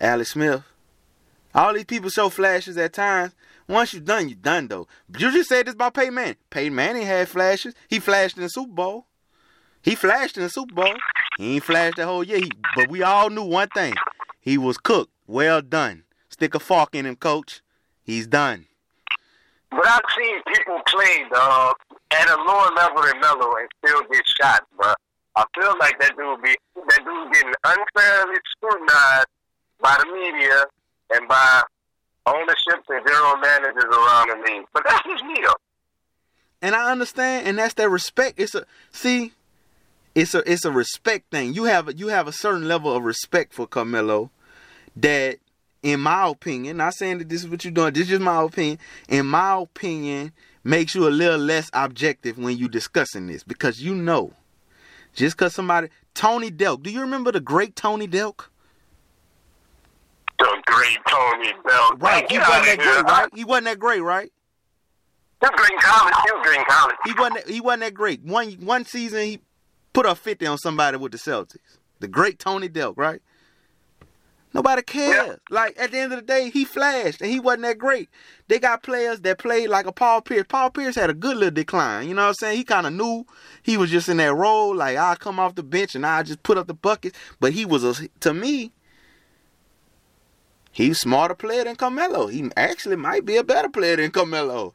Alex 0.00 0.30
Smith, 0.30 0.64
all 1.54 1.74
these 1.74 1.84
people 1.84 2.10
show 2.10 2.28
flashes 2.28 2.76
at 2.76 2.92
times. 2.92 3.34
Once 3.68 3.92
you're 3.92 4.02
done, 4.02 4.28
you're 4.28 4.36
done 4.36 4.68
though. 4.68 4.86
You 5.18 5.30
just 5.32 5.48
said 5.48 5.66
this 5.66 5.74
about 5.74 5.94
Peyton 5.94 6.14
Manning. 6.14 6.36
Peyton 6.50 6.74
Manning 6.74 7.06
had 7.06 7.28
flashes. 7.28 7.74
He 7.88 7.98
flashed 7.98 8.36
in 8.36 8.42
the 8.42 8.48
Super 8.48 8.72
Bowl. 8.72 9.06
He 9.82 9.94
flashed 9.94 10.36
in 10.36 10.44
the 10.44 10.50
Super 10.50 10.74
Bowl. 10.74 10.94
He 11.38 11.54
ain't 11.54 11.64
flashed 11.64 11.96
the 11.96 12.06
whole 12.06 12.24
year. 12.24 12.38
He, 12.38 12.50
but 12.74 12.88
we 12.88 13.02
all 13.02 13.30
knew 13.30 13.44
one 13.44 13.68
thing. 13.68 13.94
He 14.40 14.56
was 14.58 14.78
cooked. 14.78 15.12
Well 15.26 15.62
done. 15.62 16.04
Stick 16.28 16.54
a 16.54 16.60
fork 16.60 16.94
in 16.94 17.06
him, 17.06 17.16
coach. 17.16 17.62
He's 18.02 18.26
done. 18.26 18.66
But 19.70 19.86
I've 19.86 20.00
seen 20.16 20.40
people 20.46 20.80
play 20.86 21.24
uh, 21.34 21.72
at 22.12 22.28
a 22.28 22.36
lower 22.36 22.70
level 22.76 23.02
than 23.02 23.20
Melo 23.20 23.56
and 23.56 23.68
still 23.84 24.02
get 24.10 24.22
shot, 24.40 24.64
but 24.78 24.96
I 25.34 25.44
feel 25.58 25.74
like 25.78 25.98
that 26.00 26.16
dude 26.16 26.42
be 26.42 26.54
that 26.88 27.04
dude 27.04 27.32
getting 27.32 27.52
unfairly 27.64 28.36
scrutinized 28.52 29.26
by 29.80 29.98
the 30.00 30.12
media 30.12 30.64
and 31.10 31.28
by 31.28 31.62
ownerships 32.26 32.86
and 32.88 33.06
general 33.06 33.36
managers 33.36 33.84
around 33.84 34.30
the 34.30 34.36
league. 34.46 34.66
But 34.72 34.84
that's 34.86 35.02
just 35.06 35.24
me 35.24 35.34
though. 35.42 35.54
And 36.62 36.74
I 36.74 36.90
understand, 36.90 37.46
and 37.46 37.58
that's 37.58 37.74
that 37.74 37.90
respect. 37.90 38.40
It's 38.40 38.54
a 38.54 38.64
see, 38.90 39.32
it's 40.14 40.34
a 40.34 40.50
it's 40.50 40.64
a 40.64 40.72
respect 40.72 41.30
thing. 41.30 41.54
You 41.54 41.64
have 41.64 41.98
you 41.98 42.08
have 42.08 42.26
a 42.26 42.32
certain 42.32 42.66
level 42.66 42.94
of 42.94 43.04
respect 43.04 43.52
for 43.52 43.66
Carmelo 43.66 44.30
that, 44.96 45.38
in 45.82 46.00
my 46.00 46.28
opinion, 46.28 46.78
not 46.78 46.94
saying 46.94 47.18
that 47.18 47.28
this 47.28 47.44
is 47.44 47.48
what 47.48 47.64
you're 47.64 47.72
doing. 47.72 47.92
This 47.92 48.10
is 48.10 48.20
my 48.20 48.42
opinion. 48.42 48.78
In 49.08 49.26
my 49.26 49.60
opinion, 49.60 50.32
makes 50.64 50.94
you 50.94 51.06
a 51.06 51.10
little 51.10 51.38
less 51.38 51.70
objective 51.72 52.38
when 52.38 52.56
you 52.56 52.68
discussing 52.68 53.26
this 53.26 53.44
because 53.44 53.80
you 53.80 53.94
know, 53.94 54.32
just 55.14 55.36
because 55.36 55.54
somebody 55.54 55.88
Tony 56.14 56.50
Delk. 56.50 56.82
Do 56.82 56.90
you 56.90 57.02
remember 57.02 57.30
the 57.30 57.40
great 57.40 57.76
Tony 57.76 58.08
Delk? 58.08 58.46
The 60.38 60.62
great 60.66 60.98
Tony 61.08 61.52
Delk. 61.64 62.02
Right, 62.02 62.30
he 62.30 62.38
wasn't 62.38 62.64
that 62.64 62.78
great, 62.78 63.04
right? 63.04 63.28
He 63.34 63.44
wasn't 63.44 63.64
that 63.66 63.78
great, 63.78 64.00
right? 64.00 64.32
He 65.40 65.46
was 65.46 65.50
great 65.54 65.70
in 65.70 65.78
college. 65.78 66.14
He 66.24 66.32
was 66.32 66.46
great 66.46 66.58
in 66.58 66.64
college. 66.66 66.96
He 67.04 67.12
wasn't. 67.14 67.48
He 67.48 67.60
wasn't 67.60 67.82
that 67.82 67.94
great. 67.94 68.22
One 68.22 68.52
one 68.52 68.84
season, 68.84 69.22
he 69.24 69.40
put 69.92 70.06
a 70.06 70.14
fifty 70.14 70.46
on 70.46 70.58
somebody 70.58 70.96
with 70.96 71.12
the 71.12 71.18
Celtics. 71.18 71.78
The 72.00 72.08
great 72.08 72.38
Tony 72.38 72.68
Delk, 72.68 72.94
right? 72.96 73.20
Nobody 74.56 74.80
cares. 74.80 75.26
Yeah. 75.26 75.36
Like 75.50 75.76
at 75.78 75.90
the 75.90 75.98
end 75.98 76.14
of 76.14 76.20
the 76.20 76.24
day, 76.24 76.48
he 76.48 76.64
flashed 76.64 77.20
and 77.20 77.30
he 77.30 77.38
wasn't 77.38 77.64
that 77.64 77.76
great. 77.76 78.08
They 78.48 78.58
got 78.58 78.82
players 78.82 79.20
that 79.20 79.38
played 79.38 79.68
like 79.68 79.84
a 79.84 79.92
Paul 79.92 80.22
Pierce. 80.22 80.46
Paul 80.48 80.70
Pierce 80.70 80.94
had 80.94 81.10
a 81.10 81.14
good 81.14 81.36
little 81.36 81.50
decline. 81.50 82.08
You 82.08 82.14
know 82.14 82.22
what 82.22 82.28
I'm 82.28 82.34
saying? 82.34 82.56
He 82.56 82.64
kind 82.64 82.86
of 82.86 82.94
knew 82.94 83.26
he 83.62 83.76
was 83.76 83.90
just 83.90 84.08
in 84.08 84.16
that 84.16 84.34
role. 84.34 84.74
Like 84.74 84.96
I 84.96 85.14
come 85.16 85.38
off 85.38 85.56
the 85.56 85.62
bench 85.62 85.94
and 85.94 86.06
I 86.06 86.22
just 86.22 86.42
put 86.42 86.56
up 86.56 86.68
the 86.68 86.74
buckets. 86.74 87.18
But 87.38 87.52
he 87.52 87.66
was 87.66 87.84
a 87.84 88.08
to 88.20 88.32
me, 88.32 88.72
he's 90.76 91.00
smarter 91.00 91.34
player 91.34 91.64
than 91.64 91.74
Carmelo. 91.74 92.26
He 92.26 92.50
actually 92.54 92.96
might 92.96 93.24
be 93.24 93.36
a 93.36 93.44
better 93.44 93.70
player 93.70 93.96
than 93.96 94.10
Carmelo. 94.10 94.74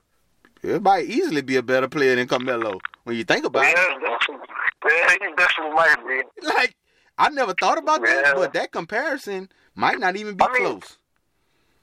He 0.61 0.79
might 0.79 1.05
easily 1.05 1.41
be 1.41 1.55
a 1.57 1.63
better 1.63 1.87
player 1.87 2.15
than 2.15 2.27
Carmelo 2.27 2.79
when 3.03 3.15
you 3.15 3.23
think 3.23 3.45
about 3.45 3.63
yeah, 3.63 3.71
it. 3.71 4.01
Definitely. 4.01 4.47
Yeah, 4.83 5.11
he 5.11 5.35
definitely 5.37 5.73
might 5.73 5.95
be. 6.07 6.47
Like 6.47 6.75
I 7.17 7.29
never 7.29 7.53
thought 7.53 7.77
about 7.77 8.01
yeah. 8.03 8.21
that, 8.23 8.35
but 8.35 8.53
that 8.53 8.71
comparison 8.71 9.49
might 9.75 9.99
not 9.99 10.15
even 10.15 10.35
be 10.35 10.43
I 10.43 10.51
mean, 10.53 10.63
close. 10.63 10.97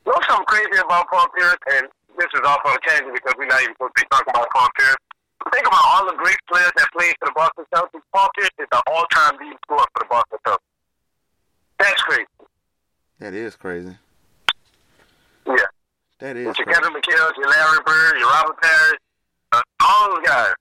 You 0.04 0.12
know 0.12 0.18
something 0.28 0.46
crazy 0.46 0.82
about 0.82 1.06
Paul 1.10 1.26
Pierce, 1.36 1.56
and 1.74 1.86
this 2.18 2.26
is 2.34 2.40
off 2.44 2.60
on 2.66 2.74
a 2.74 2.88
tangent 2.88 3.14
because 3.14 3.34
we're 3.38 3.46
not 3.46 3.62
even 3.62 3.74
supposed 3.74 3.94
to 3.96 4.02
be 4.02 4.08
talking 4.10 4.30
about 4.34 4.48
Paul 4.50 4.68
Pierce. 4.76 4.96
Think 5.52 5.66
about 5.66 5.82
all 5.84 6.06
the 6.06 6.16
great 6.16 6.38
players 6.50 6.72
that 6.76 6.90
played 6.92 7.14
for 7.20 7.26
the 7.26 7.32
Boston 7.36 7.64
Celtics. 7.72 8.02
Paul 8.12 8.28
Pierce 8.36 8.50
is 8.58 8.66
the 8.70 8.82
all-time 8.88 9.38
lead 9.40 9.56
scorer 9.64 9.86
for 9.94 10.00
the 10.00 10.08
Boston 10.10 10.38
Celtics. 10.44 10.58
That's 11.78 12.02
crazy. 12.02 12.26
That 13.20 13.34
is 13.34 13.54
crazy. 13.54 13.96
Yeah. 15.46 15.54
That 16.18 16.36
is. 16.36 16.56
Your 17.18 17.32
your 17.36 17.50
Larry 17.50 17.78
Bird, 17.84 18.18
your 18.20 18.28
Robert 18.28 18.62
Parish, 18.62 18.98
uh, 19.50 19.60
all 19.80 20.14
those 20.14 20.24
guys. 20.24 20.54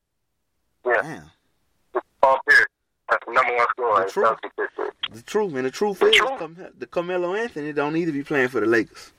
Yeah. 0.88 1.02
Damn. 1.04 2.02
Paul 2.20 2.40
Pierce. 2.50 2.66
That's 3.10 3.24
the 3.28 3.34
number 3.34 3.56
one 3.56 3.68
scorer. 3.70 4.06
The 4.06 4.12
truth. 4.12 4.40
The 5.14 5.22
truth, 5.22 5.54
man. 5.54 5.64
The 5.66 5.72
truth 5.72 6.00
the 6.00 6.08
is, 6.08 6.16
truth. 6.16 6.58
the 6.80 6.88
Carmelo 6.88 7.36
Anthony 7.36 7.74
don't 7.74 7.94
need 7.94 8.06
to 8.06 8.12
be 8.12 8.24
playing 8.24 8.48
for 8.50 8.60
the 8.60 8.66
Lakers. 8.66 9.12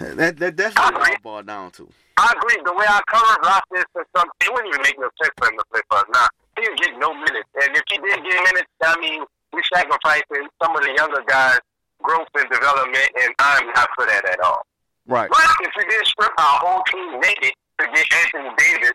That 0.00 0.36
that 0.38 0.56
that's 0.56 0.74
what 0.74 0.94
it 0.94 1.00
all 1.00 1.16
boiled 1.22 1.46
down 1.46 1.70
to. 1.72 1.88
I 2.16 2.34
agree. 2.36 2.60
The 2.64 2.72
way 2.72 2.86
I 2.88 3.00
covered 3.06 3.38
Rockets 3.46 3.90
and 3.94 4.04
some, 4.16 4.28
it 4.40 4.52
wouldn't 4.52 4.74
even 4.74 4.82
make 4.82 4.98
no 4.98 5.08
sense 5.22 5.32
for 5.38 5.46
him 5.46 5.56
to 5.58 5.64
play 5.72 5.80
for 5.88 5.98
us. 5.98 6.04
Nah, 6.12 6.26
he 6.56 6.62
didn't 6.62 6.78
get 6.82 6.98
no 6.98 7.14
minutes. 7.14 7.48
And 7.54 7.70
if 7.76 7.82
he 7.86 7.98
did 7.98 8.18
get 8.18 8.44
minutes, 8.50 8.70
I 8.82 8.98
mean, 8.98 9.22
we're 9.52 9.62
sacrificing 9.72 10.48
some 10.60 10.74
of 10.74 10.82
the 10.82 10.92
younger 10.98 11.22
guys' 11.24 11.60
growth 12.02 12.26
and 12.34 12.50
development, 12.50 13.08
and 13.22 13.32
I'm 13.38 13.66
not 13.68 13.88
for 13.94 14.06
that 14.06 14.28
at 14.28 14.40
all. 14.40 14.66
Right. 15.12 15.28
But 15.28 15.40
if 15.60 15.72
we 15.76 15.84
did 15.84 16.06
strip 16.06 16.30
our 16.38 16.58
whole 16.60 16.82
team 16.90 17.20
naked 17.20 17.52
to 17.80 17.86
get 17.94 18.06
Anthony 18.14 18.48
Davis, 18.56 18.92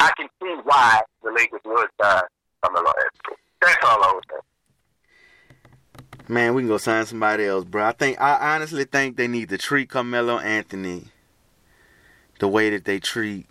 I 0.00 0.10
can 0.16 0.26
see 0.40 0.54
why 0.64 1.02
the 1.22 1.30
Lakers 1.30 1.60
would 1.66 1.88
sign 2.00 2.22
Carmelo 2.62 2.88
Anthony. 2.88 3.36
That's 3.60 3.76
all 3.84 4.02
I 4.02 4.12
would 4.14 4.24
say. 4.30 6.06
Man, 6.26 6.54
we 6.54 6.62
can 6.62 6.68
go 6.68 6.78
sign 6.78 7.04
somebody 7.04 7.44
else, 7.44 7.66
bro. 7.66 7.84
I 7.84 7.92
think 7.92 8.18
I 8.18 8.54
honestly 8.54 8.84
think 8.84 9.18
they 9.18 9.28
need 9.28 9.50
to 9.50 9.58
treat 9.58 9.90
Carmelo 9.90 10.38
Anthony 10.38 11.08
the 12.38 12.48
way 12.48 12.70
that 12.70 12.86
they 12.86 12.98
treat. 12.98 13.44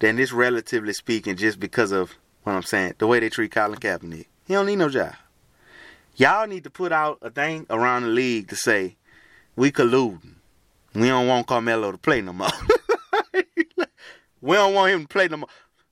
Then 0.00 0.16
this, 0.16 0.32
relatively 0.32 0.92
speaking, 0.92 1.36
just 1.36 1.58
because 1.58 1.90
of 1.90 2.18
what 2.42 2.52
I'm 2.52 2.62
saying, 2.62 2.96
the 2.98 3.06
way 3.06 3.18
they 3.18 3.30
treat 3.30 3.50
Colin 3.50 3.78
Kaepernick. 3.80 4.26
He 4.46 4.52
don't 4.52 4.66
need 4.66 4.76
no 4.76 4.90
job. 4.90 5.14
Y'all 6.16 6.46
need 6.46 6.64
to 6.64 6.70
put 6.70 6.92
out 6.92 7.16
a 7.22 7.30
thing 7.30 7.64
around 7.70 8.02
the 8.02 8.08
league 8.08 8.48
to 8.48 8.56
say 8.56 8.96
we 9.56 9.72
colluding. 9.72 10.34
We 10.94 11.08
don't 11.08 11.28
want 11.28 11.46
Carmelo 11.46 11.92
to 11.92 11.98
play 11.98 12.20
no 12.20 12.32
more. 12.32 12.48
we 14.40 14.54
don't 14.56 14.74
want 14.74 14.92
him 14.92 15.02
to 15.02 15.08
play 15.08 15.28
no 15.28 15.38
more. 15.38 15.48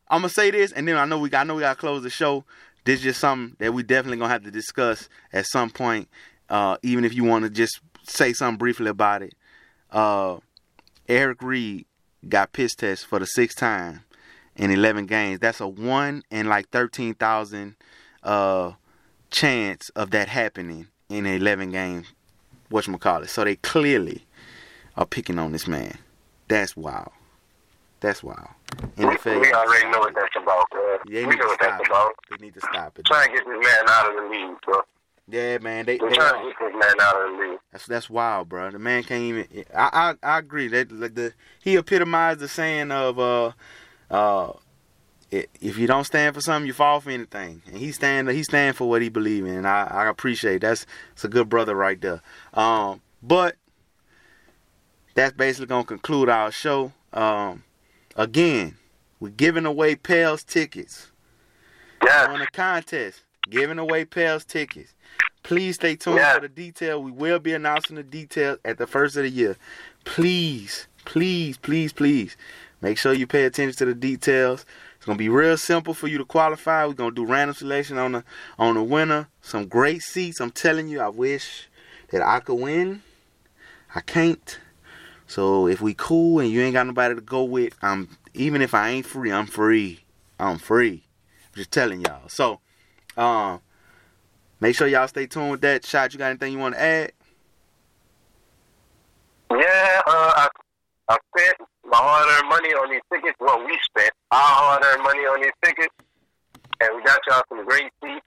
I'm 0.09 0.23
gonna 0.23 0.31
say 0.31 0.51
this, 0.51 0.73
and 0.73 0.89
then 0.89 0.97
I 0.97 1.05
know 1.05 1.19
we 1.19 1.29
got, 1.29 1.41
I 1.41 1.45
know 1.45 1.55
we 1.55 1.61
gotta 1.61 1.79
close 1.79 2.03
the 2.03 2.11
show. 2.11 2.45
This 2.85 3.01
is 3.01 3.05
just 3.05 3.21
something 3.21 3.57
that 3.59 3.73
we 3.73 3.83
definitely 3.83 4.19
gonna 4.19 4.33
have 4.33 4.45
to 4.45 4.51
discuss 4.51 5.09
at 5.33 5.47
some 5.47 5.71
point. 5.71 6.09
Uh, 6.49 6.79
even 6.83 7.05
if 7.05 7.15
you 7.15 7.25
want 7.25 7.45
to 7.45 7.51
just 7.51 7.81
say 8.05 8.33
something 8.33 8.59
briefly 8.59 8.89
about 8.89 9.23
it. 9.23 9.35
Uh, 9.91 10.39
Eric 11.09 11.43
Reid 11.43 11.87
got 12.29 12.53
piss 12.53 12.75
test 12.75 13.07
for 13.07 13.19
the 13.19 13.27
sixth 13.27 13.59
time 13.59 14.05
in 14.57 14.71
11 14.71 15.07
games. 15.07 15.41
That's 15.41 15.61
a 15.61 15.69
one 15.69 16.23
in 16.31 16.47
like 16.47 16.69
13,000 16.71 17.77
uh, 18.23 18.73
chance 19.31 19.91
of 19.91 20.11
that 20.11 20.29
happening 20.29 20.89
in 21.09 21.27
11 21.27 21.71
games. 21.71 22.07
Whatchamacallit. 22.71 23.29
So 23.29 23.45
they 23.45 23.57
clearly 23.57 24.27
are 24.99 25.07
picking 25.07 25.39
on 25.39 25.53
this 25.53 25.67
man. 25.67 25.97
That's 26.49 26.77
wild. 26.77 27.13
That's 28.01 28.23
wild. 28.23 28.49
NFL, 28.97 29.41
we 29.41 29.53
already 29.53 29.91
know 29.91 30.01
what 30.01 30.15
that's 30.15 30.37
about, 30.37 30.67
man. 30.75 30.99
Yeah, 31.07 31.27
we 31.27 31.37
know 31.37 31.47
what 31.47 31.61
that's 31.61 31.81
it. 31.81 31.87
about. 31.87 32.15
They 32.31 32.47
need 32.47 32.55
to 32.55 32.61
stop 32.61 32.99
it. 32.99 33.07
Trying 33.07 33.29
to 33.29 33.35
get 33.37 33.45
this 33.47 33.67
man 33.67 33.89
out 33.89 34.11
of 34.11 34.17
the 34.17 34.29
league, 34.29 34.61
bro. 34.65 34.81
Yeah, 35.31 35.59
man. 35.59 35.87
They, 35.87 35.99
They're 35.99 36.11
they 36.11 36.17
trying 36.17 36.43
to 36.43 36.49
get 36.49 36.57
this 36.61 36.73
man 36.75 36.95
out 37.01 37.17
of 37.17 37.33
the 37.33 37.43
league. 37.43 37.59
That's 37.73 37.87
that's 37.87 38.11
wild, 38.11 38.49
bro. 38.49 38.71
The 38.71 38.79
man 38.79 39.05
can't 39.05 39.23
even. 39.23 39.65
I 39.75 40.15
I, 40.23 40.35
I 40.35 40.39
agree 40.39 40.69
that 40.69 40.91
like 40.91 41.15
the 41.15 41.33
he 41.63 41.77
epitomized 41.77 42.41
the 42.41 42.49
saying 42.49 42.91
of 42.91 43.19
uh 43.19 43.53
uh 44.11 44.53
if 45.31 45.77
you 45.77 45.87
don't 45.87 46.05
stand 46.05 46.35
for 46.35 46.41
something, 46.41 46.67
you 46.67 46.73
fall 46.73 47.01
for 47.01 47.11
anything. 47.11 47.63
And 47.67 47.77
he 47.77 47.93
stand 47.93 48.29
he 48.31 48.43
stand 48.43 48.77
for 48.77 48.89
what 48.89 49.03
he 49.03 49.11
believe 49.11 49.45
in. 49.45 49.59
And 49.59 49.69
I 49.69 49.85
I 49.85 50.09
appreciate 50.09 50.63
that's 50.63 50.87
it's 51.13 51.25
a 51.25 51.29
good 51.29 51.49
brother 51.49 51.75
right 51.75 52.01
there. 52.01 52.23
Um, 52.55 53.03
but 53.23 53.57
that's 55.19 55.33
basically 55.37 55.67
gonna 55.67 55.83
conclude 55.85 56.29
our 56.29 56.53
show. 56.53 56.93
Um, 57.13 57.65
again, 58.15 58.77
we're 59.19 59.31
giving 59.31 59.67
away 59.67 59.97
Pels 59.97 60.45
tickets 60.45 61.09
Yes. 62.05 62.29
on 62.29 62.41
a 62.41 62.47
contest, 62.47 63.25
giving 63.51 63.81
away 63.81 64.05
Pels 64.05 64.45
tickets. 64.45 64.95
Please 65.43 65.75
stay 65.75 65.97
tuned 65.97 66.19
Yeah. 66.19 66.35
for 66.35 66.41
the 66.43 66.49
detail. 66.49 67.03
We 67.03 67.11
will 67.11 67.41
be 67.41 67.53
announcing 67.53 67.97
the 67.97 68.05
details 68.05 68.59
at 68.65 68.79
the 68.79 68.87
first 68.87 69.17
of 69.17 69.25
the 69.25 69.31
year. 69.31 69.57
Please, 70.05 70.87
please, 71.05 71.57
please, 71.59 71.93
please 71.93 72.37
make 72.81 72.97
sure 72.97 73.13
you 73.13 73.27
pay 73.27 73.45
attention 73.45 73.77
to 73.79 73.87
the 73.87 73.95
details. 73.95 74.65
It's 74.97 75.05
gonna 75.05 75.19
be 75.19 75.29
real 75.29 75.57
simple 75.57 75.95
for 75.95 76.07
you 76.07 76.19
to 76.19 76.25
qualify. 76.25 76.87
We're 76.87 76.93
gonna 76.93 77.11
do 77.11 77.25
random 77.25 77.57
selection 77.57 77.99
on 77.99 78.13
the 78.13 78.25
on 78.57 78.75
the 78.77 78.85
winner. 78.85 79.27
Some 79.43 79.67
great 79.67 80.03
seats. 80.03 80.39
I'm 80.41 80.53
telling 80.53 80.87
you, 80.89 81.01
I 81.01 81.09
wish 81.09 81.69
that 82.11 82.23
I 82.23 82.39
could 82.39 82.55
win. 82.61 83.03
I 83.97 84.01
can't. 84.01 84.61
So 85.29 85.69
if 85.69 85.83
we 85.83 85.95
cool 85.95 86.41
and 86.41 86.51
you 86.51 86.63
ain't 86.63 86.73
got 86.73 86.87
nobody 86.87 87.15
to 87.15 87.21
go 87.21 87.45
with, 87.45 87.77
I'm 87.83 88.09
even 88.35 88.63
if 88.63 88.75
I 88.75 88.89
ain't 88.89 89.07
free, 89.07 89.31
I'm 89.31 89.47
free. 89.47 90.01
I'm 90.41 90.59
free. 90.59 91.05
Just 91.55 91.71
telling 91.71 92.01
y'all. 92.01 92.29
So, 92.29 92.61
um, 93.17 93.61
make 94.61 94.75
sure 94.75 94.89
y'all 94.89 95.07
stay 95.07 95.27
tuned 95.27 95.51
with 95.51 95.61
that. 95.61 95.85
Shot, 95.85 96.13
you 96.13 96.19
got 96.19 96.31
anything 96.31 96.53
you 96.53 96.59
want 96.59 96.75
to 96.77 96.81
add? 96.81 97.13
Yeah, 99.51 100.01
uh, 100.07 100.33
I, 100.37 100.49
I 101.09 101.17
spent 101.37 101.57
my 101.85 101.97
hard-earned 101.97 102.49
money 102.49 102.69
on 102.75 102.91
these 102.91 103.01
tickets. 103.13 103.37
Well, 103.41 103.65
we 103.67 103.79
spent 103.85 104.13
our 104.31 104.41
hard-earned 104.41 105.03
money 105.03 105.21
on 105.21 105.43
these 105.43 105.53
tickets, 105.65 105.95
and 106.81 106.97
we 106.97 107.03
got 107.03 107.21
y'all 107.27 107.43
some 107.49 107.67
great 107.67 107.91
seats. 108.03 108.27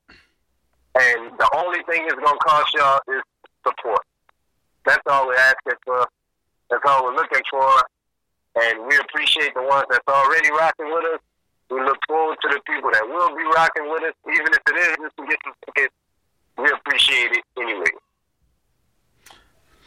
And 0.99 1.31
the 1.39 1.49
only 1.55 1.79
thing 1.89 2.05
it's 2.05 2.15
gonna 2.15 2.37
cost 2.39 2.73
y'all 2.75 2.99
is 3.07 3.21
support. 3.65 4.01
That's 4.85 5.01
all 5.07 5.27
we're 5.27 5.35
asking 5.35 5.79
for. 5.85 6.05
That's 6.71 6.81
all 6.87 7.03
we're 7.03 7.15
looking 7.15 7.41
for. 7.51 7.69
And 8.55 8.87
we 8.87 8.97
appreciate 8.97 9.53
the 9.53 9.61
ones 9.61 9.85
that's 9.89 10.07
already 10.07 10.49
rocking 10.51 10.87
with 10.87 11.05
us. 11.13 11.19
We 11.69 11.81
look 11.81 11.97
forward 12.07 12.37
to 12.41 12.47
the 12.49 12.59
people 12.65 12.89
that 12.91 13.07
will 13.07 13.35
be 13.35 13.43
rocking 13.43 13.89
with 13.91 14.03
us, 14.03 14.13
even 14.27 14.47
if 14.47 14.59
it 14.67 14.75
is 14.75 14.95
just 15.03 15.17
to 15.17 15.25
get 15.27 15.37
some 15.43 15.53
tickets. 15.65 15.93
We 16.57 16.69
appreciate 16.71 17.31
it 17.31 17.43
anyway. 17.57 17.91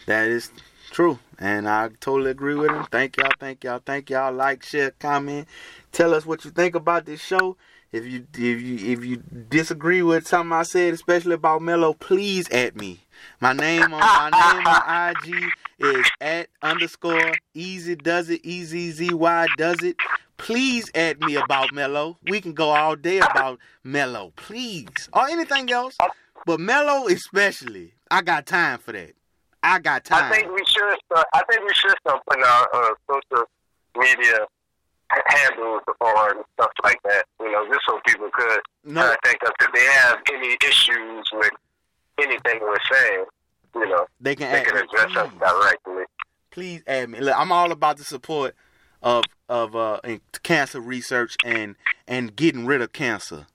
That 0.06 0.28
is 0.28 0.50
true, 0.90 1.18
and 1.38 1.68
I 1.68 1.88
totally 2.00 2.30
agree 2.30 2.54
with 2.54 2.70
him. 2.70 2.84
Thank 2.90 3.16
y'all, 3.16 3.32
thank 3.38 3.64
y'all, 3.64 3.80
thank 3.84 4.10
y'all. 4.10 4.32
Like, 4.32 4.62
share, 4.62 4.92
comment, 4.92 5.46
tell 5.92 6.14
us 6.14 6.24
what 6.24 6.44
you 6.44 6.50
think 6.50 6.74
about 6.74 7.04
this 7.06 7.20
show. 7.20 7.56
If 7.92 8.06
you 8.06 8.26
if 8.34 8.60
you 8.60 8.92
if 8.92 9.04
you 9.04 9.16
disagree 9.48 10.02
with 10.02 10.26
something 10.26 10.52
I 10.52 10.64
said, 10.64 10.94
especially 10.94 11.34
about 11.34 11.62
Melo, 11.62 11.92
please 11.92 12.50
add 12.50 12.76
me. 12.76 13.03
My 13.40 13.52
name 13.52 13.82
on 13.82 13.90
my 13.90 14.30
name 14.30 14.66
on 14.66 15.10
IG 15.10 15.50
is 15.78 16.10
at 16.20 16.48
underscore 16.62 17.32
easy 17.54 17.96
does 17.96 18.30
it 18.30 18.40
easy 18.44 18.90
z 18.90 19.12
y 19.12 19.46
does 19.56 19.82
it. 19.82 19.96
Please 20.36 20.90
add 20.94 21.20
me 21.20 21.36
about 21.36 21.72
Melo. 21.72 22.18
We 22.24 22.40
can 22.40 22.52
go 22.52 22.70
all 22.70 22.96
day 22.96 23.18
about 23.18 23.58
Melo, 23.84 24.32
please, 24.36 25.08
or 25.12 25.28
anything 25.28 25.70
else, 25.70 25.96
but 26.46 26.60
Melo 26.60 27.06
especially. 27.06 27.94
I 28.10 28.22
got 28.22 28.46
time 28.46 28.78
for 28.78 28.92
that. 28.92 29.14
I 29.62 29.78
got 29.78 30.04
time. 30.04 30.32
I 30.32 30.36
think 30.36 30.52
we 30.52 30.64
should. 30.66 30.96
Start, 31.06 31.26
I 31.32 31.42
think 31.50 31.62
we 31.66 31.74
should 31.74 31.94
start 32.00 32.22
putting 32.26 32.44
our 32.44 32.68
uh, 32.74 32.94
social 33.08 33.44
media 33.96 34.46
handles 35.26 35.82
on 36.00 36.36
and 36.36 36.44
stuff 36.54 36.70
like 36.82 37.00
that. 37.04 37.24
You 37.40 37.52
know, 37.52 37.66
just 37.68 37.80
so 37.86 37.98
people 38.06 38.28
could 38.32 38.60
no, 38.84 39.02
contact 39.02 39.44
us 39.44 39.52
if 39.60 39.72
they 39.72 39.84
have 39.84 40.18
any 40.32 40.56
issues 40.66 41.30
with 41.32 41.50
anything 42.20 42.60
we're 42.60 42.76
saying. 42.90 43.24
You 43.74 43.88
know, 43.88 44.06
they 44.20 44.36
can 44.36 44.52
they 44.52 44.58
add 44.60 44.66
can 44.66 44.76
address 44.78 45.16
us 45.16 45.30
directly. 45.38 46.04
please 46.50 46.82
add 46.86 47.10
me. 47.10 47.20
Look, 47.20 47.34
I'm 47.36 47.50
all 47.50 47.72
about 47.72 47.96
the 47.96 48.04
support 48.04 48.54
of 49.02 49.24
of 49.48 49.74
uh 49.74 50.00
in 50.04 50.20
cancer 50.42 50.80
research 50.80 51.36
and 51.44 51.74
and 52.06 52.34
getting 52.36 52.66
rid 52.66 52.80
of 52.82 52.92
cancer. 52.92 53.46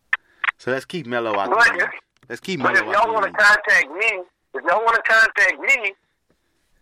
So 0.57 0.71
let's 0.71 0.83
keep 0.85 1.05
Melo 1.07 1.37
out 1.39 1.49
But 1.49 1.63
the. 1.77 1.87
Let's 2.27 2.41
keep 2.41 2.59
mellow. 2.59 2.73
but 2.73 2.79
if 2.81 2.85
y'all 2.85 3.07
out 3.07 3.13
want 3.13 3.25
to 3.27 3.31
contact 3.31 3.89
me, 3.91 4.23
if 4.53 4.63
y'all 4.65 4.83
want 4.83 4.95
to 4.95 5.11
contact 5.11 5.59
me 5.61 5.93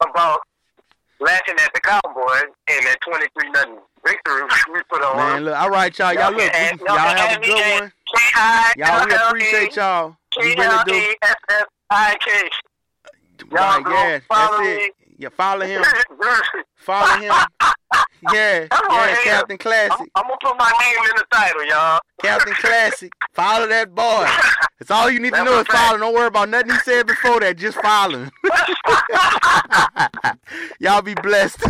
about 0.01 0.39
laughing 1.19 1.55
at 1.59 1.71
the 1.73 1.79
Cowboys 1.81 2.43
and 2.69 2.85
that 2.85 2.97
twenty-three 3.01 3.49
nothing 3.51 3.77
victory 4.03 4.41
we 4.73 4.79
put 4.89 5.03
on. 5.03 5.17
Man, 5.17 5.45
look, 5.45 5.55
all 5.55 5.69
right, 5.69 5.97
y'all. 5.97 6.13
Y'all 6.13 6.31
look, 6.31 6.39
we- 6.39 6.49
add- 6.49 6.79
y'all 6.79 6.97
can 6.97 7.17
have 7.17 7.37
a 7.37 7.45
good 7.45 7.81
one. 7.81 7.91
Y'all, 8.77 9.05
we 9.05 9.13
appreciate 9.15 9.75
y'all. 9.75 10.17
Do. 13.37 13.45
Right, 13.51 13.83
yeah, 13.85 14.19
follow 14.27 14.57
that's 14.63 14.85
it. 14.85 14.93
Yeah, 15.17 15.29
follow 15.29 15.65
him. 15.65 15.83
I'm, 16.21 16.63
Follow 16.77 17.21
him. 17.21 17.33
Yeah, 18.33 18.67
yeah. 18.89 19.15
Captain 19.23 19.57
Classic. 19.59 20.09
I'm 20.15 20.23
gonna 20.23 20.37
put 20.41 20.57
my 20.57 20.71
name 20.81 20.97
in 21.09 21.15
the 21.15 21.25
title, 21.31 21.65
y'all. 21.65 21.99
Captain 22.21 22.53
Classic. 22.55 23.11
Follow 23.31 23.67
that 23.67 23.93
boy. 23.93 24.27
That's 24.79 24.89
all 24.91 25.09
you 25.09 25.19
need 25.19 25.33
to 25.33 25.43
know 25.43 25.59
is 25.59 25.67
follow. 25.67 25.99
Don't 25.99 26.13
worry 26.15 26.27
about 26.27 26.49
nothing 26.49 26.71
he 26.71 26.77
said 26.79 27.05
before 27.05 27.39
that. 27.41 27.57
Just 27.57 27.79
follow 27.79 28.23
him. 28.23 28.31
Y'all 30.79 31.01
be 31.03 31.13
blessed. 31.13 31.63